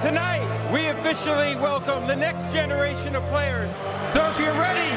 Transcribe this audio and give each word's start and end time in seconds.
Tonight, 0.00 0.72
we 0.72 0.86
officially 0.86 1.56
welcome 1.56 2.06
the 2.06 2.16
next 2.16 2.50
generation 2.54 3.14
of 3.14 3.22
players. 3.24 3.70
So 4.14 4.30
if 4.30 4.38
you're 4.38 4.54
ready, 4.54 4.90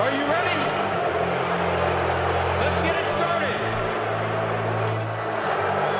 are 0.00 0.10
you 0.10 0.24
ready? 0.24 0.56
Let's 2.62 2.80
get 2.80 2.96
it 2.96 3.10
started. 3.12 3.58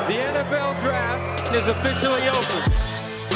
The 0.07 0.17
NFL 0.33 0.79
Draft 0.79 1.55
is 1.55 1.67
officially 1.67 2.27
open. 2.27 2.90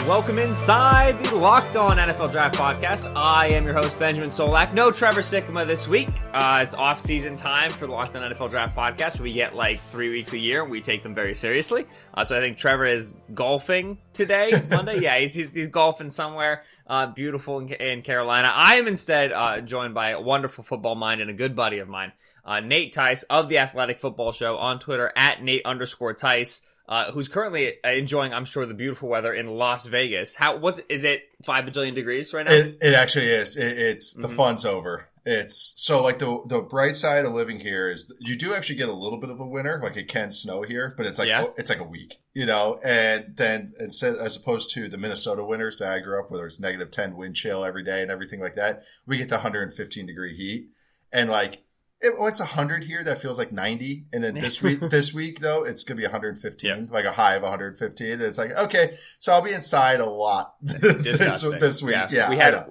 Welcome 0.08 0.38
inside 0.38 1.20
the 1.26 1.36
Locked 1.36 1.76
On 1.76 1.98
NFL 1.98 2.32
Draft 2.32 2.60
Podcast. 2.60 3.12
I 3.16 3.48
am 3.48 3.64
your 3.64 3.74
host, 3.74 3.98
Benjamin 3.98 4.30
Solak. 4.30 4.72
No 4.72 4.92
Trevor 4.92 5.22
Sikkema 5.22 5.66
this 5.66 5.88
week. 5.88 6.10
Uh, 6.32 6.60
it's 6.62 6.76
off 6.76 7.00
season 7.00 7.36
time 7.38 7.72
for 7.72 7.88
the 7.88 7.92
Locked 7.92 8.16
On 8.16 8.32
NFL 8.32 8.52
Draft 8.52 8.78
Podcast. 8.78 9.20
We 9.20 9.34
get 9.34 9.56
like 9.56 9.82
three 9.90 10.12
weeks 10.12 10.32
a 10.34 10.38
year. 10.38 10.64
We 10.64 10.80
take 10.80 11.02
them 11.02 11.16
very 11.16 11.34
seriously. 11.34 11.88
Uh, 12.14 12.24
so 12.24 12.38
I 12.38 12.40
think 12.40 12.58
Trevor 12.58 12.86
is 12.86 13.20
golfing 13.34 13.98
today. 14.14 14.50
It's 14.50 14.70
Monday. 14.70 15.00
yeah, 15.02 15.18
he's, 15.18 15.34
he's, 15.34 15.56
he's 15.56 15.70
golfing 15.70 16.12
somewhere 16.12 16.62
uh, 16.86 17.08
beautiful 17.08 17.58
in, 17.58 17.70
in, 17.70 18.02
Carolina. 18.04 18.52
I 18.54 18.76
am 18.76 18.88
instead 18.88 19.32
uh, 19.32 19.62
joined 19.62 19.96
by 19.96 20.12
a 20.12 20.22
wonderful 20.22 20.64
football 20.64 20.94
mind 20.94 21.20
and 21.22 21.32
a 21.32 21.34
good 21.34 21.56
buddy 21.56 21.80
of 21.80 21.90
mine, 21.90 22.12
uh, 22.46 22.60
Nate 22.60 22.94
Tice 22.94 23.24
of 23.24 23.50
the 23.50 23.58
Athletic 23.58 24.00
Football 24.00 24.34
Show 24.34 24.56
on 24.58 24.78
Twitter 24.78 25.12
at 25.16 25.42
Nate 25.42 25.66
underscore 25.66 26.14
Tice 26.14 26.62
uh, 26.88 27.12
who's 27.12 27.28
currently 27.28 27.74
enjoying, 27.84 28.34
I'm 28.34 28.46
sure, 28.46 28.66
the 28.66 28.74
beautiful 28.74 29.10
weather 29.10 29.34
in 29.34 29.48
Las 29.48 29.86
Vegas. 29.86 30.36
How 30.36 30.58
what's 30.58 30.80
is 30.90 31.04
it 31.04 31.24
five 31.44 31.66
bajillion 31.66 31.96
degrees 31.96 32.34
right 32.34 32.46
now? 32.46 32.54
It, 32.54 32.78
it 32.82 32.94
actually 32.94 33.28
is. 33.28 33.58
It, 33.58 33.78
it's 33.78 34.14
the 34.14 34.28
mm-hmm. 34.28 34.36
fun's 34.36 34.66
over. 34.66 35.08
It's 35.28 35.74
so 35.78 36.04
like 36.04 36.20
the 36.20 36.44
the 36.46 36.62
bright 36.62 36.96
side 36.96 37.26
of 37.26 37.34
living 37.34 37.60
here 37.60 37.90
is 37.90 38.14
you 38.20 38.36
do 38.36 38.54
actually 38.54 38.76
get 38.76 38.90
a 38.90 38.94
little 38.94 39.20
bit 39.20 39.32
of 39.32 39.40
a 39.40 39.48
winter, 39.48 39.80
like 39.82 39.98
it 39.98 40.08
can 40.08 40.30
snow 40.30 40.62
here, 40.62 40.94
but 40.96 41.08
it's 41.08 41.18
like 41.18 41.28
yeah. 41.28 41.48
it's 41.58 41.72
like 41.72 41.80
a 41.80 41.84
week, 41.84 42.18
you 42.36 42.46
know. 42.46 42.80
And 42.86 43.36
then 43.36 43.74
instead, 43.80 44.18
as 44.18 44.36
opposed 44.38 44.72
to 44.76 44.88
the 44.88 45.00
Minnesota 45.00 45.44
winters 45.44 45.80
that 45.80 45.92
I 45.92 46.00
grew 46.00 46.20
up, 46.20 46.30
where 46.30 46.46
it's 46.46 46.60
negative 46.60 46.92
ten 46.92 47.18
wind 47.18 47.36
chill 47.36 47.66
every 47.66 47.84
day 47.84 48.04
and 48.04 48.12
everything 48.12 48.40
like 48.40 48.56
that, 48.56 48.84
we 49.08 49.18
get 49.18 49.30
the 49.30 49.38
115 49.38 50.06
degree 50.06 50.36
heat, 50.38 50.68
and 51.12 51.32
like 51.32 51.64
it, 52.06 52.14
oh, 52.18 52.28
it's 52.28 52.40
100 52.40 52.84
here 52.84 53.04
that 53.04 53.22
feels 53.22 53.38
like 53.38 53.52
90 53.52 54.06
and 54.14 54.24
then 54.24 54.36
this 54.36 54.62
week 54.62 54.80
this 54.90 55.14
week 55.14 55.40
though 55.40 55.64
it's 55.64 55.84
gonna 55.84 55.98
be 55.98 56.04
115 56.04 56.70
yep. 56.70 56.92
like 56.92 57.06
a 57.06 57.12
high 57.12 57.36
of 57.36 57.42
115 57.42 58.12
and 58.12 58.22
it's 58.22 58.38
like 58.38 58.52
okay 58.52 58.94
so 59.20 59.34
i'll 59.34 59.42
be 59.42 59.52
inside 59.52 60.00
a 60.00 60.06
lot 60.06 60.56
this, 60.62 61.42
this 61.42 61.84
week. 61.84 61.96
Yeah, 61.96 62.10
yeah 62.12 62.30
we 62.30 62.38
had 62.38 62.66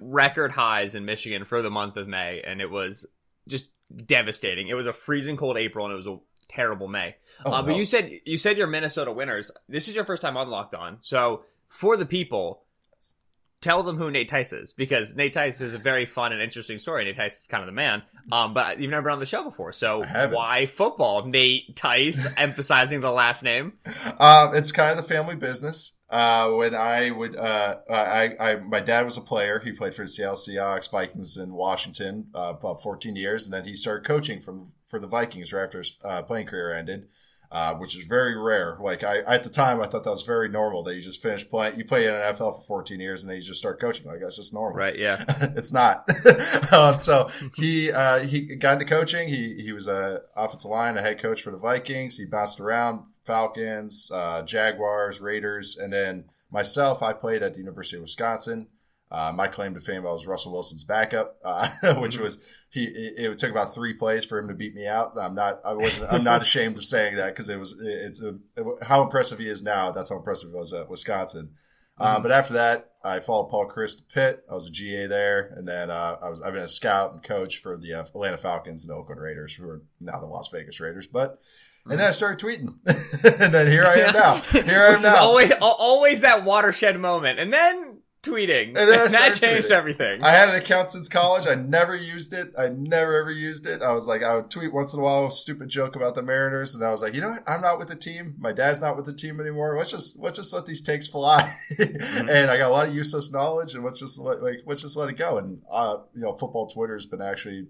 record 0.00 0.52
highs 0.52 0.94
in 0.94 1.04
michigan 1.04 1.44
for 1.44 1.62
the 1.62 1.70
month 1.70 1.96
of 1.96 2.08
may 2.08 2.42
and 2.44 2.60
it 2.60 2.70
was 2.70 3.06
just 3.48 3.70
devastating. 3.94 4.68
It 4.68 4.74
was 4.74 4.86
a 4.86 4.92
freezing 4.92 5.36
cold 5.36 5.56
april 5.56 5.86
and 5.86 5.92
it 5.92 5.96
was 5.96 6.06
a 6.06 6.18
terrible 6.48 6.88
may. 6.88 7.16
Oh, 7.44 7.52
uh, 7.52 7.62
but 7.62 7.72
no. 7.72 7.76
you 7.76 7.84
said 7.84 8.10
you 8.24 8.38
said 8.38 8.56
you're 8.56 8.66
minnesota 8.66 9.12
winners. 9.12 9.50
This 9.68 9.88
is 9.88 9.94
your 9.94 10.04
first 10.04 10.22
time 10.22 10.36
on 10.36 10.48
locked 10.48 10.74
on. 10.74 10.98
So 11.00 11.44
for 11.68 11.96
the 11.96 12.06
people 12.06 12.62
tell 13.60 13.82
them 13.82 13.96
who 13.96 14.10
Nate 14.10 14.28
Tice 14.28 14.52
is 14.52 14.72
because 14.72 15.14
Nate 15.14 15.32
Tice 15.32 15.60
is 15.60 15.74
a 15.74 15.78
very 15.78 16.06
fun 16.06 16.32
and 16.32 16.40
interesting 16.40 16.78
story. 16.78 17.04
Nate 17.04 17.16
Tice 17.16 17.40
is 17.40 17.46
kind 17.46 17.62
of 17.62 17.66
the 17.66 17.72
man. 17.72 18.02
Um, 18.32 18.54
but 18.54 18.80
you've 18.80 18.90
never 18.90 19.02
been 19.02 19.12
on 19.12 19.20
the 19.20 19.26
show 19.26 19.44
before, 19.44 19.72
so 19.72 20.04
why 20.30 20.66
football? 20.66 21.26
Nate 21.26 21.76
Tice, 21.76 22.32
emphasizing 22.38 23.00
the 23.00 23.10
last 23.10 23.42
name. 23.42 23.74
Um, 24.18 24.54
it's 24.54 24.72
kind 24.72 24.90
of 24.90 24.96
the 24.96 25.14
family 25.14 25.36
business. 25.36 25.96
Uh, 26.08 26.50
when 26.50 26.74
I 26.74 27.10
would, 27.10 27.36
uh, 27.36 27.76
I, 27.88 28.34
I, 28.40 28.54
my 28.56 28.80
dad 28.80 29.04
was 29.04 29.16
a 29.16 29.20
player. 29.20 29.60
He 29.60 29.70
played 29.70 29.94
for 29.94 30.02
the 30.02 30.08
Seattle 30.08 30.34
Seahawks, 30.34 30.90
Vikings, 30.90 31.36
in 31.36 31.52
Washington, 31.52 32.26
uh, 32.34 32.54
about 32.58 32.82
14 32.82 33.14
years, 33.14 33.46
and 33.46 33.54
then 33.54 33.64
he 33.64 33.74
started 33.74 34.06
coaching 34.06 34.40
from 34.40 34.72
for 34.86 34.98
the 34.98 35.06
Vikings 35.06 35.52
right 35.52 35.64
after 35.64 35.78
his 35.78 35.96
uh, 36.04 36.22
playing 36.22 36.46
career 36.46 36.76
ended 36.76 37.06
uh, 37.52 37.74
which 37.74 37.96
is 37.96 38.04
very 38.04 38.36
rare. 38.36 38.78
Like 38.80 39.02
I, 39.02 39.18
at 39.20 39.42
the 39.42 39.50
time, 39.50 39.80
I 39.80 39.86
thought 39.86 40.04
that 40.04 40.10
was 40.10 40.22
very 40.22 40.48
normal 40.48 40.84
that 40.84 40.94
you 40.94 41.00
just 41.00 41.20
finish 41.20 41.48
playing, 41.48 41.78
you 41.78 41.84
play 41.84 42.06
in 42.06 42.14
an 42.14 42.20
NFL 42.20 42.58
for 42.58 42.62
14 42.62 43.00
years 43.00 43.24
and 43.24 43.30
then 43.30 43.36
you 43.36 43.42
just 43.42 43.58
start 43.58 43.80
coaching. 43.80 44.06
Like 44.06 44.20
that's 44.20 44.36
just 44.36 44.54
normal. 44.54 44.78
Right. 44.78 44.96
Yeah. 44.96 45.24
it's 45.56 45.72
not. 45.72 46.08
um, 46.72 46.96
so 46.96 47.28
he, 47.56 47.90
uh, 47.90 48.20
he 48.20 48.54
got 48.56 48.74
into 48.74 48.84
coaching. 48.84 49.28
He, 49.28 49.60
he 49.62 49.72
was 49.72 49.88
a 49.88 50.22
offensive 50.36 50.70
line, 50.70 50.96
a 50.96 51.02
head 51.02 51.20
coach 51.20 51.42
for 51.42 51.50
the 51.50 51.58
Vikings. 51.58 52.18
He 52.18 52.24
bounced 52.24 52.60
around 52.60 53.04
Falcons, 53.24 54.12
uh, 54.14 54.42
Jaguars, 54.42 55.20
Raiders. 55.20 55.76
And 55.76 55.92
then 55.92 56.26
myself, 56.52 57.02
I 57.02 57.12
played 57.12 57.42
at 57.42 57.54
the 57.54 57.60
University 57.60 57.96
of 57.96 58.02
Wisconsin. 58.02 58.68
Uh, 59.12 59.32
my 59.34 59.48
claim 59.48 59.74
to 59.74 59.80
fame, 59.80 60.06
I 60.06 60.12
was 60.12 60.26
Russell 60.26 60.52
Wilson's 60.52 60.84
backup, 60.84 61.36
uh, 61.44 61.68
which 61.98 62.14
mm-hmm. 62.14 62.22
was 62.22 62.40
he. 62.68 62.84
It, 62.84 63.38
took 63.38 63.50
about 63.50 63.74
three 63.74 63.94
plays 63.94 64.24
for 64.24 64.38
him 64.38 64.46
to 64.48 64.54
beat 64.54 64.74
me 64.74 64.86
out. 64.86 65.14
I'm 65.20 65.34
not. 65.34 65.58
I 65.64 65.72
wasn't. 65.72 66.12
I'm 66.12 66.22
not 66.22 66.42
ashamed 66.42 66.78
of 66.78 66.84
saying 66.84 67.16
that 67.16 67.26
because 67.26 67.48
it 67.48 67.58
was. 67.58 67.76
It's 67.80 68.22
a, 68.22 68.36
it, 68.56 68.66
how 68.82 69.02
impressive 69.02 69.40
he 69.40 69.48
is 69.48 69.64
now. 69.64 69.90
That's 69.90 70.10
how 70.10 70.16
impressive 70.16 70.50
he 70.50 70.56
was 70.56 70.72
at 70.72 70.88
Wisconsin. 70.88 71.50
Uh, 71.98 72.14
mm-hmm. 72.14 72.22
but 72.22 72.30
after 72.30 72.54
that, 72.54 72.90
I 73.04 73.18
followed 73.18 73.48
Paul 73.48 73.68
Chryst 73.68 73.98
to 73.98 74.14
Pitt. 74.14 74.44
I 74.48 74.54
was 74.54 74.68
a 74.68 74.70
GA 74.70 75.08
there, 75.08 75.54
and 75.56 75.66
then 75.66 75.90
uh, 75.90 76.16
I 76.22 76.30
was, 76.30 76.40
I've 76.46 76.54
been 76.54 76.62
a 76.62 76.68
scout 76.68 77.12
and 77.12 77.22
coach 77.22 77.58
for 77.58 77.76
the 77.76 77.94
uh, 77.94 78.02
Atlanta 78.02 78.38
Falcons 78.38 78.86
and 78.86 78.96
Oakland 78.96 79.20
Raiders, 79.20 79.54
who 79.54 79.68
are 79.68 79.82
now 80.00 80.20
the 80.20 80.26
Las 80.26 80.50
Vegas 80.52 80.78
Raiders. 80.78 81.08
But 81.08 81.40
and 81.84 81.98
then 81.98 82.08
I 82.08 82.12
started 82.12 82.44
tweeting, 82.44 82.76
and 83.42 83.52
then 83.52 83.66
here 83.66 83.84
I 83.84 83.94
am 83.96 84.14
now. 84.14 84.36
Here 84.36 84.82
I 84.82 84.94
am 84.94 85.02
now. 85.02 85.16
Always, 85.16 85.50
always 85.60 86.20
that 86.20 86.44
watershed 86.44 86.98
moment, 87.00 87.40
and 87.40 87.52
then 87.52 87.99
tweeting. 88.22 88.68
And, 88.68 88.76
then 88.76 89.00
and 89.00 89.10
that 89.12 89.34
changed 89.34 89.68
tweeting. 89.68 89.70
everything. 89.70 90.22
I 90.22 90.30
had 90.30 90.48
an 90.48 90.54
account 90.54 90.88
since 90.88 91.08
college. 91.08 91.46
I 91.46 91.54
never 91.54 91.94
used 91.94 92.32
it. 92.32 92.52
I 92.58 92.68
never 92.68 93.16
ever 93.16 93.30
used 93.30 93.66
it. 93.66 93.82
I 93.82 93.92
was 93.92 94.06
like, 94.06 94.22
I 94.22 94.36
would 94.36 94.50
tweet 94.50 94.72
once 94.72 94.92
in 94.92 95.00
a 95.00 95.02
while 95.02 95.26
a 95.26 95.32
stupid 95.32 95.68
joke 95.68 95.96
about 95.96 96.14
the 96.14 96.22
Mariners, 96.22 96.74
and 96.74 96.84
I 96.84 96.90
was 96.90 97.02
like, 97.02 97.14
you 97.14 97.20
know 97.20 97.30
what? 97.30 97.42
I'm 97.46 97.60
not 97.60 97.78
with 97.78 97.88
the 97.88 97.96
team. 97.96 98.34
My 98.38 98.52
dad's 98.52 98.80
not 98.80 98.96
with 98.96 99.06
the 99.06 99.14
team 99.14 99.40
anymore. 99.40 99.76
Let's 99.76 99.90
just 99.90 100.18
let's 100.20 100.38
just 100.38 100.52
let 100.52 100.66
these 100.66 100.82
takes 100.82 101.08
fly. 101.08 101.42
mm-hmm. 101.72 102.28
And 102.28 102.50
I 102.50 102.58
got 102.58 102.70
a 102.70 102.74
lot 102.74 102.88
of 102.88 102.94
useless 102.94 103.32
knowledge, 103.32 103.74
and 103.74 103.84
let's 103.84 104.00
just 104.00 104.18
let 104.18 104.42
like 104.42 104.62
let's 104.66 104.82
just 104.82 104.96
let 104.96 105.08
it 105.08 105.18
go. 105.18 105.38
And 105.38 105.62
uh, 105.70 105.98
you 106.14 106.22
know, 106.22 106.34
football 106.36 106.66
Twitter's 106.66 107.06
been 107.06 107.22
actually. 107.22 107.68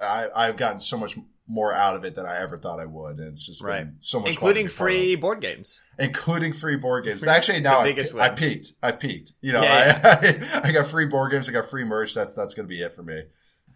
I, 0.00 0.28
I've 0.34 0.56
gotten 0.56 0.80
so 0.80 0.98
much 0.98 1.16
more 1.46 1.72
out 1.72 1.94
of 1.94 2.04
it 2.04 2.14
than 2.14 2.26
I 2.26 2.40
ever 2.40 2.58
thought 2.58 2.80
I 2.80 2.86
would. 2.86 3.18
And 3.18 3.28
it's 3.28 3.46
just 3.46 3.62
right. 3.62 3.86
so 4.00 4.20
much 4.20 4.30
including 4.30 4.68
free 4.68 5.14
board 5.14 5.40
games, 5.40 5.80
including 5.98 6.52
free 6.52 6.76
board 6.76 7.04
games. 7.04 7.22
Free, 7.22 7.32
Actually, 7.32 7.60
now 7.60 7.80
I, 7.80 7.94
I 8.18 8.30
peaked. 8.30 8.72
I 8.82 8.92
peaked. 8.92 9.32
You 9.40 9.52
know, 9.52 9.62
yeah, 9.62 10.20
yeah. 10.22 10.60
I, 10.62 10.68
I, 10.68 10.72
got 10.72 10.86
free 10.86 11.06
board 11.06 11.32
games. 11.32 11.48
I 11.48 11.52
got 11.52 11.66
free 11.66 11.84
merch. 11.84 12.14
That's 12.14 12.34
that's 12.34 12.54
going 12.54 12.66
to 12.66 12.74
be 12.74 12.80
it 12.80 12.94
for 12.94 13.02
me. 13.02 13.24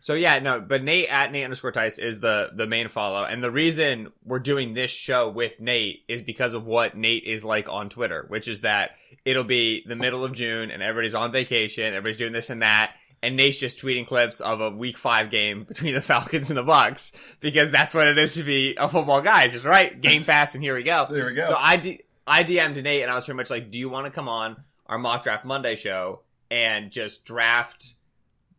So 0.00 0.14
yeah, 0.14 0.38
no, 0.38 0.60
but 0.60 0.84
Nate 0.84 1.08
at 1.08 1.32
Nate 1.32 1.44
underscore 1.44 1.72
Tice 1.72 1.98
is 1.98 2.20
the 2.20 2.50
the 2.54 2.66
main 2.66 2.88
follow, 2.88 3.24
and 3.24 3.42
the 3.42 3.50
reason 3.50 4.12
we're 4.24 4.38
doing 4.38 4.74
this 4.74 4.92
show 4.92 5.28
with 5.28 5.60
Nate 5.60 6.04
is 6.08 6.22
because 6.22 6.54
of 6.54 6.64
what 6.64 6.96
Nate 6.96 7.24
is 7.24 7.44
like 7.44 7.68
on 7.68 7.88
Twitter, 7.88 8.24
which 8.28 8.46
is 8.46 8.60
that 8.60 8.92
it'll 9.24 9.44
be 9.44 9.84
the 9.86 9.96
middle 9.96 10.24
of 10.24 10.32
June 10.32 10.70
and 10.70 10.82
everybody's 10.82 11.16
on 11.16 11.32
vacation, 11.32 11.84
everybody's 11.84 12.16
doing 12.16 12.32
this 12.32 12.48
and 12.48 12.62
that, 12.62 12.94
and 13.22 13.36
Nate's 13.36 13.58
just 13.58 13.80
tweeting 13.80 14.06
clips 14.06 14.40
of 14.40 14.60
a 14.60 14.70
week 14.70 14.96
five 14.96 15.30
game 15.30 15.64
between 15.64 15.94
the 15.94 16.00
Falcons 16.02 16.50
and 16.50 16.56
the 16.56 16.64
Bucs 16.64 17.12
because 17.40 17.70
that's 17.70 17.94
what 17.94 18.06
it 18.06 18.18
is 18.18 18.34
to 18.34 18.42
be 18.42 18.74
a 18.76 18.88
football 18.88 19.20
guy. 19.20 19.44
It's 19.44 19.54
just 19.54 19.64
right, 19.64 20.00
game 20.00 20.24
pass, 20.26 20.54
and 20.54 20.62
here 20.62 20.74
we 20.74 20.82
go. 20.82 21.06
There 21.08 21.26
we 21.26 21.34
go. 21.34 21.46
So 21.46 21.56
I, 21.58 21.76
D- 21.76 22.00
I 22.26 22.44
DM'd 22.44 22.82
Nate 22.82 23.02
and 23.02 23.10
I 23.10 23.14
was 23.14 23.24
pretty 23.24 23.36
much 23.36 23.50
like, 23.50 23.70
do 23.70 23.78
you 23.78 23.88
want 23.88 24.06
to 24.06 24.10
come 24.10 24.28
on 24.28 24.56
our 24.86 24.98
mock 24.98 25.22
draft 25.22 25.44
Monday 25.44 25.76
show 25.76 26.20
and 26.50 26.90
just 26.90 27.24
draft? 27.24 27.94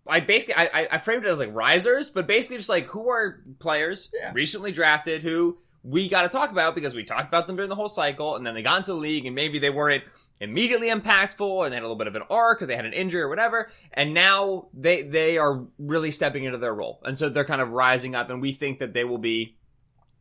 I 0.08 0.22
basically 0.22 0.56
I, 0.56 0.88
I 0.92 0.98
framed 0.98 1.26
it 1.26 1.30
as 1.30 1.40
like 1.40 1.54
risers, 1.54 2.10
but 2.10 2.26
basically 2.26 2.58
just 2.58 2.70
like 2.70 2.88
who 2.88 3.10
are 3.10 3.44
players 3.60 4.10
yeah. 4.14 4.32
recently 4.34 4.72
drafted 4.72 5.22
who 5.22 5.60
we 5.84 6.10
got 6.10 6.24
to 6.24 6.30
talk 6.30 6.52
about 6.52 6.76
because 6.76 6.94
we 6.94 7.04
talked 7.04 7.28
about 7.28 7.48
them 7.48 7.56
during 7.56 7.70
the 7.70 7.76
whole 7.76 7.90
cycle, 7.90 8.36
and 8.36 8.46
then 8.46 8.54
they 8.54 8.62
got 8.62 8.78
into 8.78 8.92
the 8.92 8.98
league, 8.98 9.26
and 9.26 9.36
maybe 9.36 9.60
they 9.60 9.70
weren't 9.70 10.04
immediately 10.40 10.88
impactful 10.88 11.66
and 11.66 11.72
they 11.72 11.76
had 11.76 11.84
a 11.84 11.88
little 11.88 11.98
bit 11.98 12.08
of 12.08 12.16
an 12.16 12.24
arc 12.30 12.62
or 12.62 12.66
they 12.66 12.76
had 12.76 12.86
an 12.86 12.94
injury 12.94 13.22
or 13.22 13.28
whatever 13.28 13.70
and 13.94 14.14
now 14.14 14.68
they 14.74 15.02
they 15.02 15.38
are 15.38 15.66
really 15.78 16.12
stepping 16.12 16.44
into 16.44 16.58
their 16.58 16.74
role. 16.74 17.02
And 17.04 17.18
so 17.18 17.30
they're 17.30 17.46
kind 17.46 17.62
of 17.62 17.72
rising 17.72 18.16
up 18.16 18.30
and 18.30 18.42
we 18.42 18.54
think 18.54 18.80
that 18.80 18.94
they 18.94 19.04
will 19.04 19.18
be 19.18 19.58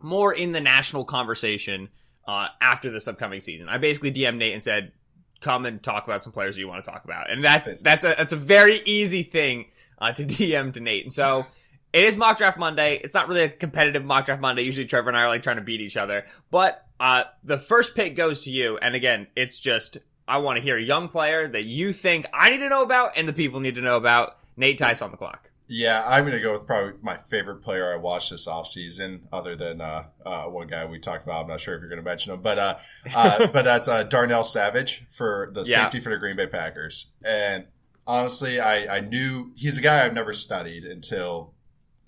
more 0.00 0.32
in 0.32 0.53
the 0.53 0.61
national 0.61 1.05
conversation 1.05 1.88
uh, 2.26 2.49
after 2.61 2.91
this 2.91 3.09
upcoming 3.09 3.41
season. 3.41 3.69
I 3.69 3.79
basically 3.79 4.12
dm 4.12 4.37
nate 4.37 4.53
and 4.53 4.62
said 4.62 4.93
come 5.41 5.67
and 5.67 5.82
talk 5.82 6.05
about 6.05 6.23
some 6.23 6.32
players 6.32 6.59
you 6.59 6.69
want 6.69 6.85
to 6.85 6.91
talk 6.91 7.05
about. 7.05 7.31
And 7.31 7.44
that's 7.44 7.82
that's 7.82 8.05
a 8.05 8.14
that's 8.17 8.32
a 8.32 8.37
very 8.37 8.81
easy 8.85 9.23
thing 9.23 9.67
uh, 9.99 10.12
to 10.12 10.25
dm 10.25 10.73
to 10.75 10.81
nate. 10.81 11.05
And 11.05 11.12
so 11.12 11.44
it 11.93 12.05
is 12.05 12.17
mock 12.17 12.38
draft 12.38 12.58
Monday. 12.58 13.00
It's 13.02 13.14
not 13.14 13.29
really 13.29 13.43
a 13.43 13.49
competitive 13.49 14.05
mock 14.05 14.26
draft 14.26 14.40
Monday. 14.40 14.62
Usually 14.62 14.87
Trevor 14.87 15.08
and 15.08 15.17
I 15.17 15.23
are 15.23 15.29
like 15.29 15.43
trying 15.43 15.56
to 15.56 15.62
beat 15.62 15.81
each 15.81 15.96
other. 15.96 16.26
But 16.50 16.87
uh, 17.00 17.25
the 17.43 17.58
first 17.58 17.94
pick 17.94 18.17
goes 18.17 18.43
to 18.43 18.50
you. 18.50 18.79
And 18.79 18.94
again, 18.94 19.29
it's 19.37 19.58
just 19.58 19.99
I 20.26 20.38
want 20.38 20.56
to 20.56 20.62
hear 20.62 20.76
a 20.76 20.82
young 20.82 21.08
player 21.08 21.49
that 21.49 21.64
you 21.64 21.93
think 21.93 22.26
I 22.32 22.50
need 22.50 22.58
to 22.58 22.69
know 22.69 22.82
about 22.82 23.12
and 23.17 23.29
the 23.29 23.32
people 23.32 23.61
need 23.61 23.76
to 23.76 23.81
know 23.81 23.96
about. 23.96 24.37
Nate 24.56 24.76
Tice 24.76 25.00
on 25.00 25.12
the 25.12 25.17
clock. 25.17 25.50
Yeah, 25.69 26.02
I'm 26.06 26.25
going 26.25 26.32
to 26.32 26.40
go 26.40 26.52
with 26.52 26.67
probably 26.67 26.94
my 27.02 27.19
favorite 27.19 27.62
player 27.62 27.93
I 27.93 27.96
watched 27.96 28.31
this 28.31 28.49
offseason, 28.49 29.20
other 29.31 29.55
than 29.55 29.82
uh, 29.82 30.05
uh, 30.25 30.44
one 30.44 30.67
guy 30.67 30.87
we 30.87 30.99
talked 30.99 31.25
about. 31.25 31.43
I'm 31.43 31.49
not 31.49 31.61
sure 31.61 31.75
if 31.75 31.81
you're 31.81 31.90
going 31.90 32.02
to 32.02 32.05
mention 32.05 32.32
him, 32.32 32.40
but 32.40 32.58
uh, 32.58 32.79
uh 33.14 33.46
but 33.52 33.67
that's 33.67 33.87
uh, 33.87 34.02
Darnell 34.02 34.44
Savage 34.44 35.05
for 35.08 35.50
the 35.52 35.64
yeah. 35.64 35.85
safety 35.85 36.00
for 36.00 36.08
the 36.08 36.17
Green 36.17 36.37
Bay 36.37 36.46
Packers. 36.46 37.12
And 37.23 37.67
honestly, 38.06 38.58
I, 38.58 38.96
I 38.96 39.00
knew 39.00 39.52
he's 39.56 39.76
a 39.76 39.82
guy 39.82 40.05
I've 40.05 40.14
never 40.14 40.32
studied 40.32 40.85
until 40.85 41.52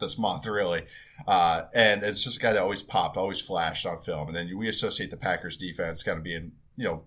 this 0.00 0.18
month, 0.18 0.46
really. 0.46 0.84
Uh, 1.26 1.62
and 1.74 2.02
it's 2.02 2.24
just 2.24 2.38
a 2.38 2.40
guy 2.40 2.52
that 2.52 2.62
always 2.62 2.82
popped, 2.82 3.16
always 3.16 3.40
flashed 3.40 3.86
on 3.86 3.98
film. 3.98 4.28
And 4.28 4.36
then 4.36 4.58
we 4.58 4.68
associate 4.68 5.10
the 5.10 5.16
Packers 5.16 5.56
defense 5.56 6.02
kind 6.02 6.18
of 6.18 6.24
being, 6.24 6.52
you 6.76 6.84
know, 6.84 7.02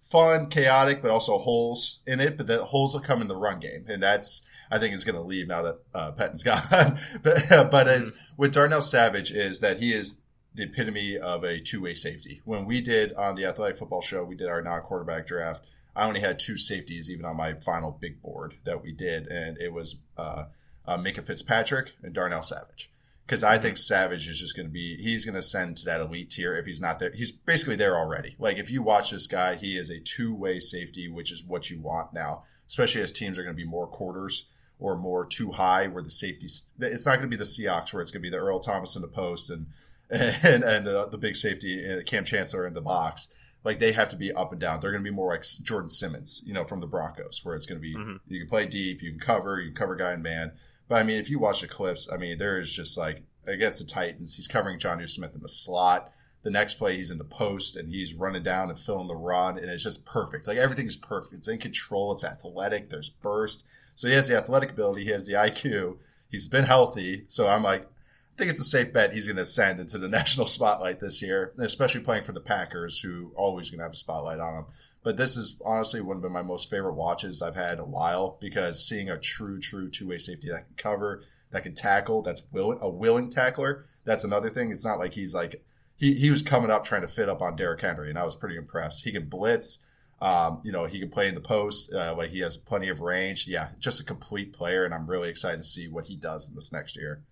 fun, 0.00 0.48
chaotic, 0.48 1.02
but 1.02 1.10
also 1.10 1.38
holes 1.38 2.02
in 2.06 2.20
it. 2.20 2.36
But 2.36 2.46
the 2.46 2.64
holes 2.64 2.94
will 2.94 3.00
come 3.00 3.20
in 3.20 3.28
the 3.28 3.36
run 3.36 3.60
game, 3.60 3.84
and 3.88 4.02
that's 4.02 4.46
I 4.70 4.78
think 4.78 4.94
is 4.94 5.04
going 5.04 5.16
to 5.16 5.22
leave 5.22 5.48
now 5.48 5.62
that 5.62 5.78
uh, 5.94 6.12
Pettine's 6.12 6.44
gone. 6.44 6.98
but 7.22 7.70
but 7.70 7.88
it's, 7.88 8.32
with 8.36 8.52
Darnell 8.52 8.82
Savage 8.82 9.30
is 9.32 9.60
that 9.60 9.80
he 9.80 9.92
is 9.92 10.22
the 10.54 10.64
epitome 10.64 11.18
of 11.18 11.44
a 11.44 11.60
two 11.60 11.82
way 11.82 11.94
safety. 11.94 12.40
When 12.44 12.64
we 12.64 12.80
did 12.80 13.12
on 13.14 13.34
the 13.34 13.44
Athletic 13.44 13.76
Football 13.76 14.00
Show, 14.00 14.24
we 14.24 14.36
did 14.36 14.48
our 14.48 14.62
non 14.62 14.80
quarterback 14.80 15.26
draft. 15.26 15.64
I 15.94 16.06
only 16.06 16.20
had 16.20 16.38
two 16.38 16.58
safeties 16.58 17.10
even 17.10 17.24
on 17.24 17.36
my 17.36 17.54
final 17.54 17.90
big 17.90 18.20
board 18.20 18.54
that 18.64 18.82
we 18.82 18.92
did, 18.92 19.28
and 19.28 19.56
it 19.58 19.72
was 19.72 19.96
uh, 20.18 20.44
uh, 20.86 20.96
Minkah 20.98 21.24
Fitzpatrick 21.24 21.92
and 22.02 22.14
Darnell 22.14 22.42
Savage. 22.42 22.90
Because 23.24 23.42
I 23.42 23.58
think 23.58 23.76
Savage 23.76 24.28
is 24.28 24.38
just 24.38 24.54
going 24.54 24.68
to 24.68 24.72
be, 24.72 24.96
he's 24.98 25.24
going 25.24 25.34
to 25.34 25.42
send 25.42 25.78
to 25.78 25.84
that 25.86 26.00
elite 26.00 26.30
tier 26.30 26.56
if 26.56 26.64
he's 26.64 26.80
not 26.80 27.00
there. 27.00 27.10
He's 27.10 27.32
basically 27.32 27.74
there 27.74 27.96
already. 27.96 28.36
Like, 28.38 28.58
if 28.58 28.70
you 28.70 28.82
watch 28.82 29.10
this 29.10 29.26
guy, 29.26 29.56
he 29.56 29.76
is 29.76 29.90
a 29.90 29.98
two 29.98 30.32
way 30.32 30.60
safety, 30.60 31.08
which 31.08 31.32
is 31.32 31.44
what 31.44 31.68
you 31.68 31.80
want 31.80 32.12
now, 32.12 32.44
especially 32.68 33.02
as 33.02 33.10
teams 33.10 33.36
are 33.36 33.42
going 33.42 33.56
to 33.56 33.60
be 33.60 33.68
more 33.68 33.88
quarters 33.88 34.46
or 34.78 34.96
more 34.96 35.26
too 35.26 35.50
high 35.50 35.88
where 35.88 36.04
the 36.04 36.10
safeties, 36.10 36.72
it's 36.78 37.06
not 37.06 37.16
going 37.16 37.28
to 37.28 37.36
be 37.36 37.38
the 37.38 37.42
Seahawks 37.42 37.92
where 37.92 38.00
it's 38.00 38.12
going 38.12 38.22
to 38.22 38.26
be 38.26 38.30
the 38.30 38.36
Earl 38.36 38.60
Thomas 38.60 38.94
in 38.94 39.02
the 39.02 39.08
post 39.08 39.50
and, 39.50 39.66
and, 40.10 40.62
and 40.62 40.86
uh, 40.86 41.06
the 41.06 41.18
big 41.18 41.34
safety, 41.34 41.84
uh, 41.84 42.02
Kam 42.06 42.24
Chancellor 42.24 42.64
in 42.64 42.74
the 42.74 42.80
box 42.80 43.46
like 43.66 43.80
they 43.80 43.90
have 43.90 44.10
to 44.10 44.16
be 44.16 44.32
up 44.32 44.52
and 44.52 44.60
down. 44.60 44.78
They're 44.78 44.92
going 44.92 45.02
to 45.02 45.10
be 45.10 45.14
more 45.14 45.32
like 45.32 45.42
Jordan 45.42 45.90
Simmons, 45.90 46.40
you 46.46 46.54
know, 46.54 46.62
from 46.62 46.78
the 46.78 46.86
Broncos, 46.86 47.44
where 47.44 47.56
it's 47.56 47.66
going 47.66 47.78
to 47.78 47.82
be 47.82 47.96
mm-hmm. 47.96 48.16
you 48.28 48.38
can 48.38 48.48
play 48.48 48.64
deep, 48.64 49.02
you 49.02 49.10
can 49.10 49.18
cover, 49.18 49.60
you 49.60 49.70
can 49.70 49.76
cover 49.76 49.96
guy 49.96 50.12
and 50.12 50.22
man. 50.22 50.52
But 50.88 50.96
I 50.96 51.02
mean, 51.02 51.18
if 51.18 51.30
you 51.30 51.38
watch 51.38 51.60
the 51.60 51.68
clips, 51.68 52.08
I 52.12 52.16
mean, 52.16 52.38
there 52.38 52.58
is 52.58 52.74
just 52.74 52.96
like 52.96 53.22
against 53.46 53.80
the 53.80 53.86
Titans, 53.86 54.36
he's 54.36 54.48
covering 54.48 54.78
Jonnu 54.78 55.08
Smith 55.08 55.34
in 55.34 55.42
the 55.42 55.48
slot. 55.48 56.12
The 56.42 56.50
next 56.50 56.74
play, 56.74 56.96
he's 56.96 57.10
in 57.10 57.18
the 57.18 57.24
post 57.24 57.76
and 57.76 57.88
he's 57.88 58.14
running 58.14 58.44
down 58.44 58.70
and 58.70 58.78
filling 58.78 59.08
the 59.08 59.16
run, 59.16 59.58
and 59.58 59.68
it's 59.68 59.82
just 59.82 60.06
perfect. 60.06 60.46
Like 60.46 60.58
everything's 60.58 60.94
perfect. 60.94 61.34
It's 61.34 61.48
in 61.48 61.58
control. 61.58 62.12
It's 62.12 62.22
athletic. 62.22 62.88
There's 62.88 63.10
burst. 63.10 63.66
So 63.94 64.06
he 64.06 64.14
has 64.14 64.28
the 64.28 64.36
athletic 64.36 64.70
ability. 64.70 65.04
He 65.04 65.10
has 65.10 65.26
the 65.26 65.32
IQ. 65.32 65.98
He's 66.28 66.48
been 66.48 66.64
healthy. 66.64 67.24
So 67.26 67.48
I'm 67.48 67.64
like, 67.64 67.82
I 67.82 68.38
think 68.38 68.50
it's 68.50 68.60
a 68.60 68.64
safe 68.64 68.92
bet 68.92 69.14
he's 69.14 69.26
going 69.26 69.36
to 69.36 69.42
ascend 69.42 69.80
into 69.80 69.98
the 69.98 70.08
national 70.10 70.46
spotlight 70.46 71.00
this 71.00 71.22
year, 71.22 71.52
especially 71.58 72.02
playing 72.02 72.22
for 72.22 72.32
the 72.32 72.40
Packers, 72.40 73.00
who 73.00 73.32
always 73.34 73.70
going 73.70 73.78
to 73.78 73.84
have 73.84 73.94
a 73.94 73.96
spotlight 73.96 74.38
on 74.38 74.54
him. 74.54 74.64
But 75.06 75.16
this 75.16 75.36
is 75.36 75.56
honestly 75.64 76.00
one 76.00 76.16
of 76.16 76.32
my 76.32 76.42
most 76.42 76.68
favorite 76.68 76.94
watches 76.94 77.40
I've 77.40 77.54
had 77.54 77.74
in 77.74 77.78
a 77.78 77.84
while 77.84 78.38
because 78.40 78.84
seeing 78.84 79.08
a 79.08 79.16
true, 79.16 79.60
true 79.60 79.88
two 79.88 80.08
way 80.08 80.18
safety 80.18 80.48
that 80.48 80.66
can 80.66 80.74
cover, 80.76 81.22
that 81.52 81.62
can 81.62 81.74
tackle, 81.74 82.22
that's 82.22 82.42
willing, 82.50 82.80
a 82.82 82.90
willing 82.90 83.30
tackler. 83.30 83.84
That's 84.04 84.24
another 84.24 84.50
thing. 84.50 84.72
It's 84.72 84.84
not 84.84 84.98
like 84.98 85.14
he's 85.14 85.32
like 85.32 85.62
he 85.94 86.14
he 86.14 86.28
was 86.28 86.42
coming 86.42 86.72
up 86.72 86.82
trying 86.82 87.02
to 87.02 87.06
fit 87.06 87.28
up 87.28 87.40
on 87.40 87.54
Derrick 87.54 87.82
Henry, 87.82 88.10
and 88.10 88.18
I 88.18 88.24
was 88.24 88.34
pretty 88.34 88.56
impressed. 88.56 89.04
He 89.04 89.12
can 89.12 89.28
blitz. 89.28 89.78
Um, 90.20 90.60
you 90.64 90.72
know, 90.72 90.86
he 90.86 90.98
can 90.98 91.10
play 91.10 91.28
in 91.28 91.36
the 91.36 91.40
post. 91.40 91.94
Uh, 91.94 92.16
like 92.16 92.30
he 92.30 92.40
has 92.40 92.56
plenty 92.56 92.88
of 92.88 93.00
range. 93.00 93.46
Yeah, 93.46 93.68
just 93.78 94.00
a 94.00 94.04
complete 94.04 94.52
player, 94.54 94.84
and 94.84 94.92
I'm 94.92 95.06
really 95.06 95.28
excited 95.28 95.58
to 95.58 95.64
see 95.64 95.86
what 95.86 96.06
he 96.06 96.16
does 96.16 96.48
in 96.48 96.56
this 96.56 96.72
next 96.72 96.96
year. 96.96 97.22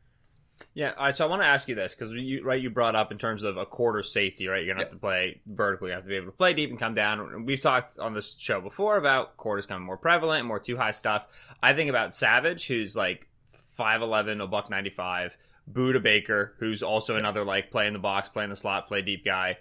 Yeah, 0.72 0.92
all 0.96 1.06
right. 1.06 1.16
So 1.16 1.24
I 1.24 1.28
want 1.28 1.42
to 1.42 1.46
ask 1.46 1.68
you 1.68 1.74
this 1.74 1.94
because 1.94 2.12
you 2.12 2.44
right, 2.44 2.60
you 2.60 2.70
brought 2.70 2.94
up 2.94 3.12
in 3.12 3.18
terms 3.18 3.44
of 3.44 3.56
a 3.56 3.66
quarter 3.66 4.02
safety, 4.02 4.48
right? 4.48 4.64
You're 4.64 4.74
gonna 4.74 4.84
have 4.84 4.92
to 4.92 4.98
play 4.98 5.40
vertically. 5.46 5.90
You 5.90 5.94
have 5.94 6.04
to 6.04 6.08
be 6.08 6.16
able 6.16 6.26
to 6.26 6.32
play 6.32 6.52
deep 6.52 6.70
and 6.70 6.78
come 6.78 6.94
down. 6.94 7.44
We've 7.44 7.60
talked 7.60 7.98
on 7.98 8.14
this 8.14 8.36
show 8.38 8.60
before 8.60 8.96
about 8.96 9.36
quarters 9.36 9.66
coming 9.66 9.86
more 9.86 9.96
prevalent 9.96 10.46
more 10.46 10.60
too 10.60 10.76
high 10.76 10.92
stuff. 10.92 11.54
I 11.62 11.74
think 11.74 11.90
about 11.90 12.14
Savage, 12.14 12.66
who's 12.66 12.94
like 12.96 13.28
five 13.74 14.02
eleven, 14.02 14.40
a 14.40 14.46
buck 14.46 14.70
ninety 14.70 14.90
five. 14.90 15.36
Budda 15.70 16.02
Baker, 16.02 16.54
who's 16.58 16.82
also 16.82 17.16
another 17.16 17.44
like 17.44 17.70
play 17.70 17.86
in 17.86 17.92
the 17.92 17.98
box, 17.98 18.28
play 18.28 18.44
in 18.44 18.50
the 18.50 18.56
slot, 18.56 18.86
play 18.86 19.02
deep 19.02 19.24
guy. 19.24 19.58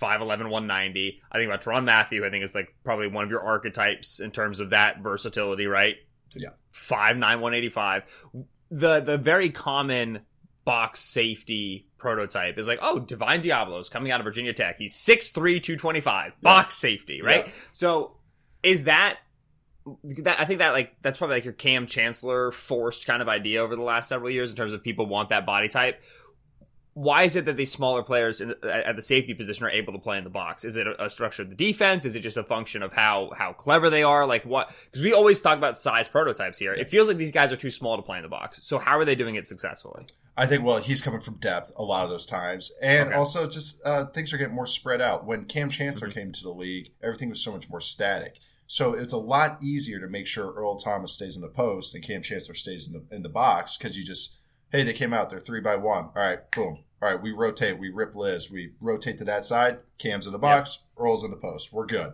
5'11, 0.00 0.20
190. 0.28 1.20
I 1.32 1.38
think 1.38 1.48
about 1.48 1.62
Tyrann 1.62 1.84
Mathieu, 1.84 2.24
I 2.24 2.30
think 2.30 2.44
is 2.44 2.54
like 2.54 2.72
probably 2.84 3.08
one 3.08 3.24
of 3.24 3.30
your 3.30 3.42
archetypes 3.42 4.20
in 4.20 4.30
terms 4.30 4.60
of 4.60 4.70
that 4.70 5.00
versatility, 5.00 5.66
right? 5.66 5.96
Yeah. 6.36 6.50
5'9, 6.72 7.18
185 7.18 8.04
the 8.72 9.00
the 9.00 9.18
very 9.18 9.50
common 9.50 10.20
box 10.64 11.00
safety 11.00 11.86
prototype 11.98 12.58
is 12.58 12.66
like, 12.66 12.78
oh, 12.82 12.98
Divine 12.98 13.42
Deablo's 13.42 13.88
coming 13.88 14.10
out 14.10 14.20
of 14.20 14.24
Virginia 14.24 14.52
Tech. 14.52 14.76
He's 14.78 14.94
6'3", 14.94 15.34
225, 15.62 16.32
box 16.40 16.76
safety, 16.76 17.20
right? 17.20 17.46
Yeah. 17.46 17.52
So 17.72 18.16
is 18.62 18.84
that 18.84 19.18
that 20.04 20.40
I 20.40 20.44
think 20.44 20.60
that 20.60 20.72
like 20.72 20.96
that's 21.02 21.18
probably 21.18 21.36
like 21.36 21.44
your 21.44 21.52
Kam 21.52 21.86
Chancellor 21.86 22.50
forced 22.50 23.06
kind 23.06 23.20
of 23.20 23.28
idea 23.28 23.62
over 23.62 23.76
the 23.76 23.82
last 23.82 24.08
several 24.08 24.30
years 24.30 24.50
in 24.50 24.56
terms 24.56 24.72
of 24.72 24.82
people 24.82 25.06
want 25.06 25.28
that 25.28 25.44
body 25.44 25.68
type 25.68 26.02
why 26.94 27.22
is 27.22 27.36
it 27.36 27.46
that 27.46 27.56
these 27.56 27.72
smaller 27.72 28.02
players 28.02 28.40
in, 28.40 28.54
at 28.62 28.96
the 28.96 29.02
safety 29.02 29.32
position 29.32 29.64
are 29.64 29.70
able 29.70 29.92
to 29.94 29.98
play 29.98 30.18
in 30.18 30.24
the 30.24 30.30
box? 30.30 30.64
Is 30.64 30.76
it 30.76 30.86
a, 30.86 31.04
a, 31.04 31.10
structure 31.10 31.42
of 31.42 31.48
the 31.48 31.54
defense? 31.54 32.04
Is 32.04 32.14
it 32.14 32.20
just 32.20 32.36
a 32.36 32.44
function 32.44 32.82
of 32.82 32.92
how 32.92 33.30
how 33.36 33.52
clever 33.52 33.88
they 33.88 34.02
are? 34.02 34.26
Like 34.26 34.44
what? 34.44 34.74
Because 34.84 35.02
we 35.02 35.12
always 35.12 35.40
talk 35.40 35.56
about 35.56 35.78
size 35.78 36.08
prototypes 36.08 36.58
here. 36.58 36.74
It 36.74 36.90
feels 36.90 37.08
like 37.08 37.16
these 37.16 37.32
guys 37.32 37.52
are 37.52 37.56
too 37.56 37.70
small 37.70 37.96
to 37.96 38.02
play 38.02 38.18
in 38.18 38.22
the 38.22 38.28
box. 38.28 38.66
So 38.66 38.78
how 38.78 38.98
are 38.98 39.04
they 39.04 39.14
doing 39.14 39.36
it 39.36 39.46
successfully? 39.46 40.04
I 40.36 40.46
think 40.46 40.64
well, 40.64 40.78
he's 40.78 41.00
coming 41.00 41.20
from 41.20 41.36
depth 41.36 41.72
a 41.76 41.82
lot 41.82 42.04
of 42.04 42.10
those 42.10 42.26
times, 42.26 42.72
and 42.82 43.08
okay. 43.08 43.16
also 43.16 43.48
just 43.48 43.84
uh, 43.86 44.06
things 44.06 44.32
are 44.32 44.38
getting 44.38 44.54
more 44.54 44.66
spread 44.66 45.00
out. 45.00 45.24
When 45.24 45.46
Kam 45.46 45.70
Chancellor 45.70 46.08
mm-hmm. 46.08 46.18
came 46.18 46.32
to 46.32 46.42
the 46.42 46.50
league, 46.52 46.92
everything 47.02 47.30
was 47.30 47.42
so 47.42 47.52
much 47.52 47.70
more 47.70 47.80
static. 47.80 48.38
So 48.66 48.94
it's 48.94 49.12
a 49.12 49.18
lot 49.18 49.62
easier 49.62 50.00
to 50.00 50.08
make 50.08 50.26
sure 50.26 50.52
Earl 50.52 50.78
Thomas 50.78 51.12
stays 51.12 51.36
in 51.36 51.42
the 51.42 51.48
post 51.48 51.94
and 51.94 52.02
Kam 52.02 52.22
Chancellor 52.22 52.54
stays 52.54 52.86
in 52.86 52.94
the 52.94 53.14
in 53.14 53.22
the 53.22 53.28
box 53.28 53.76
because 53.76 53.98
you 53.98 54.04
just 54.04 54.38
hey, 54.72 54.82
they 54.82 54.94
came 54.94 55.12
out, 55.12 55.30
they're 55.30 55.38
three 55.38 55.60
by 55.60 55.76
one. 55.76 56.04
All 56.04 56.12
right, 56.16 56.50
boom. 56.50 56.78
All 57.00 57.10
right, 57.10 57.22
we 57.22 57.30
rotate, 57.32 57.78
we 57.78 57.90
rip 57.90 58.14
Liz, 58.14 58.50
we 58.50 58.72
rotate 58.80 59.18
to 59.18 59.24
that 59.24 59.44
side, 59.44 59.78
Kam's 59.98 60.26
in 60.26 60.32
the 60.32 60.38
box, 60.38 60.78
yep. 60.80 61.04
Earl's 61.04 61.24
in 61.24 61.30
the 61.30 61.36
post. 61.36 61.72
We're 61.72 61.86
good. 61.86 62.12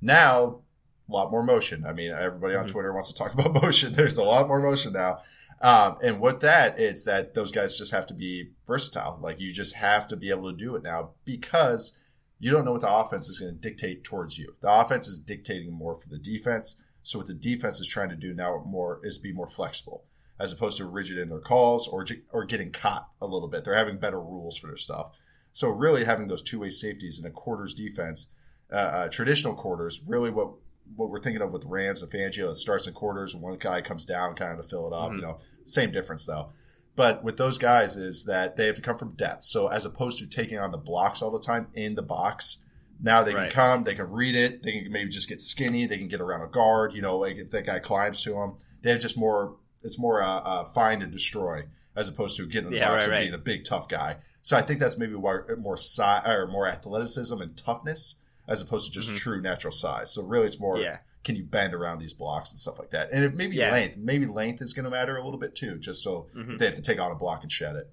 Now, 0.00 0.60
a 1.08 1.12
lot 1.12 1.30
more 1.30 1.42
motion. 1.42 1.84
I 1.86 1.92
mean, 1.92 2.10
everybody 2.10 2.54
on 2.54 2.64
mm-hmm. 2.64 2.72
Twitter 2.72 2.92
wants 2.92 3.12
to 3.12 3.14
talk 3.14 3.34
about 3.38 3.62
motion. 3.62 3.92
There's 3.92 4.18
a 4.18 4.24
lot 4.24 4.48
more 4.48 4.60
motion 4.60 4.92
now. 4.94 5.20
Um, 5.60 5.98
and 6.02 6.20
with 6.20 6.40
that, 6.40 6.78
it's 6.78 7.04
that 7.04 7.34
those 7.34 7.52
guys 7.52 7.78
just 7.78 7.92
have 7.92 8.06
to 8.06 8.14
be 8.14 8.50
versatile. 8.66 9.18
Like 9.22 9.40
you 9.40 9.52
just 9.52 9.76
have 9.76 10.08
to 10.08 10.16
be 10.16 10.30
able 10.30 10.50
to 10.50 10.56
do 10.56 10.74
it 10.74 10.82
now 10.82 11.10
because 11.24 11.98
you 12.38 12.50
don't 12.50 12.64
know 12.64 12.72
what 12.72 12.80
the 12.80 12.92
offense 12.92 13.28
is 13.28 13.38
going 13.38 13.54
to 13.54 13.60
dictate 13.60 14.04
towards 14.04 14.38
you. 14.38 14.56
The 14.60 14.72
offense 14.72 15.06
is 15.06 15.20
dictating 15.20 15.72
more 15.72 15.94
for 15.94 16.08
the 16.08 16.18
defense. 16.18 16.82
So 17.02 17.18
what 17.18 17.28
the 17.28 17.34
defense 17.34 17.78
is 17.80 17.88
trying 17.88 18.08
to 18.08 18.16
do 18.16 18.34
now 18.34 18.64
more 18.66 19.00
is 19.04 19.18
be 19.18 19.32
more 19.32 19.48
flexible 19.48 20.04
as 20.38 20.52
opposed 20.52 20.78
to 20.78 20.86
rigid 20.86 21.18
in 21.18 21.28
their 21.28 21.40
calls 21.40 21.86
or 21.86 22.04
or 22.32 22.44
getting 22.44 22.72
caught 22.72 23.08
a 23.20 23.26
little 23.26 23.48
bit. 23.48 23.64
They're 23.64 23.74
having 23.74 23.98
better 23.98 24.20
rules 24.20 24.56
for 24.56 24.66
their 24.66 24.76
stuff. 24.76 25.16
So 25.52 25.68
really 25.68 26.04
having 26.04 26.28
those 26.28 26.42
two 26.42 26.60
way 26.60 26.70
safeties 26.70 27.20
in 27.20 27.26
a 27.26 27.30
quarters 27.30 27.74
defense, 27.74 28.32
uh, 28.72 28.76
uh, 28.76 29.08
traditional 29.08 29.54
quarters, 29.54 30.02
really 30.06 30.30
what 30.30 30.50
what 30.96 31.08
we're 31.08 31.22
thinking 31.22 31.42
of 31.42 31.52
with 31.52 31.64
Rams 31.64 32.02
and 32.02 32.12
Fangio, 32.12 32.50
it 32.50 32.56
starts 32.56 32.86
in 32.86 32.92
quarters 32.92 33.32
and 33.32 33.42
one 33.42 33.56
guy 33.56 33.80
comes 33.80 34.04
down 34.04 34.34
kind 34.34 34.58
of 34.58 34.64
to 34.64 34.68
fill 34.68 34.86
it 34.86 34.92
up. 34.92 35.10
Mm-hmm. 35.10 35.16
You 35.16 35.22
know, 35.22 35.38
same 35.64 35.92
difference 35.92 36.26
though. 36.26 36.50
But 36.96 37.24
with 37.24 37.36
those 37.36 37.58
guys 37.58 37.96
is 37.96 38.24
that 38.26 38.56
they 38.56 38.66
have 38.66 38.76
to 38.76 38.82
come 38.82 38.98
from 38.98 39.12
depth. 39.12 39.42
So 39.44 39.68
as 39.68 39.84
opposed 39.84 40.18
to 40.20 40.28
taking 40.28 40.58
on 40.58 40.70
the 40.70 40.78
blocks 40.78 41.22
all 41.22 41.30
the 41.30 41.40
time 41.40 41.68
in 41.74 41.94
the 41.94 42.02
box, 42.02 42.64
now 43.00 43.22
they 43.22 43.34
right. 43.34 43.50
can 43.50 43.54
come, 43.54 43.84
they 43.84 43.94
can 43.94 44.10
read 44.10 44.34
it, 44.34 44.62
they 44.62 44.72
can 44.72 44.92
maybe 44.92 45.10
just 45.10 45.28
get 45.28 45.40
skinny, 45.40 45.86
they 45.86 45.98
can 45.98 46.08
get 46.08 46.20
around 46.20 46.42
a 46.42 46.48
guard. 46.48 46.94
You 46.94 47.02
know, 47.02 47.18
like 47.18 47.36
if 47.36 47.50
that 47.50 47.66
guy 47.66 47.80
climbs 47.80 48.22
to 48.24 48.30
them, 48.30 48.56
they 48.82 48.90
have 48.90 49.00
just 49.00 49.18
more 49.18 49.56
it's 49.84 49.98
more 49.98 50.22
uh, 50.22 50.40
uh, 50.40 50.64
find 50.72 51.02
and 51.02 51.12
destroy 51.12 51.64
as 51.96 52.08
opposed 52.08 52.36
to 52.36 52.46
getting 52.46 52.66
in 52.66 52.72
the 52.72 52.78
yeah, 52.78 52.88
box 52.88 53.04
right, 53.04 53.04
and 53.04 53.12
right. 53.12 53.20
being 53.20 53.34
a 53.34 53.38
big 53.38 53.64
tough 53.64 53.88
guy. 53.88 54.16
So 54.42 54.56
I 54.56 54.62
think 54.62 54.80
that's 54.80 54.98
maybe 54.98 55.14
why 55.14 55.38
more 55.58 55.76
size 55.76 56.22
or 56.26 56.48
more 56.48 56.66
athleticism 56.66 57.40
and 57.40 57.56
toughness 57.56 58.16
as 58.48 58.60
opposed 58.60 58.86
to 58.86 58.92
just 58.92 59.08
mm-hmm. 59.08 59.18
true 59.18 59.40
natural 59.40 59.72
size. 59.72 60.12
So 60.12 60.22
really, 60.22 60.46
it's 60.46 60.58
more 60.58 60.78
yeah. 60.78 60.98
can 61.22 61.36
you 61.36 61.44
bend 61.44 61.72
around 61.72 62.00
these 62.00 62.12
blocks 62.12 62.50
and 62.50 62.58
stuff 62.58 62.78
like 62.78 62.90
that. 62.90 63.10
And 63.12 63.24
if 63.24 63.34
maybe 63.34 63.56
yeah. 63.56 63.70
length, 63.70 63.96
maybe 63.96 64.26
length 64.26 64.60
is 64.60 64.74
going 64.74 64.84
to 64.84 64.90
matter 64.90 65.16
a 65.16 65.24
little 65.24 65.38
bit 65.38 65.54
too, 65.54 65.78
just 65.78 66.02
so 66.02 66.26
mm-hmm. 66.34 66.56
they 66.56 66.66
have 66.66 66.74
to 66.74 66.82
take 66.82 67.00
on 67.00 67.12
a 67.12 67.14
block 67.14 67.42
and 67.42 67.52
shed 67.52 67.76
it. 67.76 67.90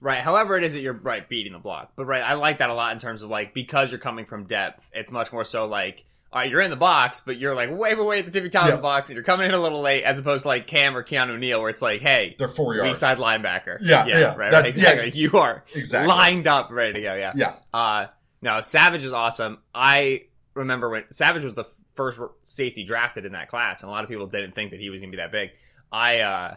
Right. 0.00 0.20
However, 0.20 0.56
it 0.56 0.62
is 0.62 0.74
that 0.74 0.80
you're 0.80 0.92
right 0.92 1.28
beating 1.28 1.52
the 1.52 1.58
block, 1.58 1.92
but 1.96 2.04
right, 2.04 2.22
I 2.22 2.34
like 2.34 2.58
that 2.58 2.70
a 2.70 2.74
lot 2.74 2.92
in 2.92 3.00
terms 3.00 3.22
of 3.22 3.30
like 3.30 3.52
because 3.54 3.90
you're 3.90 3.98
coming 3.98 4.26
from 4.26 4.44
depth. 4.44 4.88
It's 4.92 5.10
much 5.10 5.32
more 5.32 5.44
so 5.44 5.66
like 5.66 6.04
all 6.30 6.40
right, 6.40 6.50
you're 6.50 6.60
in 6.60 6.70
the 6.70 6.76
box, 6.76 7.22
but 7.24 7.38
you're 7.38 7.54
like 7.54 7.70
way, 7.70 7.94
way, 7.94 8.04
way 8.04 8.18
at 8.18 8.24
the 8.26 8.30
tippy 8.30 8.50
top 8.50 8.66
yeah. 8.66 8.72
of 8.72 8.78
the 8.78 8.82
box, 8.82 9.08
and 9.08 9.14
you're 9.16 9.24
coming 9.24 9.46
in 9.46 9.54
a 9.54 9.60
little 9.60 9.80
late, 9.80 10.04
as 10.04 10.18
opposed 10.18 10.42
to 10.42 10.48
like 10.48 10.66
Kam 10.66 10.94
or 10.94 11.02
Keanu 11.02 11.38
Neal, 11.38 11.60
where 11.60 11.70
it's 11.70 11.80
like, 11.80 12.02
hey, 12.02 12.34
they're 12.38 12.48
four 12.48 12.74
yards, 12.74 12.88
weak 12.88 12.96
side 12.96 13.16
linebacker. 13.16 13.78
Yeah, 13.80 14.06
yeah, 14.06 14.18
yeah. 14.18 14.36
right, 14.36 14.52
right 14.52 14.66
exactly. 14.66 15.06
Yeah. 15.06 15.14
You 15.14 15.38
are 15.38 15.64
exactly 15.74 16.08
lined 16.08 16.46
up, 16.46 16.70
ready 16.70 16.94
to 16.94 17.00
go. 17.00 17.14
Yeah, 17.14 17.32
yeah. 17.34 17.54
Uh, 17.72 18.06
no, 18.42 18.60
Savage 18.60 19.04
is 19.04 19.12
awesome. 19.12 19.58
I 19.74 20.24
remember 20.54 20.90
when 20.90 21.04
Savage 21.10 21.44
was 21.44 21.54
the 21.54 21.64
first 21.94 22.20
safety 22.42 22.84
drafted 22.84 23.24
in 23.24 23.32
that 23.32 23.48
class, 23.48 23.82
and 23.82 23.88
a 23.88 23.92
lot 23.92 24.04
of 24.04 24.10
people 24.10 24.26
didn't 24.26 24.54
think 24.54 24.72
that 24.72 24.80
he 24.80 24.90
was 24.90 25.00
going 25.00 25.10
to 25.10 25.16
be 25.16 25.22
that 25.22 25.32
big. 25.32 25.50
I, 25.90 26.20
uh, 26.20 26.56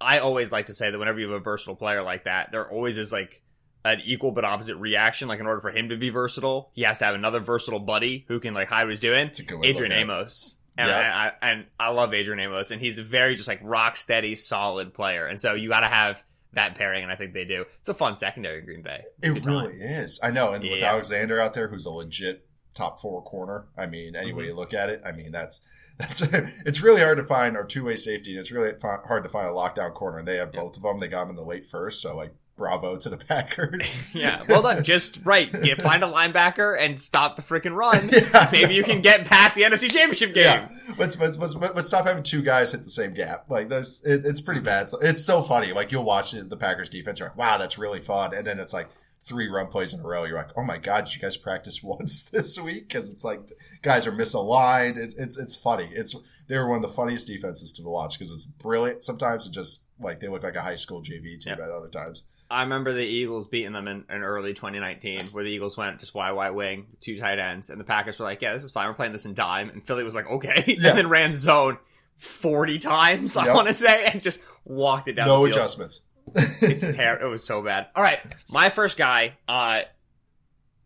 I 0.00 0.20
always 0.20 0.50
like 0.50 0.66
to 0.66 0.74
say 0.74 0.90
that 0.90 0.98
whenever 0.98 1.20
you 1.20 1.30
have 1.30 1.40
a 1.40 1.44
versatile 1.44 1.76
player 1.76 2.02
like 2.02 2.24
that, 2.24 2.52
there 2.52 2.68
always 2.68 2.96
is 2.96 3.12
like 3.12 3.42
an 3.84 4.00
equal 4.04 4.30
but 4.32 4.44
opposite 4.44 4.76
reaction. 4.76 5.28
Like 5.28 5.40
in 5.40 5.46
order 5.46 5.60
for 5.60 5.70
him 5.70 5.88
to 5.90 5.96
be 5.96 6.10
versatile, 6.10 6.70
he 6.74 6.82
has 6.82 6.98
to 6.98 7.04
have 7.06 7.14
another 7.14 7.40
versatile 7.40 7.80
buddy 7.80 8.24
who 8.28 8.40
can 8.40 8.54
like 8.54 8.68
hide 8.68 8.84
what 8.84 8.90
he's 8.90 9.00
doing. 9.00 9.30
Adrian 9.64 9.92
Amos. 9.92 10.56
And, 10.78 10.88
yeah. 10.88 11.32
I, 11.40 11.46
I, 11.46 11.50
and 11.50 11.66
I 11.78 11.88
love 11.90 12.14
Adrian 12.14 12.38
Amos, 12.40 12.70
and 12.70 12.80
he's 12.80 12.98
a 12.98 13.02
very 13.02 13.34
just 13.34 13.48
like 13.48 13.60
rock 13.62 13.96
steady, 13.96 14.34
solid 14.34 14.94
player. 14.94 15.26
And 15.26 15.40
so 15.40 15.54
you 15.54 15.68
got 15.68 15.80
to 15.80 15.88
have 15.88 16.22
that 16.52 16.74
pairing, 16.74 17.02
and 17.02 17.12
I 17.12 17.16
think 17.16 17.34
they 17.34 17.44
do. 17.44 17.64
It's 17.80 17.88
a 17.88 17.94
fun 17.94 18.16
secondary 18.16 18.60
in 18.60 18.64
Green 18.64 18.82
Bay. 18.82 19.02
It's 19.22 19.40
it 19.40 19.46
really 19.46 19.72
time. 19.72 19.78
is. 19.80 20.18
I 20.22 20.30
know, 20.30 20.52
and 20.52 20.64
yeah. 20.64 20.72
with 20.72 20.82
Alexander 20.82 21.40
out 21.40 21.54
there, 21.54 21.68
who's 21.68 21.86
a 21.86 21.90
legit 21.90 22.46
top 22.72 23.00
four 23.00 23.22
corner. 23.24 23.66
I 23.76 23.86
mean, 23.86 24.14
any 24.16 24.32
way 24.32 24.44
Mhm. 24.44 24.46
you 24.48 24.54
look 24.56 24.72
at 24.72 24.90
it, 24.90 25.02
I 25.04 25.12
mean 25.12 25.32
that's 25.32 25.60
that's 25.98 26.22
it's 26.64 26.80
really 26.82 27.02
hard 27.02 27.18
to 27.18 27.24
find 27.24 27.56
our 27.56 27.64
two 27.64 27.84
way 27.84 27.96
safety. 27.96 28.30
and 28.30 28.38
It's 28.40 28.52
really 28.52 28.72
hard 28.80 29.22
to 29.24 29.28
find 29.28 29.48
a 29.48 29.52
lockdown 29.52 29.92
corner, 29.92 30.18
and 30.18 30.26
they 30.28 30.36
have 30.36 30.50
Yeah. 30.54 30.60
both 30.62 30.76
of 30.76 30.82
them. 30.82 30.98
They 31.00 31.08
got 31.08 31.20
them 31.22 31.30
in 31.30 31.36
the 31.36 31.42
late 31.44 31.64
first, 31.66 32.00
so 32.00 32.16
like 32.16 32.32
bravo 32.60 32.94
to 32.96 33.08
the 33.08 33.16
Packers. 33.28 33.92
Yeah, 34.12 34.42
well 34.48 34.60
done. 34.62 34.84
Just 34.84 35.20
right. 35.24 35.50
Get 35.50 35.80
find 35.80 36.04
a 36.04 36.06
linebacker 36.06 36.78
and 36.78 37.00
stop 37.00 37.36
the 37.36 37.42
freaking 37.42 37.74
run. 37.74 38.10
Yeah. 38.34 38.48
Maybe 38.52 38.74
you 38.74 38.84
can 38.84 39.00
get 39.00 39.24
past 39.24 39.54
the 39.56 39.62
NFC 39.62 39.90
Championship 39.90 40.34
game. 40.34 40.44
Yeah, 40.44 40.68
but 40.96 41.86
stop 41.86 42.06
having 42.06 42.22
two 42.22 42.42
guys 42.42 42.72
hit 42.72 42.82
the 42.84 42.90
same 42.90 43.14
gap. 43.14 43.46
Like 43.48 43.68
that's 43.70 44.04
it, 44.04 44.24
it's 44.26 44.40
pretty 44.40 44.60
bad. 44.60 44.90
So 44.90 44.98
it's 45.00 45.24
so 45.24 45.42
funny. 45.42 45.72
Like 45.72 45.90
you'll 45.90 46.04
watch 46.04 46.32
the, 46.32 46.42
the 46.42 46.56
Packers 46.56 46.88
defense, 46.90 47.18
you're 47.18 47.28
like, 47.28 47.38
wow, 47.38 47.56
that's 47.58 47.78
really 47.78 48.00
fun, 48.00 48.34
and 48.34 48.46
then 48.46 48.58
it's 48.60 48.72
like 48.74 48.88
three 49.22 49.48
run 49.48 49.68
plays 49.68 49.92
in 49.94 50.00
a 50.00 50.02
row. 50.02 50.24
You're 50.24 50.36
like, 50.36 50.50
oh 50.56 50.62
my 50.62 50.76
god, 50.78 51.04
did 51.06 51.14
you 51.14 51.20
guys 51.22 51.36
practice 51.36 51.82
once 51.82 52.22
this 52.30 52.60
week? 52.60 52.88
Because 52.88 53.10
it's 53.10 53.24
like 53.24 53.40
guys 53.82 54.06
are 54.06 54.12
misaligned. 54.12 54.96
It, 54.96 55.14
it's 55.16 55.38
it's 55.38 55.56
funny. 55.56 55.88
It's 55.92 56.14
they're 56.48 56.66
one 56.66 56.76
of 56.76 56.82
the 56.82 56.88
funniest 56.94 57.26
defenses 57.26 57.72
to 57.72 57.82
watch 57.82 58.18
because 58.18 58.32
it's 58.32 58.46
brilliant. 58.46 59.02
Sometimes 59.04 59.46
it 59.46 59.52
just 59.52 59.82
like 59.98 60.20
they 60.20 60.28
look 60.28 60.42
like 60.42 60.56
a 60.56 60.62
high 60.62 60.74
school 60.74 61.00
JV 61.02 61.38
team 61.38 61.54
Yeah. 61.58 61.64
at 61.64 61.70
other 61.70 61.88
times. 61.88 62.24
I 62.50 62.62
remember 62.62 62.92
the 62.92 63.00
Eagles 63.04 63.46
beating 63.46 63.72
them 63.72 63.86
in, 63.86 64.04
in 64.10 64.22
early 64.22 64.54
2019, 64.54 65.26
where 65.26 65.44
the 65.44 65.50
Eagles 65.50 65.76
went 65.76 66.00
just 66.00 66.14
wide, 66.14 66.32
wide 66.32 66.50
wing, 66.50 66.86
two 67.00 67.18
tight 67.18 67.38
ends, 67.38 67.70
and 67.70 67.78
the 67.78 67.84
Packers 67.84 68.18
were 68.18 68.24
like, 68.24 68.42
"Yeah, 68.42 68.52
this 68.52 68.64
is 68.64 68.70
fine. 68.72 68.88
We're 68.88 68.94
playing 68.94 69.12
this 69.12 69.24
in 69.24 69.34
dime." 69.34 69.70
And 69.70 69.84
Philly 69.84 70.02
was 70.04 70.14
like, 70.14 70.26
"Okay," 70.28 70.64
Yeah. 70.78 70.88
and 70.90 70.98
then 70.98 71.08
ran 71.08 71.34
zone 71.34 71.78
40 72.16 72.78
times, 72.80 73.36
I 73.36 73.52
want 73.54 73.68
to 73.68 73.74
say, 73.74 74.04
and 74.06 74.20
just 74.20 74.40
walked 74.64 75.08
it 75.08 75.12
down. 75.14 75.26
No 75.28 75.38
the 75.46 75.52
field. 75.52 75.56
adjustments. 75.56 76.02
It's 76.34 76.86
ter- 76.96 77.20
it 77.22 77.26
was 77.28 77.44
so 77.44 77.62
bad. 77.62 77.86
All 77.94 78.02
right, 78.02 78.18
my 78.50 78.68
first 78.68 78.96
guy. 78.96 79.36
Uh, 79.48 79.80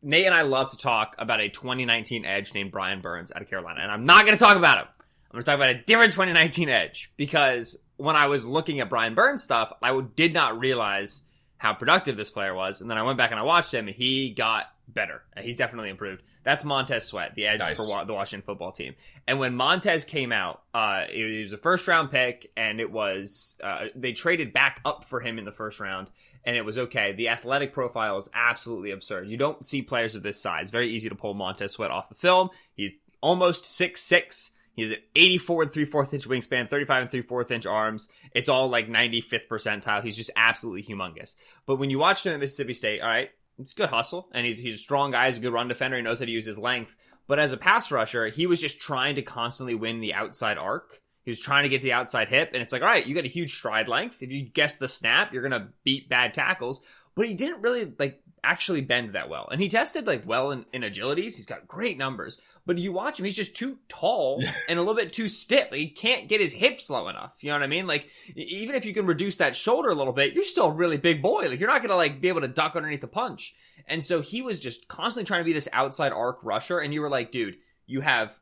Nate 0.03 0.27
and 0.27 0.35
I 0.35 0.43
love 0.43 0.71
to 0.73 0.77
talk 0.77 1.15
about 1.19 1.41
a 1.41 1.49
2019 1.49 2.27
edge 2.27 2.53
named 2.53 2.71
Brian 2.71 3.01
Burns 3.01 3.33
out 3.35 3.41
of 3.41 3.49
Carolina, 3.49 3.81
and 3.81 3.91
I'm 3.91 4.05
not 4.05 4.27
going 4.27 4.37
to 4.37 4.45
talk 4.45 4.57
about 4.57 4.79
him. 4.79 4.87
I'm 5.31 5.33
going 5.33 5.43
to 5.45 5.47
talk 5.51 5.57
about 5.57 5.71
a 5.71 5.83
different 5.83 6.13
2019 6.13 6.69
edge 6.69 7.11
because 7.17 7.77
when 7.97 8.15
I 8.15 8.27
was 8.27 8.45
looking 8.45 8.81
at 8.81 8.91
Brian 8.91 9.15
Burns 9.15 9.43
stuff, 9.43 9.73
I 9.83 9.99
did 10.15 10.35
not 10.35 10.59
realize 10.59 11.23
how 11.59 11.73
productive 11.75 12.17
this 12.17 12.31
player 12.31 12.55
was, 12.55 12.81
and 12.81 12.91
then 12.91 12.99
I 12.99 13.03
went 13.03 13.19
back 13.19 13.31
and 13.31 13.41
I 13.41 13.43
watched 13.45 13.73
him, 13.73 13.87
and 13.89 13.97
he 13.97 14.31
got 14.31 14.67
better. 14.87 15.23
He's 15.41 15.57
definitely 15.57 15.89
improved. 15.89 16.23
That's 16.43 16.63
Montez 16.63 17.07
Sweat, 17.07 17.35
the 17.35 17.47
edge 17.47 17.61
Nice. 17.61 17.79
for 17.79 17.89
wa- 17.89 18.05
the 18.05 18.13
Washington 18.13 18.45
football 18.45 18.71
team. 18.71 18.95
And 19.27 19.39
when 19.39 19.55
Montez 19.55 20.05
came 20.05 20.31
out, 20.31 20.61
uh, 20.75 21.05
it 21.11 21.43
was 21.45 21.55
a 21.55 21.57
first 21.57 21.89
round 21.89 22.11
pick, 22.11 22.51
and 22.55 22.81
it 22.81 22.91
was 22.93 23.57
uh, 23.65 23.87
they 23.95 24.13
traded 24.13 24.53
back 24.53 24.81
up 24.85 25.05
for 25.05 25.21
him 25.21 25.39
in 25.39 25.47
the 25.47 25.53
first 25.53 25.81
round, 25.81 26.11
and 26.45 26.55
it 26.55 26.65
was 26.67 26.77
okay. 26.77 27.13
The 27.13 27.31
athletic 27.31 27.73
profile 27.73 28.19
is 28.19 28.29
absolutely 28.35 28.91
absurd. 28.91 29.29
You 29.29 29.39
don't 29.39 29.65
see 29.65 29.81
players 29.81 30.15
of 30.15 30.23
this 30.23 30.39
size. 30.41 30.71
Very 30.71 30.91
easy 30.91 31.09
to 31.09 31.15
pull 31.15 31.33
Montez 31.33 31.73
Sweat 31.73 31.91
off 31.91 32.11
the 32.11 32.15
film. 32.15 32.51
He's 32.75 32.93
almost 33.23 33.65
six 33.65 34.03
six. 34.03 34.51
He's 34.75 34.91
at 34.91 34.99
84 35.15 35.63
and 35.63 35.71
3 35.71 35.85
4 35.85 36.09
inch 36.13 36.29
wingspan, 36.29 36.69
35 36.69 37.03
and 37.03 37.11
3 37.11 37.23
4 37.23 37.53
inch 37.53 37.67
arms. 37.67 38.09
It's 38.35 38.49
all 38.49 38.69
like 38.69 38.89
95th 38.89 39.49
percentile. 39.49 40.03
He's 40.03 40.17
just 40.17 40.31
absolutely 40.37 40.83
humongous. 40.83 41.35
But 41.67 41.77
when 41.77 41.91
you 41.91 41.99
watch 41.99 42.27
him 42.27 42.35
at 42.35 42.41
Mississippi 42.41 42.75
State, 42.75 43.01
all 43.01 43.09
right, 43.09 43.31
it's 43.59 43.73
good 43.73 43.91
hustle, 43.91 44.29
and 44.33 44.45
he's, 44.45 44.59
he's 44.59 44.75
a 44.75 44.79
strong 44.79 45.13
guy. 45.13 45.29
He's 45.29 45.39
a 45.39 45.41
good 45.41 45.53
run 45.53 45.69
defender. 45.69 45.97
He 45.97 46.03
knows 46.03 46.19
how 46.19 46.25
to 46.25 46.31
use 46.31 46.47
his 46.47 46.59
length. 46.59 46.97
But 47.27 47.39
as 47.39 47.53
a 47.53 47.57
pass 47.57 47.91
rusher, 47.91 48.27
he 48.27 48.47
was 48.47 48.61
just 48.61 48.81
trying 48.81 49.15
to 49.15 49.23
constantly 49.23 49.75
win 49.75 50.01
the 50.01 50.15
outside 50.15 50.59
arc. 50.59 51.01
He 51.25 51.31
was 51.31 51.41
trying 51.41 51.63
to 51.63 51.69
get 51.71 51.81
to 51.81 51.87
the 51.87 51.93
outside 51.93 52.29
hip, 52.29 52.51
and 52.53 52.63
it's 52.63 52.73
like, 52.73 52.83
all 52.83 52.89
right, 52.89 53.07
you 53.07 53.15
got 53.15 53.25
a 53.25 53.29
huge 53.29 53.55
stride 53.55 53.89
length. 53.89 54.23
If 54.23 54.31
you 54.31 54.43
guess 54.43 54.77
the 54.77 54.89
snap, 54.89 55.33
you're 55.33 55.43
gonna 55.43 55.71
beat 55.83 56.09
bad 56.09 56.35
tackles. 56.35 56.83
But 57.15 57.27
he 57.27 57.35
didn't 57.35 57.63
really 57.63 57.91
like 57.99 58.21
actually 58.45 58.81
bend 58.81 59.15
that 59.15 59.29
well, 59.29 59.49
and 59.51 59.61
he 59.61 59.69
tested 59.69 60.07
like 60.07 60.27
well 60.27 60.51
in, 60.51 60.67
in 60.73 60.83
agilities. 60.83 61.37
He's 61.37 61.47
got 61.47 61.67
great 61.67 61.99
numbers, 61.99 62.39
but 62.67 62.79
you 62.79 62.93
watch 62.93 63.19
him, 63.19 63.25
he's 63.25 63.37
just 63.37 63.57
too 63.57 63.79
tall 63.89 64.43
and 64.69 64.79
a 64.79 64.83
little 64.83 64.95
bit 64.95 65.13
too 65.13 65.29
stiff. 65.29 65.71
He 65.73 65.89
can't 65.89 66.29
get 66.29 66.41
his 66.41 66.53
hips 66.53 66.91
low 66.91 67.09
enough. 67.09 67.37
You 67.41 67.51
know 67.51 67.57
what 67.57 67.65
I 67.65 67.69
mean? 67.69 67.87
Like 67.87 68.09
even 68.37 68.75
if 68.75 68.85
you 68.85 68.95
can 68.95 69.07
reduce 69.07 69.37
that 69.39 69.57
shoulder 69.57 69.91
a 69.91 69.95
little 69.95 70.13
bit, 70.13 70.35
you're 70.35 70.45
still 70.45 70.67
a 70.67 70.73
really 70.73 70.97
big 70.97 71.23
boy. 71.23 71.49
Like 71.49 71.61
you're 71.61 71.69
not 71.69 71.83
gonna 71.83 71.97
like 71.97 72.21
be 72.21 72.29
able 72.29 72.43
to 72.43 72.49
duck 72.49 72.77
underneath 72.77 73.01
the 73.01 73.09
punch. 73.09 73.55
And 73.87 74.05
so 74.05 74.21
he 74.21 74.43
was 74.43 74.61
just 74.61 74.89
constantly 74.89 75.27
trying 75.27 75.41
to 75.41 75.45
be 75.45 75.53
this 75.53 75.69
outside 75.73 76.13
arc 76.13 76.39
rusher, 76.43 76.79
and 76.79 76.95
you 76.95 77.01
were 77.01 77.11
like, 77.11 77.33
dude, 77.33 77.57
you 77.87 78.01
have 78.01 78.39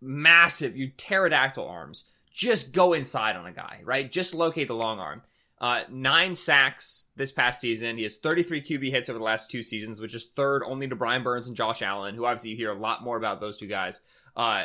massive, 0.00 0.76
you 0.76 0.88
pterodactyl 0.88 1.66
arms. 1.66 2.04
Just 2.32 2.72
go 2.72 2.92
inside 2.92 3.36
on 3.36 3.46
a 3.46 3.52
guy, 3.52 3.80
right? 3.84 4.10
Just 4.10 4.34
locate 4.34 4.68
the 4.68 4.74
long 4.74 4.98
arm. 4.98 5.22
Uh, 5.60 5.82
nine 5.88 6.34
sacks 6.34 7.08
this 7.16 7.32
past 7.32 7.60
season. 7.60 7.96
He 7.96 8.02
has 8.02 8.16
33 8.16 8.62
QB 8.62 8.90
hits 8.90 9.08
over 9.08 9.18
the 9.18 9.24
last 9.24 9.50
two 9.50 9.62
seasons, 9.62 10.00
which 10.00 10.14
is 10.14 10.26
third 10.26 10.62
only 10.66 10.88
to 10.88 10.96
Brian 10.96 11.22
Burns 11.22 11.46
and 11.46 11.56
Josh 11.56 11.80
Allen, 11.80 12.14
who 12.14 12.26
obviously 12.26 12.50
you 12.50 12.56
hear 12.56 12.72
a 12.72 12.78
lot 12.78 13.02
more 13.02 13.16
about 13.16 13.40
those 13.40 13.56
two 13.56 13.68
guys. 13.68 14.00
Uh, 14.36 14.64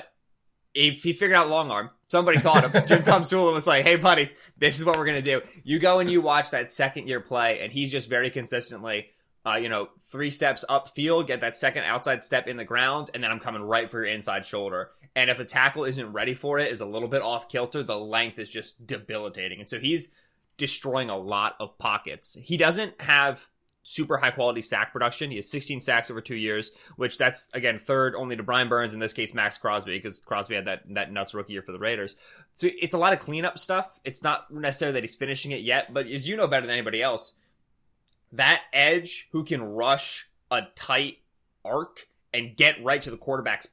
if 0.74 1.03
he 1.03 1.13
figured 1.13 1.38
out 1.38 1.50
long 1.50 1.72
arm, 1.72 1.91
somebody 2.10 2.39
taught 2.39 2.63
him. 2.63 2.72
Jim 2.88 3.03
Tomsula 3.03 3.53
was 3.53 3.67
like, 3.67 3.86
"Hey, 3.86 3.96
buddy, 3.96 4.31
this 4.58 4.79
is 4.79 4.86
what 4.86 4.98
we're 4.98 5.05
gonna 5.05 5.22
do. 5.22 5.41
You 5.63 5.79
go 5.79 6.00
and 6.00 6.10
you 6.10 6.22
watch 6.22 6.51
that 6.51 6.72
second 6.72 7.08
year 7.08 7.19
play, 7.19 7.60
and 7.62 7.72
he's 7.72 7.91
just 7.91 8.10
very 8.10 8.29
consistently, 8.29 9.08
uh, 9.46 9.55
you 9.55 9.69
know, 9.69 9.89
three 10.00 10.29
steps 10.31 10.65
upfield, 10.69 11.27
get 11.27 11.41
that 11.41 11.58
second 11.58 11.84
outside 11.84 12.24
step 12.24 12.48
in 12.48 12.58
the 12.58 12.65
ground, 12.65 13.10
and 13.13 13.24
then 13.24 13.31
I'm 13.31 13.39
coming 13.39 13.62
right 13.62 13.89
for 13.89 14.03
your 14.03 14.13
inside 14.13 14.46
shoulder. 14.46 14.91
And 15.15 15.29
if 15.29 15.39
a 15.39 15.46
tackle 15.46 15.86
isn't 15.86 16.13
ready 16.13 16.34
for 16.34 16.60
it, 16.60 16.72
is 16.72 16.81
a 16.81 16.86
little 16.86 17.08
bit 17.08 17.22
off 17.22 17.50
kilter, 17.50 17.84
the 17.84 17.98
length 17.98 18.38
is 18.38 18.50
just 18.50 18.86
debilitating. 18.86 19.60
And 19.60 19.69
so 19.69 19.79
he's 19.79 20.10
destroying 20.60 21.10
a 21.10 21.18
lot 21.18 21.56
of 21.60 21.78
pockets. 21.80 22.38
He 22.39 22.58
doesn't 22.58 23.01
have 23.01 23.50
super 23.82 24.18
high 24.18 24.30
quality 24.30 24.62
sack 24.62 24.92
production. 24.92 25.32
He 25.32 25.38
has 25.38 25.50
16 25.50 25.82
sacks 25.82 26.12
over 26.12 26.22
two 26.22 26.36
years, 26.36 26.72
which 26.96 27.18
that's 27.18 27.50
again 27.54 27.80
third 27.80 28.13
only 28.13 28.36
to 28.36 28.44
Brian 28.44 28.70
Burns. 28.70 28.94
In 28.94 29.00
this 29.00 29.13
case, 29.13 29.34
Maxx 29.34 29.58
Crosby, 29.58 29.98
because 29.98 30.20
Crosby 30.20 30.56
had 30.56 30.66
that 30.66 30.84
that 30.94 31.12
nuts 31.12 31.34
rookie 31.34 31.54
year 31.54 31.63
for 31.63 31.72
the 31.72 31.80
Raiders. 31.80 32.16
So 32.54 32.68
it's 32.80 32.94
a 32.94 33.00
lot 33.00 33.13
of 33.13 33.20
cleanup 33.20 33.58
stuff. 33.58 34.00
It's 34.04 34.22
not 34.22 34.51
necessarily 34.54 34.94
that 34.94 35.04
he's 35.04 35.16
finishing 35.16 35.51
it 35.51 35.62
yet, 35.62 35.92
but 35.92 36.06
as 36.06 36.28
you 36.28 36.38
know 36.38 36.48
better 36.48 36.68
than 36.68 36.75
anybody 36.75 37.01
else, 37.01 37.34
that 38.32 38.62
edge 38.72 39.28
who 39.32 39.44
can 39.44 39.63
rush 39.63 40.30
a 40.51 40.63
tight 40.75 41.20
arc 41.66 42.08
and 42.34 42.56
get 42.56 42.84
right 42.84 43.01
to 43.01 43.10
the 43.10 43.18
quarterback's 43.18 43.68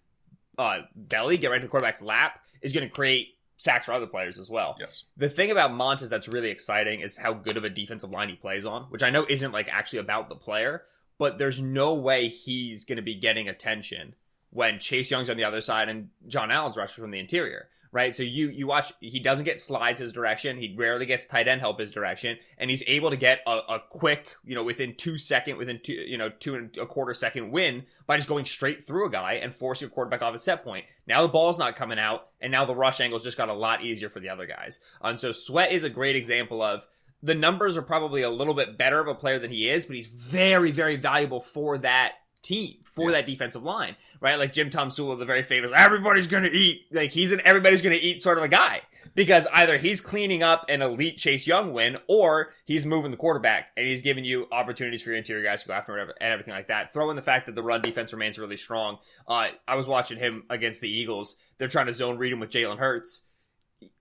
uh, 0.57 0.81
belly, 0.95 1.37
get 1.37 1.51
right 1.51 1.61
to 1.61 1.67
the 1.67 1.71
quarterback's 1.71 2.03
lap, 2.03 2.41
is 2.63 2.73
going 2.73 2.89
to 2.89 2.95
create 2.95 3.36
sacks 3.57 3.87
for 3.87 3.93
other 3.93 4.07
players 4.07 4.39
as 4.39 4.51
well. 4.51 4.77
Yes. 4.79 5.05
The 5.17 5.29
thing 5.29 5.51
about 5.51 5.73
Montez 5.73 6.11
that's 6.11 6.29
really 6.29 6.51
exciting 6.51 7.01
is 7.01 7.17
how 7.17 7.33
good 7.33 7.57
of 7.57 7.65
a 7.65 7.71
defensive 7.71 8.11
line 8.11 8.29
he 8.29 8.37
plays 8.37 8.67
on, 8.67 8.85
which 8.85 9.03
I 9.03 9.11
know 9.11 9.27
isn't 9.29 9.53
like 9.53 9.69
actually 9.71 10.01
about 10.01 10.29
the 10.29 10.35
player, 10.35 10.83
but 11.19 11.39
there's 11.39 11.61
no 11.61 11.95
way 11.95 12.29
he's 12.29 12.85
going 12.85 12.97
to 12.97 13.03
be 13.03 13.15
getting 13.15 13.49
attention 13.49 14.15
when 14.51 14.79
Chase 14.79 15.11
Young's 15.11 15.29
on 15.29 15.37
the 15.37 15.45
other 15.45 15.61
side 15.61 15.89
and 15.89 16.11
John 16.27 16.51
Allen's 16.51 16.77
rushing 16.77 17.03
from 17.03 17.11
the 17.11 17.19
interior, 17.19 17.69
right? 17.97 18.15
So 18.15 18.23
you 18.23 18.51
you 18.51 18.67
watch, 18.67 18.93
he 19.01 19.19
doesn't 19.19 19.47
get 19.47 19.59
slides 19.59 19.99
his 19.99 20.13
direction. 20.13 20.59
He 20.59 20.75
rarely 20.77 21.07
gets 21.07 21.25
tight 21.25 21.49
end 21.49 21.63
help 21.63 21.81
his 21.81 21.91
direction, 21.91 22.37
and 22.59 22.69
he's 22.69 22.83
able 22.87 23.09
to 23.09 23.17
get 23.17 23.41
a, 23.47 23.51
a 23.51 23.83
quick, 23.89 24.37
you 24.45 24.55
know, 24.55 24.63
within 24.63 24.95
two 24.95 25.17
second, 25.17 25.57
within 25.57 25.81
two, 25.83 25.95
you 25.95 26.19
know, 26.19 26.29
two 26.29 26.55
and 26.55 26.77
a 26.77 26.85
quarter 26.85 27.15
second 27.15 27.51
win 27.51 27.85
by 28.07 28.19
just 28.19 28.29
going 28.29 28.45
straight 28.45 28.85
through 28.85 29.07
a 29.07 29.11
guy 29.11 29.33
and 29.35 29.55
forcing 29.55 29.89
a 29.89 29.91
quarterback 29.91 30.21
off 30.21 30.35
a 30.35 30.39
set 30.39 30.63
point. 30.63 30.85
Now 31.07 31.23
the 31.23 31.29
ball's 31.29 31.59
not 31.59 31.75
coming 31.75 31.99
out, 31.99 32.29
and 32.39 32.53
now 32.53 32.67
the 32.67 32.75
rush 32.75 33.01
angle's 33.01 33.25
just 33.25 33.39
got 33.39 33.49
a 33.49 33.55
lot 33.55 33.83
easier 33.83 34.11
for 34.11 34.21
the 34.21 34.29
other 34.29 34.47
guys. 34.47 34.79
Uh, 35.03 35.09
and 35.09 35.19
so 35.19 35.33
Sweat 35.33 35.73
is 35.73 35.83
a 35.83 35.91
great 35.91 36.17
example 36.17 36.61
of 36.61 36.87
the 37.23 37.35
numbers 37.35 37.79
are 37.79 37.83
probably 37.83 38.21
a 38.21 38.31
little 38.31 38.53
bit 38.53 38.77
better 38.77 39.01
of 39.01 39.09
a 39.09 39.15
player 39.15 39.39
than 39.39 39.51
he 39.51 39.71
is, 39.71 39.87
but 39.87 39.97
he's 39.97 40.07
very, 40.07 40.71
very 40.71 40.97
valuable 40.97 41.41
for 41.41 41.79
that 41.79 42.13
team, 42.47 42.77
for 42.85 43.11
Yeah. 43.11 43.17
that 43.19 43.27
defensive 43.27 43.63
line, 43.63 43.97
right? 44.21 44.39
Like 44.39 44.53
Jim 44.53 44.71
Tomsula, 44.71 45.19
the 45.19 45.25
very 45.27 45.43
famous, 45.43 45.71
everybody's 45.75 46.27
gonna 46.27 46.49
eat. 46.53 46.87
Like 46.93 47.13
he's 47.13 47.33
an 47.33 47.41
everybody's 47.45 47.83
gonna 47.83 47.97
eat 48.01 48.23
sort 48.23 48.39
of 48.39 48.45
a 48.45 48.49
guy. 48.49 48.83
Because 49.15 49.47
either 49.53 49.79
he's 49.79 50.01
cleaning 50.01 50.43
up 50.43 50.65
an 50.69 50.83
elite 50.83 51.17
Chase 51.17 51.47
Young 51.47 51.73
win, 51.73 51.97
or 52.09 52.53
he's 52.65 52.85
moving 52.85 53.13
the 53.13 53.17
quarterback 53.17 53.69
and 53.77 53.87
he's 53.87 54.03
giving 54.03 54.25
you 54.25 54.49
opportunities 54.51 55.01
for 55.01 55.11
your 55.11 55.19
interior 55.19 55.45
guys 55.45 55.63
to 55.63 55.69
go 55.69 55.75
after 55.75 55.97
and 55.97 56.11
everything 56.21 56.53
like 56.55 56.67
that. 56.69 56.93
Throw 56.93 57.09
in 57.11 57.17
the 57.17 57.23
fact 57.23 57.47
that 57.47 57.55
the 57.55 57.63
run 57.63 57.83
defense 57.83 58.13
remains 58.13 58.37
really 58.37 58.57
strong. 58.57 58.99
Uh, 59.29 59.49
I 59.69 59.77
was 59.77 59.87
watching 59.87 60.19
him 60.19 60.43
against 60.51 60.81
the 60.81 60.91
Eagles. 60.91 61.37
They're 61.59 61.69
trying 61.69 61.87
to 61.87 61.95
zone 61.95 62.19
read 62.19 62.33
him 62.33 62.41
with 62.41 62.51
Jalen 62.51 62.79
Hurts. 62.79 63.23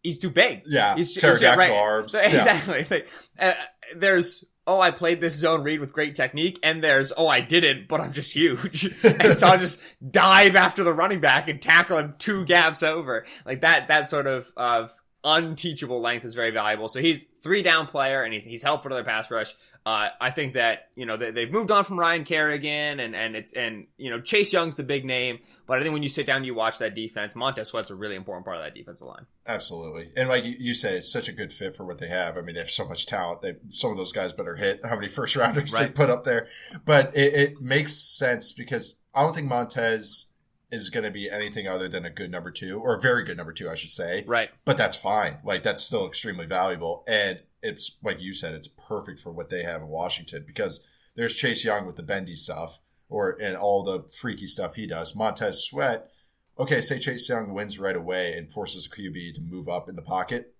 He's 0.02 0.18
too 0.18 0.30
big. 0.32 0.64
Yeah. 0.66 0.96
He's, 0.96 1.14
Pterodactyl 1.14 1.58
right. 1.60 1.72
arms. 1.72 2.14
So- 2.14 2.22
Yeah. 2.24 2.28
Exactly. 2.58 2.88
Like, 2.90 3.10
uh, 3.38 3.54
there's 3.96 4.44
oh 4.67 4.79
I 4.79 4.91
played 4.91 5.22
this 5.22 5.36
zone 5.36 5.63
read 5.63 5.79
with 5.79 5.93
great 5.93 6.15
technique, 6.15 6.60
and 6.63 6.84
there's 6.84 7.12
oh 7.15 7.27
I 7.27 7.41
didn't, 7.41 7.88
but 7.88 8.01
I'm 8.01 8.13
just 8.13 8.34
huge, 8.34 8.86
and 9.03 9.38
so 9.38 9.48
I'll 9.48 9.60
just 9.60 9.79
dive 10.12 10.55
after 10.55 10.84
the 10.84 10.93
running 10.93 11.19
back 11.19 11.48
and 11.48 11.62
tackle 11.62 11.98
him 11.98 12.15
two 12.17 12.45
gaps 12.45 12.84
over. 12.84 13.25
Like 13.45 13.62
that 13.62 13.88
that 13.88 14.10
sort 14.10 14.27
of 14.27 14.51
of 14.57 14.91
unteachable 15.25 16.00
length 16.00 16.24
is 16.24 16.36
very 16.36 16.51
valuable. 16.51 16.88
So 16.88 17.01
he's 17.01 17.25
three 17.41 17.63
down 17.63 17.88
player, 17.88 18.24
and 18.24 18.34
he's, 18.34 18.46
he's 18.46 18.63
helpful 18.63 18.89
to 18.89 18.96
their 18.96 19.03
pass 19.03 19.29
rush. 19.32 19.55
Uh, 19.86 20.10
I 20.22 20.29
think 20.32 20.53
that 20.53 20.89
you 20.96 21.05
know 21.05 21.17
they, 21.17 21.32
they've 21.32 21.51
moved 21.51 21.72
on 21.72 21.84
from 21.84 22.00
Ryan 22.00 22.24
Kerrigan, 22.24 23.00
and 23.00 23.15
and 23.15 23.36
it's 23.36 23.51
and 23.53 23.88
you 23.98 24.12
know 24.12 24.22
Chase 24.22 24.53
Young's 24.53 24.75
the 24.75 24.84
big 24.84 25.03
name, 25.03 25.39
but 25.67 25.79
I 25.79 25.82
think 25.82 25.94
when 25.94 26.03
you 26.03 26.10
sit 26.10 26.25
down 26.27 26.38
and 26.38 26.46
you 26.46 26.53
watch 26.53 26.77
that 26.77 26.96
defense, 26.96 27.36
Montez 27.36 27.70
Sweat's 27.70 27.89
a 27.89 27.96
really 27.96 28.15
important 28.15 28.46
part 28.46 28.58
of 28.58 28.63
that 28.63 28.75
defensive 28.75 29.08
line. 29.08 29.25
Absolutely. 29.48 30.12
And 30.15 30.29
like 30.29 30.44
you- 30.46 30.75
say, 30.75 30.98
it's 30.98 31.12
such 31.12 31.29
a 31.29 31.32
good 31.32 31.53
fit 31.53 31.74
for 31.75 31.86
what 31.86 32.00
they 32.00 32.10
have. 32.10 32.38
I 32.38 32.41
mean, 32.41 32.53
they 32.53 32.60
have 32.60 32.70
so 32.70 32.86
much 32.86 33.05
talent. 33.05 33.41
They 33.41 33.55
some 33.70 33.91
of 33.91 33.98
those 33.98 34.12
guys 34.12 34.34
better 34.34 34.55
hit 34.55 34.82
how 34.84 34.96
many 34.96 35.08
first 35.08 35.36
rounders 35.36 35.74
they 35.74 35.88
put 35.89 36.10
up 36.10 36.25
there. 36.25 36.48
But 36.84 37.15
it, 37.15 37.34
it 37.34 37.62
makes 37.62 37.94
sense 37.94 38.51
because 38.51 39.00
I 39.13 39.22
don't 39.22 39.34
think 39.34 39.48
Montez 39.48 40.27
is 40.75 40.89
going 40.89 41.03
to 41.03 41.12
be 41.12 41.29
anything 41.29 41.67
other 41.67 41.88
than 41.88 42.05
a 42.05 42.10
good 42.10 42.32
number 42.32 42.51
two 42.51 42.79
or 42.79 42.96
a 42.96 43.01
very 43.01 43.24
good 43.24 43.38
number 43.38 43.53
two, 43.53 43.70
I 43.70 43.75
should 43.75 43.91
say. 43.91 44.24
Right. 44.27 44.50
But 44.65 44.77
that's 44.77 44.96
fine. 44.96 45.38
Like 45.44 45.63
that's 45.63 45.84
still 45.84 46.08
extremely 46.08 46.46
valuable, 46.46 47.03
and 47.08 47.39
it's 47.62 47.98
like 48.03 48.22
you 48.22 48.34
said, 48.34 48.53
it's 48.53 48.67
perfect 48.67 49.20
for 49.20 49.32
what 49.32 49.50
they 49.50 49.63
have 49.63 49.82
in 49.82 49.88
Washington 49.88 50.44
because 50.46 50.86
there's 51.15 51.36
Chase 51.36 51.65
Young 51.65 51.86
with 51.86 51.96
the 51.96 52.03
bendy 52.03 52.36
stuff 52.36 52.79
or 53.10 53.38
and 53.41 53.55
all 53.55 53.84
the 53.84 54.03
freaky 54.20 54.48
stuff 54.48 54.75
he 54.75 54.88
does. 54.88 55.15
Montez 55.15 55.65
Sweat. 55.65 56.10
Okay, 56.58 56.79
say 56.79 57.00
Chase 57.00 57.27
Young 57.27 57.53
wins 57.53 57.79
right 57.79 57.96
away 57.96 58.34
and 58.38 58.50
forces 58.50 58.86
a 58.86 58.89
QB 58.89 59.36
to 59.36 59.41
move 59.41 59.67
up 59.67 59.89
in 59.89 59.96
the 59.96 60.01
pocket. 60.01 60.53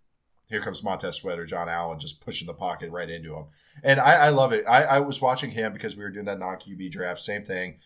Here 0.48 0.62
comes 0.62 0.84
Montez 0.84 1.18
Sweat 1.18 1.40
or 1.40 1.46
John 1.46 1.70
Allen 1.70 2.00
just 2.00 2.22
pushing 2.22 2.48
the 2.48 2.54
pocket 2.54 2.92
right 2.92 3.10
into 3.10 3.34
him. 3.34 3.46
And 3.84 4.00
I, 4.00 4.28
I 4.28 4.30
love 4.30 4.52
it. 4.52 4.64
I, 4.70 4.84
I 4.84 5.00
was 5.00 5.22
watching 5.22 5.52
him 5.52 5.74
because 5.74 5.96
we 5.96 6.04
were 6.04 6.12
doing 6.12 6.26
that 6.26 6.40
non 6.40 6.58
QB 6.58 6.92
draft, 6.92 7.20
same 7.20 7.44
thing. 7.44 7.78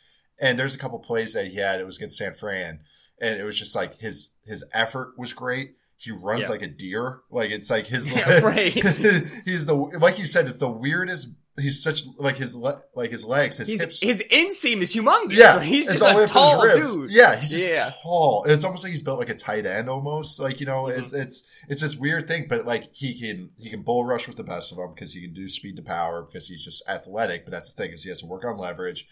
And 0.42 0.58
there's 0.58 0.74
a 0.76 0.78
couple 0.78 1.00
plays 1.00 1.34
that 1.34 1.48
he 1.48 1.56
had. 1.58 1.80
It 1.80 1.86
was 1.86 1.98
against 1.98 2.18
San 2.18 2.34
Fran, 2.34 2.80
and 3.22 3.40
it 3.40 3.44
was 3.44 3.60
just 3.60 3.76
like 3.76 4.00
his 4.00 4.32
his 4.46 4.64
effort 4.74 5.14
was 5.18 5.34
great. 5.34 5.76
He 5.98 6.12
runs 6.12 6.44
Yeah. 6.46 6.50
like 6.52 6.62
a 6.62 6.68
deer. 6.68 7.20
Like 7.30 7.52
it's 7.52 7.70
like 7.70 7.88
his 7.88 8.12
Yeah, 8.16 8.40
right. 8.44 8.72
he's 9.46 9.66
the 9.66 9.74
like 10.00 10.18
you 10.20 10.26
said. 10.26 10.48
It's 10.48 10.58
the 10.58 10.70
weirdest. 10.72 11.34
He's 11.60 11.84
such 11.84 12.04
like 12.18 12.38
his 12.38 12.56
le- 12.56 12.82
like 12.96 13.12
his 13.12 13.26
legs, 13.26 13.58
his 13.58 13.68
He's, 13.68 13.82
hips. 13.82 14.00
his 14.02 14.24
inseam 14.32 14.80
is 14.82 14.96
humongous. 14.96 15.34
yeah, 15.36 15.56
Like, 15.56 15.64
he's 15.68 15.90
it's 15.90 15.96
just 15.96 16.04
all 16.06 16.12
the 16.12 16.16
way 16.16 16.22
a 16.22 16.26
up 16.26 16.32
to 16.32 16.80
his 16.80 16.94
tall 16.94 17.02
dude. 17.02 17.12
Yeah, 17.12 17.36
he's 17.36 17.52
just 17.52 17.68
Yeah. 17.68 17.92
tall. 18.02 18.46
It's 18.48 18.64
almost 18.64 18.86
like 18.86 18.92
he's 18.92 19.02
built 19.02 19.20
like 19.20 19.28
a 19.28 19.36
tight 19.36 19.66
end 19.66 19.90
almost. 19.90 20.40
Like 20.40 20.62
you 20.62 20.66
know, 20.66 20.84
Mhm. 20.84 21.00
it's 21.00 21.12
it's 21.12 21.46
it's 21.68 21.82
this 21.82 21.98
weird 21.98 22.30
thing. 22.30 22.46
But 22.48 22.66
like 22.66 22.96
he 22.96 23.20
can 23.20 23.50
he 23.58 23.70
can 23.70 23.82
bull 23.82 24.06
rush 24.06 24.26
with 24.26 24.38
the 24.38 24.44
best 24.46 24.72
of 24.72 24.78
them 24.78 24.92
because 24.96 25.14
he 25.14 25.20
can 25.20 25.34
do 25.34 25.50
speed 25.50 25.76
to 25.76 25.82
power 25.82 26.22
because 26.22 26.48
he's 26.48 26.64
just 26.64 26.82
athletic. 26.88 27.44
But 27.44 27.52
that's 27.52 27.74
the 27.74 27.84
thing 27.84 27.92
is 27.92 28.04
he 28.04 28.10
has 28.10 28.22
to 28.22 28.28
work 28.28 28.46
on 28.46 28.58
leverage. 28.58 29.06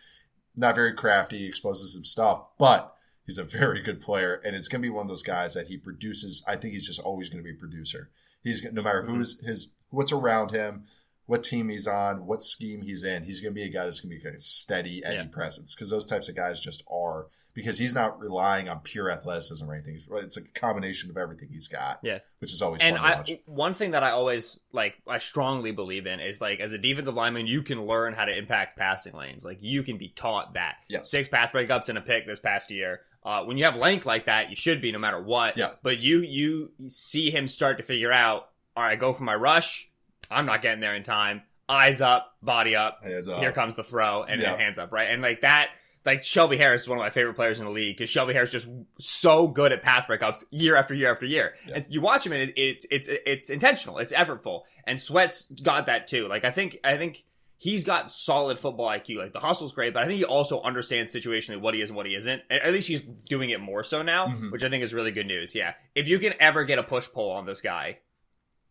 Not 0.57 0.75
very 0.75 0.91
crafty, 0.93 1.37
he 1.37 1.45
exposes 1.45 1.93
some 1.93 2.03
stuff, 2.03 2.41
but 2.57 2.95
he's 3.25 3.37
a 3.37 3.43
very 3.43 3.81
good 3.81 4.01
player, 4.01 4.41
and 4.43 4.55
it's 4.55 4.67
going 4.67 4.81
to 4.81 4.85
be 4.85 4.89
one 4.89 5.03
of 5.03 5.07
those 5.07 5.23
guys 5.23 5.53
that 5.53 5.67
he 5.67 5.77
produces. 5.77 6.43
I 6.47 6.55
think 6.55 6.73
he's 6.73 6.87
just 6.87 6.99
always 6.99 7.29
going 7.29 7.43
to 7.43 7.47
be 7.49 7.55
a 7.55 7.59
producer. 7.59 8.09
He's 8.43 8.63
no 8.71 8.81
matter 8.81 9.03
Mm-hmm. 9.03 9.15
who's 9.15 9.39
his 9.45 9.69
what's 9.91 10.11
around 10.11 10.51
him, 10.51 10.85
what 11.27 11.43
team 11.43 11.69
he's 11.69 11.88
on, 11.88 12.25
what 12.25 12.41
scheme 12.41 12.81
he's 12.81 13.03
in. 13.03 13.24
He's 13.24 13.41
going 13.41 13.53
to 13.53 13.55
be 13.55 13.63
a 13.63 13.69
guy 13.69 13.84
that's 13.86 14.00
going 14.00 14.17
to 14.17 14.24
be 14.24 14.36
a 14.36 14.39
steady 14.39 15.03
Eddie 15.05 15.15
Yeah. 15.17 15.24
presence 15.25 15.75
because 15.75 15.89
those 15.89 16.05
types 16.05 16.29
of 16.29 16.36
guys 16.36 16.60
just 16.60 16.84
are 16.89 17.27
because 17.53 17.77
he's 17.79 17.93
not 17.96 18.19
relying 18.19 18.69
on 18.69 18.79
pure 18.79 19.12
athleticism 19.12 19.69
or 19.69 19.74
anything. 19.74 20.00
It's 20.24 20.38
a 20.38 20.43
combination 20.43 21.10
of 21.10 21.17
everything 21.17 21.50
he's 21.51 21.67
got. 21.67 22.00
Yeah. 22.01 22.19
which 22.39 22.53
is 22.53 22.62
always 22.62 22.81
And 22.81 22.98
I, 22.98 23.24
one 23.46 23.74
thing 23.74 23.91
that 23.91 24.03
I 24.03 24.12
always 24.12 24.62
like, 24.72 24.96
I 25.07 25.17
strongly 25.19 25.72
believe 25.72 26.05
in 26.07 26.19
is 26.19 26.39
like, 26.39 26.60
as 26.60 26.72
a 26.72 26.77
defensive 26.77 27.15
lineman, 27.15 27.46
you 27.48 27.62
can 27.62 27.86
learn 27.86 28.13
how 28.13 28.25
to 28.25 28.38
impact 28.38 28.77
passing 28.77 29.13
lanes. 29.13 29.43
Like, 29.43 29.57
you 29.62 29.84
can 29.84 29.98
be 29.98 30.10
taught 30.10 30.53
that. 30.53 30.77
Yes. 30.88 31.10
Six 31.12 31.27
pass 31.27 31.51
breakups 31.51 31.89
and 31.89 31.98
a 31.98 32.01
pick 32.01 32.25
this 32.27 32.39
past 32.39 32.72
year. 32.72 33.01
Uh, 33.24 33.43
when 33.43 33.57
you 33.57 33.65
have 33.65 33.75
length 33.75 34.05
like 34.05 34.27
that, 34.27 34.50
you 34.50 34.55
should 34.55 34.81
be 34.81 34.91
no 34.93 35.00
matter 35.00 35.22
what. 35.22 35.57
Yeah. 35.57 35.72
But 35.84 35.98
you 36.00 36.22
you 36.22 36.72
see 36.88 37.31
him 37.31 37.48
start 37.50 37.77
to 37.79 37.84
figure 37.84 38.13
out. 38.13 38.48
All 38.77 38.84
right, 38.84 38.98
go 39.00 39.12
for 39.12 39.24
my 39.24 39.36
rush. 39.36 39.87
I'm 40.29 40.46
not 40.46 40.62
getting 40.62 40.79
there 40.81 40.96
in 40.96 41.03
time. 41.03 41.43
Eyes 41.69 42.00
up, 42.01 42.34
body 42.41 42.75
up. 42.75 43.03
Hands 43.03 43.27
up. 43.27 43.39
Here 43.39 43.51
comes 43.51 43.75
the 43.75 43.84
throw, 43.84 44.24
and 44.24 44.41
Yeah. 44.41 44.55
hands 44.57 44.77
up, 44.77 44.91
right? 44.91 45.10
And 45.10 45.22
like 45.22 45.41
that, 45.41 45.72
like 46.05 46.24
Shelby 46.24 46.55
Harris 46.55 46.84
is 46.84 46.88
one 46.88 46.98
of 46.98 47.03
my 47.03 47.10
favorite 47.10 47.34
players 47.34 47.60
in 47.60 47.65
the 47.65 47.72
league 47.72 47.98
because 47.98 48.10
Shelby 48.10 48.31
Harris 48.34 48.53
is 48.53 48.63
just 48.63 48.74
so 49.00 49.48
good 49.50 49.74
at 49.74 49.81
pass 49.81 50.05
breakups 50.05 50.46
year 50.50 50.77
after 50.77 50.93
year 50.93 51.12
after 51.12 51.25
year. 51.25 51.55
Yeah. 51.67 51.75
And 51.75 51.86
you 51.89 52.00
watch 52.00 52.25
him, 52.25 52.31
and 52.31 52.43
it, 52.43 52.53
it's 52.57 52.86
it's 52.89 53.10
it's 53.12 53.50
intentional, 53.50 53.98
it's 53.98 54.13
effortful, 54.13 54.62
and 54.86 55.01
Sweat's 55.01 55.51
got 55.62 55.88
that 55.88 56.07
too. 56.07 56.27
Like 56.29 56.46
I 56.46 56.51
think 56.51 56.77
I 56.86 56.96
think 56.96 57.25
he's 57.57 57.84
got 57.84 58.13
solid 58.13 58.57
football 58.60 58.88
IQ. 58.88 59.17
Like 59.17 59.34
the 59.34 59.39
hustle's 59.41 59.74
great, 59.74 59.93
but 59.93 60.03
I 60.03 60.05
think 60.05 60.19
he 60.19 60.24
also 60.24 60.62
understands 60.62 61.13
situationally 61.13 61.60
what 61.60 61.74
he 61.74 61.81
is 61.81 61.89
and 61.89 61.98
what 61.98 62.05
he 62.05 62.15
isn't. 62.15 62.41
And 62.50 62.62
at 62.62 62.71
least 62.71 62.88
he's 62.88 63.01
doing 63.01 63.49
it 63.49 63.60
more 63.60 63.84
so 63.84 64.01
now, 64.04 64.28
Mhm. 64.28 64.51
which 64.54 64.63
I 64.63 64.69
think 64.69 64.84
is 64.86 64.93
really 64.93 65.12
good 65.12 65.25
news. 65.25 65.54
Yeah, 65.56 65.73
if 65.95 66.08
you 66.08 66.19
can 66.19 66.36
ever 66.39 66.63
get 66.63 66.80
a 66.80 66.84
push 66.84 67.08
pull 67.12 67.32
on 67.32 67.45
this 67.45 67.60
guy. 67.60 67.97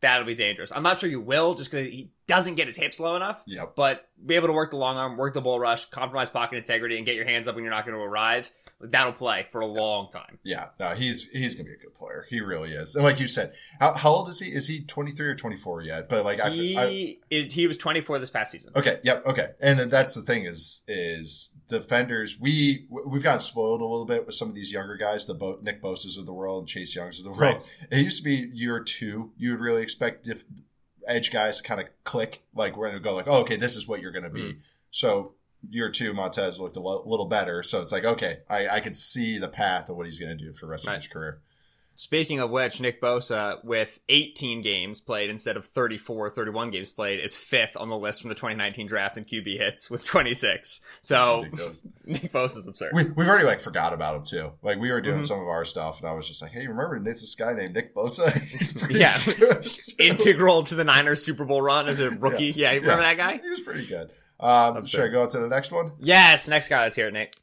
That'll 0.00 0.26
be 0.26 0.35
dangerous. 0.35 0.72
I'm 0.72 0.82
not 0.82 0.98
sure 0.98 1.09
you 1.09 1.20
will, 1.20 1.54
just 1.54 1.70
because 1.70 1.87
he 1.87 2.11
doesn't 2.26 2.54
get 2.56 2.66
his 2.66 2.76
hips 2.76 2.98
low 2.98 3.14
enough 3.16 3.42
Yep. 3.46 3.74
but 3.76 4.08
be 4.24 4.34
able 4.34 4.48
to 4.48 4.52
work 4.52 4.70
the 4.70 4.76
long 4.76 4.96
arm, 4.96 5.16
work 5.16 5.34
the 5.34 5.40
bull 5.40 5.60
rush, 5.60 5.84
compromise 5.90 6.28
pocket 6.30 6.56
integrity, 6.56 6.96
and 6.96 7.04
get 7.06 7.14
your 7.14 7.24
hands 7.26 7.46
up 7.46 7.54
when 7.54 7.62
you're 7.64 7.72
not 7.72 7.84
going 7.86 7.96
to 7.96 8.02
arrive. 8.02 8.50
That'll 8.80 9.12
play 9.12 9.46
for 9.52 9.60
a 9.60 9.66
long 9.66 10.10
time. 10.10 10.38
Yeah, 10.42 10.66
no, 10.80 10.90
he's 10.90 11.30
he's 11.30 11.54
gonna 11.54 11.68
be 11.68 11.74
a 11.74 11.78
good 11.78 11.94
player. 11.94 12.26
He 12.28 12.40
really 12.40 12.72
is. 12.72 12.94
And 12.94 13.04
like 13.04 13.20
you 13.20 13.26
said, 13.28 13.54
how, 13.80 13.94
how 13.94 14.10
old 14.10 14.28
is 14.28 14.38
he? 14.40 14.50
Is 14.50 14.66
he 14.68 14.82
twenty 14.82 15.12
three 15.12 15.28
or 15.28 15.34
twenty 15.34 15.56
four 15.56 15.80
yet? 15.82 16.08
But 16.10 16.24
like 16.26 16.40
He 16.52 16.76
I 16.76 17.18
he 17.30 17.66
was 17.66 17.76
24 17.78 18.18
this 18.18 18.28
past 18.28 18.52
season. 18.52 18.72
okay, 18.76 19.00
yep, 19.02 19.24
okay. 19.24 19.50
And 19.60 19.78
that's 19.80 20.12
the 20.14 20.20
thing 20.22 20.44
is 20.44 20.84
is 20.88 21.54
defenders. 21.70 22.38
We 22.40 22.86
we've 22.90 23.22
gotten 23.22 23.40
spoiled 23.40 23.80
a 23.80 23.84
little 23.84 24.04
bit 24.04 24.26
with 24.26 24.34
some 24.34 24.48
of 24.48 24.54
these 24.54 24.72
younger 24.72 24.96
guys, 24.96 25.26
the 25.26 25.34
Bo, 25.34 25.58
Nick 25.62 25.82
Bosa's 25.82 26.18
of 26.18 26.26
the 26.26 26.34
world 26.34 26.62
and 26.62 26.68
Chase 26.68 26.94
Youngs 26.94 27.18
of 27.18 27.24
the 27.24 27.30
world. 27.30 27.40
Right. 27.40 27.62
It 27.90 27.98
used 28.04 28.22
to 28.22 28.24
be 28.24 28.50
year 28.52 28.80
two, 28.80 29.32
you 29.38 29.52
would 29.52 29.60
really 29.60 29.82
expect 29.82 30.24
diff, 30.24 30.44
edge 31.06 31.30
guys 31.32 31.58
to 31.60 31.62
kind 31.66 31.80
of 31.80 31.86
click. 32.04 32.42
Like 32.54 32.76
we're 32.76 32.88
gonna 32.88 33.00
go 33.00 33.14
like, 33.14 33.28
oh, 33.28 33.40
okay, 33.40 33.56
this 33.56 33.76
is 33.76 33.86
what 33.88 34.00
you're 34.00 34.12
gonna 34.12 34.30
be. 34.30 34.42
Mm-hmm. 34.42 34.58
So 34.90 35.34
year 35.68 35.90
two, 35.90 36.12
Montez 36.14 36.60
looked 36.60 36.76
a 36.76 36.80
lo- 36.80 37.02
little 37.06 37.26
better. 37.26 37.62
So 37.62 37.80
it's 37.82 37.92
like, 37.92 38.04
okay, 38.04 38.38
I, 38.48 38.68
I 38.68 38.80
can 38.80 38.94
see 38.94 39.38
the 39.38 39.48
path 39.48 39.88
of 39.88 39.96
what 39.96 40.06
he's 40.06 40.18
going 40.18 40.36
to 40.36 40.44
do 40.44 40.52
for 40.52 40.66
the 40.66 40.70
rest 40.70 40.86
Right. 40.86 40.94
of 40.96 41.02
his 41.02 41.08
career. 41.08 41.40
Speaking 41.98 42.40
of 42.40 42.50
which, 42.50 42.78
Nick 42.78 43.00
Bosa, 43.00 43.64
with 43.64 44.00
18 44.11 44.61
games 44.61 45.00
played 45.00 45.30
instead 45.30 45.56
of 45.56 45.64
34, 45.64 46.28
31 46.28 46.70
games 46.70 46.92
played, 46.92 47.18
is 47.24 47.35
fifth 47.35 47.74
on 47.74 47.88
the 47.88 47.96
list 47.96 48.20
from 48.20 48.28
the 48.28 48.35
2019 48.35 48.87
draft 48.87 49.16
in 49.16 49.24
QB 49.24 49.56
hits 49.56 49.90
with 49.90 50.04
26. 50.04 50.82
So. 51.00 51.40
Nick 52.04 52.32
Bosa's 52.32 52.68
absurd. 52.68 52.90
we, 52.92 53.04
we've 53.04 53.26
already 53.26 53.46
like 53.46 53.61
forgot 53.61 53.94
about 53.94 54.14
him 54.16 54.24
too. 54.24 54.52
Like 54.62 54.78
we 54.78 54.90
were 54.90 55.00
doing 55.00 55.20
Mhm. 55.20 55.24
some 55.26 55.40
of 55.40 55.48
our 55.48 55.64
stuff, 55.64 55.98
and 56.00 56.09
I 56.09 56.12
was 56.12 56.28
just 56.28 56.42
like, 56.42 56.52
"Hey, 56.52 56.66
remember 56.66 57.00
this 57.00 57.35
guy 57.35 57.54
named 57.54 57.74
Nick 57.74 57.94
Bosa? 57.94 58.26
Yeah. 58.90 59.18
good." 59.38 59.66
Integral 59.98 60.64
to 60.64 60.74
the 60.74 60.85
Niners 60.85 61.24
Super 61.24 61.46
Bowl 61.46 61.62
run 61.62 61.88
as 61.88 61.98
a 61.98 62.11
rookie. 62.11 62.52
Yeah, 62.54 62.72
you 62.72 62.80
remember 62.80 63.02
Yeah. 63.04 63.14
that 63.14 63.16
guy? 63.16 63.40
He 63.42 63.48
was 63.48 63.61
pretty 63.61 63.87
good. 63.87 64.11
Um, 64.38 64.76
Absurd. 64.76 64.88
should 64.88 65.04
I 65.06 65.09
go 65.09 65.22
on 65.22 65.28
to 65.30 65.38
the 65.38 65.48
next 65.48 65.72
one? 65.72 65.92
Yes, 65.98 66.46
next 66.46 66.68
guy. 66.68 66.82
Let's 66.82 66.94
hear 66.96 67.09
it, 67.09 67.12
Nick. 67.14 67.35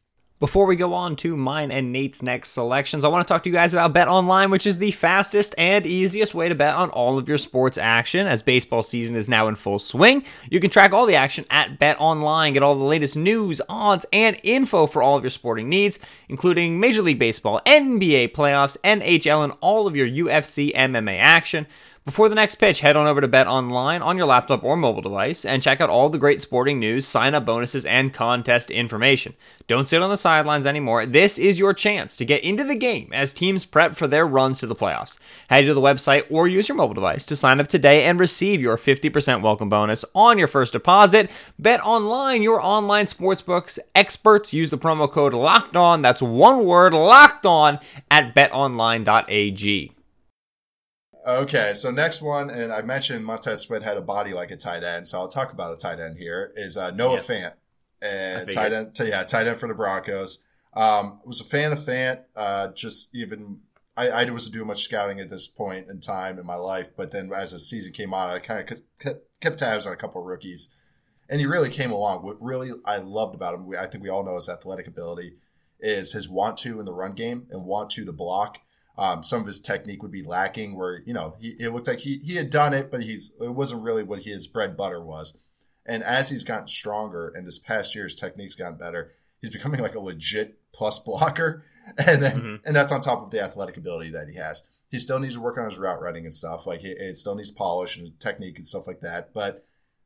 Before 0.44 0.66
we 0.66 0.76
go 0.76 0.94
on 0.94 1.16
to 1.16 1.38
mine 1.38 1.72
and 1.72 1.94
Nate's 1.94 2.22
next 2.22 2.50
selections, 2.50 3.06
I 3.06 3.08
want 3.08 3.26
to 3.26 3.34
talk 3.34 3.44
to 3.44 3.50
you 3.50 3.56
guys 3.56 3.74
about 3.74 3.94
Bet 3.94 4.10
Online, 4.10 4.52
which 4.52 4.68
is 4.68 4.78
the 4.78 4.92
fastest 4.92 5.56
and 5.58 5.86
easiest 5.86 6.36
way 6.36 6.50
to 6.50 6.54
bet 6.54 6.76
on 6.76 6.90
all 6.90 7.18
of 7.18 7.30
your 7.30 7.38
sports 7.38 7.78
action. 7.78 8.28
As 8.28 8.42
baseball 8.42 8.84
season 8.84 9.16
is 9.16 9.30
now 9.30 9.48
in 9.48 9.56
full 9.56 9.80
swing, 9.80 10.26
you 10.50 10.60
can 10.60 10.70
track 10.70 10.92
all 10.92 11.06
the 11.06 11.16
action 11.16 11.46
at 11.50 11.80
Bet 11.80 11.96
Online, 11.98 12.52
get 12.52 12.62
all 12.62 12.76
the 12.76 12.84
latest 12.84 13.16
news, 13.16 13.62
odds, 13.70 14.06
and 14.12 14.38
info 14.44 14.86
for 14.86 15.02
all 15.02 15.16
of 15.16 15.24
your 15.24 15.30
sporting 15.30 15.70
needs, 15.70 15.98
including 16.28 16.78
Major 16.78 17.04
League 17.04 17.20
Baseball, 17.20 17.62
NBA 17.66 18.34
playoffs, 18.34 18.76
NHL, 18.84 19.46
and 19.46 19.54
all 19.62 19.88
of 19.88 19.96
your 19.96 20.10
UFC 20.10 20.76
MMA 20.76 21.20
action. 21.20 21.68
Before 22.06 22.28
the 22.28 22.36
next 22.36 22.56
pitch, 22.56 22.82
head 22.82 22.98
on 22.98 23.08
over 23.08 23.22
to 23.22 23.30
Bet 23.30 23.48
Online 23.48 24.02
on 24.02 24.18
your 24.18 24.26
laptop 24.26 24.62
or 24.62 24.76
mobile 24.76 25.02
device 25.02 25.46
and 25.46 25.64
check 25.64 25.80
out 25.80 25.90
all 25.90 26.10
the 26.10 26.18
great 26.18 26.42
sporting 26.42 26.78
news, 26.78 27.08
sign 27.08 27.34
up 27.34 27.46
bonuses, 27.46 27.86
and 27.86 28.14
contest 28.14 28.70
information. 28.70 29.36
Don't 29.68 29.88
sit 29.88 30.02
on 30.02 30.10
the 30.10 30.18
sidelines 30.18 30.66
anymore. 30.66 31.06
This 31.06 31.40
is 31.40 31.60
your 31.60 31.74
chance 31.74 32.18
to 32.18 32.26
get 32.26 32.44
into 32.44 32.66
the 32.66 32.76
game 32.76 33.10
as 33.14 33.32
teams 33.32 33.64
prep 33.64 33.96
for 33.96 34.06
their 34.06 34.28
runs 34.28 34.60
to 34.60 34.68
the 34.68 34.76
playoffs. 34.76 35.18
Head 35.50 35.62
to 35.62 35.74
the 35.74 35.80
website 35.80 36.26
or 36.30 36.46
use 36.46 36.68
your 36.68 36.76
mobile 36.76 36.94
device 36.94 37.24
to 37.24 37.38
sign 37.38 37.62
up 37.62 37.70
today 37.70 38.04
and 38.04 38.20
receive 38.20 38.60
your 38.60 38.78
50% 38.78 39.42
welcome 39.42 39.70
bonus 39.70 40.04
on 40.14 40.38
your 40.38 40.50
first 40.50 40.74
deposit. 40.74 41.32
Bet 41.58 41.80
Online, 41.86 42.44
your 42.44 42.60
online 42.60 43.06
sportsbooks 43.06 43.80
experts. 43.96 44.52
Use 44.52 44.72
the 44.72 44.78
promo 44.78 45.10
code 45.10 45.34
LOCKED 45.34 45.78
ON. 45.78 46.02
That's 46.02 46.22
one 46.22 46.66
word, 46.66 46.92
LOCKED 46.92 47.46
ON 47.46 47.80
at 48.12 48.36
betonline.ag. 48.36 49.94
Okay, 51.26 51.74
so 51.74 51.90
next 51.90 52.22
one, 52.22 52.50
and 52.50 52.74
I 52.74 52.82
mentioned 52.82 53.26
Montez 53.26 53.62
Sweat 53.62 53.82
had 53.82 53.96
a 53.96 54.02
body 54.02 54.34
like 54.34 54.52
a 54.52 54.58
tight 54.58 54.84
end, 54.84 55.08
so 55.08 55.20
I'll 55.20 55.30
talk 55.30 55.54
about 55.54 55.72
a 55.72 55.78
tight 55.78 56.00
end 56.00 56.18
here. 56.18 56.52
Is 56.56 56.76
uh, 56.76 56.92
Noah. 56.92 57.20
Fant, 57.20 57.54
and 58.02 58.52
tight 58.52 58.74
end, 58.74 58.94
t- 58.94 59.10
yeah, 59.10 59.24
tight 59.24 59.48
end 59.48 59.58
for 59.58 59.68
the 59.68 59.74
Broncos. 59.74 60.44
Um, 60.74 61.22
was 61.24 61.40
a 61.40 61.46
fan 61.46 61.72
of 61.72 61.80
Fant. 61.80 62.24
Uh, 62.36 62.70
just 62.74 63.16
even 63.16 63.62
I, 63.96 64.10
I 64.10 64.30
wasn't 64.30 64.56
doing 64.56 64.68
much 64.68 64.84
scouting 64.84 65.20
at 65.20 65.30
this 65.30 65.48
point 65.48 65.90
in 65.90 66.00
time 66.00 66.40
in 66.40 66.46
my 66.46 66.56
life, 66.56 66.90
but 66.96 67.12
then 67.12 67.32
as 67.34 67.52
the 67.52 67.60
season 67.60 67.94
came 67.94 68.14
on, 68.14 68.30
I 68.30 68.40
kind 68.40 68.70
of 68.70 68.78
kept, 69.00 69.40
kept 69.40 69.60
tabs 69.60 69.86
on 69.86 69.94
a 69.94 69.98
couple 69.98 70.20
of 70.20 70.28
rookies, 70.28 70.70
and 71.30 71.40
he 71.40 71.46
really 71.46 71.70
came 71.70 71.92
along. 71.92 72.24
What 72.24 72.42
really 72.42 72.72
I 72.86 72.98
loved 72.98 73.36
about 73.36 73.54
him, 73.54 73.72
I 73.80 73.86
think 73.86 74.04
we 74.04 74.10
all 74.10 74.26
know 74.26 74.36
his 74.36 74.50
athletic 74.50 74.88
ability, 74.88 75.36
is 75.80 76.14
his 76.14 76.28
want 76.28 76.58
to 76.60 76.80
in 76.80 76.86
the 76.86 76.94
run 76.94 77.14
game 77.14 77.48
and 77.52 77.66
want 77.66 77.92
to 77.92 78.06
to 78.06 78.12
block. 78.12 78.60
Um, 78.98 79.24
some 79.24 79.42
of 79.42 79.48
his 79.48 79.60
technique 79.60 80.04
would 80.04 80.12
be 80.12 80.24
lacking, 80.24 80.76
where 80.78 81.02
you 81.06 81.14
know 81.14 81.36
he 81.40 81.56
it 81.60 81.74
looked 81.74 81.88
like 81.88 82.00
he 82.00 82.20
he 82.24 82.36
had 82.36 82.50
done 82.50 82.74
it, 82.74 82.92
but 82.92 83.02
he's 83.04 83.34
it 83.42 83.50
wasn't 83.56 83.82
really 83.84 84.04
what 84.04 84.22
his 84.24 84.46
bread 84.48 84.78
butter 84.78 85.04
was. 85.04 85.38
And 85.86 86.04
as 86.04 86.30
he's 86.30 86.44
gotten 86.44 86.68
stronger, 86.68 87.28
and 87.36 87.46
this 87.46 87.60
past 87.60 87.94
year's 87.96 88.16
technique's 88.16 88.56
gotten 88.56 88.78
better, 88.78 89.12
he's 89.42 89.50
becoming 89.50 89.82
like 89.82 89.96
a 89.96 90.00
legit 90.00 90.60
plus 90.74 91.00
blocker. 91.00 91.66
And 91.98 92.24
then 92.24 92.40
Mhm. 92.40 92.60
and 92.64 92.74
that's 92.74 92.94
on 92.94 93.02
top 93.02 93.24
of 93.24 93.32
the 93.32 93.42
athletic 93.42 93.76
ability 93.76 94.12
that 94.12 94.30
he 94.30 94.36
has. 94.36 94.66
He 94.90 95.00
still 95.00 95.20
needs 95.20 95.36
to 95.36 95.42
work 95.42 95.58
on 95.58 95.66
his 95.66 95.78
route 95.78 96.02
running 96.02 96.24
and 96.24 96.34
stuff. 96.34 96.66
Like 96.66 96.80
he, 96.80 96.92
it 96.92 97.18
still 97.18 97.36
needs 97.36 97.52
polish 97.52 97.98
and 97.98 98.18
technique 98.22 98.56
and 98.56 98.66
stuff 98.66 98.88
like 98.88 99.02
that. 99.02 99.34
But 99.34 99.66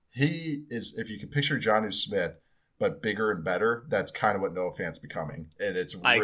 he 0.09 0.63
is, 0.71 0.95
if 0.97 1.11
you 1.11 1.19
can 1.19 1.29
picture 1.29 1.59
Jonnu 1.59 1.93
Smith, 1.93 2.33
but 2.79 3.01
bigger 3.01 3.31
and 3.31 3.43
better. 3.43 3.85
That's 3.89 4.11
kind 4.11 4.35
of 4.35 4.41
what 4.41 4.53
Noah 4.53 4.73
Fant's 4.73 4.99
becoming, 4.99 5.47
and 5.59 5.75
it's 5.75 5.95
really 5.95 6.19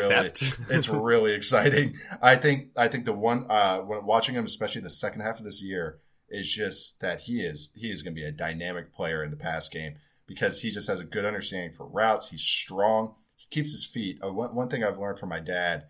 it's 0.70 0.90
really 0.90 1.34
exciting. 1.34 1.96
I 2.22 2.36
think 2.36 2.70
I 2.78 2.88
think 2.88 3.06
the 3.06 3.14
one 3.14 3.50
uh, 3.50 3.80
when 3.80 4.06
watching 4.06 4.36
him, 4.36 4.46
especially 4.46 4.82
the 4.82 4.90
second 4.90 5.22
half 5.22 5.40
of 5.40 5.46
this 5.46 5.64
year, 5.64 6.00
is 6.30 6.54
just 6.54 7.02
that 7.02 7.22
he 7.22 7.42
is 7.42 7.72
he 7.76 7.92
is 7.92 8.04
going 8.04 8.16
to 8.16 8.20
be 8.20 8.28
a 8.28 8.32
dynamic 8.32 8.94
player 8.94 9.24
in 9.24 9.32
the 9.32 9.38
pass 9.38 9.70
game 9.70 9.96
because 10.28 10.62
he 10.62 10.70
just 10.70 10.90
has 10.90 11.00
a 11.00 11.06
good 11.06 11.26
understanding 11.26 11.74
for 11.74 11.86
routes. 11.86 12.30
He's 12.30 12.42
strong. 12.42 13.16
He 13.36 13.48
keeps 13.50 13.72
his 13.72 13.86
feet. 13.86 14.20
Uh, 14.24 14.32
one, 14.32 14.56
one 14.56 14.70
thing 14.70 14.84
I've 14.84 15.00
learned 15.00 15.20
from 15.20 15.30
my 15.30 15.40
dad. 15.40 15.86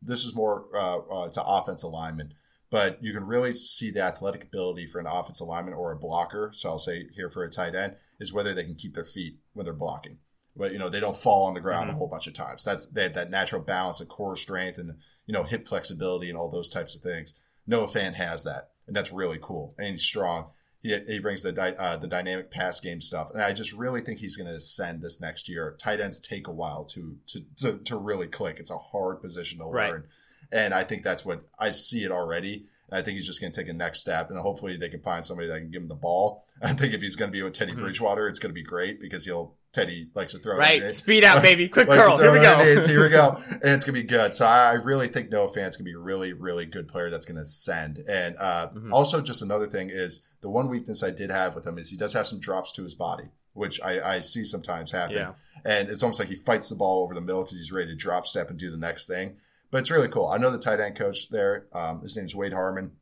This 0.00 0.24
is 0.24 0.34
more 0.34 0.66
uh, 0.74 0.98
uh, 0.98 1.28
to 1.30 1.44
offensive 1.44 1.90
lineman, 1.90 2.34
but 2.70 3.02
you 3.02 3.12
can 3.12 3.24
really 3.24 3.52
see 3.52 3.90
the 3.90 4.02
athletic 4.02 4.44
ability 4.44 4.86
for 4.86 4.98
an 5.00 5.06
offensive 5.06 5.46
lineman 5.46 5.74
or 5.74 5.92
a 5.92 5.96
blocker. 5.96 6.50
So 6.54 6.70
I'll 6.70 6.78
say 6.78 7.06
here 7.14 7.30
for 7.30 7.44
a 7.44 7.50
tight 7.50 7.74
end 7.74 7.94
is 8.20 8.32
whether 8.32 8.54
they 8.54 8.64
can 8.64 8.74
keep 8.74 8.94
their 8.94 9.04
feet 9.04 9.38
when 9.54 9.64
they're 9.64 9.72
blocking. 9.72 10.18
But 10.56 10.72
you 10.72 10.78
know 10.78 10.88
they 10.88 11.00
don't 11.00 11.16
fall 11.16 11.44
on 11.46 11.54
the 11.54 11.60
ground 11.60 11.88
Mhm. 11.88 11.94
a 11.94 11.96
whole 11.96 12.08
bunch 12.08 12.26
of 12.26 12.34
times. 12.34 12.64
That's 12.64 12.86
they 12.86 13.04
have 13.04 13.14
that 13.14 13.30
natural 13.30 13.62
balance 13.62 14.00
of 14.00 14.08
core 14.08 14.34
strength 14.36 14.76
and 14.78 14.98
you 15.26 15.32
know 15.32 15.44
hip 15.44 15.68
flexibility 15.68 16.28
and 16.28 16.36
all 16.36 16.50
those 16.50 16.68
types 16.68 16.94
of 16.96 17.02
things. 17.02 17.34
Noah 17.66 17.86
Fant 17.86 18.14
has 18.14 18.44
that, 18.44 18.70
and 18.86 18.96
that's 18.96 19.12
really 19.12 19.38
cool. 19.40 19.74
And 19.78 19.88
he's 19.88 20.02
strong. 20.02 20.46
He, 20.82 20.96
he 21.06 21.18
brings 21.18 21.42
the 21.42 21.52
dy- 21.52 21.76
uh, 21.76 21.96
the 21.98 22.06
dynamic 22.08 22.50
pass 22.50 22.80
game 22.80 23.00
stuff, 23.00 23.30
and 23.32 23.42
I 23.42 23.52
just 23.52 23.72
really 23.72 24.00
think 24.00 24.18
he's 24.20 24.36
going 24.36 24.48
to 24.48 24.54
ascend 24.56 25.00
this 25.02 25.20
next 25.20 25.48
year. 25.48 25.76
Tight 25.78 26.00
ends 26.00 26.18
take 26.20 26.46
a 26.48 26.52
while 26.52 26.84
to 26.86 27.18
to 27.26 27.40
to, 27.58 27.78
to 27.78 27.96
really 27.96 28.26
click. 28.26 28.56
It's 28.58 28.70
a 28.70 28.78
hard 28.78 29.20
position 29.20 29.58
to 29.58 29.64
Right. 29.66 29.90
learn, 29.90 30.08
and 30.52 30.72
I 30.74 30.84
think 30.84 31.02
that's 31.02 31.24
what 31.24 31.42
I 31.58 31.70
see 31.70 32.04
it 32.04 32.10
already. 32.10 32.66
And 32.90 32.98
I 32.98 33.02
think 33.02 33.16
he's 33.16 33.26
just 33.26 33.40
going 33.40 33.52
to 33.52 33.60
take 33.60 33.68
a 33.68 33.74
next 33.74 34.00
step, 34.00 34.30
and 34.30 34.38
hopefully 34.38 34.78
they 34.78 34.88
can 34.88 35.00
find 35.02 35.24
somebody 35.24 35.46
that 35.48 35.58
can 35.58 35.70
give 35.70 35.82
him 35.82 35.88
the 35.88 35.94
ball. 35.94 36.44
I 36.62 36.72
think 36.72 36.94
if 36.94 37.02
he's 37.02 37.16
going 37.16 37.30
to 37.30 37.36
be 37.36 37.42
with 37.42 37.52
Teddy 37.52 37.72
Mhm. 37.72 37.80
Bridgewater, 37.80 38.28
it's 38.28 38.38
going 38.38 38.50
to 38.50 38.54
be 38.54 38.62
great 38.64 38.98
because 39.00 39.24
he'll 39.26 39.54
Teddy 39.70 40.08
likes 40.14 40.32
to 40.32 40.38
throw. 40.38 40.56
Right, 40.56 40.90
speed 40.94 41.24
out, 41.24 41.42
baby. 41.42 41.68
Quick 41.76 41.88
curl. 41.88 42.16
Here 42.16 42.32
we 42.32 42.38
go. 42.40 42.86
Here 42.86 43.02
we 43.02 43.10
go. 43.10 43.38
And 43.50 43.60
it's 43.64 43.84
gonna 43.84 43.92
be 43.98 44.02
good. 44.02 44.32
So 44.32 44.46
I 44.46 44.70
I 44.70 44.72
really 44.76 45.08
think 45.08 45.30
Noah 45.30 45.48
Fant's 45.52 45.76
gonna 45.76 45.84
be 45.84 45.92
a 45.92 45.98
really, 45.98 46.32
really 46.32 46.64
good 46.64 46.88
player 46.88 47.10
that's 47.10 47.26
gonna 47.26 47.44
send. 47.44 47.98
And 47.98 48.34
uh, 48.38 48.70
Mhm. 48.74 48.92
also, 48.92 49.20
just 49.20 49.42
another 49.42 49.66
thing 49.66 49.90
is 49.92 50.22
the 50.40 50.48
one 50.48 50.70
weakness 50.70 51.02
I 51.02 51.10
did 51.10 51.30
have 51.30 51.54
with 51.54 51.66
him 51.66 51.76
is 51.78 51.90
he 51.90 51.98
does 51.98 52.14
have 52.14 52.26
some 52.26 52.40
drops 52.40 52.72
to 52.72 52.82
his 52.82 52.94
body, 52.94 53.24
which 53.52 53.78
I, 53.82 54.14
I 54.14 54.20
see 54.20 54.46
sometimes 54.46 54.90
happen. 54.92 55.16
Yeah. 55.16 55.32
And 55.66 55.90
it's 55.90 56.02
almost 56.02 56.18
like 56.18 56.30
he 56.30 56.36
fights 56.36 56.70
the 56.70 56.76
ball 56.76 57.02
over 57.04 57.12
the 57.14 57.20
middle 57.20 57.42
because 57.42 57.58
he's 57.58 57.70
ready 57.70 57.88
to 57.88 57.94
drop 57.94 58.26
step 58.26 58.48
and 58.48 58.58
do 58.58 58.70
the 58.70 58.78
next 58.78 59.06
thing. 59.06 59.36
But 59.70 59.78
it's 59.78 59.90
really 59.90 60.08
cool. 60.08 60.28
I 60.28 60.38
know 60.38 60.50
the 60.50 60.58
tight 60.58 60.80
end 60.80 60.96
coach 60.96 61.28
there. 61.30 61.66
Um, 61.72 62.00
his 62.00 62.16
name's 62.16 62.34
Wade 62.34 62.52
Harman. 62.52 62.92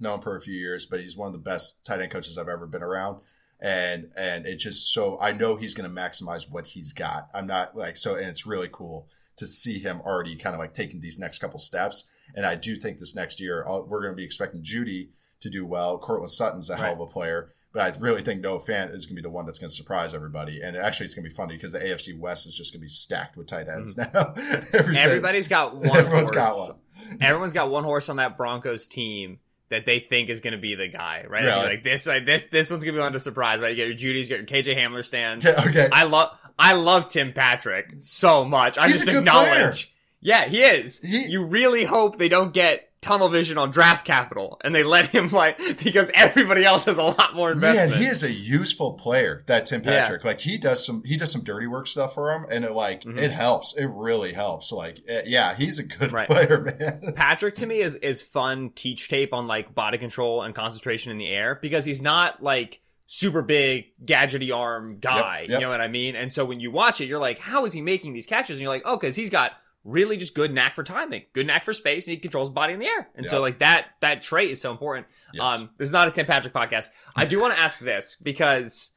Known 0.00 0.20
for 0.20 0.34
a 0.34 0.40
few 0.40 0.54
years, 0.54 0.86
but 0.86 0.98
he's 0.98 1.16
one 1.16 1.28
of 1.28 1.32
the 1.32 1.38
best 1.38 1.86
tight 1.86 2.00
end 2.00 2.10
coaches 2.10 2.36
I've 2.36 2.48
ever 2.48 2.66
been 2.66 2.82
around 2.82 3.18
and 3.64 4.10
and 4.14 4.46
it's 4.46 4.62
just 4.62 4.92
so 4.92 5.18
I 5.18 5.32
know 5.32 5.56
he's 5.56 5.74
going 5.74 5.92
to 5.92 6.00
maximize 6.02 6.50
what 6.50 6.66
he's 6.66 6.92
got. 6.92 7.30
I'm 7.34 7.46
not 7.46 7.74
like 7.74 7.96
so, 7.96 8.14
and 8.14 8.26
it's 8.26 8.46
really 8.46 8.68
cool 8.70 9.08
to 9.36 9.46
see 9.46 9.78
him 9.78 10.02
already 10.02 10.36
kind 10.36 10.54
of 10.54 10.60
like 10.60 10.74
taking 10.74 11.00
these 11.00 11.18
next 11.18 11.38
couple 11.38 11.58
steps. 11.58 12.08
And 12.34 12.44
I 12.44 12.56
do 12.56 12.76
think 12.76 12.98
this 12.98 13.16
next 13.16 13.40
year 13.40 13.66
uh, 13.66 13.80
we're 13.80 14.02
going 14.02 14.12
to 14.12 14.16
be 14.16 14.24
expecting 14.24 14.62
Jeudy 14.62 15.08
to 15.40 15.48
do 15.48 15.64
well. 15.64 15.98
Courtland 15.98 16.30
Sutton's 16.30 16.68
a 16.68 16.76
hell 16.76 16.92
of 16.92 17.00
a 17.00 17.06
player, 17.06 17.53
but 17.74 17.82
I 17.82 17.98
really 17.98 18.22
think 18.22 18.40
Noah 18.40 18.60
Fant 18.60 18.94
is 18.94 19.04
going 19.04 19.16
to 19.16 19.22
be 19.22 19.22
the 19.22 19.30
one 19.30 19.46
that's 19.46 19.58
going 19.58 19.68
to 19.68 19.74
surprise 19.74 20.14
everybody. 20.14 20.60
And 20.62 20.76
actually, 20.76 21.06
it's 21.06 21.14
going 21.14 21.24
to 21.24 21.30
be 21.30 21.34
funny 21.34 21.54
because 21.56 21.72
the 21.72 21.80
AFC 21.80 22.16
West 22.16 22.46
is 22.46 22.56
just 22.56 22.72
going 22.72 22.78
to 22.78 22.84
be 22.84 22.88
stacked 22.88 23.36
with 23.36 23.48
tight 23.48 23.66
ends 23.68 23.96
mm. 23.96 24.14
now. 24.14 24.32
Everything- 24.78 24.96
Everybody's 24.96 25.48
got 25.48 25.74
one 25.74 25.96
Everyone's 25.96 26.30
horse. 26.30 26.30
got 26.30 26.56
one. 26.56 27.18
Everyone's 27.20 27.52
got 27.52 27.70
one 27.70 27.82
horse 27.82 28.08
on 28.08 28.16
that 28.16 28.36
Broncos 28.36 28.86
team 28.86 29.40
that 29.70 29.86
they 29.86 29.98
think 29.98 30.28
is 30.28 30.40
going 30.40 30.52
to 30.52 30.58
be 30.58 30.76
the 30.76 30.86
guy, 30.86 31.24
right? 31.28 31.42
Really? 31.42 31.64
Like 31.64 31.82
this, 31.82 32.06
like 32.06 32.24
this, 32.24 32.44
this 32.44 32.70
one's 32.70 32.84
going 32.84 32.94
to 32.94 32.98
be 32.98 33.02
one 33.02 33.12
to 33.12 33.20
surprise, 33.20 33.60
right? 33.60 33.70
You 33.70 33.76
get 33.76 33.88
your 33.88 34.14
Jeudy's, 34.14 34.30
you 34.30 34.38
get 34.38 34.50
your 34.50 34.62
KJ 34.62 34.78
Hamler 34.78 35.04
stands. 35.04 35.44
Okay, 35.54 35.68
okay. 35.68 35.88
I 35.90 36.04
love, 36.04 36.38
I 36.56 36.74
love 36.74 37.08
Tim 37.08 37.32
Patrick 37.32 37.86
so 37.98 38.44
much. 38.44 38.78
I 38.78 38.86
He's 38.86 39.04
just 39.04 39.18
acknowledge. 39.18 39.92
Yeah, 40.20 40.46
he 40.48 40.62
is. 40.62 41.00
He- 41.00 41.26
you 41.26 41.44
really 41.44 41.84
hope 41.84 42.18
they 42.18 42.28
don't 42.28 42.54
get 42.54 42.88
tunnel 43.04 43.28
vision 43.28 43.58
on 43.58 43.70
draft 43.70 44.06
capital 44.06 44.58
and 44.64 44.74
they 44.74 44.82
let 44.82 45.06
him 45.10 45.28
like 45.28 45.58
because 45.82 46.10
everybody 46.14 46.64
else 46.64 46.86
has 46.86 46.96
a 46.98 47.02
lot 47.02 47.34
more 47.34 47.52
investment. 47.52 47.90
Man, 47.90 47.98
he 48.00 48.06
is 48.06 48.22
a 48.22 48.32
useful 48.32 48.94
player. 48.94 49.44
That 49.46 49.66
Tim 49.66 49.82
Yeah. 49.84 50.02
Patrick, 50.02 50.24
like 50.24 50.40
he 50.40 50.56
does 50.56 50.84
some, 50.84 51.02
he 51.04 51.16
does 51.16 51.30
some 51.30 51.44
dirty 51.44 51.66
work 51.66 51.86
stuff 51.86 52.14
for 52.14 52.32
him, 52.32 52.46
and 52.50 52.64
it 52.64 52.72
like 52.72 53.02
Mhm. 53.02 53.18
it 53.18 53.30
helps. 53.30 53.76
It 53.76 53.86
really 53.86 54.32
helps. 54.32 54.72
Like, 54.72 54.98
eh, 55.08 55.22
yeah, 55.26 55.54
he's 55.54 55.78
a 55.78 55.84
good 55.86 56.12
Right. 56.12 56.26
player, 56.26 56.60
man. 57.02 57.12
Patrick 57.14 57.54
to 57.56 57.66
me 57.66 57.80
is 57.80 57.94
is 57.96 58.22
fun 58.22 58.70
teach 58.74 59.08
tape 59.08 59.32
on 59.34 59.46
like 59.46 59.74
body 59.74 59.98
control 59.98 60.42
and 60.42 60.54
concentration 60.54 61.12
in 61.12 61.18
the 61.18 61.28
air 61.28 61.58
because 61.60 61.84
he's 61.84 62.00
not 62.02 62.42
like 62.42 62.80
super 63.06 63.42
big 63.42 63.84
gadgety 64.04 64.54
arm 64.54 64.96
guy. 64.98 65.40
Yep, 65.42 65.50
yep. 65.50 65.60
You 65.60 65.64
know 65.66 65.70
what 65.70 65.80
I 65.82 65.88
mean? 65.88 66.16
And 66.16 66.32
so 66.32 66.44
when 66.44 66.58
you 66.58 66.70
watch 66.70 67.00
it, 67.02 67.04
you're 67.06 67.20
like, 67.20 67.38
how 67.38 67.64
is 67.66 67.72
he 67.74 67.82
making 67.82 68.14
these 68.14 68.24
catches? 68.26 68.56
And 68.56 68.62
you're 68.62 68.72
like, 68.72 68.82
oh, 68.86 68.96
because 68.96 69.14
he's 69.14 69.28
got 69.30 69.52
really 69.84 70.16
just 70.16 70.34
good 70.34 70.52
knack 70.52 70.74
for 70.74 70.82
timing, 70.82 71.22
good 71.34 71.46
knack 71.46 71.64
for 71.64 71.72
space, 71.72 72.06
and 72.06 72.12
he 72.14 72.18
controls 72.18 72.48
his 72.48 72.54
body 72.54 72.72
in 72.72 72.80
the 72.80 72.86
air. 72.86 73.08
And 73.14 73.28
so 73.28 73.40
like 73.40 73.58
that 73.58 73.88
that 74.00 74.22
trait 74.22 74.50
is 74.50 74.60
so 74.60 74.70
important. 74.70 75.06
Yes. 75.32 75.52
Um, 75.60 75.70
this 75.76 75.88
is 75.88 75.92
not 75.92 76.08
a 76.08 76.10
Tim 76.10 76.26
Patrick 76.26 76.54
podcast. 76.54 76.88
I 77.14 77.24
do 77.26 77.40
want 77.40 77.54
to 77.54 77.60
ask 77.60 77.78
this 77.78 78.16
because 78.22 78.90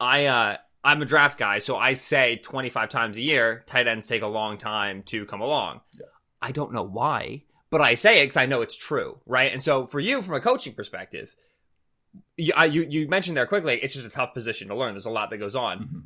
I 0.00 0.26
uh 0.26 0.56
I'm 0.84 1.02
a 1.02 1.04
draft 1.04 1.38
guy, 1.38 1.58
so 1.58 1.76
I 1.76 1.94
say 1.94 2.36
25 2.36 2.88
times 2.88 3.16
a 3.16 3.20
year, 3.20 3.64
tight 3.66 3.88
ends 3.88 4.06
take 4.06 4.22
a 4.22 4.28
long 4.28 4.56
time 4.58 5.02
to 5.06 5.26
come 5.26 5.40
along. 5.40 5.80
I 6.40 6.52
don't 6.52 6.72
know 6.72 6.84
why, 6.84 7.42
but 7.68 7.80
I 7.80 7.94
say 7.94 8.18
it 8.20 8.22
because 8.26 8.36
I 8.36 8.46
know 8.46 8.62
it's 8.62 8.76
true, 8.76 9.18
right? 9.26 9.52
And 9.52 9.60
so 9.60 9.86
for 9.86 9.98
you, 9.98 10.22
from 10.22 10.34
a 10.34 10.40
coaching 10.40 10.74
perspective, 10.74 11.34
you, 12.36 12.52
I, 12.56 12.66
you 12.66 12.82
you 12.88 13.08
mentioned 13.08 13.36
there 13.36 13.44
quickly, 13.46 13.80
it's 13.82 13.94
just 13.94 14.06
a 14.06 14.10
tough 14.10 14.34
position 14.34 14.68
to 14.68 14.76
learn. 14.76 14.94
There's 14.94 15.04
a 15.04 15.10
lot 15.10 15.30
that 15.30 15.38
goes 15.38 15.56
on. 15.56 15.78
Mhm. 15.80 16.02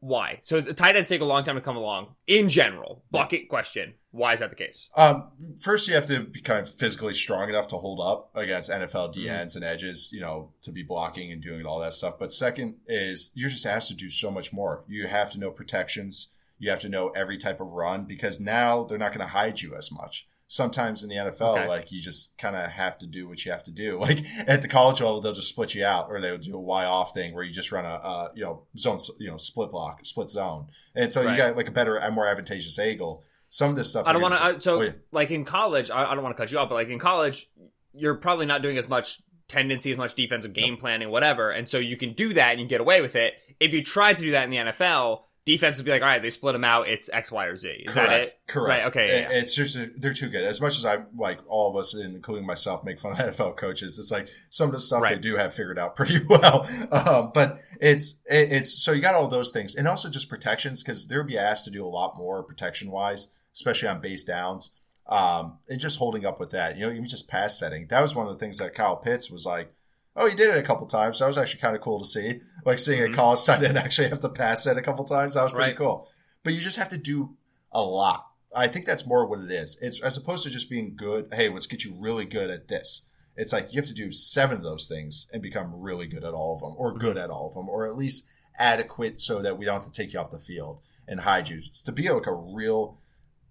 Why? 0.00 0.40
So 0.42 0.60
the 0.60 0.74
tight 0.74 0.96
ends 0.96 1.08
take 1.08 1.20
a 1.20 1.24
long 1.24 1.44
time 1.44 1.54
to 1.54 1.60
come 1.60 1.76
along. 1.76 2.14
In 2.26 2.48
general, 2.48 3.02
bucket 3.10 3.48
question: 3.48 3.94
Why 4.10 4.34
is 4.34 4.40
that 4.40 4.50
the 4.50 4.56
case? 4.56 4.90
Um, 4.96 5.28
first, 5.58 5.88
you 5.88 5.94
have 5.94 6.06
to 6.06 6.20
be 6.20 6.40
kind 6.40 6.60
of 6.60 6.72
physically 6.72 7.14
strong 7.14 7.48
enough 7.48 7.68
to 7.68 7.76
hold 7.76 8.00
up 8.00 8.30
against 8.34 8.70
NFL 8.70 9.10
Mm-hmm. 9.10 9.56
And 9.56 9.64
edges, 9.64 10.10
you 10.12 10.20
know, 10.20 10.50
to 10.62 10.72
be 10.72 10.82
blocking 10.82 11.32
and 11.32 11.42
doing 11.42 11.66
all 11.66 11.80
that 11.80 11.92
stuff. 11.92 12.18
But 12.18 12.32
second 12.32 12.76
is 12.86 13.32
you're 13.34 13.50
just 13.50 13.66
asked 13.66 13.88
to 13.88 13.94
do 13.94 14.08
so 14.08 14.30
much 14.30 14.52
more. 14.52 14.84
You 14.86 15.06
have 15.08 15.30
to 15.32 15.38
know 15.38 15.50
protections. 15.50 16.28
You 16.58 16.70
have 16.70 16.80
to 16.80 16.88
know 16.88 17.08
every 17.08 17.38
type 17.38 17.60
of 17.60 17.68
run 17.68 18.04
because 18.04 18.38
now 18.38 18.84
they're 18.84 18.98
not 18.98 19.08
going 19.08 19.26
to 19.26 19.32
hide 19.32 19.60
you 19.62 19.74
as 19.76 19.90
much. 19.90 20.28
Sometimes 20.52 21.04
in 21.04 21.08
the 21.08 21.14
NFL, 21.14 21.58
Okay. 21.58 21.68
like 21.68 21.92
you 21.92 22.00
just 22.00 22.36
kind 22.36 22.56
of 22.56 22.68
have 22.72 22.98
to 22.98 23.06
do 23.06 23.28
what 23.28 23.44
you 23.44 23.52
have 23.52 23.62
to 23.62 23.70
do. 23.70 23.98
Like 24.00 24.24
at 24.48 24.62
the 24.62 24.66
college 24.68 25.00
level, 25.00 25.20
they'll 25.20 25.32
just 25.32 25.48
split 25.50 25.76
you 25.76 25.84
out, 25.84 26.08
or 26.10 26.20
they'll 26.20 26.38
do 26.38 26.56
a 26.56 26.60
Y 26.60 26.84
off 26.86 27.14
thing 27.14 27.34
where 27.34 27.44
you 27.44 27.52
just 27.52 27.70
run 27.70 27.84
a, 27.84 27.88
uh, 27.88 28.28
you 28.34 28.42
know, 28.42 28.64
zone, 28.76 28.98
you 29.20 29.30
know, 29.30 29.36
split 29.36 29.70
block, 29.70 30.00
split 30.04 30.28
zone, 30.28 30.66
and 30.96 31.12
so 31.12 31.22
Right. 31.22 31.30
you 31.30 31.36
got 31.36 31.56
like 31.56 31.68
a 31.68 31.70
better, 31.70 31.98
a 31.98 32.10
more 32.10 32.26
advantageous 32.26 32.76
angle. 32.80 33.22
Some 33.48 33.70
of 33.70 33.76
this 33.76 33.90
stuff, 33.90 34.08
I 34.08 34.12
don't 34.12 34.22
want 34.22 34.34
to. 34.34 34.60
So, 34.60 34.78
oh, 34.78 34.82
yeah. 34.82 34.90
like 35.12 35.30
in 35.30 35.44
college, 35.44 35.88
I, 35.88 36.10
I 36.10 36.14
don't 36.16 36.24
want 36.24 36.36
to 36.36 36.42
cut 36.42 36.50
you 36.50 36.58
off, 36.58 36.68
but 36.68 36.74
like 36.74 36.88
in 36.88 36.98
college, 36.98 37.48
you're 37.94 38.16
probably 38.16 38.46
not 38.46 38.60
doing 38.60 38.76
as 38.76 38.88
much 38.88 39.20
tendency, 39.46 39.92
as 39.92 39.98
much 39.98 40.14
defensive 40.14 40.52
game 40.52 40.76
planning, 40.76 41.10
whatever, 41.10 41.50
and 41.50 41.68
so 41.68 41.78
you 41.78 41.96
can 41.96 42.12
do 42.14 42.34
that 42.34 42.50
and 42.52 42.60
you 42.60 42.66
get 42.66 42.80
away 42.80 43.00
with 43.00 43.14
it. 43.14 43.34
If 43.60 43.72
you 43.72 43.84
tried 43.84 44.16
to 44.18 44.22
do 44.24 44.32
that 44.32 44.44
in 44.44 44.50
the 44.50 44.56
NFL, 44.56 45.22
defense 45.46 45.76
would 45.78 45.84
be 45.86 45.90
like, 45.90 46.02
all 46.02 46.08
right, 46.08 46.22
they 46.22 46.30
split 46.30 46.52
them 46.52 46.64
out. 46.64 46.88
It's 46.88 47.08
X, 47.12 47.32
Y, 47.32 47.44
or 47.46 47.56
Z. 47.56 47.68
Is 47.68 47.92
Correct. 47.94 48.10
that 48.10 48.20
it? 48.20 48.38
Correct. 48.48 48.68
Right. 48.68 48.88
Okay. 48.88 49.06
yeah, 49.22 49.28
It- 49.30 49.42
It's 49.42 49.54
just 49.54 49.78
they're 49.96 50.12
too 50.12 50.28
good. 50.28 50.44
As 50.44 50.60
much 50.60 50.76
as 50.78 50.84
I 50.86 50.98
like 51.16 51.40
all 51.48 51.70
of 51.70 51.76
us, 51.76 51.94
including 51.94 52.46
myself, 52.46 52.84
make 52.84 53.00
fun 53.00 53.12
of 53.12 53.18
NFL 53.36 53.56
coaches. 53.56 53.98
It's 53.98 54.10
like 54.10 54.28
some 54.50 54.66
of 54.68 54.72
the 54.72 54.80
stuff 54.80 55.02
they 55.02 55.16
do 55.18 55.36
have 55.36 55.52
figured 55.54 55.78
out 55.78 55.96
pretty 55.96 56.20
well. 56.28 56.68
Um, 56.92 57.30
but 57.34 57.60
it's 57.80 58.22
it's 58.26 58.72
so 58.82 58.92
you 58.92 59.00
got 59.00 59.14
all 59.14 59.28
those 59.28 59.52
things, 59.52 59.74
and 59.74 59.88
also 59.88 60.08
just 60.10 60.28
protections 60.28 60.82
because 60.82 61.08
they'll 61.08 61.24
be 61.24 61.38
asked 61.38 61.64
to 61.64 61.70
do 61.70 61.84
a 61.84 61.88
lot 61.88 62.16
more 62.16 62.42
protection 62.42 62.90
wise, 62.90 63.32
especially 63.54 63.88
on 63.88 64.00
base 64.00 64.24
downs. 64.24 64.76
Um, 65.06 65.58
and 65.68 65.80
just 65.80 65.98
holding 65.98 66.24
up 66.24 66.38
with 66.38 66.50
that, 66.50 66.76
you 66.76 66.86
know, 66.86 66.92
even 66.92 67.08
just 67.08 67.28
pass 67.28 67.58
setting. 67.58 67.88
That 67.88 68.00
was 68.00 68.14
one 68.14 68.28
of 68.28 68.32
the 68.32 68.38
things 68.38 68.58
that 68.58 68.74
Kyle 68.76 68.94
Pitts 68.96 69.28
was 69.30 69.44
like. 69.44 69.72
Oh, 70.16 70.26
he 70.28 70.34
did 70.34 70.50
it 70.50 70.58
a 70.58 70.62
couple 70.62 70.86
times. 70.86 71.18
That 71.20 71.26
was 71.26 71.38
actually 71.38 71.60
kind 71.60 71.76
of 71.76 71.82
cool 71.82 72.00
to 72.00 72.04
see. 72.04 72.40
Like 72.64 72.78
seeing 72.78 73.00
Mhm. 73.02 73.12
a 73.12 73.16
college 73.16 73.44
tight 73.46 73.62
end 73.62 73.78
actually 73.78 74.08
have 74.08 74.20
to 74.20 74.28
pass 74.28 74.66
it 74.66 74.76
a 74.76 74.82
couple 74.82 75.04
times. 75.04 75.34
That 75.34 75.42
was 75.44 75.52
pretty 75.52 75.70
Right. 75.70 75.76
cool. 75.78 76.08
But 76.42 76.52
you 76.54 76.60
just 76.60 76.78
have 76.78 76.88
to 76.90 76.98
do 76.98 77.36
a 77.72 77.80
lot. 77.82 78.26
I 78.54 78.66
think 78.66 78.86
that's 78.86 79.06
more 79.06 79.26
what 79.26 79.38
it 79.40 79.50
is. 79.52 79.78
It's 79.80 80.00
as 80.02 80.16
opposed 80.16 80.42
to 80.44 80.50
just 80.50 80.68
being 80.68 80.96
good. 80.96 81.28
Hey, 81.32 81.48
let's 81.48 81.68
get 81.68 81.84
you 81.84 81.94
really 81.96 82.24
good 82.24 82.50
at 82.50 82.66
this. 82.68 83.08
It's 83.36 83.52
like 83.52 83.72
you 83.72 83.80
have 83.80 83.86
to 83.88 83.94
do 83.94 84.10
seven 84.10 84.56
of 84.58 84.62
those 84.64 84.88
things 84.88 85.28
and 85.32 85.40
become 85.40 85.72
really 85.80 86.06
good 86.08 86.24
at 86.24 86.34
all 86.34 86.54
of 86.54 86.60
them, 86.60 86.74
or 86.76 86.92
good 86.98 87.16
at 87.16 87.30
all 87.30 87.46
of 87.48 87.54
them, 87.54 87.68
or 87.68 87.86
at 87.86 87.96
least 87.96 88.26
adequate 88.58 89.20
so 89.22 89.40
that 89.40 89.56
we 89.56 89.64
don't 89.64 89.74
have 89.82 89.90
to 89.90 89.92
take 89.92 90.12
you 90.12 90.18
off 90.18 90.30
the 90.32 90.38
field 90.40 90.80
and 91.06 91.20
hide 91.20 91.48
you. 91.48 91.62
To 91.84 91.92
be 91.92 92.10
like 92.10 92.26
a 92.26 92.34
real 92.34 92.98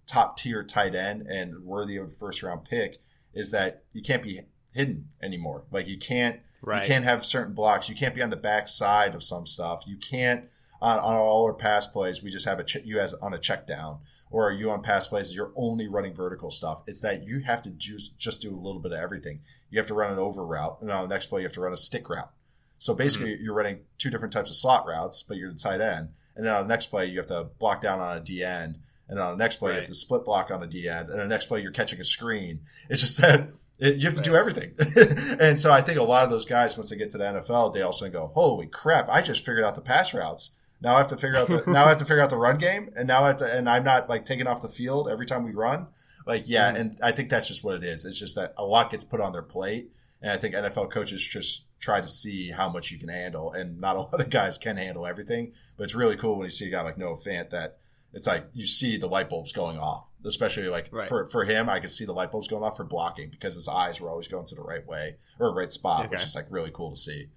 top 0.06 0.36
tier 0.36 0.62
tight 0.62 0.94
end 0.94 1.22
and 1.22 1.64
worthy 1.64 1.96
of 1.96 2.08
a 2.08 2.10
first 2.10 2.42
round 2.42 2.64
pick 2.66 3.00
is 3.32 3.50
that 3.52 3.84
you 3.92 4.02
can't 4.02 4.22
be 4.22 4.42
hidden 4.72 5.08
anymore. 5.22 5.64
Like 5.70 5.86
you 5.88 5.96
can't 5.98 6.40
Right. 6.62 6.82
you 6.82 6.88
can't 6.88 7.04
have 7.04 7.24
certain 7.24 7.54
blocks. 7.54 7.88
You 7.88 7.96
can't 7.96 8.14
be 8.14 8.22
on 8.22 8.30
the 8.30 8.36
back 8.36 8.68
side 8.68 9.14
of 9.14 9.22
some 9.22 9.46
stuff. 9.46 9.84
You 9.86 9.96
can't 9.96 10.44
on, 10.80 10.98
on 10.98 11.14
all 11.14 11.44
our 11.44 11.52
pass 11.52 11.86
plays. 11.86 12.22
We 12.22 12.30
just 12.30 12.46
have 12.46 12.58
a 12.58 12.64
ch- 12.64 12.84
you 12.84 13.00
as 13.00 13.14
on 13.14 13.34
a 13.34 13.38
check 13.38 13.66
down, 13.66 13.98
or 14.30 14.48
are 14.48 14.52
you 14.52 14.70
on 14.70 14.82
pass 14.82 15.06
plays? 15.06 15.34
You're 15.34 15.52
only 15.56 15.88
running 15.88 16.14
vertical 16.14 16.50
stuff. 16.50 16.82
It's 16.86 17.00
that 17.02 17.24
you 17.24 17.40
have 17.40 17.62
to 17.62 17.70
just 17.70 18.18
just 18.18 18.42
do 18.42 18.54
a 18.54 18.60
little 18.60 18.80
bit 18.80 18.92
of 18.92 18.98
everything. 18.98 19.40
You 19.70 19.78
have 19.78 19.86
to 19.88 19.94
run 19.94 20.12
an 20.12 20.18
over 20.18 20.44
route, 20.44 20.78
and 20.80 20.90
on 20.90 21.08
the 21.08 21.14
next 21.14 21.26
play 21.26 21.40
you 21.40 21.46
have 21.46 21.54
to 21.54 21.60
run 21.60 21.72
a 21.72 21.78
stick 21.78 22.08
route. 22.08 22.30
So 22.78 22.92
mm-hmm. 22.92 22.98
basically, 22.98 23.38
you're 23.40 23.54
running 23.54 23.80
two 23.98 24.10
different 24.10 24.32
types 24.32 24.50
of 24.50 24.56
slot 24.56 24.86
routes, 24.86 25.22
but 25.22 25.36
you're 25.36 25.52
the 25.52 25.58
tight 25.58 25.80
end, 25.80 26.10
and 26.36 26.46
then 26.46 26.54
on 26.54 26.64
the 26.66 26.68
next 26.68 26.86
play 26.86 27.06
you 27.06 27.18
have 27.18 27.28
to 27.28 27.44
block 27.58 27.80
down 27.80 28.00
on 28.00 28.16
a 28.16 28.20
D 28.20 28.42
end, 28.42 28.76
and 29.08 29.18
then 29.18 29.26
on 29.26 29.38
the 29.38 29.42
next 29.42 29.56
play 29.56 29.72
you 29.72 29.78
have 29.78 29.86
to 29.86 29.94
split 29.94 30.24
block 30.24 30.50
on 30.50 30.62
a 30.62 30.66
D 30.66 30.88
end, 30.88 31.10
and 31.10 31.18
the 31.20 31.26
next 31.26 31.46
play 31.46 31.60
you're 31.60 31.72
catching 31.72 32.00
a 32.00 32.04
screen. 32.04 32.60
It's 32.88 33.02
just 33.02 33.20
that 33.20 33.50
it, 33.80 33.96
you 33.96 34.06
have 34.08 34.14
to 34.14 34.20
do 34.22 34.34
everything. 34.36 34.72
and 35.40 35.58
so 35.58 35.72
I 35.72 35.80
think 35.80 35.98
a 35.98 36.02
lot 36.02 36.24
of 36.24 36.30
those 36.30 36.44
guys, 36.44 36.76
once 36.76 36.90
they 36.90 36.96
get 36.96 37.10
to 37.10 37.18
the 37.18 37.24
NFL, 37.24 37.74
they 37.74 37.82
also 37.82 38.08
go, 38.10 38.30
"Holy 38.34 38.66
crap! 38.66 39.08
I 39.08 39.22
just 39.22 39.44
figured 39.44 39.64
out 39.64 39.74
the 39.74 39.80
pass 39.80 40.12
routes." 40.14 40.50
Now 40.82 40.94
I 40.94 40.98
have 40.98 41.08
to 41.08 41.16
figure 41.16 41.36
out 41.36 41.48
the 41.48 41.62
now 41.70 41.84
I 41.84 41.88
have 41.90 41.98
to 41.98 42.04
figure 42.04 42.22
out 42.22 42.30
the 42.30 42.36
run 42.36 42.58
game, 42.58 42.90
and 42.96 43.06
now 43.08 43.24
I 43.24 43.28
have 43.28 43.38
to, 43.38 43.46
and 43.52 43.68
I'm 43.68 43.84
not 43.84 44.08
like 44.08 44.24
taking 44.24 44.46
off 44.46 44.62
the 44.62 44.68
field 44.68 45.08
every 45.08 45.26
time 45.26 45.44
we 45.44 45.52
run. 45.52 45.88
Like 46.26 46.44
yeah, 46.46 46.72
Mhm. 46.72 46.80
and 46.80 46.98
I 47.02 47.12
think 47.12 47.30
that's 47.30 47.48
just 47.48 47.64
what 47.64 47.74
it 47.76 47.84
is. 47.84 48.04
It's 48.04 48.18
just 48.18 48.36
that 48.36 48.54
a 48.56 48.64
lot 48.64 48.90
gets 48.90 49.04
put 49.04 49.20
on 49.20 49.32
their 49.32 49.42
plate, 49.42 49.90
and 50.22 50.30
I 50.32 50.36
think 50.36 50.54
NFL 50.54 50.90
coaches 50.90 51.22
just 51.26 51.64
try 51.80 52.00
to 52.00 52.08
see 52.08 52.50
how 52.50 52.68
much 52.68 52.90
you 52.90 52.98
can 52.98 53.08
handle, 53.08 53.52
and 53.52 53.80
not 53.80 53.96
a 53.96 54.00
lot 54.02 54.20
of 54.20 54.30
guys 54.30 54.58
can 54.58 54.76
handle 54.76 55.06
everything. 55.06 55.52
But 55.76 55.84
it's 55.84 55.94
really 55.94 56.16
cool 56.16 56.36
when 56.38 56.44
you 56.46 56.50
see 56.50 56.66
a 56.68 56.70
guy 56.70 56.82
like 56.82 56.98
Noah 56.98 57.16
Fant 57.16 57.50
that 57.50 57.78
it's 58.12 58.26
like 58.26 58.44
you 58.52 58.66
see 58.66 58.96
the 58.96 59.06
light 59.08 59.28
bulbs 59.30 59.52
going 59.52 59.78
off. 59.78 60.04
Especially 60.24 60.68
like 60.68 60.88
Right. 60.92 61.08
for 61.08 61.26
for 61.28 61.44
him, 61.44 61.68
I 61.70 61.80
could 61.80 61.90
see 61.90 62.04
the 62.04 62.12
light 62.12 62.30
bulbs 62.30 62.46
going 62.48 62.62
off 62.62 62.76
for 62.76 62.84
blocking 62.84 63.30
because 63.30 63.54
his 63.54 63.68
eyes 63.68 64.00
were 64.00 64.10
always 64.10 64.28
going 64.28 64.44
to 64.46 64.54
the 64.54 64.60
right 64.62 64.86
way 64.86 65.16
or 65.38 65.54
right 65.54 65.72
spot, 65.72 66.10
which 66.10 66.22
is 66.22 66.34
like 66.34 66.46
really 66.50 66.70
cool 66.72 66.90
to 66.90 66.96
see. 66.96 67.28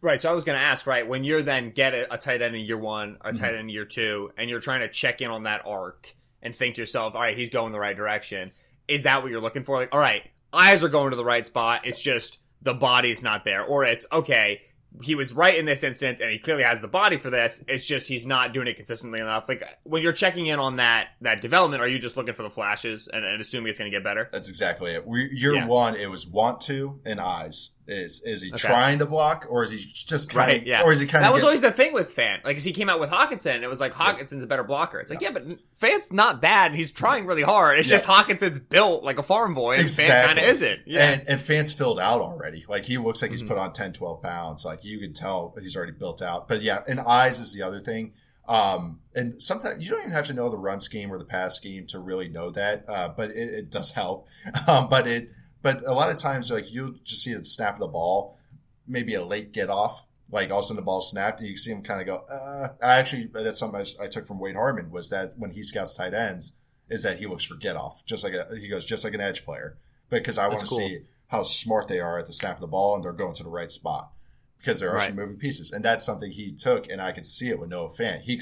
Right. 0.00 0.20
So 0.20 0.30
I 0.30 0.34
was 0.34 0.44
going 0.44 0.58
to 0.58 0.64
ask, 0.64 0.86
right, 0.86 1.08
when 1.08 1.24
you're 1.24 1.42
then 1.42 1.70
get 1.70 1.94
a, 1.94 2.12
a 2.14 2.18
tight 2.18 2.42
end 2.42 2.54
in 2.54 2.60
year 2.62 2.76
one, 2.78 3.14
Mm-hmm. 3.14 3.28
a 3.34 3.38
tight 3.38 3.48
end 3.52 3.60
in 3.60 3.68
year 3.70 3.86
two, 3.86 4.30
and 4.36 4.50
you're 4.50 4.60
trying 4.60 4.80
to 4.80 4.88
check 4.88 5.20
in 5.22 5.30
on 5.30 5.44
that 5.44 5.62
arc 5.66 6.14
and 6.42 6.54
think 6.54 6.74
to 6.74 6.82
yourself, 6.82 7.14
all 7.14 7.22
right, 7.22 7.36
he's 7.38 7.48
going 7.48 7.72
the 7.72 7.78
right 7.80 7.96
direction. 7.96 8.52
Is 8.86 9.04
that 9.04 9.22
what 9.22 9.30
you're 9.32 9.40
looking 9.40 9.64
for? 9.64 9.78
Like, 9.78 9.88
all 9.94 9.98
right, 9.98 10.22
eyes 10.52 10.84
are 10.84 10.90
going 10.90 11.10
to 11.10 11.16
the 11.16 11.24
right 11.24 11.46
spot. 11.46 11.86
It's 11.86 12.00
just 12.00 12.38
the 12.60 12.74
body's 12.74 13.22
not 13.22 13.44
there. 13.44 13.64
Or 13.64 13.84
it's, 13.84 14.04
okay, 14.12 14.60
he 15.02 15.14
was 15.14 15.32
right 15.32 15.58
in 15.58 15.64
this 15.64 15.82
instance 15.82 16.20
and 16.20 16.30
he 16.30 16.38
clearly 16.38 16.62
has 16.62 16.80
the 16.80 16.88
body 16.88 17.16
for 17.16 17.30
this. 17.30 17.64
It's 17.66 17.84
just 17.86 18.06
he's 18.06 18.24
not 18.26 18.52
doing 18.54 18.68
it 18.68 18.74
consistently 18.76 19.20
enough. 19.20 19.48
Like, 19.48 19.64
when 19.82 20.02
you're 20.02 20.12
checking 20.12 20.46
in 20.46 20.58
on 20.58 20.76
that 20.76 21.08
that 21.20 21.40
development, 21.40 21.82
are 21.82 21.88
you 21.88 21.98
just 21.98 22.16
looking 22.16 22.34
for 22.34 22.42
the 22.44 22.50
flashes 22.50 23.08
and, 23.12 23.24
and 23.24 23.40
assuming 23.40 23.70
it's 23.70 23.78
going 23.78 23.90
to 23.90 23.96
get 23.96 24.04
better? 24.04 24.28
That's 24.32 24.48
exactly 24.48 24.92
it. 24.92 25.06
We, 25.06 25.30
year 25.32 25.54
Yeah. 25.54 25.66
one, 25.66 25.96
it 25.96 26.06
was 26.06 26.26
want 26.26 26.60
to 26.62 27.00
and 27.04 27.20
eyes. 27.20 27.70
Is 27.86 28.22
is 28.24 28.40
he 28.42 28.48
Okay. 28.50 28.56
trying 28.66 28.98
to 29.00 29.06
block 29.06 29.46
or 29.50 29.62
is 29.62 29.70
he 29.70 29.78
just 29.92 30.30
kind 30.30 30.48
Right, 30.52 30.60
of, 30.62 30.66
yeah. 30.66 30.82
or 30.82 30.92
is 30.92 31.00
he 31.00 31.06
kind 31.06 31.22
That 31.22 31.28
of 31.28 31.32
That 31.32 31.34
was 31.34 31.44
always 31.44 31.60
the 31.60 31.70
thing 31.70 31.92
with 31.92 32.16
Fant. 32.16 32.42
Like, 32.42 32.56
'cause 32.56 32.64
he 32.64 32.72
came 32.72 32.88
out 32.88 32.98
with 32.98 33.10
Hockenson, 33.10 33.56
and 33.56 33.62
it 33.64 33.68
was 33.68 33.78
like 33.78 33.92
Hockenson's 33.92 34.42
a 34.42 34.46
better 34.46 34.64
blocker. 34.64 34.98
It's 35.00 35.10
like, 35.10 35.20
yeah, 35.20 35.30
but 35.32 35.44
Fant's 35.78 36.10
not 36.10 36.40
bad. 36.40 36.70
and 36.70 36.76
He's 36.76 36.90
trying 36.90 37.26
really 37.26 37.42
hard. 37.42 37.78
It's 37.78 37.90
Yeah. 37.90 37.98
just 37.98 38.08
Hockenson's 38.08 38.58
built 38.58 39.04
like 39.04 39.18
a 39.18 39.22
farm 39.22 39.54
boy, 39.54 39.72
and 39.74 39.82
Exactly. 39.82 40.34
kind 40.34 40.38
of 40.38 40.48
isn't. 40.54 40.80
Yeah, 40.86 41.10
And, 41.10 41.24
and 41.28 41.40
Fant's 41.40 41.74
filled 41.74 42.00
out 42.00 42.22
already. 42.22 42.64
Like 42.68 42.86
he 42.86 42.96
looks 42.96 43.20
like 43.20 43.30
he's 43.32 43.42
Mhm. 43.42 43.48
put 43.48 43.58
on 43.58 43.72
10, 43.74 43.92
12 43.92 44.22
pounds. 44.22 44.64
Like 44.64 44.82
you 44.82 44.98
can 44.98 45.12
tell 45.12 45.54
he's 45.60 45.76
already 45.76 45.92
built 45.92 46.22
out. 46.22 46.48
But 46.48 46.62
yeah, 46.62 46.82
and 46.88 47.00
eyes 47.00 47.38
is 47.38 47.52
the 47.52 47.62
other 47.62 47.80
thing. 47.80 48.14
Um, 48.46 49.00
and 49.14 49.42
sometimes 49.42 49.84
you 49.84 49.90
don't 49.90 50.00
even 50.02 50.12
have 50.12 50.26
to 50.26 50.34
know 50.34 50.50
the 50.50 50.58
run 50.58 50.78
scheme 50.80 51.10
or 51.10 51.18
the 51.18 51.24
pass 51.24 51.54
scheme 51.56 51.86
to 51.88 51.98
really 51.98 52.28
know 52.28 52.50
that. 52.50 52.84
Uh, 52.88 53.08
but 53.08 53.30
it, 53.30 53.36
it 53.54 53.70
does 53.70 53.92
help. 53.92 54.26
Um, 54.68 54.88
but 54.88 55.06
it, 55.06 55.30
but 55.64 55.82
a 55.86 55.94
lot 55.94 56.10
of 56.10 56.18
times 56.18 56.50
like 56.50 56.70
you'll 56.70 56.94
just 57.04 57.22
see 57.22 57.32
the 57.32 57.44
snap 57.44 57.74
of 57.74 57.80
the 57.80 57.86
ball, 57.88 58.38
maybe 58.86 59.14
a 59.14 59.24
late 59.24 59.50
get 59.52 59.70
off. 59.70 60.04
Like 60.30 60.50
all 60.50 60.58
of 60.58 60.64
a 60.64 60.66
sudden 60.66 60.76
the 60.76 60.82
ball 60.82 61.00
snapped 61.00 61.40
and 61.40 61.48
you 61.48 61.56
see 61.56 61.70
him 61.72 61.82
kind 61.82 62.00
of 62.00 62.06
go, 62.06 62.16
uh, 62.30 62.68
I 62.82 62.96
actually, 62.96 63.30
that's 63.32 63.58
something 63.58 63.80
I, 63.80 64.04
I 64.04 64.08
took 64.08 64.26
from 64.26 64.38
Wade 64.38 64.56
Harman 64.56 64.90
was 64.90 65.08
that 65.10 65.38
when 65.38 65.52
he 65.52 65.62
scouts 65.62 65.96
tight 65.96 66.12
ends 66.12 66.58
is 66.90 67.02
that 67.02 67.18
he 67.18 67.26
looks 67.26 67.44
for 67.44 67.54
get 67.54 67.76
off, 67.76 68.04
just 68.04 68.24
like 68.24 68.34
a, 68.34 68.46
he 68.60 68.68
goes, 68.68 68.84
just 68.84 69.04
like 69.04 69.14
an 69.14 69.20
edge 69.20 69.44
player 69.44 69.78
because 70.10 70.36
I 70.38 70.48
want 70.48 70.60
to 70.60 70.66
cool. 70.66 70.78
see 70.78 71.00
how 71.28 71.42
smart 71.42 71.88
they 71.88 72.00
are 72.00 72.18
at 72.18 72.26
the 72.26 72.32
snap 72.32 72.56
of 72.56 72.60
the 72.60 72.66
ball 72.66 72.94
and 72.96 73.04
they're 73.04 73.12
going 73.12 73.34
to 73.34 73.42
the 73.42 73.48
right 73.48 73.70
spot 73.70 74.12
because 74.58 74.80
there 74.80 74.90
are 74.90 74.96
Right. 74.96 75.08
some 75.08 75.16
moving 75.16 75.36
pieces. 75.36 75.72
And 75.72 75.84
that's 75.84 76.04
something 76.04 76.30
he 76.30 76.52
took, 76.52 76.88
and 76.88 77.00
I 77.00 77.12
could 77.12 77.26
see 77.26 77.48
it 77.48 77.58
with 77.58 77.70
Noah 77.70 77.90
Fant. 77.90 78.22
He 78.22 78.40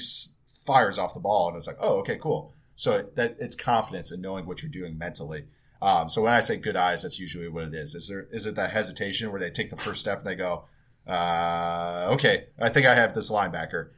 fires 0.65 0.97
off 0.97 1.13
the 1.13 1.19
ball, 1.19 1.47
and 1.49 1.57
it's 1.57 1.67
like, 1.67 1.77
oh, 1.79 1.99
okay, 1.99 2.17
cool. 2.17 2.53
So 2.75 3.05
that 3.15 3.37
it's 3.39 3.55
confidence 3.55 4.11
in 4.11 4.21
knowing 4.21 4.45
what 4.45 4.61
you're 4.61 4.71
doing 4.71 4.97
mentally. 4.97 5.45
Um, 5.83 6.07
so 6.07 6.21
when 6.21 6.31
I 6.31 6.39
say 6.39 6.55
good 6.55 6.77
eyes, 6.77 7.03
that's 7.03 7.19
usually 7.19 7.49
what 7.49 7.65
it 7.65 7.73
is. 7.73 7.93
Is 7.93 8.07
there 8.07 8.25
is 8.31 8.45
it 8.45 8.55
that 8.55 8.71
hesitation 8.71 9.29
where 9.31 9.39
they 9.39 9.49
take 9.49 9.69
the 9.69 9.75
first 9.75 9.99
step 9.99 10.19
and 10.19 10.27
they 10.27 10.35
go, 10.35 10.63
uh, 11.05 12.07
okay, 12.11 12.45
I 12.57 12.69
think 12.69 12.85
I 12.85 12.95
have 12.95 13.13
this 13.13 13.29
linebacker. 13.29 13.89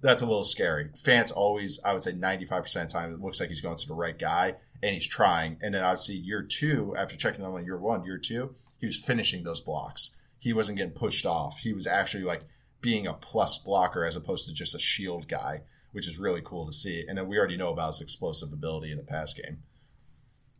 That's 0.00 0.22
a 0.22 0.26
little 0.26 0.44
scary. 0.44 0.90
Fans 0.96 1.32
always, 1.32 1.80
I 1.84 1.92
would 1.92 2.02
say, 2.02 2.12
95% 2.12 2.60
of 2.60 2.64
the 2.64 2.86
time, 2.86 3.12
it 3.12 3.20
looks 3.20 3.40
like 3.40 3.48
he's 3.48 3.60
going 3.60 3.76
to 3.76 3.88
the 3.88 3.94
right 3.94 4.16
guy 4.16 4.54
and 4.84 4.94
he's 4.94 5.06
trying. 5.06 5.58
And 5.60 5.74
then 5.74 5.82
obviously, 5.82 6.14
year 6.14 6.42
two, 6.42 6.94
after 6.96 7.16
checking 7.16 7.44
on 7.44 7.64
year 7.64 7.78
one, 7.78 8.04
year 8.04 8.18
two, 8.18 8.54
he 8.78 8.86
was 8.86 9.00
finishing 9.00 9.42
those 9.42 9.60
blocks. 9.60 10.16
He 10.38 10.52
wasn't 10.52 10.78
getting 10.78 10.94
pushed 10.94 11.26
off. 11.26 11.58
He 11.58 11.72
was 11.72 11.88
actually 11.88 12.22
like 12.22 12.42
being 12.80 13.08
a 13.08 13.14
plus 13.14 13.58
blocker 13.58 14.04
as 14.04 14.14
opposed 14.14 14.46
to 14.46 14.54
just 14.54 14.76
a 14.76 14.80
shield 14.80 15.26
guy, 15.26 15.62
which 15.90 16.06
is 16.06 16.20
really 16.20 16.42
cool 16.44 16.66
to 16.66 16.72
see. 16.72 17.04
And 17.08 17.18
then 17.18 17.26
we 17.26 17.36
already 17.36 17.56
know 17.56 17.72
about 17.72 17.88
his 17.88 18.00
explosive 18.00 18.52
ability 18.52 18.92
in 18.92 18.96
the 18.96 19.02
pass 19.02 19.34
game. 19.34 19.64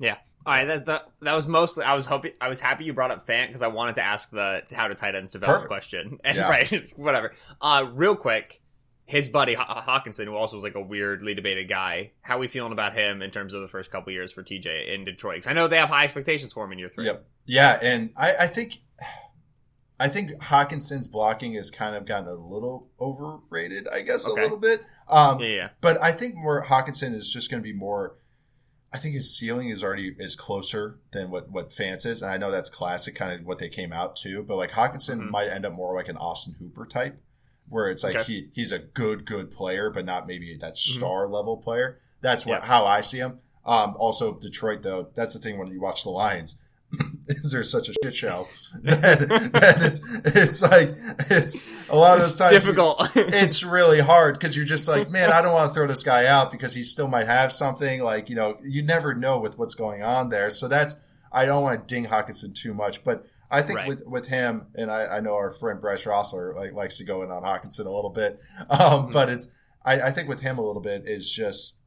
yeah. 0.00 0.16
All 0.44 0.52
right, 0.52 0.64
that, 0.64 0.87
that 0.87 1.09
that 1.20 1.35
was 1.35 1.46
mostly. 1.46 1.85
I 1.85 1.94
was 1.94 2.07
hoping. 2.07 2.33
I 2.40 2.48
was 2.48 2.61
happy 2.61 2.85
you 2.85 2.92
brought 2.92 3.11
up 3.11 3.26
Fant 3.26 3.46
because 3.48 3.62
I 3.62 3.68
wanted 3.68 3.94
to 3.96 4.02
ask 4.02 4.31
the 4.31 4.62
how 4.72 4.88
to 4.88 4.94
tight 4.94 5.14
ends 5.14 5.31
develop 5.33 5.55
Perfect. 5.62 5.68
question. 5.68 6.18
And 6.24 6.37
Yeah. 6.38 6.48
right, 6.48 6.92
whatever. 6.96 7.33
Uh, 7.61 7.87
real 7.92 8.16
quick, 8.16 8.61
his 9.05 9.28
buddy 9.28 9.55
Haw- 9.55 9.83
Hockenson, 9.83 10.24
who 10.24 10.35
also 10.35 10.57
was 10.57 10.64
like 10.64 10.74
a 10.74 10.81
weirdly 10.81 11.35
debated 11.35 11.68
guy. 11.68 12.12
How 12.22 12.38
we 12.38 12.48
feeling 12.48 12.72
about 12.72 12.94
him 12.94 13.22
in 13.22 13.31
terms 13.31 13.55
of 13.55 13.61
the 13.62 13.68
first 13.68 13.90
couple 13.92 14.12
years 14.12 14.33
for 14.33 14.42
TJ 14.42 14.92
in 14.94 15.05
Detroit? 15.05 15.37
Because 15.37 15.46
I 15.48 15.52
know 15.52 15.68
they 15.68 15.78
have 15.78 15.90
high 15.90 16.05
expectations 16.05 16.52
for 16.52 16.64
him 16.64 16.72
in 16.72 16.78
year 16.78 16.88
three. 16.88 17.05
Yep. 17.07 17.24
Yeah, 17.46 17.78
and 17.83 18.11
I, 18.16 18.35
I 18.40 18.46
think 18.48 18.78
I 20.00 20.09
think 20.09 20.33
Hockenson's 20.42 21.07
blocking 21.07 21.55
has 21.55 21.70
kind 21.70 21.94
of 21.94 22.05
gotten 22.07 22.26
a 22.28 22.35
little 22.35 22.88
overrated, 23.00 23.87
I 23.87 24.00
guess, 24.02 24.28
Okay. 24.28 24.40
a 24.40 24.44
little 24.44 24.59
bit. 24.59 24.83
Um, 25.09 25.38
Yeah, 25.40 25.46
yeah. 25.48 25.68
But 25.81 26.02
I 26.02 26.11
think 26.12 26.35
more 26.35 26.64
Hockenson 26.66 27.14
is 27.14 27.33
just 27.33 27.50
going 27.50 27.62
to 27.62 27.64
be 27.64 27.72
more. 27.72 28.16
I 28.94 28.98
think 28.98 29.14
his 29.14 29.35
ceiling 29.37 29.70
is 29.70 29.83
already 29.83 30.14
is 30.18 30.37
closer 30.37 30.98
than 31.12 31.31
what 31.31 31.50
what 31.50 31.72
Fant's 31.72 32.05
is, 32.05 32.20
and 32.22 32.31
I 32.31 32.37
know 32.37 32.50
that's 32.50 32.68
classic, 32.68 33.14
kind 33.14 33.33
of 33.40 33.46
what 33.46 33.59
they 33.59 33.68
came 33.68 33.92
out 33.92 34.16
to. 34.16 34.42
But 34.42 34.57
like 34.57 34.72
Hockenson 34.72 35.20
Mhm. 35.22 35.31
might 35.31 35.48
end 35.48 35.64
up 35.64 35.72
more 35.72 35.94
like 35.94 36.09
an 36.09 36.16
Austin 36.18 36.55
Hooper 36.59 36.85
type, 36.87 37.18
where 37.68 37.88
it's 37.90 38.05
like 38.05 38.16
Okay. 38.16 38.33
he 38.33 38.50
he's 38.52 38.70
a 38.72 38.78
good 38.78 39.24
good 39.24 39.50
player, 39.50 39.88
but 39.90 40.05
not 40.05 40.26
maybe 40.26 40.57
that 40.59 40.74
Mhm. 40.74 40.96
star 40.96 41.26
level 41.28 41.57
player. 41.57 42.00
That's 42.20 42.44
what 42.44 42.61
Yeah. 42.61 42.66
how 42.66 42.85
I 42.85 43.00
see 43.00 43.18
him. 43.18 43.40
Um, 43.64 43.94
also 43.96 44.35
Detroit 44.38 44.83
though, 44.83 45.09
that's 45.14 45.33
the 45.35 45.40
thing 45.40 45.59
when 45.59 45.68
you 45.68 45.81
watch 45.81 46.02
the 46.02 46.11
Lions. 46.11 46.59
Is 47.28 47.52
there 47.52 47.62
such 47.62 47.88
a 47.88 47.94
shit 48.02 48.14
show 48.14 48.48
that, 48.82 49.28
that 49.52 49.76
it's 49.82 50.00
it's 50.37 50.62
like 50.62 50.94
it's 51.30 51.62
a 51.88 51.96
lot 51.96 52.16
of 52.16 52.22
those 52.22 52.37
times 52.37 52.52
Difficult. 52.52 53.11
it's 53.16 53.62
really 53.62 54.00
hard 54.00 54.35
because 54.35 54.56
you're 54.56 54.64
just 54.64 54.88
like, 54.88 55.11
man, 55.11 55.30
I 55.30 55.40
don't 55.42 55.52
want 55.52 55.68
to 55.70 55.74
throw 55.74 55.87
this 55.87 56.02
guy 56.02 56.26
out 56.26 56.50
because 56.50 56.74
he 56.74 56.82
still 56.82 57.08
might 57.08 57.26
have 57.26 57.52
something. 57.52 58.02
Like, 58.02 58.28
you 58.28 58.37
know, 58.37 58.58
you 58.62 58.82
never 58.82 59.14
know 59.14 59.38
with 59.38 59.58
what's 59.58 59.74
going 59.74 60.02
on 60.02 60.30
there. 60.30 60.50
So 60.50 60.66
that's, 60.68 61.00
I 61.32 61.46
don't 61.46 61.62
want 61.62 61.87
to 61.87 61.94
ding 61.94 62.06
Hockenson 62.06 62.54
too 62.54 62.74
much, 62.74 63.04
but 63.04 63.24
I 63.50 63.62
think 63.62 63.78
Right. 63.80 63.88
with, 63.88 64.06
with 64.06 64.26
him, 64.28 64.66
and 64.74 64.90
I, 64.90 65.06
I 65.06 65.20
know 65.20 65.35
our 65.35 65.50
friend 65.52 65.80
Bryce 65.80 66.04
Rossler 66.04 66.54
like, 66.56 66.72
likes 66.72 66.96
to 66.98 67.04
go 67.04 67.22
in 67.22 67.30
on 67.30 67.42
Hockenson 67.42 67.87
a 67.87 67.90
little 67.90 68.11
bit. 68.11 68.40
Um, 68.70 69.11
but 69.11 69.28
it's, 69.28 69.52
I, 69.85 70.00
I 70.00 70.11
think 70.11 70.28
with 70.28 70.40
him 70.40 70.58
a 70.58 70.62
little 70.62 70.82
bit 70.82 71.02
is 71.06 71.30
just, 71.30 71.78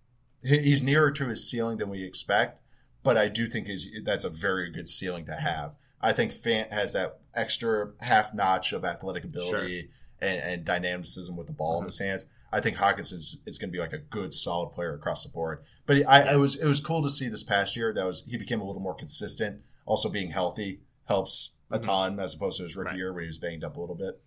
he's 0.43 0.83
nearer 0.83 1.11
to 1.11 1.27
his 1.27 1.49
ceiling 1.49 1.77
than 1.77 1.89
we 1.89 2.03
expect, 2.03 2.59
but 3.05 3.15
I 3.17 3.29
do 3.29 3.45
think 3.47 3.69
that's 4.03 4.25
a 4.25 4.29
very 4.29 4.71
good 4.71 4.89
ceiling 4.89 5.25
to 5.27 5.35
have. 5.35 5.75
I 6.01 6.11
think 6.11 6.31
Fant 6.33 6.71
has 6.71 6.91
that 6.93 7.19
extra 7.33 7.91
half 8.01 8.33
notch 8.33 8.73
of 8.73 8.83
athletic 8.83 9.23
ability 9.23 9.89
and, 10.19 10.41
and 10.41 10.65
dynamicism 10.65 11.37
with 11.37 11.47
the 11.47 11.53
ball 11.53 11.79
in 11.79 11.85
his 11.85 11.99
hands. 11.99 12.29
I 12.51 12.61
think 12.61 12.77
Hockenson 12.77 13.19
is, 13.45 13.57
going 13.59 13.69
to 13.69 13.75
be 13.75 13.79
like 13.79 13.93
a 13.93 13.97
good, 13.99 14.33
solid 14.33 14.71
player 14.71 14.93
across 14.93 15.23
the 15.23 15.29
board. 15.29 15.59
But 15.85 15.97
I, 16.07 16.33
I 16.33 16.35
was 16.35 16.55
it 16.55 16.65
was 16.65 16.79
cool 16.79 17.03
to 17.03 17.09
see 17.09 17.27
this 17.29 17.43
past 17.43 17.75
year 17.77 17.93
that 17.93 18.05
was 18.05 18.23
he 18.27 18.37
became 18.37 18.59
a 18.59 18.65
little 18.65 18.81
more 18.81 18.95
consistent. 18.95 19.61
Also, 19.85 20.09
being 20.09 20.31
healthy 20.31 20.79
helps 21.05 21.51
a 21.69 21.77
Mhm. 21.77 21.83
ton 21.83 22.19
as 22.19 22.33
opposed 22.33 22.57
to 22.57 22.63
his 22.63 22.75
rookie 22.75 22.89
Right. 22.89 22.97
year 22.97 23.13
where 23.13 23.21
he 23.21 23.27
was 23.27 23.37
banged 23.37 23.63
up 23.63 23.77
a 23.77 23.79
little 23.79 23.95
bit. 23.95 24.19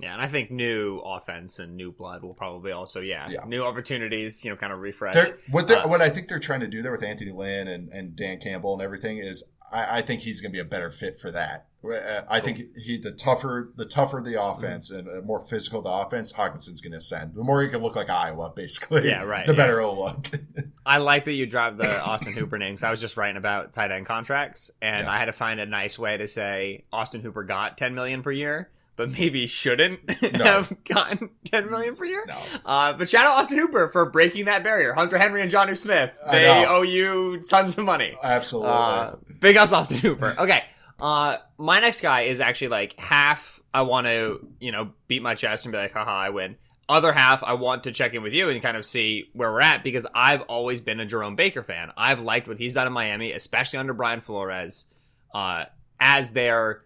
Yeah, 0.00 0.12
and 0.12 0.22
I 0.22 0.28
think 0.28 0.50
new 0.50 0.98
offense 0.98 1.58
and 1.58 1.76
new 1.76 1.90
blood 1.90 2.22
will 2.22 2.34
probably 2.34 2.70
also, 2.72 3.00
yeah, 3.00 3.28
Yeah. 3.30 3.44
new 3.46 3.64
opportunities, 3.64 4.44
you 4.44 4.50
know, 4.50 4.56
kind 4.56 4.72
of 4.72 4.78
refresh. 4.78 5.14
They're, 5.14 5.36
what 5.50 5.66
they're, 5.66 5.80
Uh, 5.80 5.88
what 5.88 6.00
I 6.00 6.08
think 6.08 6.28
they're 6.28 6.38
trying 6.38 6.60
to 6.60 6.68
do 6.68 6.82
there 6.82 6.92
with 6.92 7.02
Anthony 7.02 7.32
Lynn 7.32 7.66
and, 7.68 7.88
and 7.90 8.14
Dan 8.14 8.38
Campbell 8.38 8.74
and 8.74 8.82
everything 8.82 9.18
is 9.18 9.50
I, 9.72 9.98
I 9.98 10.02
think 10.02 10.20
he's 10.22 10.40
going 10.40 10.50
to 10.52 10.56
be 10.56 10.60
a 10.60 10.64
better 10.64 10.90
fit 10.90 11.20
for 11.20 11.30
that. 11.32 11.66
Uh, 11.84 12.22
I 12.28 12.40
think 12.40 12.74
he 12.76 12.96
the 12.96 13.12
tougher 13.12 13.70
the 13.76 13.84
tougher 13.84 14.20
the 14.24 14.40
offense 14.42 14.90
and 14.90 15.06
uh, 15.08 15.20
more 15.24 15.44
physical 15.44 15.80
the 15.82 15.90
offense, 15.90 16.32
Hockenson's 16.32 16.80
going 16.80 16.92
to 16.92 16.98
ascend. 16.98 17.34
The 17.34 17.42
more 17.44 17.62
he 17.62 17.68
can 17.68 17.82
look 17.82 17.94
like 17.94 18.08
Iowa, 18.10 18.50
basically, 18.54 19.08
Yeah, 19.08 19.24
right, 19.24 19.46
The 19.46 19.52
yeah. 19.52 19.56
better 19.56 19.78
it'll 19.80 19.96
look. 19.98 20.26
I 20.86 20.98
like 20.98 21.24
that 21.26 21.32
you 21.34 21.46
dropped 21.46 21.78
the 21.78 22.00
Austin 22.02 22.32
Hooper 22.32 22.56
names. 22.58 22.82
I 22.82 22.90
was 22.90 23.00
just 23.00 23.16
writing 23.16 23.36
about 23.36 23.72
tight 23.72 23.90
end 23.92 24.06
contracts, 24.06 24.70
and 24.80 25.04
Yeah. 25.06 25.12
I 25.12 25.18
had 25.18 25.26
to 25.26 25.32
find 25.32 25.60
a 25.60 25.66
nice 25.66 25.98
way 25.98 26.16
to 26.16 26.26
say 26.26 26.84
Austin 26.92 27.20
Hooper 27.20 27.44
got 27.44 27.76
ten 27.78 27.94
million 27.94 28.22
per 28.22 28.32
year, 28.32 28.70
but 28.98 29.10
maybe 29.18 29.46
shouldn't 29.46 30.10
have 30.36 30.70
gotten 30.84 31.30
ten 31.46 31.70
million 31.70 31.96
per 31.96 32.04
year. 32.04 32.26
no, 32.28 32.38
Uh, 32.66 32.92
but 32.92 33.08
shout 33.08 33.24
out 33.24 33.38
Austin 33.38 33.56
Hooper 33.58 33.88
for 33.88 34.10
breaking 34.10 34.44
that 34.44 34.62
barrier. 34.62 34.92
Hunter 34.92 35.16
Henry 35.16 35.40
and 35.40 35.50
Jonnu 35.50 35.74
Smith, 35.76 36.14
they 36.30 36.66
owe 36.66 36.82
you 36.82 37.40
tons 37.48 37.78
of 37.78 37.86
money. 37.86 38.14
absolutely. 38.22 38.70
Uh, 38.72 39.12
big 39.40 39.56
ups, 39.56 39.72
Austin 39.72 39.96
Hooper. 39.96 40.34
Okay. 40.38 40.64
Uh, 41.00 41.36
my 41.56 41.78
next 41.78 42.00
guy 42.02 42.22
is 42.22 42.40
actually 42.40 42.68
like 42.68 42.98
half. 43.00 43.62
I 43.72 43.82
want 43.82 44.06
to, 44.08 44.46
you 44.60 44.72
know, 44.72 44.90
beat 45.06 45.22
my 45.22 45.34
chest 45.36 45.64
and 45.64 45.72
be 45.72 45.78
like, 45.78 45.92
haha, 45.92 46.10
I 46.10 46.30
win. 46.30 46.56
other 46.88 47.12
half, 47.12 47.44
I 47.44 47.52
want 47.52 47.84
to 47.84 47.92
check 47.92 48.14
in 48.14 48.22
with 48.22 48.32
you 48.32 48.48
and 48.48 48.60
kind 48.62 48.76
of 48.76 48.84
see 48.84 49.28
where 49.34 49.52
we're 49.52 49.60
at 49.60 49.84
because 49.84 50.06
I've 50.14 50.40
always 50.42 50.80
been 50.80 50.98
a 50.98 51.06
Jerome 51.06 51.36
Baker 51.36 51.62
fan. 51.62 51.92
I've 51.96 52.20
liked 52.20 52.48
what 52.48 52.58
he's 52.58 52.74
done 52.74 52.86
in 52.88 52.92
Miami, 52.92 53.30
especially 53.32 53.78
under 53.78 53.92
Brian 53.92 54.22
Flores, 54.22 54.86
uh, 55.34 55.66
as 56.00 56.32
their 56.32 56.82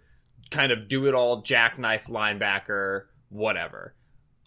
kind 0.52 0.72
of 0.72 0.88
do 0.88 1.06
it 1.06 1.14
all 1.14 1.42
jackknife 1.42 2.06
linebacker, 2.06 3.06
whatever. 3.28 3.94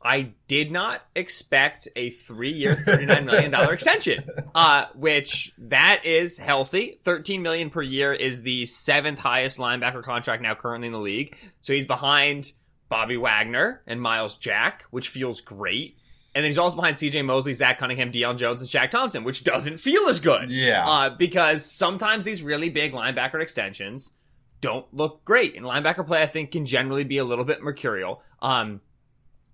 I 0.05 0.33
did 0.47 0.71
not 0.71 1.01
expect 1.15 1.87
a 1.95 2.11
three 2.11 2.51
year, 2.51 2.75
$39 2.87 3.25
million 3.25 3.53
extension, 3.73 4.29
uh, 4.53 4.85
which 4.93 5.51
that 5.57 6.05
is 6.05 6.37
healthy. 6.37 6.99
13 7.03 7.41
million 7.41 7.71
per 7.71 7.81
year 7.81 8.13
is 8.13 8.43
the 8.43 8.67
seventh 8.67 9.17
highest 9.17 9.57
linebacker 9.57 10.03
contract 10.03 10.43
now 10.43 10.53
currently 10.53 10.87
in 10.87 10.93
the 10.93 10.99
league. 10.99 11.35
So 11.61 11.73
he's 11.73 11.85
behind 11.85 12.51
Bobby 12.87 13.17
Wagner 13.17 13.81
and 13.87 13.99
Myles 13.99 14.37
Jack, 14.37 14.85
which 14.91 15.09
feels 15.09 15.41
great. 15.41 15.97
And 16.35 16.43
then 16.43 16.51
he's 16.51 16.57
also 16.57 16.75
behind 16.75 16.97
CJ 16.97 17.25
Mosley, 17.25 17.53
Zach 17.53 17.79
Cunningham, 17.79 18.11
Deion 18.11 18.37
Jones, 18.37 18.61
and 18.61 18.69
Shaq 18.69 18.91
Thompson, 18.91 19.23
which 19.23 19.43
doesn't 19.43 19.79
feel 19.79 20.07
as 20.07 20.19
good. 20.19 20.49
Yeah. 20.49 20.87
Uh, 20.87 21.09
because 21.09 21.65
sometimes 21.65 22.25
these 22.25 22.43
really 22.43 22.69
big 22.69 22.91
linebacker 22.91 23.41
extensions 23.41 24.11
don't 24.65 24.91
look 24.93 25.23
great. 25.23 25.56
And 25.56 25.65
linebacker 25.65 26.06
play, 26.06 26.21
I 26.21 26.25
think, 26.25 26.51
can 26.51 26.65
generally 26.65 27.04
be 27.04 27.19
a 27.19 27.23
little 27.23 27.45
bit 27.45 27.62
mercurial. 27.62 28.21
Um, 28.41 28.82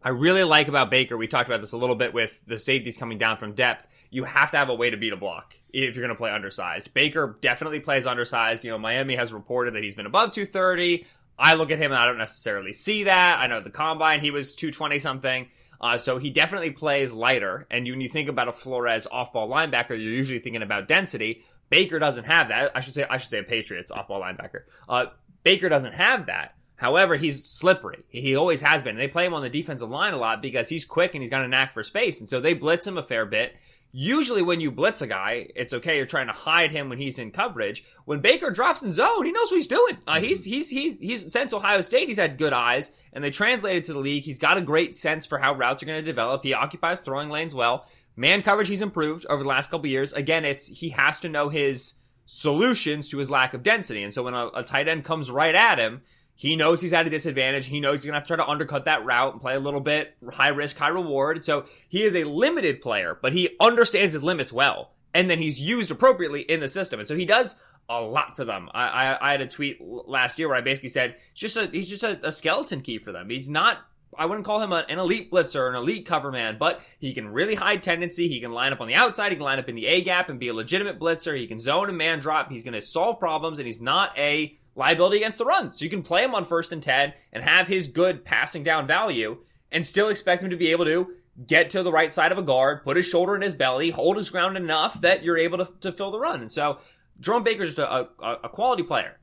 I 0.01 0.09
really 0.09 0.43
like 0.43 0.67
about 0.67 0.89
Baker, 0.89 1.15
we 1.15 1.27
talked 1.27 1.47
about 1.47 1.61
this 1.61 1.73
a 1.73 1.77
little 1.77 1.95
bit 1.95 2.13
with 2.13 2.43
the 2.47 2.57
safeties 2.57 2.97
coming 2.97 3.19
down 3.19 3.37
from 3.37 3.53
depth. 3.53 3.87
You 4.09 4.23
have 4.23 4.49
to 4.51 4.57
have 4.57 4.69
a 4.69 4.73
way 4.73 4.89
to 4.89 4.97
beat 4.97 5.13
a 5.13 5.17
block 5.17 5.55
if 5.69 5.95
you're 5.95 6.03
going 6.03 6.15
to 6.15 6.19
play 6.19 6.31
undersized. 6.31 6.93
Baker 6.93 7.37
definitely 7.41 7.81
plays 7.81 8.07
undersized. 8.07 8.63
You 8.63 8.71
know, 8.71 8.79
Miami 8.79 9.15
has 9.15 9.31
reported 9.31 9.75
that 9.75 9.83
he's 9.83 9.93
been 9.93 10.07
above 10.07 10.31
230. 10.31 11.05
I 11.37 11.53
look 11.55 11.71
at 11.71 11.77
him 11.77 11.91
and 11.91 11.99
I 11.99 12.05
don't 12.05 12.17
necessarily 12.17 12.73
see 12.73 13.03
that. 13.03 13.39
I 13.39 13.47
know 13.47 13.61
the 13.61 13.69
combine, 13.69 14.21
he 14.21 14.31
was 14.31 14.55
220 14.55 14.97
something. 14.99 15.47
Uh, 15.79 15.97
so 15.97 16.17
he 16.17 16.29
definitely 16.29 16.71
plays 16.71 17.11
lighter. 17.11 17.67
And 17.69 17.85
when 17.85 18.01
you 18.01 18.09
think 18.09 18.29
about 18.29 18.47
a 18.47 18.53
Flores 18.53 19.07
off-ball 19.11 19.49
linebacker, 19.49 19.89
you're 19.89 19.99
usually 19.99 20.39
thinking 20.39 20.61
about 20.61 20.87
density. 20.87 21.43
Baker 21.71 21.97
doesn't 21.97 22.25
have 22.25 22.49
that. 22.49 22.71
I 22.75 22.81
should 22.81 22.93
say, 22.93 23.07
I 23.09 23.17
should 23.17 23.31
say 23.31 23.39
a 23.39 23.43
Patriots 23.43 23.89
off-ball 23.89 24.21
linebacker. 24.21 24.63
Uh, 24.87 25.05
Baker 25.41 25.69
doesn't 25.69 25.93
have 25.93 26.27
that. 26.27 26.53
However, 26.75 27.15
he's 27.15 27.45
slippery. 27.45 28.05
He 28.09 28.35
always 28.35 28.61
has 28.61 28.83
been. 28.83 28.91
And 28.91 28.99
they 28.99 29.07
play 29.07 29.25
him 29.25 29.33
on 29.33 29.41
the 29.41 29.49
defensive 29.49 29.89
line 29.89 30.13
a 30.13 30.17
lot 30.17 30.41
because 30.41 30.67
he's 30.69 30.83
quick 30.83 31.15
and 31.15 31.23
he's 31.23 31.29
got 31.29 31.43
a 31.43 31.47
knack 31.47 31.73
for 31.73 31.83
space. 31.83 32.19
And 32.19 32.27
so 32.27 32.41
they 32.41 32.53
blitz 32.53 32.85
him 32.85 32.97
a 32.97 33.03
fair 33.03 33.25
bit. 33.25 33.55
Usually, 33.93 34.41
when 34.41 34.61
you 34.61 34.71
blitz 34.71 35.01
a 35.01 35.07
guy, 35.07 35.49
it's 35.53 35.73
okay. 35.73 35.97
You're 35.97 36.05
trying 36.05 36.27
to 36.27 36.33
hide 36.33 36.71
him 36.71 36.87
when 36.87 36.97
he's 36.97 37.19
in 37.19 37.31
coverage. 37.31 37.83
When 38.05 38.21
Baker 38.21 38.49
drops 38.49 38.83
in 38.83 38.93
zone, 38.93 39.25
he 39.25 39.33
knows 39.33 39.51
what 39.51 39.57
he's 39.57 39.67
doing. 39.67 39.97
Uh, 40.07 40.21
he's 40.21 40.45
he's 40.45 40.69
he's 40.69 40.97
he's 40.99 41.31
since 41.31 41.51
Ohio 41.51 41.81
State, 41.81 42.07
he's 42.07 42.17
had 42.17 42.37
good 42.37 42.53
eyes, 42.53 42.91
and 43.11 43.21
they 43.21 43.31
translated 43.31 43.83
to 43.85 43.93
the 43.93 43.99
league. 43.99 44.23
He's 44.23 44.39
got 44.39 44.57
a 44.57 44.61
great 44.61 44.95
sense 44.95 45.25
for 45.25 45.39
how 45.39 45.55
routes 45.55 45.83
are 45.83 45.87
going 45.87 45.99
to 45.99 46.05
develop. 46.05 46.41
He 46.41 46.53
occupies 46.53 47.01
throwing 47.01 47.29
lanes 47.29 47.53
well. 47.53 47.85
Man 48.15 48.43
coverage, 48.43 48.67
he's 48.67 48.81
improved 48.81 49.25
over 49.27 49.43
the 49.43 49.49
last 49.49 49.71
couple 49.71 49.87
years. 49.87 50.13
Again, 50.13 50.45
it's 50.45 50.67
he 50.67 50.89
has 50.89 51.19
to 51.21 51.29
know 51.29 51.49
his 51.49 51.95
solutions 52.25 53.09
to 53.09 53.17
his 53.17 53.31
lack 53.31 53.53
of 53.53 53.63
density, 53.63 54.03
and 54.03 54.13
so 54.13 54.23
when 54.23 54.33
a, 54.33 54.47
a 54.47 54.63
tight 54.63 54.87
end 54.87 55.03
comes 55.03 55.29
right 55.29 55.55
at 55.55 55.79
him 55.79 56.01
he 56.41 56.55
knows 56.55 56.81
he's 56.81 56.91
at 56.91 57.05
a 57.05 57.09
disadvantage. 57.11 57.67
He 57.67 57.79
knows 57.79 57.99
he's 57.99 58.07
going 58.07 58.13
to 58.13 58.19
have 58.19 58.23
to 58.23 58.35
try 58.35 58.43
to 58.43 58.49
undercut 58.49 58.85
that 58.85 59.05
route 59.05 59.33
and 59.33 59.39
play 59.39 59.53
a 59.53 59.59
little 59.59 59.79
bit 59.79 60.15
high 60.31 60.47
risk, 60.47 60.75
high 60.75 60.87
reward. 60.87 61.45
So 61.45 61.65
he 61.87 62.01
is 62.01 62.15
a 62.15 62.23
limited 62.23 62.81
player, 62.81 63.15
but 63.21 63.33
he 63.33 63.49
understands 63.59 64.13
his 64.13 64.23
limits 64.23 64.51
well. 64.51 64.93
And 65.13 65.29
then 65.29 65.37
he's 65.37 65.59
used 65.59 65.91
appropriately 65.91 66.41
in 66.41 66.59
the 66.59 66.67
system. 66.67 66.99
And 66.99 67.07
so 67.07 67.15
he 67.15 67.25
does 67.25 67.57
a 67.87 68.01
lot 68.01 68.35
for 68.35 68.43
them. 68.43 68.69
I, 68.73 68.87
I, 68.87 69.29
I 69.29 69.31
had 69.33 69.41
a 69.41 69.47
tweet 69.47 69.81
last 69.81 70.39
year 70.39 70.47
where 70.47 70.57
I 70.57 70.61
basically 70.61 70.89
said, 70.89 71.17
just 71.35 71.57
a, 71.57 71.67
he's 71.67 71.91
just 71.91 72.01
a, 72.01 72.19
a 72.25 72.31
skeleton 72.31 72.81
key 72.81 72.97
for 72.97 73.11
them. 73.11 73.29
He's 73.29 73.47
not 73.47 73.77
I 74.17 74.25
wouldn't 74.25 74.45
call 74.45 74.61
him 74.61 74.73
an 74.73 74.99
elite 74.99 75.31
blitzer, 75.31 75.69
an 75.69 75.75
elite 75.75 76.05
cover 76.05 76.31
man, 76.31 76.57
but 76.59 76.81
he 76.99 77.13
can 77.13 77.29
really 77.29 77.55
hide 77.55 77.81
tendency. 77.81 78.27
He 78.27 78.41
can 78.41 78.51
line 78.51 78.73
up 78.73 78.81
on 78.81 78.87
the 78.87 78.95
outside. 78.95 79.31
He 79.31 79.37
can 79.37 79.45
line 79.45 79.59
up 79.59 79.69
in 79.69 79.75
the 79.75 79.87
A 79.87 80.01
gap 80.01 80.29
and 80.29 80.39
be 80.39 80.49
a 80.49 80.53
legitimate 80.53 80.99
blitzer. 80.99 81.37
He 81.37 81.47
can 81.47 81.59
zone 81.59 81.89
and 81.89 81.97
man 81.97 82.19
drop. 82.19 82.51
He's 82.51 82.63
going 82.63 82.73
to 82.73 82.81
solve 82.81 83.19
problems, 83.19 83.59
and 83.59 83.65
he's 83.65 83.81
not 83.81 84.17
a 84.17 84.57
liability 84.75 85.17
against 85.17 85.37
the 85.37 85.45
run. 85.45 85.71
So 85.71 85.83
you 85.83 85.89
can 85.89 86.01
play 86.01 86.23
him 86.23 86.35
on 86.35 86.45
first 86.45 86.71
and 86.71 86.83
10 86.83 87.13
and 87.33 87.43
have 87.43 87.67
his 87.67 87.87
good 87.87 88.23
passing 88.25 88.63
down 88.63 88.87
value 88.87 89.37
and 89.71 89.85
still 89.85 90.09
expect 90.09 90.43
him 90.43 90.49
to 90.49 90.57
be 90.57 90.71
able 90.71 90.85
to 90.85 91.13
get 91.45 91.69
to 91.71 91.83
the 91.83 91.91
right 91.91 92.11
side 92.11 92.31
of 92.31 92.37
a 92.37 92.43
guard, 92.43 92.83
put 92.83 92.97
his 92.97 93.07
shoulder 93.07 93.35
in 93.35 93.41
his 93.41 93.55
belly, 93.55 93.89
hold 93.89 94.17
his 94.17 94.29
ground 94.29 94.57
enough 94.57 95.01
that 95.01 95.23
you're 95.23 95.37
able 95.37 95.57
to, 95.57 95.71
to 95.81 95.91
fill 95.91 96.11
the 96.11 96.19
run. 96.19 96.41
And 96.41 96.51
so 96.51 96.79
Jerome 97.19 97.43
Baker's 97.43 97.75
just 97.75 97.79
a, 97.79 98.09
a, 98.19 98.39
a 98.43 98.49
quality 98.49 98.83
player. 98.83 99.17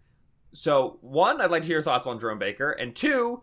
So 0.54 0.98
one, 1.02 1.40
I'd 1.40 1.50
like 1.50 1.62
to 1.62 1.66
hear 1.66 1.76
your 1.76 1.82
thoughts 1.82 2.06
on 2.06 2.18
Jerome 2.18 2.38
Baker. 2.38 2.70
And 2.70 2.96
two, 2.96 3.42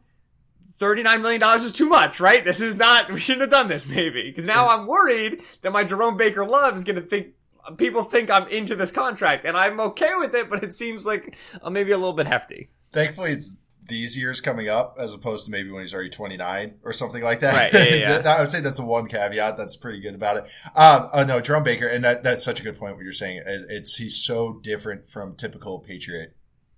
$39 0.71 1.21
million 1.21 1.41
is 1.55 1.71
too 1.71 1.87
much, 1.87 2.19
right? 2.19 2.43
This 2.43 2.61
is 2.61 2.75
not, 2.75 3.11
we 3.11 3.19
shouldn't 3.19 3.41
have 3.41 3.51
done 3.51 3.67
this 3.67 3.87
maybe. 3.87 4.31
Cause 4.31 4.45
now 4.45 4.69
I'm 4.69 4.87
worried 4.87 5.41
that 5.61 5.71
my 5.71 5.83
Jerome 5.83 6.17
Baker 6.17 6.45
love 6.45 6.75
is 6.75 6.83
going 6.83 6.97
to 6.97 7.01
think 7.01 7.33
people 7.77 8.03
think 8.03 8.29
I'm 8.29 8.47
into 8.47 8.75
this 8.75 8.91
contract, 8.91 9.45
and 9.45 9.57
I'm 9.57 9.79
okay 9.79 10.11
with 10.17 10.35
it, 10.35 10.49
but 10.49 10.63
it 10.63 10.73
seems 10.73 11.05
like 11.05 11.35
uh, 11.61 11.69
maybe 11.69 11.91
a 11.91 11.97
little 11.97 12.13
bit 12.13 12.27
hefty. 12.27 12.69
Thankfully, 12.91 13.31
it's 13.31 13.57
these 13.87 14.17
years 14.17 14.41
coming 14.41 14.67
up 14.67 14.97
as 14.99 15.13
opposed 15.13 15.45
to 15.45 15.51
maybe 15.51 15.69
when 15.69 15.81
he's 15.81 15.93
already 15.93 16.09
29 16.09 16.75
or 16.83 16.93
something 16.93 17.23
like 17.23 17.41
that. 17.41 17.53
Right. 17.53 17.73
Yeah, 17.73 17.95
yeah, 17.95 18.21
yeah. 18.23 18.33
I 18.37 18.39
would 18.39 18.49
say 18.49 18.61
that's 18.61 18.79
a 18.79 18.85
one 18.85 19.07
caveat. 19.07 19.57
That's 19.57 19.75
pretty 19.75 19.99
good 19.99 20.15
about 20.15 20.37
it. 20.37 20.43
Um, 20.75 21.09
uh, 21.13 21.23
no, 21.23 21.39
Jerome 21.39 21.63
Baker, 21.63 21.87
and 21.87 22.03
that, 22.03 22.23
that's 22.23 22.43
such 22.43 22.59
a 22.59 22.63
good 22.63 22.77
point 22.77 22.95
what 22.95 23.03
you're 23.03 23.11
saying. 23.11 23.43
It, 23.45 23.65
it's 23.69 23.95
he's 23.95 24.23
so 24.23 24.53
different 24.53 25.07
from 25.07 25.35
typical 25.35 25.79
Patriot 25.79 26.35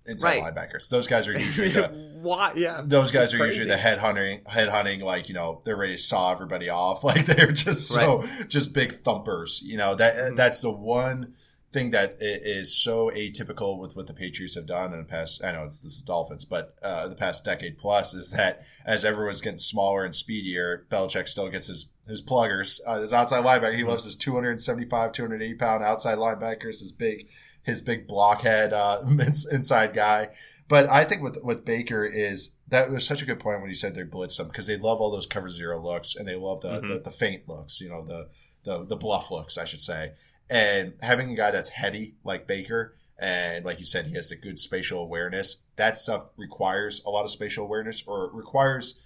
inside 0.08 0.40
right. 0.40 0.54
linebackers. 0.54 0.88
Those 0.88 1.06
guys 1.06 1.28
are 1.28 1.32
usually 1.32 1.68
the, 1.68 1.88
what? 2.20 2.56
Yeah, 2.56 2.82
those 2.84 3.12
guys 3.12 3.34
are 3.34 3.44
usually 3.44 3.68
the 3.68 3.76
head 3.76 3.98
hunting, 3.98 4.40
head 4.46 4.68
hunting. 4.68 5.00
Like 5.00 5.28
you 5.28 5.34
know, 5.34 5.60
they're 5.64 5.76
ready 5.76 5.94
to 5.94 6.02
saw 6.02 6.32
everybody 6.32 6.68
off. 6.68 7.04
Like 7.08 7.24
they're 7.24 7.52
just 7.52 7.88
so 7.88 8.18
right. 8.18 8.48
just 8.48 8.74
big 8.74 9.02
thumpers. 9.02 9.62
You 9.64 9.78
know 9.78 9.94
that 9.94 10.14
mm-hmm. 10.14 10.34
that's 10.34 10.60
the 10.60 10.70
one 10.70 11.34
thing 11.72 11.90
that 11.90 12.16
is 12.20 12.74
so 12.74 13.10
atypical 13.10 13.78
with 13.78 13.94
what 13.94 14.06
the 14.06 14.14
Patriots 14.14 14.54
have 14.54 14.66
done 14.66 14.92
in 14.92 14.98
the 14.98 15.04
past. 15.04 15.44
I 15.44 15.52
know 15.52 15.64
it's 15.64 15.78
this 15.78 15.94
is 15.94 16.00
Dolphins, 16.00 16.44
but 16.44 16.74
uh, 16.82 17.08
the 17.08 17.14
past 17.14 17.44
decade 17.44 17.78
plus 17.78 18.14
is 18.14 18.30
that 18.32 18.62
as 18.86 19.04
everyone's 19.04 19.40
getting 19.40 19.58
smaller 19.58 20.04
and 20.04 20.14
speedier, 20.14 20.86
Belichick 20.90 21.28
still 21.28 21.48
gets 21.48 21.66
his 21.66 21.88
his 22.06 22.22
pluggers, 22.22 22.80
uh, 22.86 23.00
his 23.00 23.12
outside 23.12 23.44
linebacker. 23.44 23.76
He 23.76 23.84
loves 23.84 24.04
his 24.04 24.16
275, 24.16 25.12
280 25.12 25.54
pound 25.54 25.84
outside 25.84 26.18
linebackers, 26.18 26.80
his 26.80 26.92
big 26.92 27.28
his 27.68 27.82
big 27.82 28.08
blockhead 28.08 28.72
uh, 28.72 29.02
inside 29.52 29.94
guy. 29.94 30.30
But 30.66 30.88
I 30.88 31.04
think 31.04 31.22
with 31.22 31.42
with 31.42 31.64
Baker 31.64 32.04
is 32.04 32.56
that 32.68 32.90
was 32.90 33.06
such 33.06 33.22
a 33.22 33.26
good 33.26 33.38
point 33.38 33.60
when 33.60 33.70
you 33.70 33.76
said 33.76 33.94
they 33.94 34.02
blitz 34.02 34.38
him 34.38 34.48
because 34.48 34.66
they 34.66 34.76
love 34.76 35.00
all 35.00 35.10
those 35.10 35.26
cover 35.26 35.48
zero 35.48 35.82
looks 35.82 36.16
and 36.16 36.26
they 36.26 36.34
love 36.34 36.60
the, 36.60 36.68
mm-hmm. 36.68 36.88
the, 36.88 36.98
the 37.00 37.10
feint 37.10 37.48
looks, 37.48 37.80
you 37.80 37.88
know, 37.88 38.04
the, 38.04 38.28
the 38.64 38.84
the 38.84 38.96
bluff 38.96 39.30
looks, 39.30 39.56
I 39.56 39.64
should 39.64 39.80
say. 39.80 40.12
And 40.50 40.94
having 41.00 41.30
a 41.30 41.36
guy 41.36 41.50
that's 41.50 41.68
heady 41.70 42.16
like 42.24 42.46
Baker, 42.46 42.96
and 43.18 43.64
like 43.64 43.78
you 43.78 43.84
said, 43.84 44.06
he 44.06 44.14
has 44.14 44.30
a 44.30 44.36
good 44.36 44.58
spatial 44.58 45.00
awareness. 45.00 45.64
That 45.76 45.96
stuff 45.96 46.26
requires 46.36 47.02
a 47.04 47.10
lot 47.10 47.24
of 47.24 47.30
spatial 47.30 47.64
awareness, 47.64 48.02
or 48.06 48.30
requires 48.32 49.00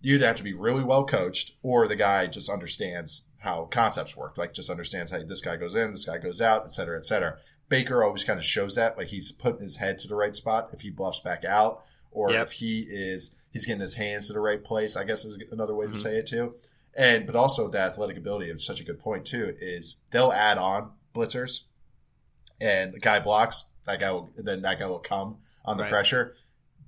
you 0.00 0.16
either 0.16 0.26
have 0.26 0.36
to 0.36 0.42
be 0.44 0.54
really 0.54 0.84
well 0.84 1.04
coached, 1.04 1.52
or 1.62 1.88
the 1.88 1.96
guy 1.96 2.26
just 2.26 2.50
understands 2.50 3.24
how 3.38 3.68
concepts 3.70 4.16
work. 4.16 4.38
Like 4.38 4.52
just 4.52 4.70
understands 4.70 5.10
how 5.12 5.22
this 5.24 5.40
guy 5.40 5.56
goes 5.56 5.74
in, 5.74 5.92
this 5.92 6.06
guy 6.06 6.18
goes 6.18 6.40
out, 6.40 6.64
et 6.64 6.70
cetera, 6.70 6.96
et 6.96 7.04
cetera. 7.04 7.38
Baker 7.68 8.02
always 8.02 8.24
kind 8.24 8.38
of 8.38 8.44
shows 8.44 8.76
that, 8.76 8.96
like 8.96 9.08
he's 9.08 9.32
putting 9.32 9.60
his 9.60 9.76
head 9.76 9.98
to 9.98 10.08
the 10.08 10.14
right 10.14 10.34
spot 10.34 10.70
if 10.72 10.80
he 10.80 10.90
bluffs 10.90 11.20
back 11.20 11.44
out, 11.44 11.84
or 12.10 12.30
yep. 12.30 12.46
if 12.46 12.52
he 12.52 12.80
is 12.88 13.36
he's 13.52 13.66
getting 13.66 13.80
his 13.80 13.94
hands 13.94 14.26
to 14.28 14.32
the 14.32 14.40
right 14.40 14.62
place. 14.62 14.96
I 14.96 15.04
guess 15.04 15.24
is 15.24 15.38
another 15.50 15.74
way 15.74 15.86
mm-hmm. 15.86 15.94
to 15.94 16.00
say 16.00 16.18
it 16.18 16.26
too. 16.26 16.54
And 16.94 17.26
but 17.26 17.36
also 17.36 17.68
the 17.68 17.80
athletic 17.80 18.16
ability 18.16 18.50
of 18.50 18.62
such 18.62 18.80
a 18.80 18.84
good 18.84 18.98
point 18.98 19.24
too 19.24 19.54
is 19.60 19.98
they'll 20.10 20.32
add 20.32 20.58
on 20.58 20.92
blitzers, 21.14 21.64
and 22.60 22.94
the 22.94 23.00
guy 23.00 23.20
blocks 23.20 23.66
that 23.88 24.00
guy 24.00 24.12
will 24.12 24.30
then 24.36 24.62
that 24.62 24.78
guy 24.78 24.86
will 24.86 24.98
come 24.98 25.38
on 25.64 25.76
the 25.76 25.84
right. 25.84 25.90
pressure. 25.90 26.34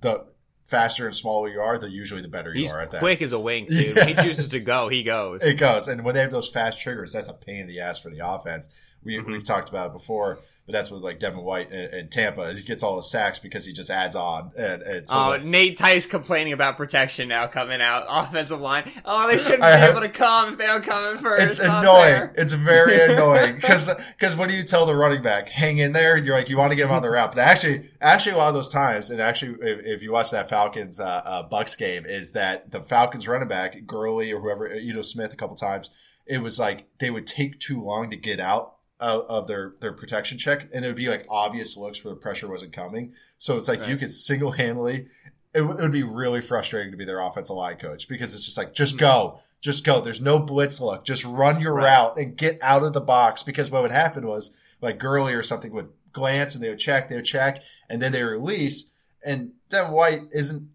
The 0.01 0.25
faster 0.65 1.05
and 1.05 1.15
smaller 1.15 1.49
you 1.49 1.59
are, 1.59 1.77
the 1.77 1.89
usually 1.89 2.21
the 2.21 2.27
better 2.27 2.53
He's 2.53 2.69
you 2.69 2.73
are 2.73 2.81
at 2.81 2.91
that. 2.91 2.99
Quick 2.99 3.21
as 3.21 3.33
a 3.33 3.39
wink, 3.39 3.67
dude. 3.67 3.97
He 4.07 4.13
chooses 4.13 4.47
to 4.49 4.59
go, 4.61 4.87
he 4.87 5.03
goes. 5.03 5.43
It 5.43 5.55
goes. 5.55 5.87
And 5.87 6.03
when 6.05 6.15
they 6.15 6.21
have 6.21 6.31
those 6.31 6.47
fast 6.47 6.81
triggers, 6.81 7.13
that's 7.13 7.27
a 7.27 7.33
pain 7.33 7.61
in 7.61 7.67
the 7.67 7.81
ass 7.81 7.99
for 7.99 8.09
the 8.09 8.25
offense. 8.25 8.69
We, 9.03 9.17
mm-hmm. 9.17 9.31
We've 9.31 9.43
talked 9.43 9.69
about 9.69 9.87
it 9.87 9.93
before 9.93 10.39
but 10.71 10.77
that's 10.77 10.89
what 10.89 11.01
like 11.01 11.19
Devin 11.19 11.41
White 11.41 11.71
in, 11.71 11.93
in 11.93 12.07
Tampa. 12.07 12.53
He 12.53 12.61
gets 12.61 12.81
all 12.83 12.95
the 12.95 13.03
sacks 13.03 13.39
because 13.39 13.65
he 13.65 13.73
just 13.73 13.89
adds 13.89 14.15
on. 14.15 14.51
And, 14.55 14.81
and 14.81 15.07
so 15.07 15.15
oh, 15.15 15.37
Nate 15.37 15.77
Tice 15.77 16.05
complaining 16.05 16.53
about 16.53 16.77
protection 16.77 17.27
now 17.27 17.47
coming 17.47 17.81
out 17.81 18.05
offensive 18.07 18.61
line. 18.61 18.89
Oh, 19.03 19.27
they 19.27 19.37
shouldn't 19.39 19.61
be 19.61 19.67
have, 19.67 19.91
able 19.91 20.01
to 20.01 20.09
come 20.09 20.53
if 20.53 20.57
they 20.57 20.65
don't 20.65 20.83
come 20.83 21.15
in 21.15 21.21
first. 21.21 21.43
It's 21.43 21.59
annoying. 21.59 22.29
It's 22.35 22.53
very 22.53 23.01
annoying 23.13 23.55
because 23.55 23.93
because 24.17 24.35
what 24.35 24.49
do 24.49 24.55
you 24.55 24.63
tell 24.63 24.85
the 24.85 24.95
running 24.95 25.21
back? 25.21 25.49
Hang 25.49 25.77
in 25.77 25.91
there. 25.91 26.17
You're 26.17 26.37
like 26.37 26.49
you 26.49 26.57
want 26.57 26.71
to 26.71 26.75
get 26.75 26.85
him 26.85 26.91
on 26.91 27.01
the 27.01 27.09
route, 27.09 27.33
but 27.35 27.39
actually, 27.39 27.89
actually 27.99 28.33
a 28.33 28.37
lot 28.37 28.49
of 28.49 28.55
those 28.55 28.69
times, 28.69 29.09
and 29.09 29.19
actually 29.21 29.57
if, 29.61 29.79
if 29.85 30.03
you 30.03 30.11
watch 30.11 30.31
that 30.31 30.49
Falcons 30.49 30.99
uh, 30.99 31.05
uh, 31.05 31.49
Bucs 31.49 31.77
game, 31.77 32.05
is 32.05 32.33
that 32.33 32.71
the 32.71 32.81
Falcons 32.81 33.27
running 33.27 33.47
back 33.47 33.85
Gurley 33.85 34.31
or 34.31 34.39
whoever, 34.39 34.73
Ito 34.73 35.01
Smith, 35.01 35.33
a 35.33 35.35
couple 35.35 35.55
times. 35.55 35.89
It 36.27 36.41
was 36.41 36.59
like 36.59 36.87
they 36.99 37.09
would 37.09 37.27
take 37.27 37.59
too 37.59 37.83
long 37.83 38.09
to 38.11 38.15
get 38.15 38.39
out 38.39 38.75
of, 39.01 39.25
of 39.27 39.47
their 39.47 39.73
their 39.81 39.91
protection 39.91 40.37
check, 40.37 40.69
and 40.73 40.85
it 40.85 40.87
would 40.87 40.95
be 40.95 41.09
like 41.09 41.25
obvious 41.29 41.75
looks 41.75 42.03
where 42.03 42.13
the 42.13 42.19
pressure 42.19 42.47
wasn't 42.47 42.71
coming. 42.71 43.13
So 43.37 43.57
it's 43.57 43.67
like 43.67 43.81
right. 43.81 43.89
you 43.89 43.97
could 43.97 44.11
single 44.11 44.51
handedly. 44.51 45.07
It, 45.53 45.59
w- 45.59 45.77
it, 45.77 45.81
would 45.81 45.91
be 45.91 46.03
really 46.03 46.39
frustrating 46.39 46.91
to 46.91 46.97
be 46.97 47.03
their 47.03 47.19
offensive 47.19 47.55
line 47.55 47.77
coach 47.77 48.07
because 48.07 48.33
it's 48.33 48.45
just 48.45 48.57
like 48.57 48.73
just 48.73 48.93
mm-hmm. 48.93 49.01
go, 49.01 49.39
just 49.59 49.83
go. 49.83 49.99
There's 49.99 50.21
no 50.21 50.39
blitz 50.39 50.79
look. 50.79 51.03
Just 51.03 51.25
run 51.25 51.59
your 51.59 51.73
Right. 51.73 51.85
route 51.85 52.17
and 52.17 52.37
get 52.37 52.59
out 52.61 52.83
of 52.83 52.93
the 52.93 53.01
box. 53.01 53.43
Because 53.43 53.69
what 53.71 53.81
would 53.81 53.91
happen 53.91 54.27
was 54.27 54.55
like 54.79 54.99
Gurley 54.99 55.33
or 55.33 55.43
something 55.43 55.73
would 55.73 55.89
glance 56.13 56.55
and 56.55 56.63
they 56.63 56.69
would 56.69 56.79
check, 56.79 57.09
they 57.09 57.15
would 57.15 57.25
check, 57.25 57.63
and 57.89 58.01
then 58.01 58.11
they 58.11 58.23
release. 58.23 58.93
And 59.23 59.53
then 59.69 59.91
White 59.91 60.23
isn't. 60.31 60.69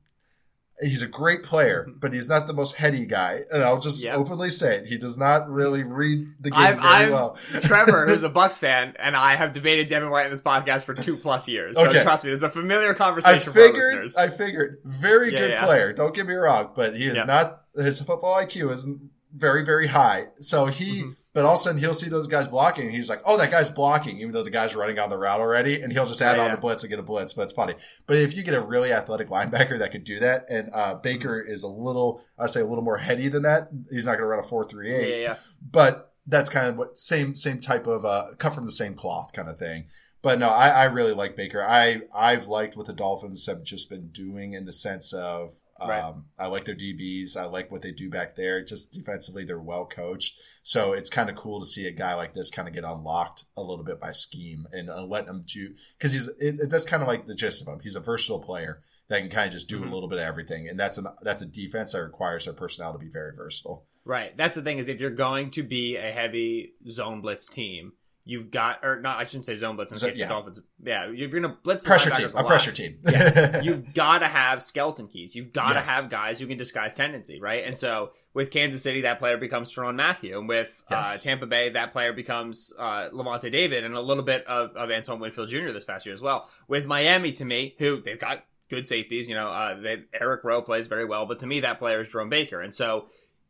He's 0.80 1.00
a 1.00 1.06
great 1.08 1.42
player, 1.42 1.86
mm-hmm. 1.88 1.98
but 2.00 2.12
he's 2.12 2.28
not 2.28 2.46
the 2.46 2.52
most 2.52 2.76
heady 2.76 3.06
guy. 3.06 3.40
And 3.50 3.62
I'll 3.62 3.78
just 3.80 4.04
Yep. 4.04 4.16
openly 4.18 4.50
say 4.50 4.76
it. 4.76 4.86
He 4.86 4.98
does 4.98 5.16
not 5.18 5.48
really 5.48 5.82
read 5.82 6.26
the 6.38 6.50
game 6.50 6.58
I've, 6.60 6.76
very 6.80 6.88
I've 7.06 7.10
well. 7.10 7.38
Trevor, 7.62 8.06
who's 8.06 8.22
a 8.22 8.28
Bucs 8.36 8.58
fan, 8.58 8.94
and 8.98 9.16
I 9.16 9.36
have 9.36 9.54
debated 9.54 9.88
Devin 9.88 10.10
White 10.10 10.26
in 10.26 10.32
this 10.32 10.42
podcast 10.42 10.84
for 10.84 10.92
two 10.94 11.16
plus 11.16 11.48
years. 11.48 11.76
So 11.76 11.86
Okay. 11.88 12.02
trust 12.02 12.24
me, 12.26 12.30
it's 12.30 12.42
a 12.42 12.50
familiar 12.50 12.90
I 12.90 12.94
conversation 12.94 13.52
for 13.52 13.58
our 13.60 13.66
figured. 13.68 14.10
I 14.18 14.28
figured, 14.28 14.78
very 14.84 15.32
Yeah, 15.32 15.38
good 15.38 15.50
yeah. 15.52 15.64
player. 15.64 15.92
Don't 15.94 16.14
get 16.14 16.26
me 16.26 16.34
wrong, 16.34 16.72
but 16.76 16.94
he 16.96 17.06
is 17.06 17.14
Yeah. 17.16 17.24
not. 17.24 17.62
His 17.74 18.00
football 18.00 18.34
IQ 18.36 18.70
isn't 18.72 19.00
very, 19.36 19.64
very 19.64 19.86
high. 19.88 20.28
So 20.40 20.66
he, 20.66 21.02
Mm-hmm. 21.02 21.10
but 21.34 21.44
all 21.44 21.54
of 21.54 21.60
a 21.60 21.62
sudden 21.62 21.80
he'll 21.80 21.92
see 21.94 22.08
those 22.08 22.26
guys 22.26 22.46
blocking, 22.46 22.86
and 22.86 22.94
he's 22.94 23.10
like, 23.10 23.20
"Oh, 23.24 23.36
that 23.36 23.50
guy's 23.50 23.70
blocking," 23.70 24.18
even 24.18 24.32
though 24.32 24.42
the 24.42 24.50
guy's 24.50 24.74
running 24.74 24.98
on 24.98 25.10
the 25.10 25.18
route 25.18 25.40
already, 25.40 25.80
and 25.82 25.92
he'll 25.92 26.06
just 26.06 26.22
add 26.22 26.36
Yeah, 26.36 26.42
on 26.44 26.48
yeah. 26.48 26.54
the 26.56 26.60
blitz 26.60 26.82
and 26.82 26.90
get 26.90 26.98
a 26.98 27.02
blitz. 27.02 27.34
But 27.34 27.42
it's 27.42 27.52
funny. 27.52 27.74
But 28.06 28.16
if 28.16 28.36
you 28.36 28.42
get 28.42 28.54
a 28.54 28.60
really 28.60 28.92
athletic 28.92 29.28
linebacker 29.28 29.78
that 29.78 29.92
could 29.92 30.04
do 30.04 30.18
that, 30.20 30.46
and 30.48 30.70
uh, 30.72 30.94
Baker 30.94 31.42
Mm-hmm. 31.42 31.52
is 31.52 31.62
a 31.62 31.68
little, 31.68 32.22
I'd 32.38 32.50
say, 32.50 32.60
a 32.60 32.66
little 32.66 32.84
more 32.84 32.96
heady 32.96 33.28
than 33.28 33.42
that. 33.42 33.68
He's 33.90 34.06
not 34.06 34.12
going 34.12 34.22
to 34.22 34.26
run 34.26 34.40
a 34.40 34.42
four 34.42 34.64
three 34.64 34.90
yeah, 34.92 34.98
eight 34.98 35.10
yeah, 35.10 35.16
yeah. 35.28 35.36
but 35.60 36.12
that's 36.26 36.48
kind 36.48 36.68
of 36.68 36.76
what 36.76 36.98
same 36.98 37.34
same 37.34 37.60
type 37.60 37.86
of 37.86 38.04
uh 38.04 38.28
cut 38.38 38.54
from 38.54 38.64
the 38.64 38.72
same 38.72 38.94
cloth 38.94 39.32
kind 39.32 39.48
of 39.48 39.58
thing. 39.58 39.86
But 40.22 40.38
no, 40.40 40.48
I, 40.48 40.70
I 40.70 40.84
really 40.84 41.12
like 41.12 41.36
Baker. 41.36 41.62
I 41.62 42.00
I've 42.12 42.48
liked 42.48 42.76
what 42.76 42.86
the 42.86 42.92
Dolphins 42.92 43.46
have 43.46 43.62
just 43.62 43.88
been 43.90 44.08
doing 44.08 44.54
in 44.54 44.64
the 44.64 44.72
sense 44.72 45.12
of 45.12 45.54
um, 45.80 46.24
I 46.38 46.46
like 46.46 46.64
their 46.64 46.74
DBs. 46.74 47.36
I 47.36 47.44
like 47.44 47.70
what 47.70 47.82
they 47.82 47.92
do 47.92 48.08
back 48.10 48.34
there. 48.36 48.62
Just 48.64 48.92
defensively, 48.92 49.44
they're 49.44 49.58
well 49.58 49.86
coached. 49.86 50.38
So 50.62 50.92
it's 50.92 51.10
kind 51.10 51.28
of 51.30 51.36
cool 51.36 51.60
to 51.60 51.66
see 51.66 51.86
a 51.86 51.92
guy 51.92 52.14
like 52.14 52.34
this 52.34 52.50
kind 52.50 52.66
of 52.68 52.74
get 52.74 52.84
unlocked 52.84 53.44
a 53.56 53.62
little 53.62 53.84
bit 53.84 54.00
by 54.00 54.12
scheme 54.12 54.66
and 54.72 54.88
uh, 54.90 55.02
let 55.02 55.26
him 55.26 55.44
do 55.46 55.74
because 55.98 56.12
he's 56.12 56.28
it, 56.40 56.68
that's 56.70 56.84
kind 56.86 57.02
of 57.02 57.08
like 57.08 57.26
the 57.26 57.34
gist 57.34 57.62
of 57.62 57.68
him. 57.68 57.80
He's 57.82 57.96
a 57.96 58.00
versatile 58.00 58.40
player 58.40 58.82
that 59.08 59.20
can 59.20 59.30
kind 59.30 59.46
of 59.46 59.52
just 59.52 59.68
do 59.68 59.78
Mhm. 59.80 59.90
a 59.90 59.94
little 59.94 60.08
bit 60.08 60.18
of 60.18 60.24
everything, 60.24 60.68
and 60.68 60.78
that's 60.80 60.98
an 60.98 61.06
that's 61.22 61.42
a 61.42 61.46
defense 61.46 61.92
that 61.92 62.02
requires 62.02 62.44
their 62.46 62.54
personnel 62.54 62.92
to 62.92 62.98
be 62.98 63.08
very 63.08 63.34
versatile. 63.36 63.86
Right. 64.04 64.36
That's 64.36 64.56
the 64.56 64.62
thing 64.62 64.78
is 64.78 64.88
if 64.88 65.00
you're 65.00 65.10
going 65.10 65.50
to 65.52 65.62
be 65.62 65.96
a 65.96 66.10
heavy 66.12 66.72
zone 66.88 67.20
blitz 67.20 67.48
team, 67.48 67.92
you've 68.28 68.50
got 68.50 68.84
or 68.84 69.00
not. 69.00 69.18
I 69.18 69.24
shouldn't 69.24 69.46
say 69.46 69.54
zone 69.56 69.76
blitz 69.76 69.92
in 69.92 69.98
So- 69.98 70.08
case 70.08 70.18
yeah. 70.18 70.26
the 70.26 70.34
Dolphins. 70.34 70.60
Yeah, 70.84 71.08
if 71.08 71.16
you're 71.18 71.28
going 71.28 71.44
to 71.44 71.56
blitz 71.62 71.84
the 71.84 71.88
Pressure 71.88 72.10
team, 72.10 72.28
a 72.34 72.40
a 72.40 72.44
pressure 72.44 72.72
team. 72.72 72.98
Yeah. 73.08 73.60
You've 73.62 73.94
got 73.94 74.18
to 74.18 74.26
have 74.26 74.62
skeleton 74.62 75.06
keys. 75.08 75.34
You've 75.34 75.52
got 75.52 75.68
to 75.70 75.74
Yes. 75.76 75.88
have 75.88 76.10
guys 76.10 76.38
who 76.38 76.46
can 76.46 76.58
disguise 76.58 76.92
tendency, 76.94 77.40
right? 77.40 77.64
And 77.64 77.78
so 77.78 78.10
with 78.34 78.50
Kansas 78.50 78.82
City, 78.82 79.02
that 79.02 79.18
player 79.18 79.36
becomes 79.38 79.72
Tyrann 79.72 79.94
Mathieu, 79.96 80.38
and 80.38 80.48
with 80.48 80.82
Yes. 80.90 81.24
uh, 81.24 81.28
Tampa 81.28 81.46
Bay, 81.46 81.70
that 81.70 81.92
player 81.92 82.12
becomes 82.12 82.72
uh, 82.78 83.08
Lavonte 83.10 83.50
David, 83.50 83.84
and 83.84 83.94
a 83.94 84.00
little 84.00 84.24
bit 84.24 84.44
of, 84.46 84.76
of 84.76 84.90
Antoine 84.90 85.20
Winfield 85.20 85.48
Jr. 85.48 85.70
this 85.70 85.84
past 85.84 86.04
year 86.04 86.14
as 86.14 86.20
well. 86.20 86.48
With 86.68 86.84
Miami, 86.84 87.32
to 87.32 87.44
me, 87.44 87.74
who 87.78 88.02
they've 88.02 88.18
got 88.20 88.44
good 88.68 88.84
safeties, 88.86 89.28
you 89.28 89.36
know, 89.36 89.48
uh, 89.48 89.80
they, 89.80 90.02
Eric 90.12 90.42
Rowe 90.42 90.60
plays 90.62 90.88
very 90.88 91.04
well, 91.04 91.24
but 91.26 91.38
to 91.38 91.46
me, 91.46 91.60
that 91.60 91.78
player 91.78 92.00
is 92.00 92.08
Jerome 92.08 92.28
Baker, 92.28 92.60
and 92.60 92.74
so 92.74 93.06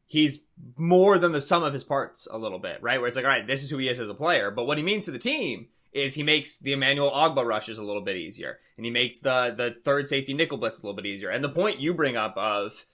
he's 0.06 0.40
more 0.76 1.18
than 1.18 1.32
the 1.32 1.40
sum 1.40 1.62
of 1.62 1.72
his 1.72 1.84
parts 1.84 2.26
a 2.30 2.38
little 2.38 2.58
bit, 2.58 2.82
right? 2.82 2.98
Where 2.98 3.08
it's 3.08 3.16
like, 3.16 3.24
all 3.24 3.30
right, 3.30 3.46
this 3.46 3.62
is 3.62 3.70
who 3.70 3.78
he 3.78 3.88
is 3.88 4.00
as 4.00 4.08
a 4.08 4.14
player, 4.14 4.50
but 4.50 4.66
what 4.66 4.78
he 4.78 4.84
means 4.84 5.04
to 5.04 5.10
the 5.10 5.18
team 5.18 5.68
is 5.92 6.14
he 6.14 6.22
makes 6.22 6.58
the 6.58 6.72
Emmanuel 6.72 7.10
Ogbah 7.10 7.44
rushes 7.44 7.78
a 7.78 7.82
little 7.82 8.02
bit 8.02 8.16
easier, 8.16 8.58
and 8.76 8.84
he 8.84 8.90
makes 8.90 9.20
the 9.20 9.54
the 9.56 9.74
third 9.82 10.06
safety 10.06 10.34
nickel 10.34 10.58
blitz 10.58 10.82
a 10.82 10.86
little 10.86 10.96
bit 10.96 11.06
easier. 11.06 11.30
And 11.30 11.42
the 11.42 11.48
point 11.48 11.80
you 11.80 11.94
bring 11.94 12.16
up 12.16 12.36
of 12.36 12.86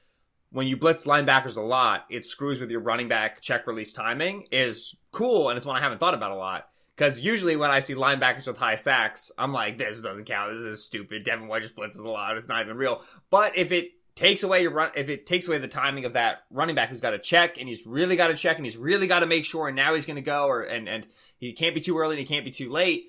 when 0.51 0.67
you 0.67 0.77
blitz 0.77 1.05
linebackers 1.05 1.57
a 1.57 1.61
lot, 1.61 2.05
it 2.11 2.25
screws 2.25 2.61
with 2.61 2.71
your 2.71 2.81
running 2.81 3.09
back 3.09 3.41
check 3.41 3.67
release 3.67 3.93
timing 3.93 4.47
is 4.53 4.95
cool, 5.11 5.49
and 5.49 5.57
it's 5.57 5.67
one 5.67 5.77
I 5.77 5.81
haven't 5.81 5.99
thought 5.99 6.15
about 6.15 6.31
a 6.31 6.37
lot. 6.37 6.69
Because 6.95 7.19
usually 7.19 7.57
when 7.57 7.71
I 7.71 7.81
see 7.81 7.95
linebackers 7.95 8.47
with 8.47 8.59
high 8.59 8.77
sacks, 8.77 9.33
I'm 9.39 9.53
like, 9.53 9.79
this 9.79 10.03
doesn't 10.03 10.27
count. 10.27 10.53
This 10.53 10.61
is 10.61 10.85
stupid. 10.85 11.25
Devin 11.25 11.49
White 11.49 11.63
just 11.63 11.75
blitzes 11.75 12.05
a 12.05 12.11
lot. 12.11 12.37
It's 12.37 12.49
not 12.49 12.63
even 12.63 12.77
real. 12.77 13.03
But 13.31 13.57
if 13.57 13.73
it 13.73 13.93
takes 14.15 14.43
away 14.43 14.63
your 14.63 14.73
run, 14.73 14.91
if 14.95 15.09
it 15.09 15.27
takes 15.27 15.49
away 15.49 15.59
the 15.59 15.69
timing 15.69 16.05
of 16.05 16.13
that 16.13 16.43
running 16.51 16.75
back 16.75 16.91
who's 16.91 17.01
got 17.01 17.11
to 17.11 17.19
check 17.19 17.59
and 17.59 17.69
he's 17.69 17.87
really 17.87 18.17
got 18.17 18.29
to 18.29 18.35
check 18.35 18.57
and 18.57 18.67
he's 18.67 18.77
really 18.77 19.07
got 19.07 19.21
to 19.21 19.27
make 19.27 19.45
sure 19.45 19.69
and 19.69 19.77
now 19.77 19.95
he's 19.95 20.07
going 20.07 20.17
to 20.17 20.23
go 20.23 20.47
or 20.47 20.63
and 20.63 20.89
and 20.89 21.07
he 21.39 21.53
can't 21.53 21.75
be 21.75 21.81
too 21.81 21.99
early 21.99 22.17
and 22.17 22.27
he 22.27 22.35
can't 22.35 22.45
be 22.45 22.51
too 22.51 22.71
late. 22.71 23.07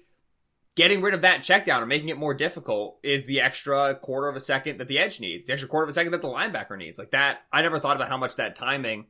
Getting 0.75 1.01
rid 1.01 1.13
of 1.13 1.21
that 1.21 1.43
check 1.43 1.65
down 1.65 1.83
or 1.83 1.85
making 1.85 2.09
it 2.09 2.17
more 2.17 2.33
difficult 2.33 2.97
is 3.03 3.25
the 3.25 3.41
extra 3.41 3.93
quarter 3.95 4.27
of 4.27 4.35
a 4.35 4.39
second 4.39 4.79
that 4.79 4.87
the 4.87 4.97
edge 4.97 5.19
needs, 5.19 5.45
the 5.45 5.53
extra 5.53 5.69
quarter 5.69 5.83
of 5.83 5.89
a 5.89 5.93
second 5.93 6.13
that 6.13 6.21
the 6.21 6.27
linebacker 6.27 6.77
needs. 6.77 6.97
Like 6.97 7.11
that, 7.11 7.39
I 7.51 7.61
never 7.61 7.79
thought 7.79 7.95
about 7.95 8.09
how 8.09 8.17
much 8.17 8.37
that 8.37 8.55
timing 8.55 9.05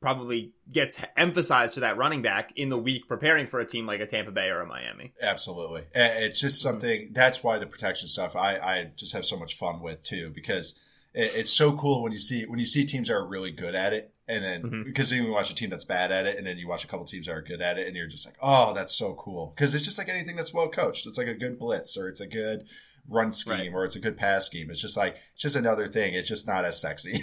probably 0.00 0.52
gets 0.70 1.00
emphasized 1.16 1.74
to 1.74 1.80
that 1.80 1.96
running 1.96 2.20
back 2.20 2.52
in 2.56 2.68
the 2.68 2.76
week 2.76 3.06
preparing 3.08 3.46
for 3.46 3.60
a 3.60 3.66
team 3.66 3.86
like 3.86 4.00
a 4.00 4.06
Tampa 4.06 4.32
Bay 4.32 4.48
or 4.48 4.60
a 4.60 4.66
Miami. 4.66 5.14
Absolutely. 5.22 5.84
It's 5.94 6.40
just 6.40 6.60
something 6.60 7.10
that's 7.12 7.44
why 7.44 7.58
the 7.58 7.66
protection 7.66 8.08
stuff 8.08 8.34
I, 8.34 8.56
I 8.56 8.90
just 8.96 9.14
have 9.14 9.24
so 9.24 9.38
much 9.38 9.56
fun 9.56 9.80
with 9.80 10.02
too, 10.02 10.30
because 10.34 10.78
it's 11.14 11.50
so 11.50 11.76
cool 11.76 12.02
when 12.02 12.12
you 12.12 12.18
see 12.20 12.44
when 12.46 12.58
you 12.58 12.66
see 12.66 12.84
teams 12.84 13.08
that 13.08 13.14
are 13.14 13.26
really 13.26 13.50
good 13.52 13.74
at 13.74 13.92
it. 13.92 14.10
And 14.26 14.42
then 14.42 14.62
Mhm. 14.62 14.84
because 14.86 15.10
then 15.10 15.22
you 15.22 15.30
watch 15.30 15.50
a 15.50 15.54
team 15.54 15.68
that's 15.70 15.84
bad 15.84 16.10
at 16.10 16.24
it, 16.26 16.38
and 16.38 16.46
then 16.46 16.56
you 16.56 16.66
watch 16.66 16.82
a 16.82 16.86
couple 16.86 17.04
teams 17.04 17.26
that 17.26 17.32
are 17.32 17.42
good 17.42 17.60
at 17.60 17.78
it, 17.78 17.86
and 17.86 17.94
you're 17.94 18.06
just 18.08 18.24
like, 18.24 18.36
oh, 18.40 18.72
that's 18.72 18.96
so 18.96 19.12
cool. 19.14 19.52
Because 19.54 19.74
it's 19.74 19.84
just 19.84 19.98
like 19.98 20.08
anything 20.08 20.34
that's 20.34 20.52
well 20.54 20.68
coached. 20.70 21.06
It's 21.06 21.18
like 21.18 21.26
a 21.26 21.34
good 21.34 21.58
blitz, 21.58 21.96
or 21.98 22.08
it's 22.08 22.20
a 22.22 22.26
good 22.26 22.64
run 23.06 23.34
scheme, 23.34 23.52
Right. 23.54 23.70
or 23.74 23.84
it's 23.84 23.96
a 23.96 24.00
good 24.00 24.16
pass 24.16 24.46
scheme. 24.46 24.70
It's 24.70 24.80
just 24.80 24.96
like 24.96 25.16
it's 25.34 25.42
just 25.42 25.56
another 25.56 25.86
thing. 25.88 26.14
It's 26.14 26.26
just 26.28 26.48
not 26.48 26.64
as 26.64 26.80
sexy. 26.80 27.20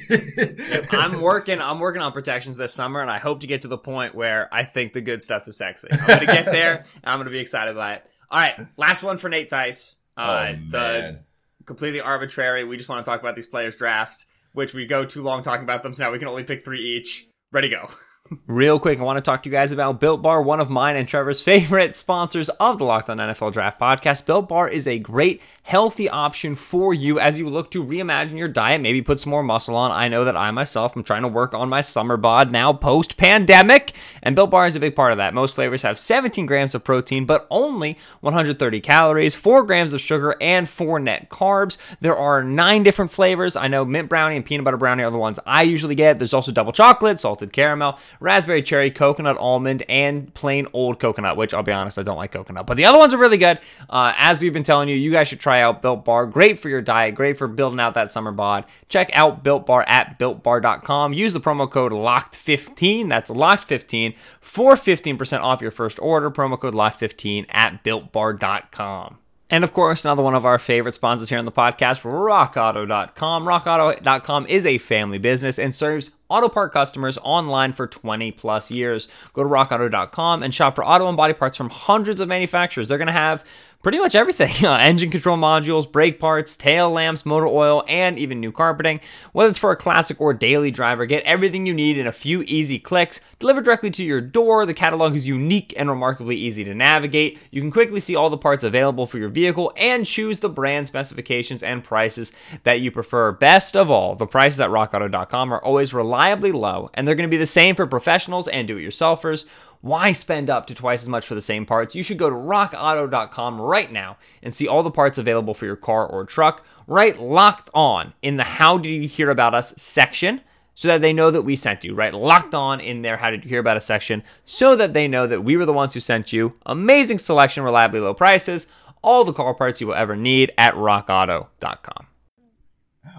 I'm 0.92 1.22
working. 1.22 1.60
I'm 1.60 1.80
working 1.80 2.04
on 2.04 2.12
protections 2.12 2.58
this 2.58 2.74
summer, 2.74 3.02
and 3.02 3.10
I 3.10 3.18
hope 3.20 3.40
to 3.42 3.48
get 3.48 3.64
to 3.64 3.68
the 3.68 3.78
point 3.80 4.14
where 4.16 4.48
I 4.54 4.64
think 4.64 4.94
the 4.94 5.02
good 5.02 5.24
stuff 5.24 5.48
is 5.48 5.58
sexy. 5.58 5.88
I'm 5.92 6.06
going 6.08 6.20
to 6.20 6.26
get 6.28 6.46
there, 6.46 6.86
and 7.04 7.06
I'm 7.06 7.18
going 7.18 7.26
to 7.26 7.32
be 7.32 7.40
excited 7.40 7.76
by 7.76 7.96
it. 7.96 8.04
All 8.30 8.40
right, 8.40 8.68
last 8.78 9.02
one 9.04 9.18
for 9.18 9.28
Nate 9.28 9.50
Tice. 9.50 9.98
oh 10.18 10.22
Uh, 10.24 10.52
the 10.70 10.78
man. 10.78 11.20
Completely 11.66 12.02
arbitrary. 12.02 12.64
We 12.64 12.78
just 12.78 12.90
want 12.90 13.06
to 13.06 13.10
talk 13.10 13.20
about 13.20 13.36
these 13.36 13.48
players' 13.48 13.76
drafts, 13.76 14.26
which 14.54 14.74
we 14.74 14.86
go 14.86 15.06
too 15.06 15.22
long 15.22 15.44
talking 15.44 15.64
about 15.64 15.84
them. 15.84 15.94
So 15.94 16.04
now 16.04 16.12
we 16.12 16.20
can 16.20 16.28
only 16.28 16.44
pick 16.44 16.64
three 16.64 16.98
each. 16.98 17.28
Ready, 17.52 17.70
go. 17.70 17.90
Real 18.48 18.80
quick, 18.80 18.98
I 18.98 19.04
want 19.04 19.18
to 19.18 19.22
talk 19.22 19.44
to 19.44 19.50
you 19.50 19.52
guys 19.52 19.74
about 19.74 20.00
Built 20.00 20.22
Bar, 20.22 20.42
one 20.42 20.62
of 20.62 20.70
mine 20.70 20.96
and 20.96 21.06
Trevor's 21.06 21.42
favorite 21.42 21.98
sponsors 21.98 22.48
of 22.48 22.78
the 22.78 22.86
Locked 22.86 23.10
On 23.10 23.18
NFL 23.18 23.52
Draft 23.52 23.78
podcast. 23.78 24.26
Built 24.26 24.48
Bar 24.48 24.70
is 24.70 24.88
a 24.88 25.00
great, 25.00 25.42
healthy 25.64 26.08
option 26.08 26.56
for 26.56 26.94
you 26.94 27.20
as 27.20 27.38
you 27.38 27.50
look 27.50 27.70
to 27.72 27.84
reimagine 27.84 28.38
your 28.38 28.48
diet, 28.48 28.80
maybe 28.80 29.02
put 29.02 29.20
some 29.20 29.32
more 29.32 29.44
muscle 29.44 29.76
on. 29.76 29.92
I 29.92 30.08
know 30.08 30.24
that 30.24 30.38
I 30.38 30.50
myself 30.52 30.96
am 30.96 31.04
trying 31.04 31.24
to 31.24 31.28
work 31.28 31.54
on 31.54 31.68
my 31.68 31.82
summer 31.82 32.16
bod 32.16 32.54
now 32.54 32.72
post 32.72 33.18
pandemic, 33.18 33.92
and 34.24 34.34
Built 34.34 34.52
Bar 34.52 34.66
is 34.66 34.78
a 34.78 34.80
big 34.80 34.96
part 34.96 35.12
of 35.12 35.18
that. 35.18 35.34
Most 35.34 35.56
flavors 35.56 35.82
have 35.82 36.00
17 36.00 36.46
grams 36.46 36.74
of 36.74 36.86
protein, 36.86 37.26
but 37.26 37.46
only 37.50 37.98
130 38.22 38.80
calories, 38.80 39.36
4 39.36 39.64
grams 39.64 39.94
of 39.94 40.00
sugar, 40.00 40.38
and 40.40 40.70
4 40.70 41.02
net 41.02 41.30
carbs. 41.30 41.76
There 42.00 42.16
are 42.16 42.46
nine 42.46 42.84
different 42.84 43.12
flavors. 43.12 43.58
I 43.58 43.68
know 43.68 43.84
mint 43.84 44.08
brownie 44.08 44.38
and 44.38 44.46
peanut 44.46 44.64
butter 44.64 44.78
brownie 44.78 45.04
are 45.04 45.12
the 45.12 45.18
ones 45.18 45.38
I 45.46 45.64
usually 45.64 45.96
get. 45.96 46.18
There's 46.18 46.34
also 46.34 46.54
double 46.54 46.72
chocolate, 46.72 47.20
salted 47.20 47.52
caramel, 47.52 48.00
raspberry 48.22 48.62
cherry, 48.62 48.92
coconut 48.92 49.38
almond, 49.38 49.84
and 49.90 50.34
plain 50.34 50.68
old 50.72 51.00
coconut, 51.00 51.36
which 51.36 51.54
I'll 51.54 51.64
be 51.64 51.72
honest, 51.72 52.00
I 52.00 52.04
don't 52.04 52.18
like 52.18 52.32
coconut. 52.32 52.68
But 52.68 52.78
the 52.78 52.86
other 52.86 52.98
ones 52.98 53.14
are 53.14 53.18
really 53.18 53.38
good. 53.38 53.60
Uh, 53.90 54.14
as 54.18 54.42
we've 54.42 54.54
been 54.54 54.64
telling 54.64 54.88
you, 54.88 54.96
you 54.96 55.12
guys 55.12 55.28
should 55.28 55.40
try 55.40 55.62
out 55.62 55.82
Built 55.82 56.06
Bar. 56.06 56.28
Great 56.28 56.60
for 56.60 56.70
your 56.70 56.82
diet, 56.82 57.16
great 57.16 57.38
for 57.38 57.48
building 57.48 57.80
out 57.80 57.96
that 57.96 58.12
summer 58.12 58.32
bod. 58.32 58.66
Check 58.88 59.10
out 59.14 59.44
Built 59.44 59.66
Bar 59.66 59.84
at 59.88 60.18
builtbar.com. 60.18 61.14
Use 61.14 61.34
the 61.34 61.42
promo 61.42 61.70
code 61.70 61.92
LOCKED15. 61.92 63.10
That's 63.10 63.30
LOCKED15 63.30 64.16
for 64.40 64.76
15% 64.76 65.42
off 65.42 65.62
your 65.62 65.72
first 65.72 66.00
order. 66.00 66.32
Promo 66.32 66.60
code 66.60 66.76
LOCKED15 66.76 67.48
at 67.50 67.84
builtbar.com. 67.84 69.18
And 69.52 69.66
of 69.66 69.74
course, 69.74 70.06
another 70.06 70.24
one 70.24 70.34
of 70.34 70.46
our 70.46 70.58
favorite 70.58 70.94
sponsors 70.94 71.28
here 71.28 71.38
on 71.38 71.44
the 71.44 71.52
podcast, 71.52 72.04
RockAuto.com. 72.04 73.44
RockAuto.com 73.44 74.48
is 74.48 74.66
a 74.66 74.78
family 74.78 75.18
business 75.18 75.60
and 75.60 75.76
serves 75.76 76.12
auto 76.32 76.50
part 76.50 76.72
customers 76.72 77.18
online 77.24 77.74
for 77.74 77.88
20 77.88 78.32
plus 78.32 78.72
years. 78.72 79.08
Go 79.34 79.44
to 79.44 79.50
RockAuto.com 79.50 80.44
and 80.44 80.54
shop 80.54 80.76
for 80.76 80.86
auto 80.86 81.08
and 81.08 81.18
body 81.18 81.34
parts 81.34 81.58
from 81.58 81.70
hundreds 81.70 82.20
of 82.20 82.28
manufacturers. 82.28 82.88
They're 82.88 82.98
going 82.98 83.08
to 83.08 83.14
have 83.14 83.44
pretty 83.82 83.98
much 83.98 84.16
everything 84.16 84.66
uh, 84.66 84.78
engine 84.78 85.10
control 85.10 85.38
modules, 85.38 85.92
brake 85.92 86.20
parts, 86.20 86.56
tail 86.56 86.92
lamps, 86.92 87.26
motor 87.26 87.48
oil, 87.48 87.84
and 87.88 88.18
even 88.18 88.40
new 88.40 88.52
carpeting. 88.52 89.00
Whether 89.32 89.50
it's 89.50 89.60
for 89.60 89.72
a 89.72 89.76
classic 89.76 90.20
or 90.20 90.34
daily 90.34 90.72
driver, 90.72 91.06
get 91.06 91.24
everything 91.24 91.66
you 91.66 91.74
need 91.74 91.98
in 91.98 92.08
a 92.08 92.12
few 92.12 92.44
easy 92.44 92.80
clicks, 92.80 93.20
delivered 93.40 93.66
directly 93.66 93.92
to 93.92 94.06
your 94.06 94.22
door. 94.22 94.66
The 94.66 94.74
catalog 94.74 95.16
is 95.16 95.28
unique 95.28 95.74
and 95.78 95.90
remarkably 95.90 96.36
easy 96.36 96.64
to 96.64 96.74
navigate. 96.74 97.40
You 97.50 97.62
can 97.62 97.72
quickly 97.72 98.00
see 98.00 98.16
all 98.16 98.30
the 98.30 98.38
parts 98.38 98.64
available 98.64 99.08
for 99.08 99.18
your 99.18 99.30
vehicle 99.30 99.74
and 99.76 100.06
choose 100.06 100.40
the 100.40 100.50
brand 100.50 100.88
specifications 100.88 101.64
and 101.64 101.84
prices 101.84 102.32
that 102.64 102.82
you 102.82 102.92
prefer. 102.92 103.32
Best 103.32 103.76
of 103.76 103.90
all, 103.90 104.16
the 104.16 104.28
prices 104.28 104.60
at 104.60 104.70
rockauto.com 104.70 105.54
are 105.54 105.64
always 105.64 105.94
reliably 106.22 106.52
low, 106.52 106.90
and 106.94 107.08
they're 107.08 107.16
going 107.16 107.28
to 107.28 107.34
be 107.34 107.38
the 107.38 107.46
same 107.46 107.76
for 107.76 107.88
professionals 107.88 108.48
and 108.48 108.68
do 108.68 108.78
it 108.78 108.84
yourselfers. 108.84 109.46
Why 109.82 110.12
spend 110.12 110.52
up 110.52 110.68
to 110.68 110.76
twice 110.76 111.02
as 111.02 111.10
much 111.10 111.26
for 111.26 111.34
the 111.34 111.42
same 111.42 111.66
parts? 111.66 111.96
You 111.96 112.04
should 112.04 112.20
go 112.20 112.30
to 112.30 112.36
rockauto.com 112.36 113.60
right 113.60 113.92
now 113.92 114.18
and 114.44 114.54
see 114.54 114.68
all 114.68 114.84
the 114.84 114.92
parts 114.92 115.18
available 115.18 115.56
for 115.56 115.66
your 115.66 115.76
car 115.76 116.06
or 116.06 116.24
truck. 116.24 116.64
Right 116.86 117.20
locked 117.20 117.72
on 117.74 118.14
in 118.22 118.38
the 118.38 118.44
How 118.44 118.78
Did 118.78 118.90
You 118.92 119.08
Hear 119.08 119.32
About 119.32 119.56
Us 119.56 119.74
section. 119.82 120.42
so 120.76 120.88
that 120.88 121.02
they 121.02 121.14
know 121.14 121.32
that 121.32 121.42
we 121.42 121.56
sent 121.56 121.84
you, 121.84 121.96
right? 121.96 122.14
Locked 122.14 122.54
on 122.54 122.80
in 122.80 123.02
there, 123.02 123.18
how 123.18 123.30
did 123.30 123.44
you 123.44 123.50
hear 123.50 123.60
about 123.60 123.78
us 123.78 123.86
section, 123.86 124.24
so 124.46 124.76
that 124.76 124.94
they 124.94 125.08
know 125.08 125.28
that 125.28 125.44
we 125.44 125.58
were 125.58 125.66
the 125.66 125.74
ones 125.74 125.94
who 125.94 126.00
sent 126.00 126.32
you. 126.32 126.54
Amazing 126.66 127.18
selection, 127.18 127.64
reliably 127.64 128.00
low 128.00 128.14
prices, 128.14 128.68
all 129.02 129.24
the 129.24 129.34
car 129.34 129.54
parts 129.54 129.82
you 129.82 129.88
will 129.88 129.96
ever 129.96 130.16
need 130.16 130.52
at 130.58 130.74
rockauto.com. 130.74 132.08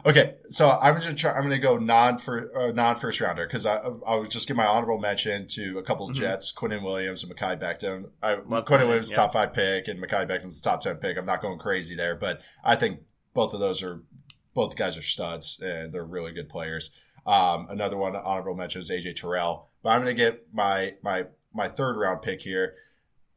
Okay, 0.06 0.36
so 0.48 0.70
I'm 0.70 0.94
gonna 0.98 1.14
try. 1.14 1.32
I'm 1.32 1.42
gonna 1.42 1.58
go 1.58 1.76
non 1.76 2.18
for 2.18 2.56
uh, 2.56 2.72
non 2.72 2.96
first 2.96 3.20
rounder 3.20 3.46
because 3.46 3.66
I 3.66 3.78
I 4.06 4.14
would 4.14 4.30
just 4.30 4.46
give 4.46 4.56
my 4.56 4.66
honorable 4.66 4.98
mention 4.98 5.46
to 5.48 5.78
a 5.78 5.82
couple 5.82 6.06
of 6.08 6.14
Mm-hmm. 6.14 6.22
Jets, 6.22 6.52
Quinnen 6.52 6.82
Williams 6.84 7.24
and 7.24 7.34
Mekhi 7.34 7.60
Becton. 7.60 8.10
I, 8.22 8.34
Love 8.34 8.64
Quinnen, 8.64 8.86
Williams 8.86 9.10
yeah. 9.10 9.16
top 9.16 9.32
five 9.32 9.52
pick 9.52 9.88
and 9.88 10.00
Mekhi 10.00 10.28
Becton's 10.28 10.60
top 10.60 10.82
ten 10.82 10.96
pick. 10.96 11.16
I'm 11.18 11.26
not 11.26 11.42
going 11.42 11.58
crazy 11.58 11.96
there, 11.96 12.14
but 12.14 12.40
I 12.62 12.76
think 12.76 13.00
both 13.34 13.54
of 13.54 13.60
those 13.60 13.82
are 13.82 14.02
both 14.54 14.76
guys 14.76 14.96
are 14.96 15.02
studs 15.02 15.58
and 15.60 15.92
they're 15.92 16.04
really 16.04 16.32
good 16.32 16.48
players. 16.48 16.90
Um, 17.26 17.66
another 17.70 17.96
one 17.96 18.14
honorable 18.14 18.54
mention 18.54 18.80
is 18.80 18.90
AJ 18.90 19.16
Terrell, 19.16 19.68
but 19.82 19.90
I'm 19.90 20.00
gonna 20.00 20.14
get 20.14 20.46
my 20.52 20.94
my 21.02 21.24
my 21.52 21.68
third 21.68 21.96
round 21.96 22.22
pick 22.22 22.42
here, 22.42 22.74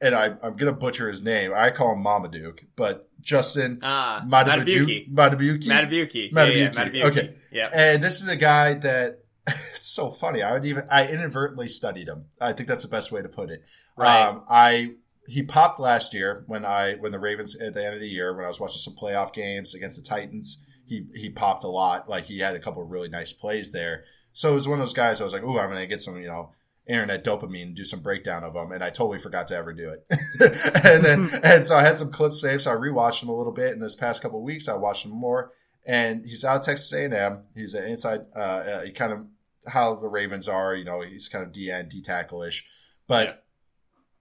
and 0.05 0.15
I, 0.15 0.35
I'm 0.43 0.55
gonna 0.55 0.73
butcher 0.73 1.07
his 1.07 1.23
name. 1.23 1.51
I 1.55 1.71
call 1.71 1.93
him 1.93 2.03
Mamaduke, 2.03 2.65
but 2.75 3.09
Justin 3.21 3.79
Ah, 3.81 4.23
Madubuike. 4.27 5.11
Madubuike. 5.11 5.65
Madubuike. 5.65 6.31
Madubuike. 6.31 6.75
Yeah, 6.75 6.89
yeah. 6.93 7.05
Okay. 7.07 7.35
Yeah. 7.51 7.69
And 7.73 8.03
this 8.03 8.21
is 8.21 8.27
a 8.27 8.35
guy 8.35 8.75
that 8.75 9.23
it's 9.47 9.87
so 9.87 10.11
funny. 10.11 10.41
I 10.43 10.53
would 10.53 10.65
even 10.65 10.85
I 10.89 11.07
inadvertently 11.07 11.67
studied 11.67 12.07
him. 12.07 12.25
I 12.39 12.53
think 12.53 12.69
that's 12.69 12.83
the 12.83 12.89
best 12.89 13.11
way 13.11 13.21
to 13.21 13.29
put 13.29 13.49
it. 13.49 13.63
Right. 13.97 14.27
Um, 14.27 14.43
I 14.49 14.91
he 15.27 15.41
popped 15.41 15.79
last 15.79 16.13
year 16.13 16.43
when 16.47 16.65
I 16.65 16.93
when 16.95 17.11
the 17.11 17.19
Ravens 17.19 17.55
at 17.59 17.73
the 17.73 17.83
end 17.83 17.95
of 17.95 17.99
the 17.99 18.07
year 18.07 18.35
when 18.35 18.45
I 18.45 18.47
was 18.47 18.59
watching 18.59 18.77
some 18.77 18.95
playoff 18.95 19.33
games 19.33 19.73
against 19.73 20.01
the 20.01 20.07
Titans. 20.07 20.63
He 20.87 21.07
he 21.15 21.29
popped 21.31 21.63
a 21.63 21.67
lot. 21.67 22.07
Like 22.07 22.25
he 22.25 22.39
had 22.39 22.55
a 22.55 22.59
couple 22.59 22.83
of 22.83 22.91
really 22.91 23.09
nice 23.09 23.33
plays 23.33 23.71
there. 23.71 24.03
So 24.33 24.51
it 24.51 24.53
was 24.53 24.67
one 24.67 24.77
of 24.79 24.85
those 24.85 24.93
guys. 24.93 25.19
I 25.19 25.23
was 25.23 25.33
like, 25.33 25.43
oh, 25.43 25.57
I'm 25.57 25.69
gonna 25.69 25.87
get 25.87 26.01
some 26.01 26.21
you 26.21 26.27
know 26.27 26.51
internet 26.87 27.23
dopamine 27.23 27.63
and 27.63 27.75
do 27.75 27.85
some 27.85 28.01
breakdown 28.01 28.43
of 28.43 28.53
them." 28.53 28.71
And 28.71 28.83
I 28.83 28.89
totally 28.89 29.19
forgot 29.19 29.47
to 29.47 29.55
ever 29.55 29.73
do 29.73 29.89
it. 29.89 30.05
and 30.85 31.03
then 31.05 31.29
and 31.43 31.65
so 31.65 31.75
I 31.75 31.83
had 31.83 31.97
some 31.97 32.11
clips 32.11 32.41
saved. 32.41 32.61
So 32.63 32.71
I 32.71 32.75
rewatched 32.75 33.23
him 33.23 33.29
a 33.29 33.35
little 33.35 33.53
bit. 33.53 33.73
And 33.73 33.81
this 33.81 33.95
past 33.95 34.21
couple 34.21 34.41
weeks, 34.43 34.67
I 34.67 34.73
watched 34.75 35.05
him 35.05 35.11
more. 35.11 35.51
And 35.85 36.25
he's 36.25 36.43
out 36.43 36.57
of 36.57 36.65
Texas 36.65 36.91
A&M. 36.93 37.43
He's 37.55 37.73
an 37.75 37.83
inside. 37.83 38.21
Uh, 38.35 38.39
uh, 38.39 38.81
he 38.83 38.91
kind 38.91 39.13
of 39.13 39.19
how 39.67 39.95
the 39.95 40.07
Ravens 40.07 40.47
are. 40.47 40.75
You 40.75 40.83
know, 40.85 41.01
he's 41.01 41.27
kind 41.29 41.43
of 41.45 41.51
DN, 41.51 41.89
D 41.89 42.01
tackle 42.01 42.41
ish. 42.43 42.65
But 43.07 43.27
Yeah. 43.27 43.33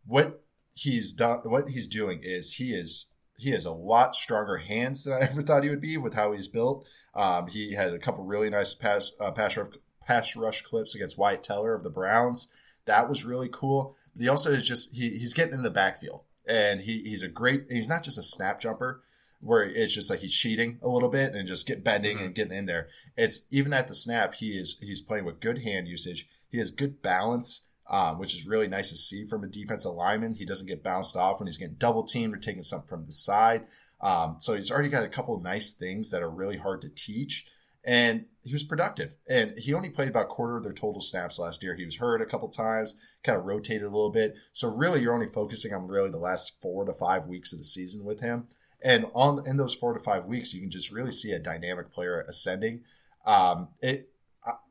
what 0.06 0.44
he's 0.74 1.12
done, 1.12 1.38
what 1.44 1.68
he's 1.70 1.86
doing 1.86 2.20
is 2.22 2.54
he 2.54 2.74
is 2.74 3.06
he 3.36 3.50
has 3.50 3.64
a 3.64 3.72
lot 3.72 4.14
stronger 4.14 4.58
hands 4.58 5.04
than 5.04 5.14
I 5.14 5.20
ever 5.26 5.42
thought 5.42 5.64
he 5.64 5.68
would 5.70 5.80
be 5.80 5.96
with 5.96 6.14
how 6.14 6.32
he's 6.32 6.48
built. 6.48 6.86
Um, 7.14 7.46
he 7.48 7.74
had 7.74 7.92
a 7.92 7.98
couple 7.98 8.24
really 8.24 8.50
nice 8.50 8.74
pass 8.74 9.12
uh, 9.20 9.30
pass 9.32 9.56
rush, 9.56 9.72
pass 10.06 10.36
rush 10.36 10.62
clips 10.62 10.94
against 10.94 11.18
Wyatt 11.18 11.42
Teller 11.42 11.74
of 11.74 11.82
the 11.82 11.90
Browns. 11.90 12.48
That 12.86 13.08
was 13.08 13.24
really 13.24 13.48
cool. 13.50 13.96
But 14.14 14.22
he 14.22 14.28
also 14.28 14.52
is 14.52 14.66
just 14.66 14.94
he, 14.94 15.10
he's 15.10 15.34
getting 15.34 15.54
in 15.54 15.62
the 15.62 15.70
backfield, 15.70 16.20
and 16.46 16.80
he, 16.80 17.02
he's 17.02 17.22
a 17.22 17.28
great. 17.28 17.66
He's 17.70 17.88
not 17.88 18.02
just 18.02 18.18
a 18.18 18.22
snap 18.22 18.60
jumper 18.60 19.02
where 19.40 19.62
it's 19.62 19.94
just 19.94 20.08
like 20.08 20.20
he's 20.20 20.34
cheating 20.34 20.78
a 20.82 20.88
little 20.88 21.10
bit 21.10 21.34
and 21.34 21.46
just 21.46 21.66
get 21.66 21.84
bending 21.84 22.18
and 22.18 22.34
getting 22.34 22.56
in 22.56 22.66
there. 22.66 22.88
It's 23.16 23.46
even 23.50 23.74
at 23.74 23.88
the 23.88 23.94
snap 23.94 24.34
he 24.34 24.58
is 24.58 24.78
he's 24.80 25.02
playing 25.02 25.24
with 25.24 25.40
good 25.40 25.58
hand 25.58 25.86
usage. 25.88 26.28
He 26.48 26.58
has 26.58 26.70
good 26.70 27.02
balance. 27.02 27.68
Um, 27.86 28.18
which 28.18 28.32
is 28.32 28.46
really 28.46 28.66
nice 28.66 28.88
to 28.88 28.96
see 28.96 29.26
from 29.26 29.44
a 29.44 29.46
defensive 29.46 29.92
lineman. 29.92 30.36
He 30.36 30.46
doesn't 30.46 30.66
get 30.66 30.82
bounced 30.82 31.18
off 31.18 31.38
when 31.38 31.46
he's 31.46 31.58
getting 31.58 31.74
double 31.74 32.02
teamed 32.02 32.32
or 32.32 32.38
taking 32.38 32.62
something 32.62 32.88
from 32.88 33.04
the 33.04 33.12
side. 33.12 33.66
Um, 34.00 34.36
so 34.38 34.54
he's 34.54 34.70
already 34.70 34.88
got 34.88 35.04
a 35.04 35.08
couple 35.08 35.34
of 35.34 35.42
nice 35.42 35.72
things 35.72 36.10
that 36.10 36.22
are 36.22 36.30
really 36.30 36.56
hard 36.56 36.80
to 36.80 36.88
teach. 36.88 37.46
And 37.86 38.26
he 38.42 38.52
was 38.52 38.62
productive. 38.62 39.16
And 39.28 39.58
he 39.58 39.74
only 39.74 39.90
played 39.90 40.08
about 40.08 40.28
quarter 40.28 40.56
of 40.56 40.62
their 40.62 40.72
total 40.72 41.00
snaps 41.00 41.38
last 41.38 41.62
year. 41.62 41.74
He 41.74 41.84
was 41.84 41.96
hurt 41.96 42.22
a 42.22 42.26
couple 42.26 42.48
times, 42.48 42.96
kind 43.22 43.38
of 43.38 43.44
rotated 43.44 43.82
a 43.82 43.90
little 43.90 44.10
bit. 44.10 44.36
So 44.52 44.68
really, 44.68 45.00
you're 45.00 45.14
only 45.14 45.26
focusing 45.26 45.72
on 45.74 45.88
really 45.88 46.10
the 46.10 46.18
last 46.18 46.60
four 46.60 46.84
to 46.84 46.92
five 46.92 47.26
weeks 47.26 47.52
of 47.52 47.58
the 47.58 47.64
season 47.64 48.04
with 48.04 48.20
him. 48.20 48.48
And 48.82 49.06
on 49.14 49.46
in 49.46 49.56
those 49.56 49.74
four 49.74 49.94
to 49.94 49.98
five 49.98 50.26
weeks, 50.26 50.52
you 50.52 50.60
can 50.60 50.70
just 50.70 50.92
really 50.92 51.10
see 51.10 51.32
a 51.32 51.38
dynamic 51.38 51.92
player 51.92 52.24
ascending. 52.28 52.82
Um, 53.24 53.68
it 53.80 54.10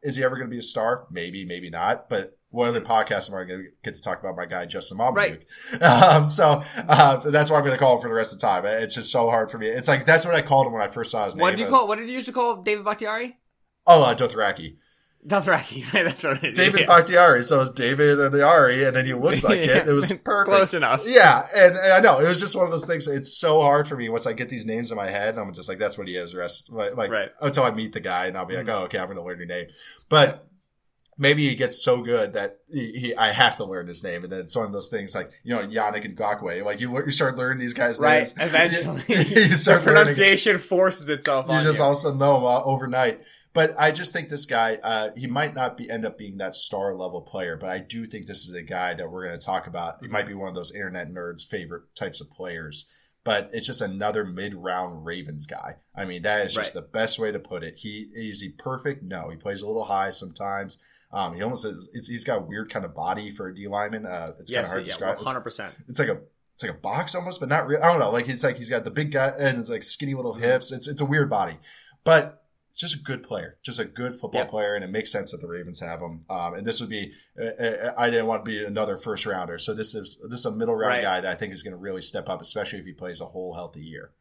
is 0.01 0.15
he 0.15 0.24
ever 0.24 0.36
going 0.36 0.47
to 0.47 0.51
be 0.51 0.59
a 0.59 0.61
star? 0.61 1.07
Maybe, 1.11 1.45
maybe 1.45 1.69
not. 1.69 2.09
But 2.09 2.38
what 2.49 2.67
other 2.67 2.82
podcast 2.82 3.30
am 3.30 3.36
I 3.36 3.43
going 3.45 3.63
to 3.63 3.69
get 3.84 3.95
to 3.95 4.01
talk 4.01 4.19
about 4.19 4.36
my 4.36 4.45
guy 4.45 4.65
Justin 4.65 4.99
Mabuk? 4.99 5.15
Right. 5.15 5.45
Um, 5.82 6.26
so 6.26 6.61
uh, 6.76 7.17
that's 7.17 7.49
why 7.49 7.57
I'm 7.57 7.63
going 7.63 7.74
to 7.74 7.80
call 7.80 7.95
him 7.95 8.01
for 8.01 8.07
the 8.07 8.13
rest 8.13 8.34
of 8.34 8.39
the 8.39 8.45
time. 8.45 8.65
It's 8.65 8.95
just 8.95 9.11
so 9.11 9.30
hard 9.30 9.49
for 9.49 9.57
me. 9.57 9.67
It's 9.67 9.88
like 9.88 10.05
that's 10.05 10.26
what 10.26 10.36
I 10.36 10.41
called 10.41 10.67
him 10.67 10.74
when 10.74 10.82
I 10.82 10.88
first 10.88 11.11
saw 11.11 11.26
his 11.26 11.36
name. 11.36 11.41
What 11.41 11.51
did 11.51 11.59
you 11.59 11.67
call? 11.67 11.88
What 11.88 11.97
did 11.97 12.07
you 12.07 12.15
used 12.15 12.28
to 12.28 12.32
call 12.32 12.61
David 12.61 12.86
Bakhtiari? 12.86 13.38
Oh, 13.88 14.03
uh, 14.03 14.15
Dothraki. 14.15 14.78
Dothraki, 15.26 15.84
right? 15.93 16.03
That's 16.03 16.24
what 16.24 16.43
it 16.43 16.51
is. 16.51 16.57
David 16.57 16.82
yeah. 16.82 16.88
Bakhtiari. 16.88 17.43
So 17.43 17.61
it's 17.61 17.71
David 17.71 18.17
Bakhtiari, 18.17 18.84
and 18.84 18.95
then 18.95 19.05
he 19.05 19.13
looks 19.13 19.43
like 19.43 19.57
it. 19.59 19.88
It 19.88 19.93
was 19.93 20.11
perfect. 20.11 20.49
Close 20.49 20.74
enough. 20.74 21.03
Yeah, 21.05 21.47
and, 21.55 21.76
and 21.78 21.93
I 21.93 21.99
know 22.01 22.19
it 22.19 22.28
was 22.28 22.39
just 22.41 22.55
one 22.55 22.65
of 22.65 22.71
those 22.71 22.86
things. 22.86 23.07
It's 23.07 23.38
so 23.38 23.61
hard 23.61 23.88
for 23.88 23.95
me 23.95 24.09
once 24.09 24.28
I 24.28 24.34
get 24.34 24.49
these 24.49 24.65
names 24.65 24.91
in 24.91 24.97
my 24.97 25.09
head. 25.09 25.38
I'm 25.38 25.53
just 25.53 25.69
like, 25.69 25.80
that's 25.80 25.97
what 25.97 26.07
he 26.07 26.15
is. 26.17 26.36
Rest 26.36 26.69
like, 26.71 27.09
Right. 27.09 27.30
until 27.41 27.63
I 27.63 27.71
meet 27.71 27.93
the 27.93 27.99
guy, 28.01 28.26
and 28.28 28.38
I'll 28.38 28.45
be 28.45 28.55
like, 28.57 28.65
Mhm. 28.65 28.74
oh, 28.74 28.84
okay, 28.86 28.97
I'm 28.99 29.05
going 29.05 29.17
to 29.17 29.24
learn 29.24 29.38
your 29.38 29.47
name. 29.47 29.67
But 30.09 30.47
maybe 31.17 31.47
he 31.47 31.55
gets 31.55 31.84
so 31.84 32.01
good 32.01 32.34
that 32.34 32.57
he, 32.69 32.91
he 32.91 33.15
I 33.15 33.32
have 33.32 33.55
to 33.57 33.65
learn 33.65 33.88
his 33.88 34.03
name, 34.03 34.24
and 34.24 34.32
then 34.34 34.39
it's 34.41 34.55
one 34.55 34.65
of 34.65 34.71
those 34.74 34.89
things 34.89 35.13
like 35.15 35.32
you 35.43 35.55
know 35.55 35.61
Yannick 35.65 36.17
Ngakoue. 36.17 36.65
Like 36.65 36.82
you, 36.82 36.93
you 37.01 37.11
start 37.11 37.38
learning 37.38 37.59
these 37.59 37.74
guys' 37.74 37.99
Right. 37.99 38.15
names. 38.17 38.34
Eventually, 38.39 39.03
you, 39.07 39.15
you 39.17 39.47
the 39.49 39.55
start 39.55 39.86
learning 39.86 40.03
pronunciation 40.03 40.57
forces 40.57 41.07
itself 41.09 41.47
you 41.49 41.61
just 41.61 41.80
you. 41.80 41.86
also 41.86 42.13
know 42.13 42.38
him 42.39 42.43
uh, 42.45 42.61
overnight. 42.63 43.21
But 43.53 43.75
I 43.77 43.91
just 43.91 44.13
think 44.13 44.29
this 44.29 44.45
guy, 44.47 44.75
uh, 44.81 45.09
he 45.15 45.27
might 45.27 45.53
not 45.53 45.77
be 45.77 45.87
end 45.89 46.05
up 46.05 46.17
being 46.17 46.37
that 46.37 46.55
star 46.55 46.95
level 46.95 47.21
player, 47.21 47.55
but 47.55 47.69
I 47.69 47.77
do 47.77 48.05
think 48.07 48.25
this 48.25 48.47
is 48.47 48.55
a 48.55 48.63
guy 48.63 48.95
that 48.95 49.11
we're 49.11 49.25
going 49.27 49.37
to 49.39 49.45
talk 49.45 49.67
about. 49.67 49.97
He 50.01 50.07
might 50.07 50.27
be 50.27 50.33
one 50.33 50.49
of 50.49 50.55
those 50.55 50.73
internet 50.73 51.11
nerds' 51.13 51.45
favorite 51.47 51.83
types 51.95 52.19
of 52.19 52.31
players, 52.31 52.87
but 53.23 53.51
it's 53.53 53.67
just 53.67 53.79
another 53.81 54.23
mid 54.25 54.55
round 54.55 55.05
Ravens 55.05 55.45
guy. 55.45 55.75
I 55.95 56.05
mean, 56.05 56.23
that 56.23 56.45
is 56.47 56.55
just 56.55 56.73
Right. 56.75 56.81
the 56.83 56.87
best 56.89 57.19
way 57.19 57.31
to 57.31 57.37
put 57.37 57.63
it. 57.63 57.75
He 57.77 58.07
is 58.13 58.41
he 58.41 58.49
perfect? 58.49 59.03
No, 59.03 59.29
he 59.29 59.35
plays 59.37 59.61
a 59.61 59.67
little 59.67 59.85
high 59.85 60.09
sometimes. 60.09 60.79
Um, 61.11 61.35
he 61.35 61.43
almost 61.43 61.63
is, 61.63 62.07
he's 62.07 62.23
got 62.25 62.39
a 62.39 62.41
weird 62.41 62.71
kind 62.71 62.83
of 62.85 62.95
body 62.95 63.29
for 63.29 63.47
a 63.49 63.53
D 63.53 63.67
lineman. 63.67 64.07
Uh, 64.07 64.31
it's 64.39 64.49
yes, 64.51 64.57
kind 64.57 64.65
of 64.65 64.71
hard 64.71 64.83
to 64.85 64.89
describe. 64.89 65.11
It's- 65.13 65.27
hundred 65.27 65.41
percent. 65.41 65.75
it's 65.87 65.99
like 65.99 66.09
a 66.09 66.17
it's 66.55 66.63
like 66.63 66.71
a 66.71 66.79
box 66.79 67.13
almost, 67.13 67.39
but 67.39 67.49
not 67.49 67.67
real. 67.67 67.79
I 67.83 67.91
don't 67.91 67.99
know. 67.99 68.09
Like 68.11 68.25
he's 68.25 68.43
like 68.43 68.57
he's 68.57 68.69
got 68.71 68.83
the 68.83 68.89
big 68.91 69.11
guy 69.11 69.27
and 69.37 69.59
it's 69.59 69.69
like 69.69 69.83
skinny 69.83 70.15
little 70.15 70.33
hips. 70.33 70.71
It's 70.71 70.87
it's 70.87 71.01
a 71.01 71.05
weird 71.05 71.29
body, 71.29 71.59
but 72.03 72.42
just 72.76 72.95
a 72.99 73.03
good 73.03 73.24
player, 73.24 73.57
just 73.63 73.80
a 73.80 73.86
good 73.86 74.13
football 74.13 74.41
Yep. 74.41 74.49
player, 74.49 74.76
and 74.76 74.84
it 74.84 74.89
makes 74.89 75.11
sense 75.11 75.32
that 75.32 75.41
the 75.41 75.47
Ravens 75.47 75.80
have 75.80 75.99
him. 76.01 76.26
Um, 76.30 76.55
and 76.55 76.65
this 76.65 76.80
would 76.82 76.89
be 76.89 77.11
uh, 77.39 77.43
uh, 77.63 77.93
I 77.97 78.09
didn't 78.09 78.28
want 78.28 78.43
to 78.43 78.49
be 78.51 78.63
another 78.65 78.97
first 78.97 79.26
rounder, 79.26 79.57
so 79.57 79.74
this 79.74 79.93
is 79.95 80.19
this 80.30 80.39
is 80.41 80.45
a 80.45 80.51
middle 80.55 80.76
round 80.76 80.93
Right. 80.95 81.01
guy 81.03 81.21
that 81.21 81.32
I 81.32 81.36
think 81.36 81.53
is 81.53 81.63
going 81.63 81.74
to 81.74 81.78
really 81.78 82.01
step 82.01 82.30
up, 82.30 82.41
especially 82.41 82.80
if 82.80 82.86
he 82.86 82.93
plays 82.93 83.21
a 83.21 83.26
whole 83.26 83.53
healthy 83.53 83.82
year. 83.82 84.11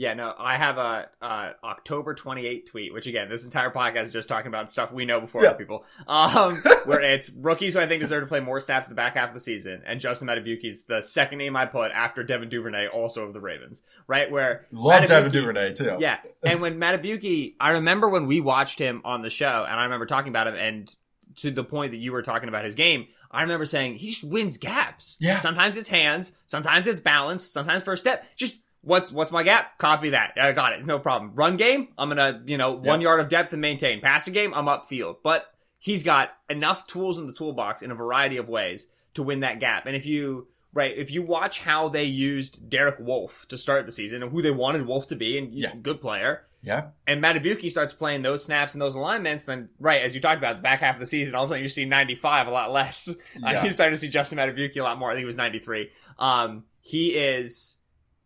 Yeah, 0.00 0.14
no, 0.14 0.32
I 0.38 0.56
have 0.56 0.78
a, 0.78 1.08
uh 1.20 1.50
October 1.64 2.14
28 2.14 2.66
tweet, 2.66 2.92
which 2.92 3.08
again, 3.08 3.28
this 3.28 3.44
entire 3.44 3.70
podcast 3.70 4.02
is 4.04 4.12
just 4.12 4.28
talking 4.28 4.46
about 4.46 4.70
stuff 4.70 4.92
we 4.92 5.04
know 5.04 5.20
before 5.20 5.42
Yeah. 5.42 5.48
other 5.50 5.58
people. 5.58 5.84
Um, 6.06 6.54
where 6.84 7.00
it's 7.02 7.30
rookies 7.30 7.74
who 7.74 7.80
I 7.80 7.86
think 7.88 8.00
deserve 8.00 8.22
to 8.22 8.28
play 8.28 8.38
more 8.38 8.60
snaps 8.60 8.86
in 8.86 8.90
the 8.92 8.94
back 8.96 9.14
half 9.14 9.30
of 9.30 9.34
the 9.34 9.40
season, 9.40 9.82
and 9.84 9.98
Justin 10.00 10.28
Madubuike's 10.28 10.84
the 10.84 11.02
second 11.02 11.38
name 11.38 11.56
I 11.56 11.66
put 11.66 11.90
after 11.90 12.22
Devin 12.22 12.48
Duvernay, 12.48 12.86
also 12.86 13.24
of 13.24 13.32
the 13.32 13.40
Ravens, 13.40 13.82
right? 14.06 14.30
Where 14.30 14.66
Love 14.70 15.06
Devin 15.06 15.32
Duvernay 15.32 15.74
too. 15.74 15.96
Yeah, 15.98 16.18
and 16.44 16.60
when 16.60 16.78
Madubuike, 16.78 17.54
I 17.60 17.70
remember 17.72 18.08
when 18.08 18.26
we 18.28 18.40
watched 18.40 18.78
him 18.78 19.02
on 19.04 19.22
the 19.22 19.30
show, 19.30 19.66
and 19.68 19.80
I 19.80 19.82
remember 19.84 20.06
talking 20.06 20.28
about 20.30 20.46
him, 20.46 20.54
and 20.54 20.94
to 21.38 21.50
the 21.50 21.64
point 21.64 21.90
that 21.90 21.98
you 21.98 22.12
were 22.12 22.22
talking 22.22 22.48
about 22.48 22.64
his 22.64 22.74
game, 22.76 23.08
I 23.32 23.42
remember 23.42 23.64
saying 23.64 23.96
he 23.96 24.10
just 24.10 24.24
wins 24.24 24.58
gaps. 24.58 25.16
Yeah. 25.20 25.38
Sometimes 25.40 25.76
it's 25.76 25.88
hands, 25.88 26.32
sometimes 26.46 26.86
it's 26.86 27.00
balance, 27.00 27.44
sometimes 27.44 27.82
first 27.82 28.02
step. 28.02 28.24
Just 28.36 28.60
what's 28.82 29.10
what's 29.12 29.32
my 29.32 29.42
gap? 29.42 29.78
Copy 29.78 30.10
that. 30.10 30.34
I 30.40 30.52
got 30.52 30.72
it. 30.72 30.84
No 30.86 30.98
problem. 30.98 31.32
Run 31.34 31.56
game, 31.56 31.88
I'm 31.98 32.08
gonna 32.08 32.42
you 32.46 32.56
know 32.58 32.72
one 32.72 33.00
Yeah. 33.00 33.08
yard 33.08 33.20
of 33.20 33.28
depth 33.28 33.52
and 33.52 33.60
maintain. 33.62 34.00
Passing 34.00 34.34
game, 34.34 34.52
I'm 34.54 34.66
upfield, 34.66 35.16
but 35.22 35.46
he's 35.78 36.02
got 36.02 36.30
enough 36.50 36.86
tools 36.86 37.18
in 37.18 37.26
the 37.26 37.32
toolbox 37.32 37.82
in 37.82 37.90
a 37.90 37.94
variety 37.94 38.36
of 38.36 38.48
ways 38.48 38.88
to 39.14 39.22
win 39.22 39.40
that 39.40 39.60
gap. 39.60 39.86
And 39.86 39.94
if 39.96 40.06
you 40.06 40.48
right, 40.74 40.96
if 40.96 41.10
you 41.10 41.22
watch 41.22 41.60
how 41.60 41.88
they 41.88 42.04
used 42.04 42.68
Derek 42.68 42.98
Wolfe 43.00 43.46
to 43.48 43.56
start 43.58 43.86
the 43.86 43.92
season 43.92 44.22
and 44.22 44.30
who 44.30 44.42
they 44.42 44.50
wanted 44.50 44.86
Wolfe 44.86 45.06
to 45.08 45.16
be, 45.16 45.38
and 45.38 45.52
Yeah. 45.52 45.72
good 45.80 46.00
player 46.00 46.44
yeah, 46.60 46.88
and 47.06 47.22
Madubuike 47.22 47.70
starts 47.70 47.94
playing 47.94 48.22
those 48.22 48.44
snaps 48.44 48.74
and 48.74 48.82
those 48.82 48.96
alignments, 48.96 49.46
then 49.46 49.68
right 49.78 50.02
as 50.02 50.12
you 50.14 50.20
talked 50.20 50.38
about 50.38 50.56
the 50.56 50.62
back 50.62 50.80
half 50.80 50.96
of 50.96 51.00
the 51.00 51.06
season, 51.06 51.34
all 51.36 51.44
of 51.44 51.50
a 51.50 51.52
sudden 51.52 51.62
you 51.62 51.68
see 51.68 51.84
95 51.84 52.48
a 52.48 52.50
lot 52.50 52.72
less. 52.72 53.08
Uh, 53.08 53.14
Yeah. 53.52 53.64
you 53.64 53.70
started 53.70 53.92
to 53.92 53.96
see 53.96 54.08
Justin 54.08 54.38
Madubuike 54.38 54.76
a 54.76 54.82
lot 54.82 54.98
more. 54.98 55.10
I 55.10 55.14
think 55.14 55.22
it 55.22 55.26
was 55.26 55.36
93. 55.36 55.90
Um, 56.18 56.64
he 56.80 57.10
is 57.10 57.76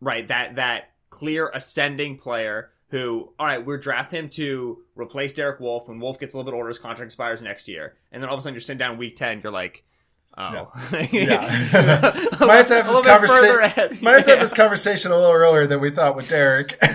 right 0.03 0.29
that 0.29 0.57
that 0.57 0.91
clear 1.09 1.51
ascending 1.55 2.19
player 2.19 2.71
who, 2.89 3.33
all 3.39 3.47
right, 3.47 3.65
we're 3.65 3.79
draft 3.79 4.11
him 4.11 4.29
to 4.29 4.83
replace 4.95 5.33
Derek 5.33 5.61
Wolfe 5.61 5.89
when 5.89 5.99
Wolfe 5.99 6.19
gets 6.19 6.35
a 6.35 6.37
little 6.37 6.53
bit 6.53 6.55
older, 6.55 6.69
his 6.69 6.79
contract 6.79 7.07
expires 7.07 7.41
next 7.41 7.67
year, 7.69 7.97
and 8.11 8.23
then 8.23 8.29
all 8.29 8.35
of 8.35 8.41
a 8.41 8.43
sudden 8.43 8.55
you're 8.55 8.61
sitting 8.61 8.79
down 8.79 8.99
week 8.99 9.17
10, 9.17 9.41
you're 9.43 9.53
like. 9.53 9.85
Oh, 10.39 10.73
Yeah. 11.13 11.41
might 12.41 12.55
have 12.57 12.67
to 12.69 12.75
have 12.75 12.87
this 12.87 12.89
little 12.89 13.03
conversation. 13.03 13.99
Might 14.03 14.13
have 14.13 14.25
to 14.25 14.31
have 14.31 14.41
this 14.41 14.55
conversation 14.55 15.13
a 15.13 15.17
little 15.17 15.33
earlier 15.35 15.67
than 15.67 15.81
we 15.81 15.91
thought 15.91 16.17
with 16.17 16.29
Derek. 16.29 16.79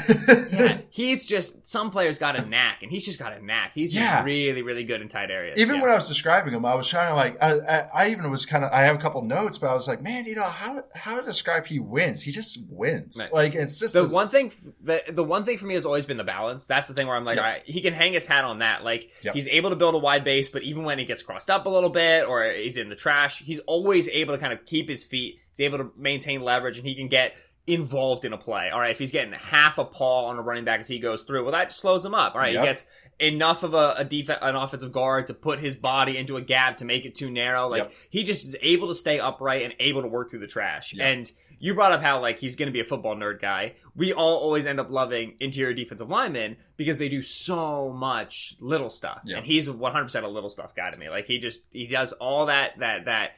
Yeah, 0.57 0.79
he's 0.89 1.23
just 1.27 1.67
some 1.67 1.91
players 1.91 2.17
got 2.17 2.39
a 2.39 2.43
knack, 2.43 2.81
and 2.81 2.91
he's 2.91 3.05
just 3.05 3.19
got 3.19 3.31
a 3.31 3.45
knack. 3.45 3.73
He's 3.75 3.93
just 3.93 4.03
Yeah. 4.03 4.23
really, 4.23 4.63
really 4.63 4.83
good 4.85 5.01
in 5.03 5.07
tight 5.07 5.29
areas. 5.29 5.59
even 5.59 5.75
yeah. 5.75 5.81
when 5.83 5.91
I 5.91 5.93
was 5.95 6.07
describing 6.07 6.51
him, 6.51 6.65
I 6.65 6.73
was 6.73 6.87
trying 6.87 7.09
to 7.09 7.13
like, 7.15 7.37
I, 7.39 7.59
I, 7.59 7.87
I 7.93 8.09
even 8.09 8.31
was 8.31 8.47
kind 8.47 8.63
of, 8.63 8.71
I 8.71 8.81
have 8.85 8.95
a 8.95 8.99
couple 8.99 9.21
notes, 9.21 9.59
but 9.59 9.69
I 9.69 9.73
was 9.75 9.87
like, 9.87 10.01
man, 10.01 10.25
you 10.25 10.33
know, 10.33 10.41
how, 10.41 10.81
how 10.95 11.19
to 11.19 11.25
describe 11.25 11.67
he 11.67 11.77
wins? 11.77 12.23
He 12.23 12.31
just 12.31 12.57
wins. 12.71 13.19
Right. 13.21 13.31
Like, 13.31 13.53
it's 13.55 13.79
just 13.79 13.93
the 13.93 14.01
this- 14.03 14.13
one 14.13 14.29
thing 14.29 14.51
the 14.81 15.03
the 15.11 15.23
one 15.23 15.43
thing 15.45 15.59
for 15.59 15.67
me 15.67 15.75
has 15.75 15.85
always 15.85 16.07
been 16.07 16.17
the 16.17 16.23
balance. 16.23 16.65
That's 16.65 16.87
the 16.87 16.95
thing 16.95 17.05
where 17.05 17.15
I'm 17.15 17.25
like, 17.25 17.35
Yep. 17.35 17.45
all 17.45 17.51
right, 17.51 17.61
he 17.65 17.81
can 17.81 17.93
hang 17.93 18.13
his 18.13 18.25
hat 18.25 18.45
on 18.45 18.59
that. 18.59 18.83
Like 18.83 19.11
Yep. 19.21 19.35
he's 19.35 19.47
able 19.49 19.69
to 19.69 19.75
build 19.75 19.93
a 19.93 19.99
wide 19.99 20.23
base, 20.23 20.49
but 20.49 20.63
even 20.63 20.83
when 20.85 20.97
he 20.97 21.05
gets 21.05 21.21
crossed 21.21 21.51
up 21.51 21.67
a 21.67 21.69
little 21.69 21.91
bit 21.91 22.25
or 22.27 22.43
he's 22.51 22.77
in 22.77 22.89
the 22.89 22.95
trash, 22.95 23.26
he's 23.35 23.59
always 23.59 24.09
able 24.09 24.33
to 24.33 24.39
kind 24.39 24.53
of 24.53 24.65
keep 24.65 24.89
his 24.89 25.03
feet. 25.03 25.39
He's 25.49 25.65
able 25.65 25.77
to 25.79 25.91
maintain 25.97 26.41
leverage, 26.41 26.77
and 26.77 26.87
he 26.87 26.95
can 26.95 27.07
get 27.07 27.35
involved 27.67 28.23
in 28.25 28.31
a 28.33 28.37
play. 28.37 28.69
All 28.71 28.79
right, 28.79 28.91
if 28.91 28.97
he's 28.99 29.11
getting 29.11 29.33
half 29.33 29.77
a 29.77 29.83
paw 29.85 30.27
on 30.27 30.37
a 30.37 30.41
running 30.41 30.63
back 30.63 30.79
as 30.79 30.87
he 30.87 30.99
goes 30.99 31.23
through, 31.23 31.43
well, 31.43 31.51
that 31.51 31.71
slows 31.73 32.03
him 32.05 32.15
up. 32.15 32.33
All 32.33 32.41
right, 32.41 32.53
Yep. 32.53 32.61
he 32.63 32.67
gets 32.67 32.85
enough 33.19 33.63
of 33.63 33.73
a, 33.73 33.95
a 33.97 34.05
def- 34.05 34.29
an 34.29 34.55
offensive 34.55 34.91
guard 34.93 35.27
to 35.27 35.33
put 35.33 35.59
his 35.59 35.75
body 35.75 36.17
into 36.17 36.37
a 36.37 36.41
gap 36.41 36.77
to 36.77 36.85
make 36.85 37.05
it 37.05 37.13
too 37.15 37.29
narrow. 37.29 37.67
Like 37.67 37.83
Yep. 37.83 37.93
he 38.09 38.23
just 38.23 38.45
is 38.45 38.55
able 38.61 38.87
to 38.87 38.95
stay 38.95 39.19
upright 39.19 39.63
and 39.63 39.73
able 39.79 40.01
to 40.01 40.07
work 40.07 40.29
through 40.29 40.39
the 40.39 40.47
trash. 40.47 40.93
Yep. 40.93 41.05
And 41.05 41.31
you 41.59 41.73
brought 41.73 41.91
up 41.91 42.01
how 42.01 42.21
like 42.21 42.39
he's 42.39 42.55
going 42.55 42.67
to 42.67 42.73
be 42.73 42.79
a 42.79 42.85
football 42.85 43.15
nerd 43.15 43.41
guy. 43.41 43.73
We 43.95 44.13
all 44.13 44.37
always 44.37 44.65
end 44.65 44.79
up 44.79 44.89
loving 44.89 45.35
interior 45.39 45.73
defensive 45.73 46.09
linemen 46.09 46.55
because 46.77 46.99
they 46.99 47.09
do 47.09 47.21
so 47.21 47.91
much 47.91 48.55
little 48.59 48.89
stuff. 48.89 49.23
And 49.25 49.43
he's 49.43 49.67
100% 49.67 50.23
a 50.23 50.27
little 50.27 50.49
stuff 50.49 50.73
guy 50.73 50.89
to 50.91 50.99
me. 50.99 51.09
Like 51.09 51.25
he 51.25 51.37
just 51.39 51.61
he 51.71 51.87
does 51.87 52.13
all 52.13 52.45
that 52.45 52.79
that 52.79 53.05
that 53.05 53.31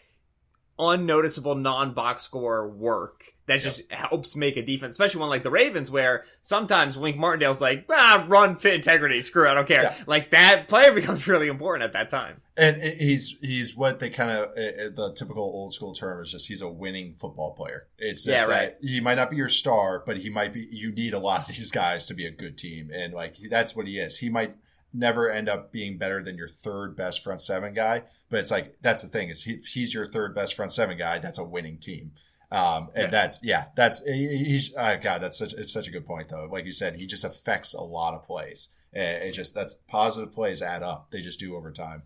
unnoticeable 0.79 1.55
non-box 1.55 2.23
score 2.23 2.67
work 2.67 3.33
that 3.47 3.61
just 3.61 3.81
helps 3.91 4.35
make 4.35 4.57
a 4.57 4.61
defense, 4.61 4.91
especially 4.91 5.19
one 5.21 5.29
like 5.29 5.41
the 5.41 5.49
Ravens, 5.49 5.89
where 5.89 6.23
sometimes 6.41 6.95
Wink 6.95 7.17
Martindale's 7.17 7.59
like, 7.59 7.85
ah, 7.89 8.23
run, 8.27 8.55
fit, 8.55 8.75
integrity, 8.75 9.21
screw 9.23 9.47
it, 9.47 9.51
I 9.51 9.55
don't 9.55 9.67
care. 9.67 9.81
Yeah. 9.83 9.95
Like 10.05 10.29
that 10.29 10.67
player 10.67 10.91
becomes 10.93 11.27
really 11.27 11.47
important 11.47 11.83
at 11.83 11.93
that 11.93 12.09
time. 12.09 12.41
and 12.55 12.79
he's, 12.79 13.37
he's 13.41 13.75
what 13.75 13.97
they 13.99 14.11
kind 14.11 14.29
of, 14.29 14.49
uh, 14.51 14.95
the 14.95 15.13
typical 15.17 15.43
old 15.43 15.73
school 15.73 15.93
term 15.93 16.21
is 16.21 16.31
just, 16.31 16.47
he's 16.47 16.61
a 16.61 16.69
winning 16.69 17.15
football 17.15 17.55
player. 17.55 17.87
It's 17.97 18.23
just 18.23 18.37
Yeah, 18.39 18.45
that 18.47 18.53
right. 18.53 18.75
he 18.81 18.99
might 19.01 19.15
not 19.15 19.31
be 19.31 19.37
your 19.37 19.49
star, 19.49 20.03
but 20.05 20.17
he 20.17 20.29
might 20.29 20.53
be, 20.53 20.67
you 20.71 20.91
need 20.91 21.15
a 21.15 21.19
lot 21.19 21.41
of 21.41 21.47
these 21.47 21.71
guys 21.71 22.05
to 22.07 22.13
be 22.13 22.27
a 22.27 22.31
good 22.31 22.55
team. 22.55 22.91
And 22.93 23.13
like, 23.13 23.33
that's 23.49 23.75
what 23.75 23.87
he 23.87 23.97
is. 23.99 24.17
He 24.19 24.29
might, 24.29 24.55
never 24.93 25.29
end 25.29 25.47
up 25.49 25.71
being 25.71 25.97
better 25.97 26.23
than 26.23 26.35
your 26.37 26.47
third 26.47 26.95
best 26.95 27.23
front 27.23 27.41
seven 27.41 27.73
guy. 27.73 28.03
But 28.29 28.39
it's 28.39 28.51
like 28.51 28.77
that's 28.81 29.03
the 29.03 29.09
thing 29.09 29.29
is 29.29 29.43
he, 29.43 29.57
he's 29.71 29.93
your 29.93 30.07
third 30.07 30.33
best 30.35 30.55
front 30.55 30.71
seven 30.71 30.97
guy. 30.97 31.19
That's 31.19 31.37
a 31.39 31.43
winning 31.43 31.77
team. 31.77 32.11
Um, 32.51 32.89
and 32.95 33.03
Yeah. 33.03 33.09
that's 33.11 33.43
yeah, 33.43 33.65
that's 33.75 34.03
he- 34.05 34.43
he's 34.45 34.73
oh 34.75 34.97
God, 35.01 35.21
that's 35.21 35.37
such 35.37 35.53
it's 35.53 35.71
such 35.71 35.87
a 35.87 35.91
good 35.91 36.05
point 36.07 36.29
though. 36.29 36.47
Like 36.51 36.65
you 36.65 36.71
said, 36.71 36.95
he 36.95 37.05
just 37.05 37.23
affects 37.23 37.73
a 37.73 37.81
lot 37.81 38.15
of 38.15 38.23
plays. 38.23 38.69
And 38.91 39.23
it 39.23 39.33
just 39.33 39.53
that's 39.53 39.75
positive 39.87 40.33
plays 40.33 40.63
add 40.63 40.81
up. 40.81 41.11
They 41.11 41.19
just 41.21 41.39
do 41.39 41.55
over 41.55 41.71
time. 41.71 42.01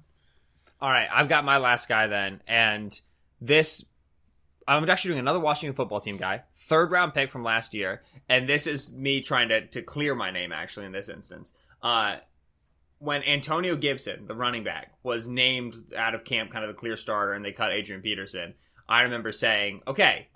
All 0.82 0.90
right, 0.90 1.08
I've 1.14 1.30
got 1.30 1.46
my 1.46 1.58
last 1.58 1.88
guy 1.88 2.08
then, 2.08 2.42
and 2.46 3.00
this 3.40 3.86
I'm 4.68 4.90
actually 4.90 5.10
doing 5.12 5.20
another 5.20 5.40
Washington 5.40 5.76
football 5.76 6.02
team 6.02 6.18
guy, 6.18 6.44
third 6.56 6.92
round 6.92 7.14
pick 7.14 7.32
from 7.32 7.44
last 7.44 7.74
year, 7.74 8.02
and 8.28 8.48
this 8.50 8.68
is 8.68 8.92
me 8.92 9.22
trying 9.22 9.48
to 9.48 9.66
to 9.68 9.82
clear 9.82 10.14
my 10.14 10.30
name 10.32 10.52
actually 10.52 10.86
in 10.86 10.92
this 10.92 11.08
instance. 11.08 11.54
Uh, 11.82 12.18
when 13.04 13.22
Antonio 13.24 13.76
Gibson, 13.76 14.28
the 14.28 14.36
running 14.36 14.64
back, 14.64 14.94
was 15.04 15.28
named 15.28 15.76
out 15.96 16.16
of 16.16 16.24
camp, 16.24 16.52
kind 16.52 16.64
of 16.64 16.70
the 16.70 16.80
clear 16.80 16.96
starter, 16.96 17.34
and 17.34 17.44
they 17.44 17.52
cut 17.52 17.74
Adrian 17.74 18.02
Peterson, 18.02 18.54
I 18.88 19.02
remember 19.04 19.32
saying, 19.34 19.82
"Okay, 19.86 20.30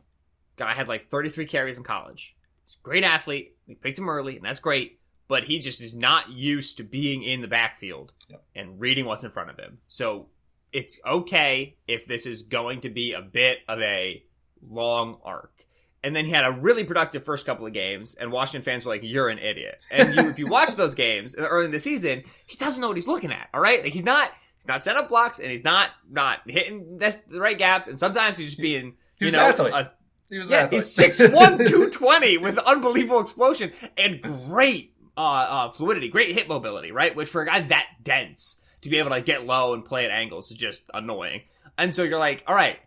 guy 0.58 0.74
had 0.74 0.90
like 0.90 1.10
33 1.10 1.46
carries 1.46 1.78
in 1.78 1.84
college. 1.86 2.36
He's 2.66 2.76
a 2.76 2.84
great 2.84 3.06
athlete. 3.06 3.56
We 3.68 3.76
picked 3.76 3.98
him 3.98 4.10
early, 4.10 4.36
and 4.36 4.46
that's 4.46 4.60
great." 4.60 5.00
But 5.30 5.46
he 5.46 5.60
just 5.60 5.80
is 5.82 5.94
not 5.96 6.30
used 6.30 6.78
to 6.78 6.84
being 6.84 7.24
in 7.24 7.42
the 7.42 7.48
backfield 7.48 8.14
Yep. 8.30 8.44
and 8.56 8.80
reading 8.80 9.06
what's 9.06 9.24
in 9.24 9.32
front 9.32 9.50
of 9.50 9.58
him. 9.58 9.80
So 9.88 10.30
it's 10.74 11.00
okay 11.06 11.78
if 11.88 12.06
this 12.06 12.26
is 12.26 12.44
going 12.44 12.82
to 12.82 12.90
be 12.90 13.14
a 13.14 13.22
bit 13.22 13.60
of 13.68 13.80
a 13.80 14.24
long 14.62 15.20
arc. 15.24 15.67
And 16.04 16.16
then 16.16 16.26
he 16.26 16.32
had 16.32 16.46
a 16.46 16.52
really 16.52 16.84
productive 16.84 17.24
first 17.26 17.46
couple 17.46 17.66
of 17.66 17.74
games, 17.74 18.16
and 18.16 18.32
Washington 18.32 18.64
fans 18.64 18.86
were 18.86 18.94
like, 18.94 19.02
"You're 19.04 19.30
an 19.30 19.40
idiot." 19.40 19.80
And 19.92 20.16
you, 20.16 20.30
if 20.30 20.40
you 20.40 20.48
watch 20.48 20.76
those 20.76 20.96
games 21.06 21.36
early 21.36 21.66
in 21.66 21.72
the 21.72 21.80
season, 21.80 22.24
he 22.48 22.56
doesn't 22.58 22.80
know 22.80 22.88
what 22.88 22.98
he's 22.98 23.08
looking 23.08 23.32
at. 23.32 23.50
All 23.54 23.60
right, 23.60 23.84
like 23.84 23.94
he's 23.94 24.04
not 24.04 24.32
he's 24.58 24.68
not 24.68 24.84
setting 24.84 25.02
up 25.02 25.10
blocks, 25.10 25.40
and 25.40 25.50
he's 25.50 25.64
not 25.64 25.90
not 26.10 26.40
hitting 26.46 26.98
that's 26.98 27.18
the 27.18 27.40
right 27.40 27.58
gaps. 27.58 27.88
And 27.88 28.00
sometimes 28.00 28.38
he's 28.38 28.50
just 28.50 28.62
being 28.62 28.94
you 29.20 29.32
know 29.32 29.50
a 29.50 29.92
He 30.30 30.38
was 30.38 30.52
yeah, 30.52 30.70
he's 30.70 30.96
6'1", 30.96 31.30
220 31.70 32.38
with 32.38 32.58
unbelievable 32.58 33.22
explosion 33.22 33.72
and 33.98 34.22
great 34.22 34.94
uh, 35.16 35.22
uh, 35.22 35.70
fluidity, 35.72 36.10
great 36.10 36.36
hip 36.36 36.48
mobility, 36.48 36.92
right? 36.92 37.16
Which 37.16 37.30
for 37.30 37.42
a 37.42 37.46
guy 37.46 37.62
that 37.62 37.88
dense 38.04 38.58
to 38.82 38.90
be 38.90 38.98
able 39.00 39.12
to 39.12 39.22
get 39.22 39.46
low 39.46 39.74
and 39.74 39.84
play 39.84 40.06
at 40.06 40.12
angles 40.12 40.52
is 40.52 40.58
just 40.58 40.84
annoying. 40.94 41.42
And 41.78 41.94
so 41.96 42.04
you're 42.04 42.20
like, 42.20 42.44
all 42.46 42.56
right, 42.56 42.78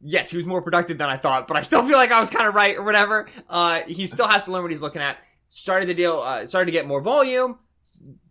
yes, 0.00 0.30
he 0.30 0.36
was 0.36 0.46
more 0.46 0.62
productive 0.62 0.98
than 0.98 1.08
I 1.08 1.16
thought, 1.16 1.46
but 1.48 1.56
I 1.56 1.62
still 1.62 1.82
feel 1.86 1.96
like 1.96 2.10
I 2.12 2.20
was 2.20 2.30
kind 2.30 2.46
of 2.46 2.54
right 2.54 2.76
or 2.76 2.82
whatever. 2.82 3.26
Uh, 3.48 3.80
he 3.86 4.06
still 4.06 4.28
has 4.28 4.44
to 4.44 4.52
learn 4.52 4.62
what 4.62 4.70
he's 4.70 4.82
looking 4.82 5.02
at. 5.02 5.18
Started 5.48 5.88
the 5.88 5.94
deal, 5.94 6.20
uh, 6.20 6.46
started 6.46 6.66
to 6.66 6.72
get 6.72 6.86
more 6.86 7.00
volume. 7.00 7.58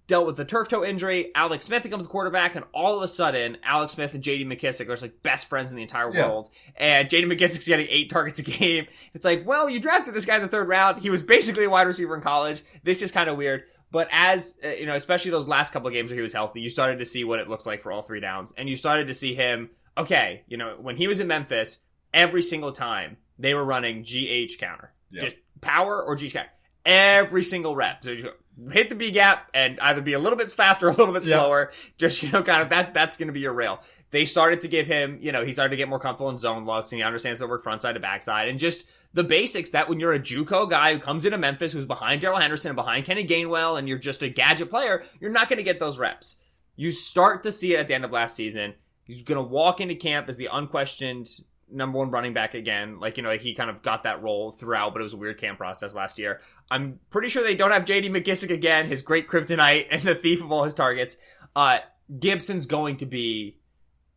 Dealt 0.08 0.26
with 0.26 0.38
the 0.38 0.46
turf 0.46 0.68
toe 0.70 0.84
injury. 0.84 1.30
Alex 1.36 1.68
Smith 1.68 1.84
becomes 1.84 2.06
the 2.06 2.10
quarterback, 2.10 2.56
and 2.56 2.66
all 2.74 2.98
of 2.98 3.04
a 3.04 3.08
sudden, 3.08 3.58
Alex 3.62 3.92
Smith 3.92 4.16
and 4.16 4.24
J.D. 4.24 4.44
McKissick 4.46 4.88
are 4.88 4.94
just 4.94 5.04
like 5.04 5.22
best 5.22 5.46
friends 5.48 5.70
in 5.70 5.76
the 5.78 5.84
entire 5.84 6.10
Yeah. 6.12 6.28
world. 6.30 6.50
And 6.76 7.08
J.D. 7.12 7.28
McKissick's 7.28 7.68
getting 7.68 7.86
eight 7.92 8.10
targets 8.10 8.40
a 8.40 8.42
game. 8.58 8.88
It's 9.14 9.24
like, 9.24 9.46
well, 9.46 9.70
you 9.70 9.80
drafted 9.80 10.16
this 10.16 10.26
guy 10.26 10.38
in 10.38 10.42
the 10.42 10.48
third 10.48 10.68
round. 10.68 11.00
He 11.00 11.12
was 11.12 11.22
basically 11.22 11.66
a 11.66 11.70
wide 11.70 11.86
receiver 11.86 12.16
in 12.16 12.22
college. 12.22 12.64
This 12.84 13.04
is 13.04 13.12
kind 13.12 13.30
of 13.30 13.38
weird. 13.38 13.66
But 13.92 14.08
as 14.12 14.56
uh, 14.66 14.70
you 14.70 14.88
know, 14.88 14.96
especially 14.96 15.30
those 15.30 15.48
last 15.48 15.74
couple 15.74 15.88
of 15.90 15.94
games 15.94 16.10
where 16.10 16.16
he 16.16 16.24
was 16.24 16.34
healthy, 16.34 16.62
you 16.62 16.72
started 16.72 16.98
to 16.98 17.06
see 17.06 17.24
what 17.24 17.38
it 17.40 17.48
looks 17.48 17.68
like 17.68 17.84
for 17.84 17.92
all 17.92 18.02
three 18.02 18.20
downs, 18.20 18.52
and 18.58 18.68
you 18.68 18.78
started 18.78 19.08
to 19.08 19.14
see 19.14 19.36
him. 19.36 19.70
Okay, 20.00 20.44
you 20.48 20.58
know, 20.58 20.76
when 20.80 20.96
he 20.98 21.08
was 21.08 21.20
in 21.20 21.28
Memphis, 21.28 21.80
every 22.14 22.42
single 22.42 22.72
time 22.72 23.18
they 23.38 23.54
were 23.54 23.64
running 23.66 24.04
GH 24.04 24.58
counter, 24.60 24.92
Yeah. 25.12 25.22
just 25.22 25.36
power 25.62 26.02
or 26.02 26.16
GH 26.16 26.34
counter, 26.34 26.50
every 26.86 27.44
single 27.44 27.76
rep. 27.76 28.04
So 28.04 28.12
you 28.12 28.32
hit 28.72 28.90
the 28.90 28.96
B 28.96 29.12
gap 29.12 29.50
and 29.54 29.80
either 29.80 30.02
be 30.02 30.14
a 30.14 30.20
little 30.20 30.38
bit 30.38 30.52
faster, 30.52 30.88
or 30.88 30.90
a 30.90 30.96
little 30.96 31.14
bit 31.14 31.26
slower. 31.26 31.72
Just 31.98 32.24
you 32.24 32.32
know, 32.32 32.42
kind 32.44 32.62
of 32.62 32.70
that. 32.70 32.94
That's 32.94 33.18
going 33.18 33.28
to 33.28 33.34
be 33.34 33.40
your 33.42 33.54
rail. 33.54 33.82
They 34.12 34.26
started 34.26 34.62
to 34.62 34.68
give 34.68 34.88
him, 34.88 35.20
you 35.22 35.32
know, 35.32 35.46
he 35.46 35.54
started 35.54 35.72
to 35.72 35.78
get 35.78 35.88
more 35.88 36.00
comfortable 36.00 36.30
in 36.30 36.38
zone 36.38 36.66
looks, 36.66 36.92
and 36.92 37.00
he 37.00 37.04
understands 37.04 37.40
the 37.40 37.48
work 37.48 37.64
front 37.64 37.82
side 37.82 37.94
to 37.94 38.00
backside, 38.00 38.48
and 38.50 38.60
just 38.60 38.86
the 39.14 39.24
basics 39.24 39.72
that 39.72 39.90
when 39.90 40.00
you're 40.00 40.14
a 40.14 40.20
JUCO 40.20 40.70
guy 40.70 40.94
who 40.94 41.00
comes 41.00 41.26
into 41.26 41.38
Memphis, 41.38 41.72
who's 41.74 41.86
behind 41.86 42.22
Darrell 42.22 42.40
Henderson 42.40 42.70
and 42.70 42.76
behind 42.76 43.06
Kenny 43.06 43.26
Gainwell, 43.26 43.78
and 43.78 43.88
you're 43.88 43.98
just 43.98 44.24
a 44.24 44.30
gadget 44.30 44.70
player, 44.70 45.04
you're 45.20 45.32
not 45.32 45.50
going 45.50 45.58
to 45.58 45.64
get 45.64 45.80
those 45.80 45.98
reps. 45.98 46.38
You 46.76 46.92
start 46.92 47.44
to 47.44 47.52
see 47.52 47.74
it 47.74 47.80
at 47.80 47.88
the 47.88 47.94
end 47.96 48.06
of 48.06 48.12
last 48.12 48.36
season. 48.36 48.76
He's 49.10 49.24
going 49.24 49.38
to 49.38 49.42
walk 49.42 49.82
into 49.82 49.96
camp 49.96 50.30
as 50.30 50.38
the 50.38 50.50
unquestioned 50.54 51.28
number 51.68 51.98
one 51.98 52.12
running 52.12 52.32
back 52.32 52.54
again. 52.54 53.00
Like, 53.00 53.18
you 53.18 53.24
know, 53.24 53.32
he 53.32 53.56
kind 53.56 53.72
of 53.72 53.82
got 53.82 54.04
that 54.04 54.22
role 54.22 54.52
throughout, 54.52 54.94
but 54.94 55.00
it 55.00 55.04
was 55.04 55.14
a 55.14 55.18
weird 55.18 55.42
camp 55.42 55.58
process 55.58 55.96
last 55.96 56.20
year. 56.20 56.42
I'm 56.70 57.00
pretty 57.10 57.30
sure 57.30 57.42
they 57.42 57.56
don't 57.56 57.72
have 57.72 57.86
JD 57.86 58.12
McKissick 58.12 58.52
again, 58.52 58.86
his 58.86 59.02
great 59.02 59.28
kryptonite 59.28 59.88
and 59.90 60.04
the 60.04 60.14
thief 60.14 60.44
of 60.44 60.52
all 60.52 60.64
his 60.64 60.76
targets. 60.76 61.18
Uh, 61.56 61.80
Gibson's 62.20 62.68
going 62.68 62.98
to 62.98 63.08
be 63.08 63.58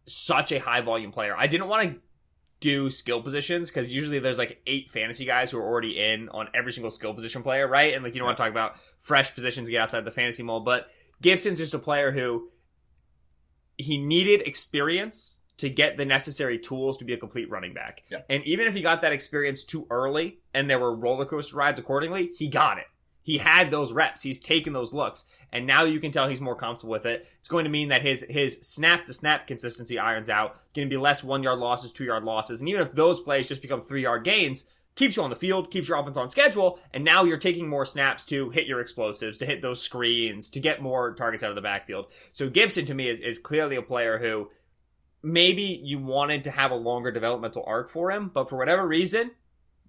such 0.04 0.52
a 0.52 0.58
high 0.58 0.82
volume 0.82 1.10
player. 1.10 1.34
I 1.38 1.46
didn't 1.46 1.68
want 1.68 1.88
to 1.88 2.00
do 2.60 2.90
skill 2.90 3.22
positions 3.22 3.70
because 3.70 3.94
usually 3.94 4.18
there's 4.18 4.36
like 4.36 4.60
eight 4.66 4.90
fantasy 4.90 5.24
guys 5.24 5.50
who 5.50 5.56
are 5.56 5.64
already 5.64 5.98
in 5.98 6.28
on 6.28 6.48
every 6.52 6.70
single 6.70 6.90
skill 6.90 7.14
position 7.14 7.42
player, 7.42 7.66
right? 7.66 7.94
And 7.94 8.04
like 8.04 8.12
you 8.12 8.18
don't 8.18 8.26
want 8.26 8.36
to 8.36 8.42
talk 8.42 8.50
about 8.50 8.76
fresh 9.00 9.34
positions 9.34 9.68
to 9.68 9.72
get 9.72 9.80
outside 9.80 10.04
the 10.04 10.10
fantasy 10.10 10.42
mold, 10.42 10.66
but 10.66 10.88
Gibson's 11.22 11.56
just 11.56 11.72
a 11.72 11.78
player 11.78 12.12
who 12.12 12.50
he 13.78 13.98
needed 13.98 14.42
experience 14.42 15.40
to 15.58 15.68
get 15.70 15.96
the 15.96 16.04
necessary 16.04 16.58
tools 16.58 16.98
to 16.98 17.04
be 17.04 17.12
a 17.12 17.16
complete 17.16 17.50
running 17.50 17.72
back. 17.72 18.02
Yeah. 18.10 18.22
And 18.28 18.44
even 18.44 18.66
if 18.66 18.74
he 18.74 18.82
got 18.82 19.02
that 19.02 19.12
experience 19.12 19.64
too 19.64 19.86
early 19.90 20.38
and 20.52 20.68
there 20.68 20.78
were 20.78 20.94
roller 20.94 21.24
coaster 21.24 21.56
rides 21.56 21.78
accordingly, 21.78 22.30
he 22.36 22.48
got 22.48 22.78
it. 22.78 22.86
He 23.22 23.38
had 23.38 23.70
those 23.70 23.92
reps. 23.92 24.22
He's 24.22 24.40
taken 24.40 24.72
those 24.72 24.92
looks, 24.92 25.24
and 25.52 25.64
now 25.64 25.84
you 25.84 26.00
can 26.00 26.10
tell 26.10 26.28
he's 26.28 26.40
more 26.40 26.56
comfortable 26.56 26.90
with 26.90 27.06
it. 27.06 27.28
It's 27.38 27.48
going 27.48 27.64
to 27.64 27.70
mean 27.70 27.90
that 27.90 28.02
his 28.02 28.26
his 28.28 28.58
snap 28.62 29.06
to 29.06 29.14
snap 29.14 29.46
consistency 29.46 29.98
irons 29.98 30.28
out. 30.28 30.56
It's 30.64 30.72
going 30.72 30.88
to 30.88 30.92
be 30.92 31.00
less 31.00 31.22
one 31.22 31.44
yard 31.44 31.60
losses, 31.60 31.92
two 31.92 32.04
yard 32.04 32.24
losses, 32.24 32.58
and 32.58 32.68
even 32.68 32.82
if 32.82 32.92
those 32.92 33.20
plays 33.20 33.48
just 33.48 33.62
become 33.62 33.80
three 33.80 34.02
yard 34.02 34.24
gains, 34.24 34.64
keeps 34.94 35.16
you 35.16 35.22
on 35.22 35.30
the 35.30 35.36
field, 35.36 35.70
keeps 35.70 35.88
your 35.88 35.98
offense 35.98 36.16
on 36.16 36.28
schedule, 36.28 36.78
and 36.92 37.02
now 37.04 37.24
you're 37.24 37.38
taking 37.38 37.68
more 37.68 37.84
snaps 37.86 38.24
to 38.26 38.50
hit 38.50 38.66
your 38.66 38.80
explosives, 38.80 39.38
to 39.38 39.46
hit 39.46 39.62
those 39.62 39.80
screens, 39.82 40.50
to 40.50 40.60
get 40.60 40.82
more 40.82 41.14
targets 41.14 41.42
out 41.42 41.50
of 41.50 41.56
the 41.56 41.62
backfield. 41.62 42.06
So 42.32 42.48
Gibson 42.50 42.84
to 42.86 42.94
me 42.94 43.08
is 43.08 43.20
is 43.20 43.38
clearly 43.38 43.76
a 43.76 43.82
player 43.82 44.18
who 44.18 44.50
maybe 45.22 45.62
you 45.62 45.98
wanted 45.98 46.44
to 46.44 46.50
have 46.50 46.70
a 46.70 46.74
longer 46.76 47.10
developmental 47.10 47.64
arc 47.66 47.88
for 47.90 48.10
him, 48.10 48.30
but 48.32 48.48
for 48.50 48.56
whatever 48.56 48.86
reason, 48.86 49.30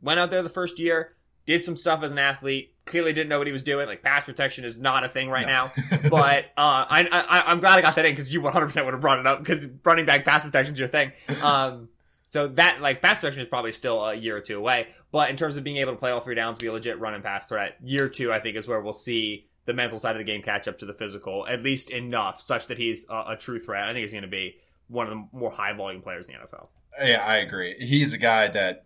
went 0.02 0.20
out 0.20 0.30
there 0.30 0.44
the 0.44 0.50
first 0.50 0.80
year, 0.80 1.16
did 1.46 1.64
some 1.64 1.76
stuff 1.76 2.04
as 2.04 2.12
an 2.12 2.20
athlete. 2.20 2.70
Clearly 2.86 3.14
didn't 3.14 3.30
know 3.30 3.38
what 3.38 3.48
he 3.48 3.54
was 3.54 3.64
doing. 3.64 3.88
Like 3.88 4.04
pass 4.04 4.26
protection 4.26 4.64
is 4.66 4.78
not 4.78 5.04
a 5.04 5.10
thing 5.10 5.30
right 5.30 5.46
No. 5.46 5.52
now. 5.54 5.72
But 6.10 6.46
uh, 6.58 6.86
I, 6.90 7.08
I 7.12 7.44
I'm 7.52 7.60
glad 7.62 7.80
I 7.80 7.82
got 7.82 7.96
that 7.96 8.06
in 8.06 8.12
because 8.12 8.32
you 8.34 8.42
100 8.42 8.66
percent 8.66 8.86
would 8.86 8.94
have 8.94 9.02
brought 9.02 9.20
it 9.20 9.28
up 9.28 9.40
because 9.40 9.68
running 9.84 10.06
back 10.06 10.24
pass 10.26 10.44
protection 10.44 10.74
is 10.74 10.80
your 10.80 10.88
thing. 10.90 11.12
Um, 11.44 11.90
so 12.34 12.48
that 12.48 12.82
like 12.82 13.00
pass 13.00 13.18
protection 13.20 13.44
is 13.44 13.48
probably 13.48 13.72
still 13.72 14.04
a 14.04 14.16
year 14.16 14.36
or 14.36 14.42
two 14.42 14.58
away. 14.58 14.88
But 15.12 15.30
in 15.30 15.38
terms 15.38 15.56
of 15.56 15.64
being 15.64 15.78
able 15.78 15.92
to 15.92 16.00
play 16.00 16.10
all 16.10 16.20
three 16.20 16.34
downs, 16.34 16.58
be 16.58 16.66
a 16.66 16.72
legit 16.74 17.00
run 17.00 17.14
and 17.14 17.24
pass 17.24 17.48
threat, 17.48 17.78
year 17.84 18.10
two 18.10 18.34
I 18.34 18.40
think 18.40 18.58
is 18.58 18.68
where 18.68 18.82
we'll 18.82 18.92
see 18.94 19.46
the 19.66 19.74
mental 19.74 20.00
side 20.00 20.16
of 20.16 20.18
the 20.18 20.24
game 20.24 20.42
catch 20.42 20.68
up 20.68 20.80
to 20.80 20.86
the 20.88 20.96
physical, 20.96 21.46
at 21.48 21.64
least 21.64 21.92
enough 21.92 22.42
such 22.42 22.66
that 22.68 22.80
he's 22.80 23.06
a, 23.08 23.34
a 23.34 23.38
true 23.40 23.60
threat. 23.60 23.84
I 23.84 23.94
think 23.94 24.02
he's 24.02 24.12
going 24.14 24.24
to 24.24 24.28
be 24.28 24.56
one 24.88 25.08
of 25.08 25.12
the 25.14 25.28
more 25.38 25.52
high 25.52 25.74
volume 25.74 26.02
players 26.02 26.28
in 26.28 26.34
the 26.34 26.40
NFL. 26.40 26.70
Yeah, 27.04 27.24
I 27.24 27.38
agree. 27.38 27.76
He's 27.78 28.14
a 28.14 28.18
guy 28.18 28.48
that 28.48 28.86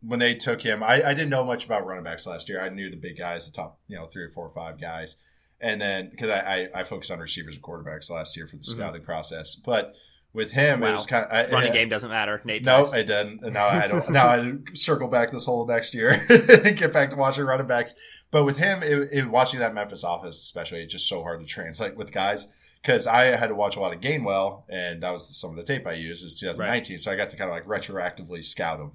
when 0.00 0.18
they 0.18 0.34
took 0.34 0.62
him, 0.62 0.82
I, 0.82 1.02
I 1.02 1.12
didn't 1.12 1.28
know 1.30 1.44
much 1.44 1.66
about 1.66 1.84
running 1.86 2.04
backs 2.04 2.26
last 2.26 2.48
year. 2.48 2.62
I 2.62 2.68
knew 2.70 2.88
the 2.90 2.96
big 2.96 3.18
guys, 3.18 3.46
the 3.46 3.52
top, 3.52 3.78
you 3.86 3.96
know, 3.96 4.06
three 4.06 4.22
or 4.24 4.30
four 4.30 4.46
or 4.46 4.50
five 4.54 4.80
guys. 4.80 5.16
And 5.60 5.80
then 5.80 6.08
because 6.10 6.30
I, 6.30 6.68
I, 6.74 6.80
I 6.80 6.84
focused 6.84 7.10
on 7.10 7.18
receivers 7.18 7.56
and 7.56 7.62
quarterbacks 7.64 8.08
last 8.10 8.36
year 8.36 8.46
for 8.46 8.56
the 8.56 8.62
Mhm. 8.62 8.76
scouting 8.76 9.02
process. 9.02 9.56
But 9.56 9.94
with 10.32 10.52
him, 10.52 10.80
Wow. 10.80 10.88
it 10.88 10.92
was 10.92 11.06
kind 11.06 11.24
of 11.24 11.32
I, 11.32 11.50
Running 11.50 11.70
I- 11.70 11.74
game 11.74 11.88
doesn't 11.88 12.10
matter. 12.10 12.40
Nate, 12.44 12.64
No, 12.64 12.84
Tice. 12.84 12.92
I 12.94 13.02
didn't. 13.02 13.42
And 13.44 13.54
Now 13.54 13.68
I 13.68 13.86
don't. 13.88 14.08
now 14.10 14.26
I 14.26 14.52
circle 14.74 15.08
back 15.08 15.30
this 15.30 15.46
whole 15.46 15.66
next 15.66 15.94
year 15.94 16.10
and 16.28 16.76
get 16.76 16.92
back 16.92 17.10
to 17.10 17.16
watching 17.16 17.44
running 17.44 17.66
backs. 17.66 17.94
But 18.30 18.44
with 18.44 18.58
him, 18.58 18.82
it, 18.82 19.08
it, 19.10 19.26
watching 19.28 19.60
that 19.60 19.74
Memphis 19.74 20.04
office, 20.04 20.40
especially, 20.40 20.82
it's 20.82 20.92
just 20.92 21.08
so 21.08 21.22
hard 21.22 21.40
to 21.40 21.46
translate 21.46 21.96
with 21.96 22.12
guys 22.12 22.52
because 22.82 23.06
I 23.06 23.24
had 23.36 23.46
to 23.48 23.54
watch 23.54 23.76
a 23.76 23.80
lot 23.80 23.94
of 23.94 24.00
Gainwell, 24.00 24.64
and 24.68 25.02
that 25.02 25.10
was 25.12 25.34
some 25.36 25.50
of 25.50 25.56
the 25.56 25.62
tape 25.64 25.86
I 25.86 25.92
used. 25.94 26.22
It 26.22 26.26
was 26.26 26.38
2019, 26.38 26.98
so 26.98 27.10
I 27.10 27.16
got 27.16 27.30
to 27.30 27.36
kind 27.36 27.50
of 27.50 27.56
like 27.56 27.64
retroactively 27.64 28.44
scout 28.44 28.80
him. 28.80 28.92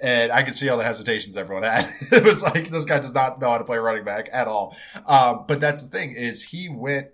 And 0.00 0.30
I 0.30 0.44
could 0.44 0.54
see 0.54 0.68
all 0.68 0.78
the 0.78 0.84
hesitations 0.84 1.36
everyone 1.36 1.64
had. 1.64 1.90
it 2.12 2.24
was 2.24 2.44
like 2.44 2.68
this 2.70 2.84
guy 2.84 3.00
does 3.00 3.14
not 3.14 3.40
know 3.40 3.50
how 3.50 3.58
to 3.58 3.64
play 3.64 3.78
running 3.78 4.04
back 4.04 4.28
at 4.32 4.46
all. 4.46 4.76
Um, 5.04 5.44
but 5.48 5.58
that's 5.58 5.82
the 5.88 5.98
thing 5.98 6.12
is 6.14 6.44
he 6.44 6.68
went. 6.68 7.08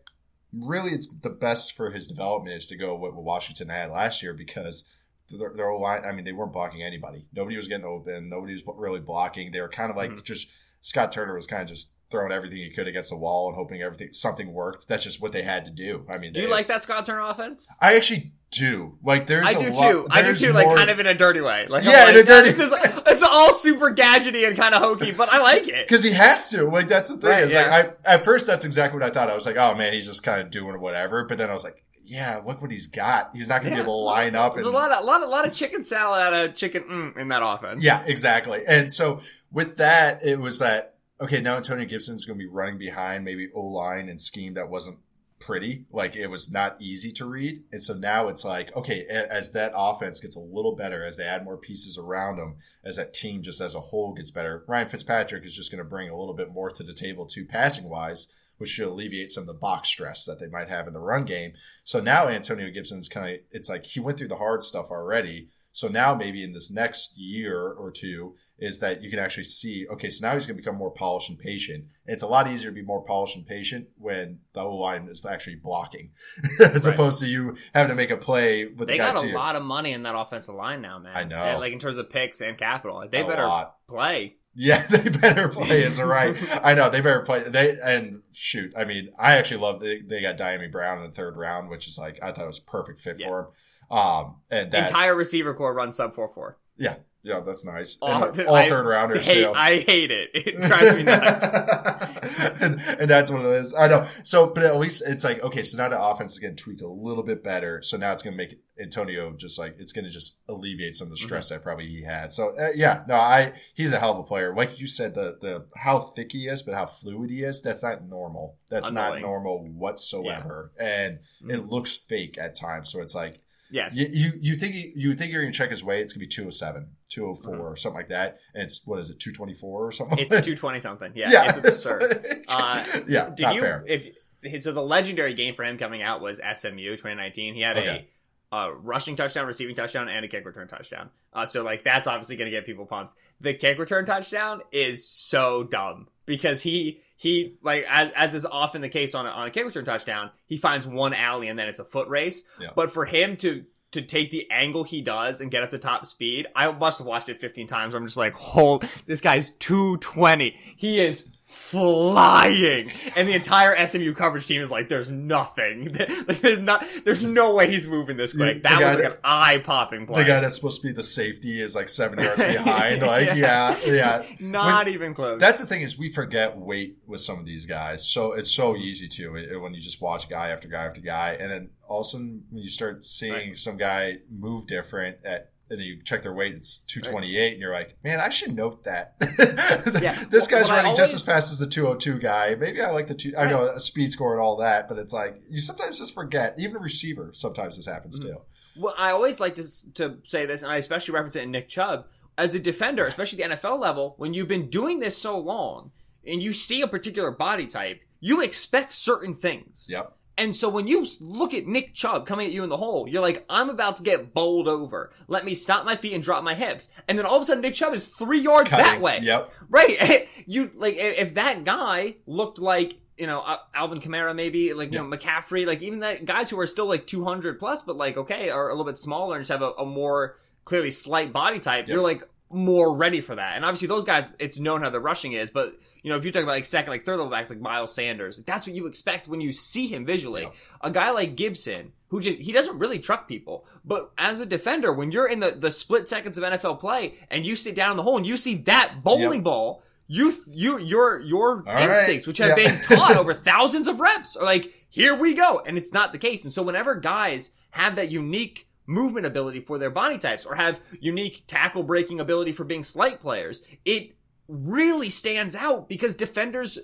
Really, 0.57 0.93
it's 0.93 1.09
the 1.23 1.31
best 1.31 1.73
for 1.77 1.91
his 1.91 2.07
development 2.07 2.57
is 2.57 2.69
to 2.69 2.77
go 2.77 2.95
what 2.95 3.15
Washington 3.15 3.69
had 3.69 3.91
last 3.91 4.23
year 4.23 4.35
because 4.35 4.89
their, 5.31 5.53
their 5.55 5.71
whole 5.71 5.81
line. 5.81 6.05
I 6.05 6.13
mean, 6.13 6.25
they 6.25 6.33
weren't 6.33 6.53
blocking 6.53 6.83
anybody. 6.83 7.27
Nobody 7.35 7.57
was 7.57 7.67
getting 7.69 7.87
open. 7.87 8.29
Nobody 8.29 8.53
was 8.53 8.63
really 8.77 9.01
blocking. 9.01 9.51
They 9.51 9.61
were 9.61 9.69
kind 9.69 9.91
of 9.91 9.97
like 9.97 10.11
Mhm. 10.13 10.23
just 10.25 10.51
Scott 10.83 11.13
Turner 11.13 11.35
was 11.35 11.47
kind 11.47 11.63
of 11.63 11.69
just 11.69 11.93
throwing 12.11 12.31
everything 12.31 12.59
he 12.59 12.71
could 12.71 12.87
against 12.87 13.11
the 13.11 13.17
wall 13.17 13.49
and 13.49 13.57
hoping 13.57 13.81
everything 13.83 14.13
something 14.13 14.53
worked. 14.53 14.87
That's 14.87 15.03
just 15.03 15.21
what 15.23 15.33
they 15.33 15.43
had 15.43 15.65
to 15.65 15.71
do. 15.71 16.07
I 16.09 16.19
mean, 16.19 16.33
Do 16.35 16.43
you 16.43 16.49
like 16.49 16.67
that 16.69 16.83
Scott 16.83 17.07
Turner 17.07 17.23
offense? 17.23 17.67
I 17.81 17.97
actually 17.97 18.33
do. 18.55 18.99
Like, 19.03 19.27
there's 19.27 19.49
I 19.49 19.59
a 19.59 19.71
do 19.71 19.71
lot- 19.77 19.91
too. 19.91 20.07
I 20.11 20.23
do 20.23 20.35
too, 20.35 20.53
like 20.53 20.67
kind 20.69 20.91
of 20.91 21.01
in 21.01 21.07
a 21.07 21.15
dirty 21.15 21.41
way. 21.41 21.67
Like, 21.69 21.85
Yeah, 21.85 22.11
in 22.11 22.17
a 22.17 22.23
dirty- 22.23 22.51
This 22.51 22.61
is 22.61 22.73
it's 23.07 23.23
all 23.23 23.53
super 23.53 23.91
gadgety 23.95 24.47
and 24.47 24.57
kind 24.57 24.75
of 24.75 24.83
hokey, 24.83 25.13
but 25.13 25.33
I 25.33 25.41
like 25.41 25.69
it. 25.69 25.87
Because 25.87 26.03
he 26.03 26.13
has 26.13 26.49
to. 26.51 26.65
Like 26.65 26.89
that's 26.89 27.09
the 27.11 27.17
thing. 27.17 27.31
Right, 27.31 27.43
is 27.45 27.53
yeah. 27.53 27.71
like 27.71 27.99
I 28.07 28.15
at 28.15 28.25
first 28.25 28.47
that's 28.47 28.65
exactly 28.65 28.99
what 29.01 29.09
I 29.09 29.13
thought. 29.13 29.31
I 29.31 29.35
was 29.35 29.47
like, 29.47 29.57
oh 29.57 29.75
man, 29.75 29.93
he's 29.93 30.07
just 30.07 30.23
kind 30.23 30.41
of 30.41 30.51
doing 30.51 30.81
whatever. 30.81 31.25
But 31.25 31.39
then 31.39 31.51
I 31.51 31.53
was 31.53 31.65
like, 31.65 31.85
yeah, 32.07 32.41
look 32.45 32.61
what 32.61 32.71
he's 32.71 32.87
got. 32.87 33.31
He's 33.35 33.49
not 33.49 33.63
going 33.63 33.73
to 33.73 33.79
Yeah. 33.79 33.83
be 33.83 33.89
able 33.89 34.01
to 34.01 34.05
line 34.05 34.35
up. 34.37 34.55
There's 34.55 34.67
and, 34.67 34.75
a 34.75 34.79
lot 34.79 34.93
of 34.93 35.03
a 35.03 35.07
lot 35.07 35.23
of 35.23 35.29
lot 35.29 35.47
of 35.47 35.55
chicken 35.55 35.83
salad 35.83 36.21
out 36.21 36.35
of 36.35 36.55
chicken 36.55 36.83
mm, 36.85 37.17
in 37.19 37.29
that 37.29 37.41
offense. 37.43 37.83
Yeah, 37.85 38.03
exactly. 38.07 38.61
And 38.69 38.93
so 38.93 39.21
with 39.51 39.79
that, 39.79 40.25
it 40.25 40.39
was 40.39 40.59
that 40.59 40.95
okay. 41.21 41.41
Now 41.41 41.57
Antonio 41.57 41.87
Gibson's 41.87 42.25
going 42.27 42.39
to 42.39 42.45
be 42.45 42.51
running 42.51 42.79
behind 42.79 43.25
maybe 43.25 43.49
O 43.55 43.63
line 43.63 44.09
and 44.09 44.21
scheme 44.21 44.55
that 44.55 44.69
wasn't 44.69 44.99
pretty. 45.45 45.85
Like 45.93 46.17
it 46.17 46.29
was 46.29 46.51
not 46.51 46.81
easy 46.81 47.13
to 47.13 47.27
read. 47.27 47.63
And 47.71 47.83
so 47.83 47.95
now 47.95 48.29
it's 48.29 48.45
like 48.45 48.75
okay, 48.75 49.05
as 49.07 49.53
that 49.53 49.73
offense 49.75 50.21
gets 50.21 50.37
a 50.37 50.41
little 50.41 50.75
better, 50.75 51.05
as 51.05 51.17
they 51.17 51.25
add 51.25 51.45
more 51.45 51.59
pieces 51.59 51.99
around 51.99 52.39
them, 52.39 52.57
as 52.85 52.97
that 52.97 53.15
team 53.15 53.43
just 53.43 53.61
as 53.61 53.75
a 53.75 53.81
whole 53.81 54.15
gets 54.15 54.31
better, 54.31 54.65
Ryan 54.67 54.89
Fitzpatrick 54.89 55.45
is 55.45 55.57
just 55.57 55.71
going 55.71 55.83
to 55.83 55.89
bring 55.89 56.09
a 56.09 56.19
little 56.19 56.35
bit 56.35 56.53
more 56.53 56.71
to 56.71 56.83
the 56.83 56.95
table 56.95 57.27
too, 57.27 57.45
passing 57.45 57.89
wise. 57.89 58.29
Which 58.57 58.71
should 58.71 58.87
alleviate 58.87 59.31
some 59.31 59.43
of 59.43 59.47
the 59.49 59.53
box 59.53 59.89
stress 59.89 60.25
that 60.27 60.39
they 60.39 60.47
might 60.47 60.69
have 60.69 60.87
in 60.87 60.93
the 60.95 61.01
run 61.01 61.25
game. 61.25 61.55
So 61.83 62.01
now 62.01 62.29
Antonio 62.29 62.71
Gibson's 62.71 63.09
kind 63.09 63.35
of, 63.35 63.41
it's 63.51 63.69
like 63.69 63.85
he 63.85 63.99
went 63.99 64.17
through 64.17 64.29
the 64.29 64.37
hard 64.37 64.63
stuff 64.63 64.93
already. 64.93 65.49
So 65.75 65.89
now 65.89 66.14
maybe 66.14 66.45
in 66.45 66.53
this 66.53 66.70
next 66.70 67.18
year 67.18 67.61
or 67.72 67.91
two 67.91 68.37
is 68.61 68.79
that 68.79 69.03
you 69.03 69.11
can 69.11 69.18
actually 69.18 69.43
see, 69.43 69.85
okay, 69.93 70.09
so 70.09 70.25
now 70.25 70.33
he's 70.35 70.47
going 70.47 70.57
to 70.57 70.62
become 70.62 70.77
more 70.77 70.93
polished 70.93 71.29
and 71.29 71.37
patient. 71.37 71.87
And 72.07 72.14
it's 72.14 72.22
a 72.22 72.29
lot 72.29 72.47
easier 72.49 72.70
to 72.70 72.75
be 72.75 72.81
more 72.83 73.03
polished 73.03 73.35
and 73.37 73.45
patient 73.45 73.89
when 73.99 74.39
the 74.53 74.61
O 74.61 74.77
line 74.77 75.09
is 75.11 75.27
actually 75.27 75.57
blocking 75.57 76.11
as 76.61 76.87
Right. 76.87 76.95
opposed 76.95 77.20
to 77.22 77.27
you 77.27 77.57
having 77.75 77.91
to 77.91 77.97
make 77.97 78.11
a 78.11 78.16
play 78.16 78.66
with 78.66 78.87
They 78.87 78.95
the 78.95 78.99
guy 78.99 79.14
got 79.14 79.25
a 79.25 79.33
lot 79.35 79.57
of 79.57 79.64
money 79.64 79.91
in 79.93 80.05
that 80.05 80.14
offensive 80.16 80.55
line 80.55 80.81
now, 80.81 81.01
man. 81.01 81.16
I 81.16 81.25
know. 81.25 81.43
And, 81.43 81.59
like 81.59 81.72
in 81.72 81.81
terms 81.81 81.97
of 81.99 82.09
picks 82.09 82.41
and 82.41 82.57
capital, 82.57 82.95
Like, 82.99 83.11
they 83.11 83.22
A 83.22 83.27
better 83.27 83.43
lot. 83.43 83.75
play. 83.89 84.31
Yeah, 84.55 84.87
they 84.91 85.09
better 85.11 85.49
play 85.49 85.83
is 85.83 86.01
right. 86.01 86.37
I 86.64 86.75
know 86.75 86.89
they 86.89 87.01
better 87.01 87.22
play. 87.25 87.43
They 87.43 87.77
and 87.83 88.22
shoot. 88.33 88.72
I 88.77 88.85
mean, 88.85 89.09
I 89.18 89.35
actually 89.35 89.61
love 89.61 89.81
they, 89.81 89.99
they 90.01 90.22
got 90.22 90.37
Dyami 90.39 90.70
Brown 90.70 90.99
in 91.03 91.11
the 91.11 91.16
third 91.16 91.37
round, 91.37 91.68
which 91.70 91.89
is 91.89 91.99
like 91.99 92.20
I 92.22 92.31
thought 92.31 92.45
it 92.45 92.47
was 92.47 92.61
a 92.61 92.70
perfect 92.70 93.01
fit 93.01 93.16
Yeah. 93.18 93.27
for 93.27 93.41
him. 93.41 93.47
Um, 93.91 94.37
and 94.51 94.70
that 94.72 94.89
Entire 94.89 95.14
receiver 95.14 95.55
corps 95.55 95.74
runs 95.74 95.97
sub 95.97 96.14
four 96.14 96.28
four. 96.28 96.59
yeah, 96.76 96.97
yeah, 97.22 97.41
that's 97.41 97.64
nice. 97.64 97.97
Oh, 98.03 98.24
and 98.28 98.41
all 98.47 98.55
I 98.55 98.68
third 98.68 98.87
rounders. 98.87 99.26
Hate. 99.26 99.47
I 99.47 99.76
hate 99.78 100.11
it. 100.11 100.30
It 100.35 100.61
drives 100.61 100.95
me 100.97 101.03
nuts. 101.05 101.43
and, 102.61 102.80
and 103.01 103.11
that's 103.11 103.30
what 103.30 103.45
it 103.45 103.53
is. 103.53 103.74
I 103.74 103.89
know. 103.89 104.07
So, 104.24 104.49
but 104.49 104.62
at 104.64 104.76
least 104.78 105.03
it's 105.07 105.24
like, 105.24 105.43
okay, 105.43 105.62
so 105.62 105.78
now 105.78 105.89
the 105.89 106.01
offense 106.03 106.35
is 106.35 106.39
getting 106.39 106.57
tweaked 106.57 106.82
a 106.82 106.89
little 106.89 107.22
bit 107.22 107.43
better. 107.43 107.80
So 107.82 107.97
now 107.97 108.12
it's 108.12 108.22
going 108.22 108.37
to 108.37 108.37
make 108.37 108.59
Antonio 108.80 109.32
just 109.37 109.59
like, 109.59 109.76
it's 109.78 109.93
going 109.93 110.05
to 110.05 110.11
just 110.11 110.39
alleviate 110.49 110.95
some 110.97 111.07
of 111.07 111.11
the 111.11 111.14
Mm-hmm. 111.16 111.24
stress 111.26 111.49
that 111.51 111.62
probably 111.62 111.87
he 111.87 112.03
had. 112.03 112.32
So, 112.32 112.55
uh, 112.59 112.70
yeah, 112.74 113.05
no, 113.09 113.14
I, 113.14 113.53
he's 113.74 113.93
a 113.93 113.99
hell 114.01 114.12
of 114.12 114.18
a 114.18 114.24
player. 114.24 114.55
Like 114.55 114.78
you 114.80 114.87
said, 114.87 115.14
the, 115.14 115.39
the, 115.41 115.66
how 115.76 116.01
thick 116.01 116.32
he 116.32 116.49
is, 116.49 116.62
but 116.62 116.74
how 116.74 116.87
fluid 116.87 117.30
he 117.30 117.43
is, 117.43 117.62
that's 117.62 117.82
not 117.82 118.07
normal. 118.07 118.57
That's 118.68 118.91
Annoying. 118.91 119.22
not 119.22 119.28
normal 119.28 119.64
whatsoever. 119.68 120.72
And 120.78 121.20
it 121.49 121.61
Mhm. 121.61 121.70
looks 121.70 121.97
fake 121.97 122.37
at 122.37 122.55
times. 122.57 122.91
So 122.91 123.01
it's 123.01 123.14
like, 123.14 123.39
Yes. 123.75 123.97
you, 123.97 124.07
you 124.12 124.33
you 124.41 124.55
think 124.55 124.75
he- 124.75 124.93
you 124.95 125.14
think 125.14 125.33
you're 125.33 125.43
gonna 125.43 125.53
check 125.53 125.70
his 125.70 125.83
weight? 125.83 126.03
It's 126.03 126.12
gonna 126.12 126.20
be 126.20 126.29
207, 126.29 126.91
204, 127.09 127.57
Mhm. 127.57 127.61
or 127.61 127.77
something 127.77 127.99
like 127.99 128.09
that, 128.11 128.37
and 128.55 128.62
it's 128.62 128.87
what 128.87 129.01
is 129.01 129.11
it, 129.11 129.18
224 129.18 129.87
or 129.87 129.91
something? 129.91 130.18
It's 130.18 130.41
two 130.47 130.55
twenty 130.57 130.79
something. 130.81 131.11
Yeah, 131.16 131.49
it's 131.49 131.59
absurd. 131.59 132.45
Uh, 132.49 132.85
yeah, 133.09 133.31
Did 133.31 133.41
not 133.43 133.55
you? 133.57 133.61
fair. 133.61 133.85
If 133.89 134.62
so, 134.62 134.70
the 134.72 134.83
legendary 134.83 135.35
game 135.35 135.55
for 135.55 135.64
him 135.64 135.77
coming 135.79 136.03
out 136.03 136.20
was 136.20 136.39
SMU 136.39 136.97
2019. 136.97 137.55
He 137.55 137.62
had 137.62 137.77
Okay. 137.79 138.09
a, 138.53 138.57
a 138.57 138.75
rushing 138.75 139.16
touchdown, 139.16 139.47
receiving 139.47 139.75
touchdown, 139.75 140.09
and 140.09 140.25
a 140.25 140.29
kick 140.29 140.45
return 140.47 140.68
touchdown. 140.68 141.11
Uh, 141.33 141.47
so 141.47 141.62
like 141.64 141.83
that's 141.83 142.07
obviously 142.07 142.37
going 142.37 142.51
to 142.51 142.57
get 142.57 142.66
people 142.66 142.87
pumped. 142.87 143.14
The 143.41 143.55
kick 143.55 143.79
return 143.79 144.05
touchdown 144.05 144.61
is 144.70 145.09
so 145.09 145.64
dumb 145.64 146.09
because 146.27 146.62
he 146.62 147.01
he 147.25 147.57
like 147.62 147.87
as 147.89 148.11
as 148.11 148.35
is 148.35 148.45
often 148.45 148.83
the 148.83 148.89
case 148.91 149.14
on 149.14 149.27
a, 149.27 149.31
on 149.31 149.47
a 149.49 149.51
kick 149.51 149.64
return 149.64 149.87
touchdown, 149.87 150.31
he 150.45 150.59
finds 150.59 150.87
one 150.87 151.14
alley 151.14 151.49
and 151.49 151.59
then 151.59 151.68
it's 151.68 151.79
a 151.79 151.85
foot 151.85 152.07
race. 152.09 152.45
Yeah. 152.61 152.68
But 152.77 152.93
for 152.93 153.07
him 153.07 153.39
to 153.39 153.64
to 153.93 154.03
take 154.03 154.31
the 154.31 154.51
angle 154.51 154.85
he 154.85 155.01
does 155.01 155.41
and 155.41 155.51
get 155.51 155.62
up 155.62 155.70
to 155.70 155.79
top 155.79 156.05
speed, 156.05 156.47
I 156.55 156.70
must 156.70 156.99
have 156.99 157.07
watched 157.07 157.31
it 157.31 157.41
15 157.41 157.66
times. 157.66 157.95
I'm 157.95 158.05
just 158.05 158.16
like, 158.16 158.35
hold, 158.35 158.87
this 159.07 159.20
guy's 159.20 159.51
220. 159.61 160.55
He 160.77 161.01
is 161.01 161.31
flying. 161.55 162.91
And 163.17 163.29
the 163.29 163.33
entire 163.33 163.87
SMU 163.87 164.15
coverage 164.15 164.47
team 164.47 164.61
is 164.63 164.71
like, 164.71 164.89
there's 164.89 165.11
nothing. 165.11 165.93
Like, 165.95 166.09
there's 166.41 166.59
not, 166.61 166.87
there's 167.05 167.23
no 167.23 167.55
way 167.55 167.71
he's 167.71 167.87
moving 167.89 168.17
this 168.17 168.33
quick. 168.33 168.63
That 168.63 168.77
was 168.79 168.85
like 168.95 168.99
that- 168.99 169.13
an 169.13 169.19
eye 169.25 169.59
popping 169.59 170.07
play. 170.07 170.23
The 170.23 170.29
guy 170.29 170.41
that's 170.41 170.57
supposed 170.57 170.81
to 170.83 170.89
be 170.89 170.93
the 170.93 171.03
safety 171.03 171.61
is 171.61 171.75
like 171.75 171.89
seven 171.89 172.19
yards 172.19 172.43
behind. 172.43 173.03
Like, 173.03 173.37
yeah, 173.37 173.77
yeah. 173.85 174.25
Not 174.41 174.89
even 174.89 175.15
close. 175.15 175.41
That's 175.41 175.61
the 175.61 175.67
thing 175.67 175.83
is 175.83 175.99
we 175.99 176.11
forget 176.13 176.57
weight 176.57 176.99
with 177.07 177.21
some 177.21 177.39
of 177.39 177.47
these 177.47 177.67
guys. 177.67 178.07
So 178.09 178.33
it's 178.33 178.51
so 178.51 178.77
easy 178.77 179.09
to 179.09 179.37
it- 179.37 179.61
when 179.61 179.75
you 179.75 179.81
just 179.81 180.01
watch 180.01 180.29
guy 180.29 180.51
after 180.51 180.69
guy 180.69 180.85
after 180.85 181.01
guy, 181.01 181.37
and 181.39 181.51
then 181.51 181.71
all 181.89 182.01
of 182.01 182.07
a 182.07 182.09
sudden 182.09 182.45
when 182.51 182.63
you 182.63 182.69
start 182.71 183.07
seeing 183.07 183.33
Right. 183.33 183.59
some 183.59 183.77
guy 183.77 184.19
move 184.31 184.67
different 184.67 185.19
at. 185.25 185.51
And 185.71 185.81
you 185.81 186.03
check 186.03 186.23
their 186.23 186.35
weight, 186.35 186.55
it's 186.55 186.79
228, 186.89 187.53
and 187.53 187.61
you're 187.61 187.73
like, 187.73 187.97
man, 188.05 188.21
I 188.21 188.29
should 188.29 188.55
note 188.55 188.85
that. 188.85 189.15
Yeah. 190.03 190.23
this 190.29 190.47
guy's 190.47 190.71
running 190.71 190.95
just 190.95 191.15
as 191.15 191.25
fast 191.25 191.51
as 191.51 191.59
the 191.59 191.67
202 191.67 192.19
guy. 192.19 192.55
Maybe 192.55 192.83
I 192.83 192.91
like 192.91 193.07
the 193.07 193.15
two, 193.15 193.33
I 193.37 193.49
know 193.49 193.69
a 193.69 193.81
speed 193.81 194.11
score 194.12 194.33
and 194.33 194.43
all 194.43 194.57
that, 194.59 194.89
but 194.89 194.99
it's 194.99 195.12
like, 195.15 195.41
you 195.49 195.61
sometimes 195.62 195.99
just 195.99 196.15
forget. 196.15 196.55
Even 196.59 196.77
a 196.77 196.81
receiver, 196.81 197.31
sometimes 197.33 197.77
this 197.77 197.87
happens 197.87 198.21
Mm-hmm. 198.21 198.35
too. 198.35 198.41
Well, 198.77 198.95
I 198.99 199.11
always 199.12 199.39
like 199.41 199.55
to 199.55 199.93
to 199.95 200.19
say 200.25 200.47
this, 200.47 200.62
and 200.62 200.71
I 200.73 200.77
especially 200.77 201.15
reference 201.15 201.37
it 201.37 201.45
in 201.45 201.51
Nick 201.53 201.69
Chubb 201.69 202.07
as 202.37 202.55
a 202.57 202.61
defender, 202.61 203.07
especially 203.07 203.43
the 203.43 203.55
NFL 203.55 203.79
level. 203.79 204.15
When 204.19 204.35
you've 204.35 204.49
been 204.49 204.69
doing 204.69 204.99
this 204.99 205.17
so 205.17 205.39
long, 205.39 205.93
and 206.27 206.43
you 206.43 206.53
see 206.53 206.83
a 206.83 206.89
particular 206.89 207.31
body 207.31 207.67
type, 207.69 208.01
you 208.21 208.41
expect 208.43 208.93
certain 208.93 209.33
things. 209.33 209.89
Yep. 209.91 210.17
And 210.37 210.55
so 210.55 210.68
when 210.68 210.89
you 210.89 211.07
look 211.20 211.55
at 211.55 211.66
Nick 211.66 211.95
Chubb 211.95 212.26
coming 212.26 212.47
at 212.47 212.53
you 212.53 212.64
in 212.64 212.68
the 212.68 212.76
hole, 212.76 213.09
you're 213.09 213.22
like, 213.22 213.45
I'm 213.49 213.70
about 213.70 213.97
to 213.99 214.03
get 214.03 214.35
bowled 214.35 214.66
over. 214.66 215.12
Let 215.28 215.45
me 215.45 215.55
stop 215.55 215.85
my 215.85 215.97
feet 215.97 216.12
and 216.12 216.22
drop 216.22 216.43
my 216.43 216.55
hips. 216.55 216.89
And 217.09 217.18
then 217.18 217.24
all 217.24 217.37
of 217.37 217.43
a 217.43 217.45
sudden, 217.45 217.62
Nick 217.62 217.74
Chubb 217.74 217.95
is 217.95 218.07
three 218.07 218.41
yards 218.41 218.70
that 218.70 219.01
way. 219.01 219.20
Yep. 219.22 219.53
Right. 219.68 220.28
You 220.47 220.70
like 220.74 220.97
if 220.97 221.35
that 221.35 221.64
guy 221.64 222.16
looked 222.26 222.59
like 222.59 222.99
you 223.16 223.26
know 223.26 223.43
Alvin 223.74 224.01
Kamara 224.01 224.35
maybe 224.35 224.74
like 224.74 224.93
you 224.93 224.99
know 224.99 225.05
McCaffrey 225.05 225.66
like 225.66 225.80
even 225.80 226.01
that 226.01 226.26
guys 226.26 226.51
who 226.51 226.59
are 226.61 226.66
still 226.66 226.87
like 226.87 227.07
200 227.07 227.59
plus 227.59 227.80
but 227.80 227.97
like 227.97 228.16
okay 228.16 228.51
are 228.51 228.68
a 228.68 228.72
little 228.72 228.85
bit 228.85 228.99
smaller 228.99 229.37
and 229.37 229.43
just 229.43 229.51
have 229.51 229.62
a, 229.62 229.70
a 229.78 229.87
more 229.87 230.37
clearly 230.64 230.91
slight 230.91 231.32
body 231.32 231.61
type. 231.61 231.87
Yep. 231.87 231.95
You're 231.95 232.03
like 232.03 232.28
more 232.55 232.95
ready 232.97 233.21
for 233.21 233.35
that. 233.35 233.57
And 233.57 233.65
obviously, 233.65 233.89
those 233.89 234.05
guys, 234.05 234.33
it's 234.39 234.59
known 234.59 234.81
how 234.83 234.91
the 234.91 235.01
rushing 235.01 235.33
is. 235.33 235.51
But 235.51 235.75
you 236.03 236.11
know, 236.11 236.17
if 236.17 236.25
you 236.25 236.33
talk 236.33 236.43
about 236.43 236.53
like 236.53 236.65
second, 236.67 236.91
like 236.91 237.03
third 237.05 237.17
level 237.19 237.31
backs, 237.31 237.51
like 237.51 237.61
Miles 237.61 237.95
Sanders, 237.95 238.39
that's 238.47 238.67
what 238.67 238.75
you 238.75 238.87
expect 238.87 239.29
when 239.29 239.41
you 239.41 239.53
see 239.53 239.87
him 239.87 240.07
visually. 240.07 240.43
Yeah. 240.43 240.51
A 240.81 240.91
guy 240.91 241.11
like 241.11 241.37
Gibson, 241.37 241.93
who 242.09 242.21
just 242.21 242.39
he 242.39 242.53
doesn't 242.53 242.79
really 242.79 242.99
truck 242.99 243.29
people, 243.29 243.67
but 243.85 244.11
as 244.17 244.41
a 244.41 244.47
defender, 244.47 244.93
when 244.93 245.13
you're 245.13 245.27
in 245.29 245.41
the 245.41 245.51
the 245.51 245.71
split 245.71 246.09
seconds 246.09 246.39
of 246.39 246.45
NFL 246.45 246.79
play 246.81 247.15
and 247.31 247.45
you 247.45 247.57
sit 247.57 247.75
down 247.75 247.91
in 247.91 247.97
the 247.97 248.03
hole 248.03 248.17
and 248.17 248.27
you 248.27 248.37
see 248.37 248.57
that 248.63 248.97
bowling 249.03 249.41
Yep. 249.41 249.45
ball. 249.45 249.83
You, 250.07 250.31
th- 250.33 250.49
you, 250.55 250.79
your, 250.81 251.19
your 251.21 251.63
right. 251.63 251.89
instincts, 251.89 252.27
which 252.27 252.37
have 252.37 252.59
Yeah. 252.59 252.73
been 252.73 252.81
taught 252.83 253.17
over 253.17 253.33
thousands 253.35 253.89
of 253.89 254.01
reps, 254.01 254.37
are 254.37 254.45
like, 254.45 254.71
here 254.91 255.15
we 255.15 255.33
go. 255.33 255.63
And 255.65 255.79
it's 255.79 255.95
not 255.95 256.13
the 256.13 256.19
case. 256.19 256.45
And 256.45 256.53
so 256.53 256.63
whenever 256.63 256.95
guys 256.95 257.49
have 257.71 257.97
that 257.97 258.11
unique 258.11 258.69
movement 258.87 259.26
ability 259.26 259.61
for 259.61 259.78
their 259.78 259.91
body 259.91 260.18
types 260.18 260.45
or 260.45 260.55
have 260.55 260.80
unique 261.01 261.45
tackle 261.47 261.82
breaking 261.82 262.20
ability 262.20 262.53
for 262.53 262.64
being 262.64 262.82
slight 262.82 263.20
players, 263.20 263.62
it 263.85 264.16
really 264.49 265.09
stands 265.09 265.55
out 265.57 265.89
because 265.89 266.16
defenders 266.16 266.78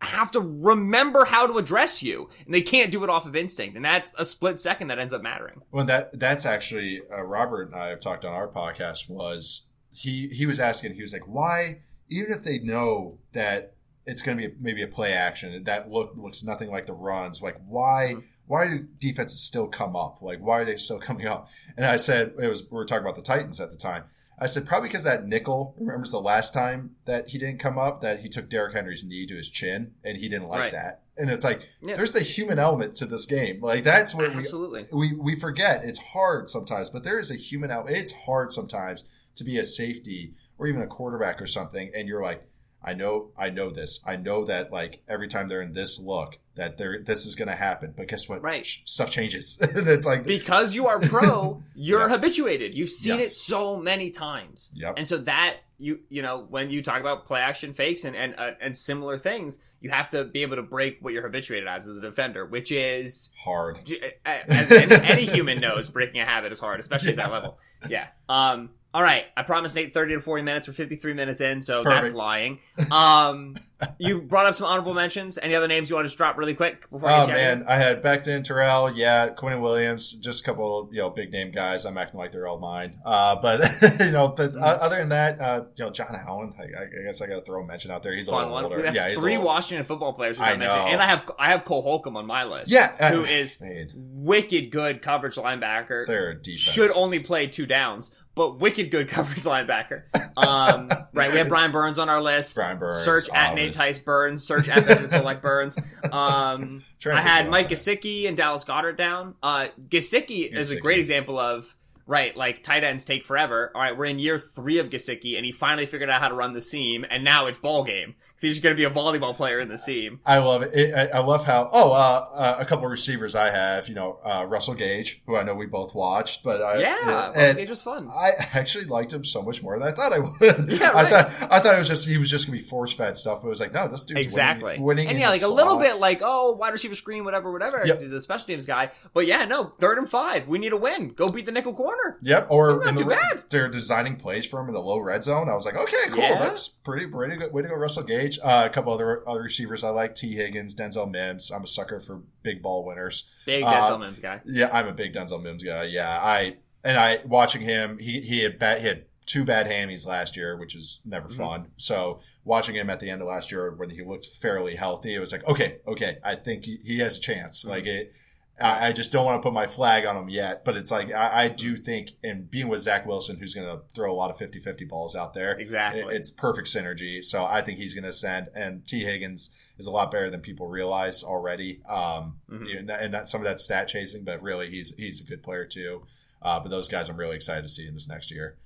have 0.00 0.30
to 0.32 0.40
remember 0.40 1.24
how 1.24 1.46
to 1.46 1.58
address 1.58 2.02
you 2.02 2.28
and 2.44 2.54
they 2.54 2.60
can't 2.60 2.90
do 2.90 3.02
it 3.04 3.10
off 3.10 3.26
of 3.26 3.36
instinct. 3.36 3.76
And 3.76 3.84
that's 3.84 4.14
a 4.18 4.24
split 4.24 4.60
second 4.60 4.88
that 4.88 4.98
ends 4.98 5.12
up 5.12 5.22
mattering. 5.22 5.62
Well, 5.70 5.84
that 5.86 6.18
that's 6.18 6.46
actually 6.46 7.00
uh, 7.10 7.22
Robert 7.22 7.70
and 7.70 7.74
I 7.74 7.88
have 7.88 8.00
talked 8.00 8.24
on 8.24 8.32
our 8.32 8.48
podcast. 8.48 9.08
Was 9.08 9.66
he 9.92 10.28
he 10.28 10.46
was 10.46 10.60
asking? 10.60 10.94
He 10.94 11.02
was 11.02 11.12
like, 11.12 11.26
why? 11.26 11.82
Even 12.08 12.32
if 12.32 12.44
they 12.44 12.58
know 12.58 13.18
that 13.32 13.74
it's 14.06 14.20
going 14.20 14.36
to 14.36 14.48
be 14.48 14.54
maybe 14.60 14.82
a 14.82 14.88
play 14.88 15.12
action 15.12 15.64
that 15.64 15.90
look 15.90 16.12
looks 16.16 16.44
nothing 16.44 16.70
like 16.70 16.86
the 16.86 16.92
runs, 16.92 17.42
like 17.42 17.56
why? 17.66 18.16
Why 18.46 18.68
do 18.68 18.86
defenses 19.00 19.40
still 19.40 19.66
come 19.68 19.96
up? 19.96 20.18
Like 20.22 20.40
why 20.40 20.60
are 20.60 20.64
they 20.64 20.76
still 20.76 20.98
coming 21.08 21.26
up? 21.26 21.48
And 21.76 21.84
I 21.86 21.96
said 21.96 22.34
it 22.40 22.48
was 22.48 22.62
we 22.70 22.76
were 22.76 22.84
talking 22.84 23.04
about 23.04 23.16
the 23.16 23.22
Titans 23.22 23.60
at 23.60 23.70
the 23.70 23.76
time. 23.76 24.04
I 24.38 24.46
said 24.46 24.66
probably 24.66 24.88
because 24.88 25.04
that 25.04 25.26
nickel 25.26 25.74
remembers 25.78 26.10
the 26.10 26.18
last 26.20 26.52
time 26.52 26.96
that 27.04 27.28
he 27.28 27.38
didn't 27.38 27.60
come 27.60 27.78
up 27.78 28.00
that 28.00 28.18
he 28.20 28.28
took 28.28 28.50
Derrick 28.50 28.74
Henry's 28.74 29.04
knee 29.04 29.26
to 29.26 29.36
his 29.36 29.48
chin 29.48 29.92
and 30.02 30.18
he 30.18 30.28
didn't 30.28 30.48
like 30.48 30.58
Right. 30.60 30.72
that. 30.72 31.02
And 31.16 31.30
it's 31.30 31.44
like 31.44 31.62
Yeah. 31.80 31.94
there's 31.94 32.10
the 32.12 32.20
human 32.20 32.58
element 32.58 32.96
to 32.96 33.06
this 33.06 33.26
game. 33.26 33.60
Like 33.60 33.84
that's 33.84 34.14
where 34.14 34.30
we 34.30 34.38
Absolutely. 34.38 34.88
we 34.92 35.14
we 35.14 35.38
forget 35.38 35.84
it's 35.84 36.00
hard 36.00 36.50
sometimes, 36.50 36.90
but 36.90 37.04
there 37.04 37.18
is 37.18 37.30
a 37.30 37.36
human 37.36 37.70
out. 37.70 37.88
It's 37.88 38.12
hard 38.12 38.52
sometimes 38.52 39.04
to 39.36 39.44
be 39.44 39.56
a 39.58 39.64
safety 39.64 40.34
or 40.58 40.66
even 40.66 40.82
a 40.82 40.86
quarterback 40.86 41.40
or 41.42 41.46
something, 41.46 41.90
and 41.94 42.06
you're 42.08 42.22
like, 42.22 42.44
I 42.84 42.92
know, 42.94 43.30
I 43.36 43.50
know 43.50 43.70
this. 43.70 44.00
I 44.06 44.16
know 44.16 44.44
that 44.44 44.70
like 44.72 45.02
every 45.08 45.28
time 45.28 45.48
they're 45.48 45.62
in 45.62 45.72
this 45.72 45.98
look, 46.00 46.38
that 46.56 46.76
there 46.78 47.02
this 47.02 47.24
is 47.26 47.34
going 47.34 47.48
to 47.48 47.54
happen. 47.56 47.94
But 47.96 48.08
guess 48.08 48.28
what? 48.28 48.42
Right. 48.42 48.64
Stuff 48.64 49.10
changes, 49.10 49.58
it's 49.62 50.06
like 50.06 50.24
because 50.24 50.74
you 50.74 50.86
are 50.86 51.00
pro, 51.00 51.62
you're 51.74 52.00
Yeah. 52.02 52.08
habituated. 52.08 52.74
You've 52.74 52.90
seen 52.90 53.20
it 53.20 53.24
so 53.26 53.76
many 53.76 54.10
times. 54.10 54.70
Yep. 54.74 54.94
And 54.98 55.06
so 55.06 55.18
that 55.18 55.56
you 55.76 55.98
you 56.08 56.22
know 56.22 56.46
when 56.48 56.70
you 56.70 56.82
talk 56.84 57.00
about 57.00 57.24
play 57.26 57.40
action 57.40 57.74
fakes 57.74 58.04
and 58.04 58.14
and 58.14 58.34
uh, 58.38 58.52
and 58.60 58.76
similar 58.76 59.18
things, 59.18 59.58
you 59.80 59.90
have 59.90 60.10
to 60.10 60.24
be 60.24 60.42
able 60.42 60.56
to 60.56 60.62
break 60.62 60.98
what 61.00 61.12
you're 61.12 61.24
habituated 61.24 61.66
as 61.66 61.86
as 61.88 61.96
a 61.96 62.00
defender, 62.00 62.46
which 62.46 62.70
is 62.70 63.30
hard. 63.42 63.78
as 64.24 64.70
any, 64.70 64.94
any 65.08 65.26
human 65.26 65.58
knows, 65.60 65.88
breaking 65.88 66.20
a 66.20 66.24
habit 66.24 66.52
is 66.52 66.60
hard, 66.60 66.78
especially 66.80 67.10
at 67.10 67.16
that 67.16 67.32
level. 67.32 67.58
Yeah. 67.88 68.06
Um. 68.28 68.70
All 68.94 69.02
right. 69.02 69.24
I 69.36 69.42
promised 69.42 69.74
Nate 69.74 69.92
thirty 69.92 70.14
to 70.14 70.20
forty 70.20 70.42
minutes. 70.44 70.66
We're 70.68 70.74
fifty 70.74 70.96
three 70.96 71.12
minutes 71.14 71.40
in, 71.40 71.60
so 71.60 71.82
that's 71.82 72.12
lying. 72.14 72.60
Um. 72.92 73.56
you 73.98 74.22
brought 74.22 74.46
up 74.46 74.54
some 74.54 74.66
honorable 74.66 74.94
mentions. 74.94 75.36
Any 75.36 75.54
other 75.54 75.68
names 75.68 75.90
you 75.90 75.96
want 75.96 76.04
to 76.04 76.08
just 76.08 76.16
drop 76.16 76.38
really 76.38 76.54
quick 76.54 76.88
before 76.90 77.10
Oh 77.10 77.12
out 77.14 77.28
man, 77.28 77.64
I 77.68 77.76
had 77.76 78.02
Becton, 78.02 78.42
Terrell, 78.44 78.90
yeah, 78.90 79.28
Quinn 79.28 79.60
Williams, 79.60 80.12
just 80.12 80.40
a 80.42 80.44
couple, 80.46 80.88
you 80.92 81.00
know, 81.02 81.10
big 81.10 81.32
name 81.32 81.50
guys. 81.50 81.84
I'm 81.84 81.98
acting 81.98 82.18
like 82.18 82.30
they're 82.32 82.46
all 82.46 82.58
mine, 82.58 83.00
uh, 83.04 83.36
but 83.36 83.60
you 84.00 84.10
know, 84.12 84.28
but 84.28 84.52
Mm-hmm. 84.54 84.62
uh, 84.62 84.66
other 84.66 84.96
than 84.98 85.08
that, 85.08 85.40
uh, 85.40 85.64
you 85.76 85.84
know, 85.84 85.90
Jon 85.90 86.14
Allen, 86.26 86.54
I, 86.58 86.62
I 86.62 87.04
guess 87.04 87.20
I 87.20 87.26
got 87.26 87.34
to 87.36 87.42
throw 87.42 87.62
a 87.62 87.66
mention 87.66 87.90
out 87.90 88.02
there. 88.04 88.14
He's 88.14 88.28
a 88.28 88.30
Fun 88.30 88.42
little 88.42 88.52
one. 88.54 88.64
older. 88.64 88.80
That's 88.82 88.94
yeah, 88.96 89.08
he's 89.08 89.20
three 89.20 89.32
little- 89.32 89.46
Washington 89.46 89.84
football 89.84 90.12
players. 90.12 90.38
I 90.38 90.56
mentioned. 90.56 90.60
know. 90.70 90.86
and 90.86 91.00
I 91.02 91.06
have 91.08 91.30
I 91.38 91.50
have 91.50 91.64
Cole 91.64 91.82
Holcomb 91.82 92.16
on 92.16 92.26
my 92.26 92.44
list. 92.44 92.70
Yeah, 92.70 92.94
uh, 93.00 93.10
who 93.10 93.24
is 93.24 93.60
man, 93.60 93.90
wicked 93.94 94.70
good 94.70 95.02
coverage 95.02 95.34
linebacker. 95.34 96.06
their 96.06 96.32
defense 96.34 96.58
Should 96.60 96.90
only 96.96 97.18
play 97.20 97.48
two 97.48 97.66
downs, 97.66 98.12
but 98.34 98.58
wicked 98.58 98.90
good 98.90 99.08
coverage 99.10 99.42
linebacker. 99.42 100.02
Um, 100.36 100.88
right, 101.12 101.32
we 101.32 101.38
have 101.38 101.48
Brian 101.50 101.72
Burns 101.72 101.98
on 101.98 102.08
our 102.08 102.22
list. 102.22 102.56
Brian 102.56 102.78
Burns, 102.78 103.04
Search 103.04 103.28
at 103.30 103.54
Nate. 103.54 103.74
Tice 103.74 103.98
Burns. 103.98 104.44
Search 104.44 104.68
at 104.68 104.86
Benjamin 104.86 105.24
like 105.24 105.42
Burns. 105.42 105.76
Um, 106.10 106.82
I 107.06 107.20
had 107.20 107.48
Mike 107.48 107.68
Gesicki 107.68 108.26
and 108.26 108.36
Dallas 108.36 108.64
Goedert 108.64 108.96
down. 108.96 109.34
Uh, 109.42 109.68
Gesicki 109.88 110.50
is 110.52 110.72
a 110.72 110.80
great 110.80 110.98
example 110.98 111.38
of 111.38 111.74
right, 112.06 112.36
like 112.36 112.62
tight 112.62 112.84
ends 112.84 113.04
take 113.04 113.24
forever. 113.24 113.70
All 113.74 113.80
right, 113.80 113.96
we're 113.96 114.04
in 114.06 114.18
year 114.18 114.38
three 114.38 114.78
of 114.78 114.90
Gesicki, 114.90 115.36
and 115.36 115.44
he 115.44 115.52
finally 115.52 115.86
figured 115.86 116.10
out 116.10 116.20
how 116.20 116.28
to 116.28 116.34
run 116.34 116.52
the 116.52 116.60
seam, 116.60 117.04
and 117.08 117.24
now 117.24 117.46
it's 117.46 117.58
ball 117.58 117.84
game 117.84 118.14
because 118.28 118.42
he's 118.42 118.60
going 118.60 118.74
to 118.74 118.76
be 118.76 118.84
a 118.84 118.90
volleyball 118.90 119.34
player 119.34 119.60
in 119.60 119.68
the 119.68 119.78
seam. 119.78 120.20
I 120.26 120.38
love 120.38 120.62
it. 120.62 120.72
it 120.74 120.94
I, 120.94 121.18
I 121.18 121.20
love 121.20 121.44
how. 121.44 121.68
Oh, 121.72 121.92
uh, 121.92 122.26
uh, 122.34 122.56
a 122.58 122.64
couple 122.64 122.84
of 122.86 122.90
receivers 122.90 123.34
I 123.34 123.50
have. 123.50 123.88
You 123.88 123.94
know, 123.94 124.18
uh, 124.24 124.44
Russell 124.46 124.74
Gage, 124.74 125.22
who 125.26 125.36
I 125.36 125.42
know 125.42 125.54
we 125.54 125.66
both 125.66 125.94
watched, 125.94 126.42
but 126.42 126.62
I, 126.62 126.78
Yeah, 126.78 126.96
yeah, 127.04 127.26
Russell 127.30 127.54
Gage 127.54 127.70
was 127.70 127.82
fun. 127.82 128.08
I 128.08 128.32
actually 128.52 128.84
liked 128.84 129.12
him 129.12 129.24
so 129.24 129.42
much 129.42 129.62
more 129.62 129.78
than 129.78 129.86
I 129.88 129.92
thought 129.92 130.12
I 130.12 130.18
would. 130.18 130.34
Yeah, 130.74 130.92
I 130.94 131.04
thought 131.08 131.52
I 131.52 131.60
thought 131.60 131.74
it 131.74 131.78
was 131.78 131.88
just 131.88 132.08
he 132.08 132.18
was 132.18 132.30
just 132.30 132.46
gonna 132.46 132.58
be 132.58 132.64
force 132.64 132.92
fed 132.92 133.16
stuff, 133.16 133.40
but 133.42 133.48
it 133.48 133.50
was 133.50 133.60
like, 133.60 133.72
no, 133.72 133.86
this 133.86 134.04
dude's 134.04 134.24
Exactly. 134.24 134.72
winning, 134.72 134.82
winning 134.82 135.08
and 135.08 135.18
yeah, 135.18 135.30
like 135.30 135.42
a 135.42 135.48
little 135.48 135.78
bit 135.78 135.96
like, 135.96 136.20
oh, 136.22 136.52
wide 136.52 136.72
receiver 136.72 136.94
screen, 136.94 137.24
whatever, 137.24 137.52
whatever. 137.52 137.82
Yep. 137.84 137.98
He's 137.98 138.12
a 138.12 138.20
special 138.20 138.46
teams 138.46 138.66
guy. 138.66 138.90
But 139.12 139.26
yeah, 139.26 139.44
no, 139.44 139.64
third 139.64 139.98
and 139.98 140.08
five. 140.08 140.48
We 140.48 140.58
need 140.58 140.72
a 140.72 140.76
win. 140.76 141.10
Go 141.10 141.28
beat 141.28 141.46
the 141.46 141.52
nickel 141.52 141.74
corner. 141.74 141.93
Yep, 142.22 142.46
or 142.50 142.76
Not 142.78 142.88
in 142.88 142.94
the, 142.96 143.04
bad. 143.04 143.44
they're 143.50 143.68
designing 143.68 144.16
plays 144.16 144.46
for 144.46 144.60
him 144.60 144.68
in 144.68 144.74
the 144.74 144.80
low 144.80 144.98
red 144.98 145.22
zone. 145.24 145.48
I 145.48 145.54
was 145.54 145.64
like, 145.66 145.76
okay, 145.76 146.08
cool, 146.08 146.18
Yeah. 146.18 146.38
that's 146.38 146.68
pretty, 146.68 147.06
pretty 147.06 147.36
good. 147.36 147.52
Way 147.52 147.62
to 147.62 147.68
go, 147.68 147.74
Russell 147.74 148.02
Gage. 148.04 148.38
Uh, 148.42 148.66
a 148.66 148.72
couple 148.72 148.92
other 148.92 149.28
other 149.28 149.42
receivers 149.42 149.84
I 149.84 149.90
like: 149.90 150.14
Tee 150.14 150.34
Higgins, 150.36 150.74
Denzel 150.74 151.10
Mims. 151.10 151.50
I'm 151.50 151.64
a 151.64 151.66
sucker 151.66 152.00
for 152.00 152.22
big 152.42 152.62
ball 152.62 152.84
winners. 152.84 153.28
Big 153.46 153.62
Uh, 153.64 153.72
Denzel 153.72 154.00
Mims 154.00 154.20
guy. 154.20 154.40
Yeah, 154.46 154.70
I'm 154.72 154.86
a 154.88 154.92
big 154.92 155.12
Denzel 155.12 155.42
Mims 155.42 155.62
guy. 155.62 155.84
Yeah, 155.84 156.08
I 156.10 156.56
and 156.82 156.96
I 156.98 157.20
watching 157.26 157.62
him. 157.62 157.98
He 157.98 158.20
he 158.20 158.42
had 158.42 158.58
bad, 158.58 158.80
he 158.80 158.86
had 158.86 159.04
two 159.26 159.44
bad 159.44 159.66
hammies 159.66 160.06
last 160.06 160.36
year, 160.36 160.54
which 160.56 160.74
is 160.76 161.00
never 161.04 161.28
Mhm. 161.28 161.36
fun. 161.36 161.66
So 161.78 162.20
watching 162.44 162.74
him 162.74 162.90
at 162.90 163.00
the 163.00 163.08
end 163.08 163.22
of 163.22 163.28
last 163.28 163.50
year 163.50 163.70
when 163.74 163.88
he 163.88 164.02
looked 164.04 164.26
fairly 164.26 164.76
healthy, 164.76 165.14
it 165.14 165.18
was 165.18 165.32
like, 165.32 165.46
okay, 165.48 165.78
okay, 165.88 166.18
I 166.22 166.34
think 166.34 166.66
he, 166.66 166.78
he 166.84 166.98
has 166.98 167.16
a 167.16 167.20
chance. 167.22 167.60
Mm-hmm. 167.62 167.70
Like 167.70 167.86
it. 167.86 168.12
I 168.60 168.88
I 168.88 168.92
just 168.92 169.10
don't 169.12 169.24
want 169.24 169.40
to 169.40 169.42
put 169.42 169.52
my 169.52 169.66
flag 169.66 170.04
on 170.06 170.16
him 170.16 170.28
yet, 170.28 170.64
but 170.64 170.76
it's 170.76 170.90
like 170.90 171.12
I, 171.12 171.44
I 171.44 171.48
do 171.48 171.76
think, 171.76 172.10
and 172.22 172.50
being 172.50 172.68
with 172.68 172.80
Zach 172.82 173.04
Wilson, 173.06 173.36
who's 173.38 173.54
going 173.54 173.66
to 173.66 173.82
throw 173.94 174.12
a 174.12 174.14
lot 174.14 174.30
of 174.30 174.36
50-50 174.38 174.88
balls 174.88 175.16
out 175.16 175.34
there, 175.34 175.52
Exactly. 175.54 176.02
it- 176.02 176.08
it's 176.12 176.30
perfect 176.30 176.68
synergy. 176.68 177.22
So 177.22 177.44
I 177.44 177.62
think 177.62 177.78
he's 177.78 177.94
going 177.94 178.04
to 178.04 178.12
send. 178.12 178.48
And 178.54 178.86
Tee 178.86 179.00
Higgins 179.04 179.50
is 179.78 179.86
a 179.86 179.90
lot 179.90 180.10
better 180.12 180.30
than 180.30 180.40
people 180.40 180.68
realize 180.68 181.24
already. 181.24 181.82
Um, 181.88 182.38
Mhm. 182.50 182.68
you 182.68 182.82
know, 182.82 182.94
and 182.94 183.12
that 183.14 183.26
some 183.28 183.40
of 183.40 183.44
that 183.46 183.58
stat 183.58 183.88
chasing, 183.88 184.22
but 184.24 184.40
really 184.42 184.70
he's 184.70 184.94
he's 184.96 185.20
a 185.20 185.24
good 185.24 185.42
player 185.42 185.64
too. 185.64 186.04
Uh, 186.40 186.60
but 186.60 186.68
those 186.68 186.88
guys, 186.88 187.08
I'm 187.08 187.16
really 187.16 187.36
excited 187.36 187.62
to 187.62 187.68
see 187.68 187.88
in 187.88 187.94
this 187.94 188.08
next 188.08 188.30
year. 188.30 188.56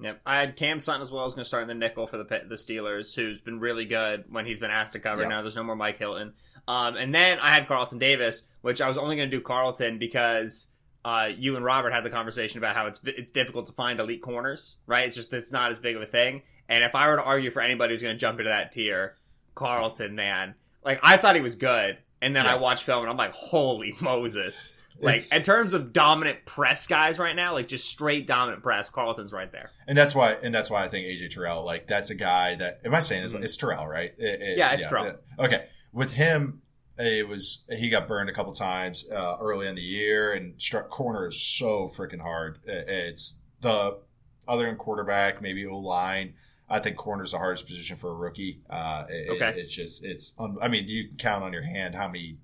Yep. 0.00 0.20
I 0.26 0.40
had 0.40 0.56
Cam 0.56 0.80
Sutton 0.80 1.00
as 1.00 1.10
well. 1.12 1.22
I 1.22 1.24
was 1.24 1.34
going 1.34 1.44
to 1.44 1.48
start 1.48 1.62
in 1.62 1.68
the 1.68 1.74
nickel 1.74 2.06
for 2.06 2.16
the 2.18 2.24
the 2.24 2.56
Steelers, 2.56 3.14
who's 3.14 3.40
been 3.40 3.58
really 3.60 3.84
good 3.84 4.24
when 4.30 4.46
he's 4.46 4.58
been 4.58 4.70
asked 4.70 4.92
to 4.94 4.98
cover. 4.98 5.22
Yeah. 5.22 5.28
Now 5.28 5.42
there's 5.42 5.56
no 5.56 5.62
more 5.64 5.76
Mike 5.76 5.98
Hilton. 5.98 6.34
Um, 6.68 6.96
and 6.96 7.14
then 7.14 7.38
I 7.40 7.52
had 7.52 7.66
Carlton 7.66 7.98
Davis, 7.98 8.42
which 8.60 8.80
I 8.80 8.88
was 8.88 8.96
only 8.96 9.16
going 9.16 9.30
to 9.30 9.36
do 9.36 9.42
Carlton 9.42 9.98
because 9.98 10.68
uh, 11.04 11.28
you 11.36 11.56
and 11.56 11.64
Robert 11.64 11.92
had 11.92 12.04
the 12.04 12.10
conversation 12.10 12.58
about 12.58 12.76
how 12.76 12.86
it's 12.86 13.00
it's 13.04 13.32
difficult 13.32 13.66
to 13.66 13.72
find 13.72 13.98
elite 14.00 14.22
corners, 14.22 14.76
right? 14.86 15.06
It's 15.06 15.16
just 15.16 15.32
it's 15.32 15.50
not 15.52 15.72
as 15.72 15.78
big 15.78 15.96
of 15.96 16.02
a 16.02 16.06
thing. 16.06 16.42
And 16.68 16.84
if 16.84 16.94
I 16.94 17.08
were 17.08 17.16
to 17.16 17.22
argue 17.22 17.50
for 17.50 17.60
anybody 17.60 17.92
who's 17.94 18.02
going 18.02 18.14
to 18.14 18.18
jump 18.20 18.38
into 18.38 18.48
that 18.50 18.70
tier, 18.72 19.16
Carlton, 19.54 20.14
man, 20.14 20.54
like 20.84 21.00
I 21.02 21.16
thought 21.16 21.34
he 21.34 21.40
was 21.42 21.56
good, 21.56 21.98
and 22.22 22.34
then 22.34 22.46
I 22.46 22.54
Yeah. 22.54 22.60
watched 22.60 22.84
film 22.84 23.00
and 23.02 23.10
I'm 23.10 23.16
like, 23.16 23.32
holy 23.32 23.94
Moses! 24.00 24.74
Like 25.00 25.16
It's- 25.16 25.34
in 25.34 25.42
terms 25.42 25.74
of 25.74 25.92
dominant 25.92 26.44
press 26.44 26.86
guys 26.86 27.18
right 27.18 27.34
now, 27.34 27.54
like 27.54 27.66
just 27.66 27.88
straight 27.88 28.26
dominant 28.26 28.62
press, 28.62 28.88
Carlton's 28.88 29.32
right 29.32 29.50
there. 29.50 29.70
And 29.88 29.98
that's 29.98 30.14
why, 30.14 30.34
and 30.34 30.54
that's 30.54 30.70
why 30.70 30.84
I 30.84 30.88
think 30.88 31.06
AJ 31.06 31.30
Terrell, 31.30 31.64
like 31.64 31.88
that's 31.88 32.10
a 32.10 32.14
guy 32.14 32.54
that. 32.56 32.80
Am 32.84 32.94
I 32.94 33.00
saying 33.00 33.24
it's, 33.24 33.34
Mhm. 33.34 33.42
it's 33.42 33.56
Terrell, 33.56 33.86
right? 33.88 34.14
It- 34.16 34.40
it- 34.42 34.58
Yeah, 34.58 34.72
it's 34.72 34.84
Terrell. 34.86 35.06
yeah. 35.38 35.44
Okay, 35.44 35.64
with 35.92 36.12
him, 36.12 36.62
it 36.98 37.26
was 37.28 37.64
he 37.70 37.88
got 37.88 38.06
burned 38.08 38.28
a 38.28 38.32
couple 38.32 38.52
times 38.52 39.06
uh, 39.10 39.36
early 39.40 39.66
in 39.66 39.74
the 39.74 39.82
year, 39.82 40.32
and 40.32 40.60
struck 40.60 40.90
corners 40.90 41.40
so 41.40 41.88
freaking 41.88 42.20
hard. 42.20 42.58
It's 42.66 43.40
the 43.60 43.98
other 44.46 44.66
than 44.66 44.76
quarterback, 44.76 45.40
maybe 45.40 45.66
O 45.66 45.78
line. 45.78 46.34
I 46.68 46.78
think 46.78 46.96
corner 46.96 47.22
is 47.24 47.32
the 47.32 47.38
hardest 47.38 47.66
position 47.66 47.96
for 47.96 48.10
a 48.10 48.14
rookie. 48.14 48.60
Uh, 48.70 49.04
it- 49.08 49.28
Okay. 49.30 49.48
it- 49.50 49.58
it's 49.58 49.74
just 49.74 50.04
it's. 50.04 50.34
un- 50.38 50.56
I 50.62 50.68
mean, 50.68 50.86
you 50.88 51.08
can 51.08 51.16
count 51.18 51.44
on 51.44 51.52
your 51.52 51.62
hand 51.62 51.94
how 51.94 52.06
many 52.08 52.38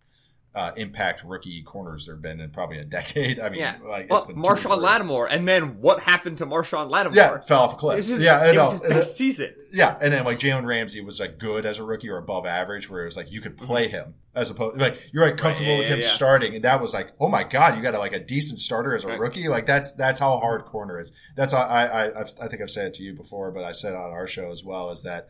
uh, 0.58 0.72
impact 0.76 1.22
rookie 1.24 1.62
corners 1.62 2.06
there 2.06 2.16
have 2.16 2.22
been 2.22 2.40
in 2.40 2.50
probably 2.50 2.78
a 2.78 2.84
decade. 2.84 3.38
I 3.44 3.48
mean, 3.48 3.60
Yeah. 3.60 3.76
like 3.86 4.10
Well, 4.10 4.18
it's 4.18 4.26
been 4.26 4.42
two 4.42 4.48
or 4.50 4.56
Marshon. 4.56 4.80
Lattimore, 4.82 5.26
and 5.30 5.46
then 5.46 5.80
what 5.80 6.00
happened 6.00 6.38
to 6.38 6.46
Marshon 6.46 6.90
Lattimore? 6.90 7.16
Yeah, 7.16 7.40
fell 7.40 7.60
off 7.62 7.74
a 7.74 7.76
cliff. 7.76 8.04
Just, 8.06 8.20
yeah, 8.20 8.44
it 8.50 8.56
was 8.58 8.72
his 8.72 8.80
And 8.80 8.90
best 8.90 9.16
season. 9.16 9.54
yeah, 9.72 9.96
and 10.00 10.12
then 10.12 10.24
like 10.24 10.38
Jalen 10.38 10.64
Ramsey 10.66 11.00
was 11.00 11.20
like 11.20 11.38
good 11.38 11.64
as 11.64 11.78
a 11.78 11.84
rookie 11.84 12.08
or 12.08 12.16
above 12.18 12.44
average, 12.46 12.90
where 12.90 13.02
it 13.02 13.06
was 13.06 13.16
like 13.16 13.30
you 13.30 13.40
could 13.40 13.56
play 13.56 13.86
him 13.88 14.14
as 14.34 14.50
opposed 14.50 14.80
like 14.80 15.00
you're 15.12 15.24
like 15.24 15.36
comfortable 15.36 15.68
Mm-hmm. 15.70 15.80
Right, 15.80 15.86
yeah, 15.88 15.94
with 15.94 16.04
him 16.04 16.08
yeah. 16.08 16.14
starting, 16.14 16.54
and 16.56 16.64
that 16.64 16.80
was 16.80 16.92
like 16.94 17.12
oh 17.20 17.28
my 17.28 17.44
god, 17.44 17.76
you 17.76 17.82
got 17.82 17.94
a, 17.94 17.98
like 17.98 18.12
a 18.12 18.20
decent 18.20 18.58
starter 18.58 18.94
as 18.94 19.04
a 19.04 19.08
Right. 19.08 19.18
rookie. 19.20 19.48
Like 19.48 19.66
that's 19.66 19.92
that's 19.92 20.18
how 20.20 20.36
hard 20.38 20.64
corner 20.64 20.98
is. 21.00 21.12
That's 21.36 21.52
how 21.52 21.60
I 21.62 21.84
I 21.86 22.20
I've, 22.20 22.32
I 22.42 22.48
think 22.48 22.62
I've 22.62 22.70
said 22.70 22.86
it 22.88 22.94
to 22.94 23.02
you 23.04 23.14
before, 23.14 23.52
but 23.52 23.62
I 23.64 23.72
said 23.72 23.94
on 23.94 24.10
our 24.10 24.26
show 24.26 24.50
as 24.50 24.64
well 24.64 24.90
is 24.90 25.02
that 25.04 25.28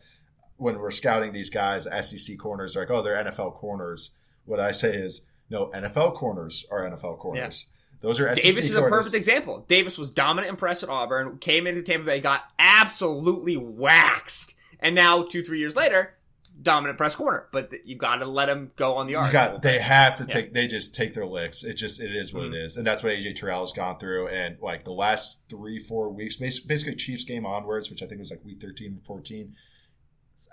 when 0.57 0.79
we're 0.79 0.91
scouting 0.91 1.31
these 1.33 1.49
guys, 1.49 1.83
SEC 2.01 2.37
corners 2.39 2.75
are 2.75 2.81
like 2.81 2.89
oh 2.91 3.01
they're 3.03 3.23
NFL 3.23 3.53
corners. 3.53 4.11
What 4.49 4.59
I 4.59 4.71
say 4.71 4.95
is 4.95 5.27
no 5.49 5.67
NFL 5.67 6.15
corners 6.15 6.65
are 6.71 6.81
NFL 6.89 7.19
corners. 7.19 7.69
Those 8.01 8.19
are 8.19 8.33
SEC 8.35 8.43
Davis 8.43 8.59
is 8.69 8.73
a 8.75 8.81
perfect 8.81 9.13
example. 9.15 9.65
Davis 9.67 9.97
was 9.97 10.09
dominant 10.11 10.49
and 10.49 10.57
press 10.57 10.83
at 10.83 10.89
Auburn, 10.89 11.37
came 11.37 11.67
into 11.67 11.81
Tampa 11.81 12.05
Bay, 12.05 12.21
got 12.21 12.43
absolutely 12.57 13.57
waxed, 13.57 14.55
and 14.79 14.95
now 14.95 15.23
two, 15.23 15.43
three 15.43 15.59
years 15.59 15.75
later, 15.75 16.15
dominant 16.61 16.97
press 16.97 17.13
corner. 17.15 17.47
But 17.51 17.73
you 17.85 17.97
got 17.97 18.17
to 18.17 18.25
let 18.25 18.47
him 18.47 18.71
go 18.77 18.95
on 18.95 19.05
the 19.07 19.13
You 19.13 19.17
arc. 19.19 19.33
got 19.33 19.61
they 19.61 19.79
have 19.79 20.15
to 20.17 20.25
take 20.25 20.53
they 20.53 20.65
just 20.67 20.95
take 20.95 21.13
their 21.13 21.25
licks. 21.25 21.63
It 21.65 21.73
just 21.73 22.01
it 22.01 22.15
is 22.15 22.33
what 22.33 22.43
Mm-hmm. 22.43 22.53
it 22.53 22.57
is, 22.63 22.77
and 22.77 22.87
that's 22.87 23.03
what 23.03 23.11
AJ 23.11 23.35
Terrell 23.35 23.59
has 23.59 23.73
gone 23.73 23.99
through. 23.99 24.29
And 24.29 24.57
like 24.61 24.85
the 24.85 24.93
last 24.93 25.43
three 25.49 25.77
four 25.79 26.09
weeks, 26.09 26.37
basically 26.37 26.95
Chiefs 26.95 27.25
game 27.25 27.45
onwards, 27.45 27.89
which 27.89 28.01
I 28.01 28.05
think 28.07 28.19
was 28.19 28.31
like 28.31 28.45
week 28.45 28.61
13 28.61 29.01
14. 29.03 29.53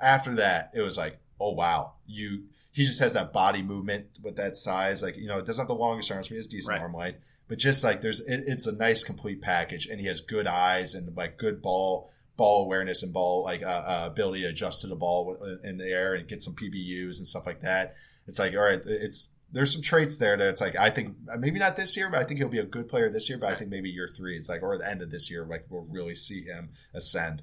After 0.02 0.34
that, 0.34 0.72
it 0.74 0.80
was 0.80 0.98
like 0.98 1.18
oh 1.40 1.52
wow, 1.52 1.92
you 2.06 2.44
he 2.76 2.84
just 2.84 3.00
has 3.00 3.14
that 3.14 3.32
body 3.32 3.62
movement 3.62 4.04
with 4.22 4.36
that 4.36 4.54
size. 4.54 5.02
Like 5.02 5.16
you 5.16 5.26
know, 5.26 5.38
it 5.38 5.46
doesn't 5.46 5.62
have 5.62 5.68
the 5.68 5.74
longest 5.74 6.12
arms, 6.12 6.26
but 6.26 6.32
he 6.32 6.36
has 6.36 6.46
decent 6.46 6.74
Right. 6.74 6.82
arm 6.82 6.92
length. 6.92 7.20
But 7.48 7.56
just 7.58 7.82
like 7.82 8.02
there's 8.02 8.20
it, 8.20 8.44
it's 8.46 8.66
a 8.66 8.76
nice 8.76 9.02
complete 9.02 9.40
package, 9.40 9.86
and 9.86 9.98
he 9.98 10.06
has 10.08 10.20
good 10.20 10.46
eyes 10.46 10.94
and 10.94 11.16
like 11.16 11.38
good 11.38 11.62
ball 11.62 12.10
ball 12.36 12.64
awareness 12.64 13.02
and 13.02 13.14
ball 13.14 13.44
like 13.44 13.62
uh, 13.62 13.66
uh, 13.66 14.04
ability 14.12 14.42
to 14.42 14.48
adjust 14.48 14.82
to 14.82 14.88
the 14.88 14.94
ball 14.94 15.38
in 15.64 15.78
the 15.78 15.86
air 15.86 16.12
and 16.14 16.28
get 16.28 16.42
some 16.42 16.54
PBUs 16.54 17.16
and 17.16 17.26
stuff 17.26 17.46
like 17.46 17.62
that. 17.62 17.94
It's 18.26 18.38
like 18.38 18.52
all 18.52 18.60
right, 18.60 18.82
it's 18.84 19.30
there's 19.52 19.72
some 19.72 19.80
traits 19.80 20.18
there 20.18 20.36
that 20.36 20.48
it's 20.48 20.60
like 20.60 20.76
I 20.76 20.90
think 20.90 21.16
maybe 21.38 21.58
not 21.58 21.76
this 21.76 21.96
year, 21.96 22.10
but 22.10 22.20
I 22.20 22.24
think 22.24 22.40
he'll 22.40 22.48
be 22.50 22.58
a 22.58 22.64
good 22.64 22.88
player 22.88 23.08
this 23.08 23.30
year. 23.30 23.38
But 23.38 23.52
I 23.52 23.54
think 23.54 23.70
maybe 23.70 23.88
year 23.88 24.06
three, 24.14 24.36
it's 24.36 24.50
like 24.50 24.62
or 24.62 24.76
the 24.76 24.86
end 24.86 25.00
of 25.00 25.10
this 25.10 25.30
year, 25.30 25.46
like 25.46 25.64
we'll 25.70 25.86
really 25.88 26.14
see 26.14 26.42
him 26.42 26.68
ascend. 26.92 27.40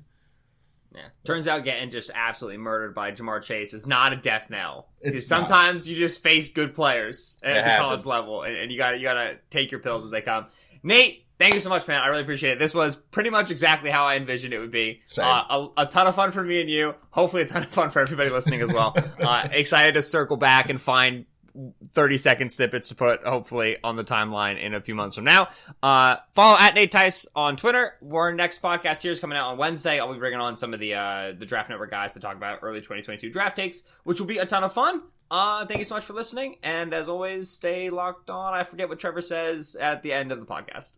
Yeah. 0.96 1.08
Turns 1.26 1.48
out 1.48 1.64
getting 1.64 1.90
just 1.90 2.12
absolutely 2.14 2.58
murdered 2.58 2.94
by 2.94 3.12
Ja'Marr 3.12 3.42
Chase 3.42 3.74
is 3.74 3.88
not 3.88 4.14
a 4.14 4.16
death 4.16 4.50
knell. 4.50 4.90
It's 5.00 5.12
Because 5.12 5.28
sometimes 5.28 5.90
you 5.90 5.96
just 5.96 6.22
face 6.22 6.50
good 6.50 6.74
players 6.74 7.38
at 7.44 7.58
It 7.58 7.64
the 7.64 7.78
college 7.80 8.06
level, 8.06 8.44
and, 8.44 8.56
and 8.56 8.72
you 8.72 8.78
got 8.78 8.92
to 8.92 8.98
you 8.98 9.04
got 9.04 9.16
to 9.16 9.38
take 9.50 9.72
your 9.72 9.80
pills 9.80 10.04
as 10.04 10.12
they 10.12 10.22
come. 10.22 10.48
Nate, 10.84 11.26
thank 11.40 11.54
you 11.54 11.60
so 11.60 11.70
much, 11.70 11.88
man. 11.88 12.02
I 12.02 12.08
really 12.08 12.24
appreciate 12.24 12.54
it. 12.54 12.60
This 12.60 12.74
was 12.74 12.96
pretty 12.96 13.30
much 13.30 13.52
exactly 13.52 13.90
how 13.90 14.06
I 14.06 14.16
envisioned 14.16 14.54
it 14.54 14.60
would 14.60 14.72
be. 14.72 15.02
Same. 15.06 15.26
Uh, 15.26 15.68
a, 15.78 15.84
a 15.84 15.86
ton 15.86 16.08
of 16.08 16.16
fun 16.16 16.32
for 16.32 16.44
me 16.44 16.62
and 16.62 16.70
you. 16.70 16.96
Hopefully, 17.12 17.44
a 17.44 17.48
ton 17.48 17.64
of 17.64 17.70
fun 17.70 17.90
for 17.90 18.02
everybody 18.02 18.30
listening 18.30 18.62
as 18.62 18.74
well. 18.74 18.96
uh, 19.20 19.48
excited 19.52 19.94
to 19.94 20.02
circle 20.02 20.38
back 20.38 20.70
and 20.70 20.80
find 20.80 21.26
30 21.92 22.18
second 22.18 22.52
snippets 22.52 22.90
to 22.90 22.96
put 22.96 23.24
hopefully 23.24 23.78
on 23.84 23.96
the 23.96 24.04
timeline 24.04 24.62
in 24.62 24.74
a 24.74 24.82
few 24.82 24.96
months 24.96 25.16
from 25.16 25.24
now. 25.26 25.50
Uh, 25.82 26.18
follow 26.34 26.58
at 26.60 26.76
Nate 26.76 26.92
Tice 26.92 27.26
on 27.36 27.58
Twitter. 27.58 27.94
Our 28.12 28.34
next 28.34 28.62
podcast 28.62 29.02
here 29.02 29.12
is 29.12 29.20
coming 29.20 29.38
out 29.38 29.52
on 29.52 29.58
Wednesday. 29.58 30.00
I'll 30.00 30.12
be 30.14 30.20
bringing 30.20 30.40
on 30.40 30.58
some 30.58 30.74
of 30.74 30.80
the, 30.80 30.96
uh, 30.96 31.34
the 31.38 31.46
draft 31.46 31.70
network 31.70 31.92
guys 31.92 32.14
to 32.14 32.20
talk 32.20 32.36
about 32.36 32.60
early 32.62 32.80
2022 32.80 33.30
draft 33.30 33.56
takes, 33.56 33.84
which 34.04 34.20
will 34.20 34.28
be 34.28 34.38
a 34.38 34.46
ton 34.46 34.64
of 34.64 34.74
fun. 34.74 35.04
Uh, 35.30 35.66
thank 35.66 35.80
you 35.80 35.86
so 35.86 35.96
much 35.96 36.04
for 36.04 36.14
listening. 36.14 36.58
And 36.64 36.94
as 36.94 37.10
always, 37.10 37.50
stay 37.50 37.90
locked 37.90 38.30
on. 38.30 38.54
I 38.54 38.64
forget 38.64 38.90
what 38.90 39.00
Trevor 39.00 39.22
says 39.22 39.76
at 39.76 40.04
the 40.04 40.14
end 40.14 40.32
of 40.32 40.40
the 40.40 40.46
podcast. 40.46 40.98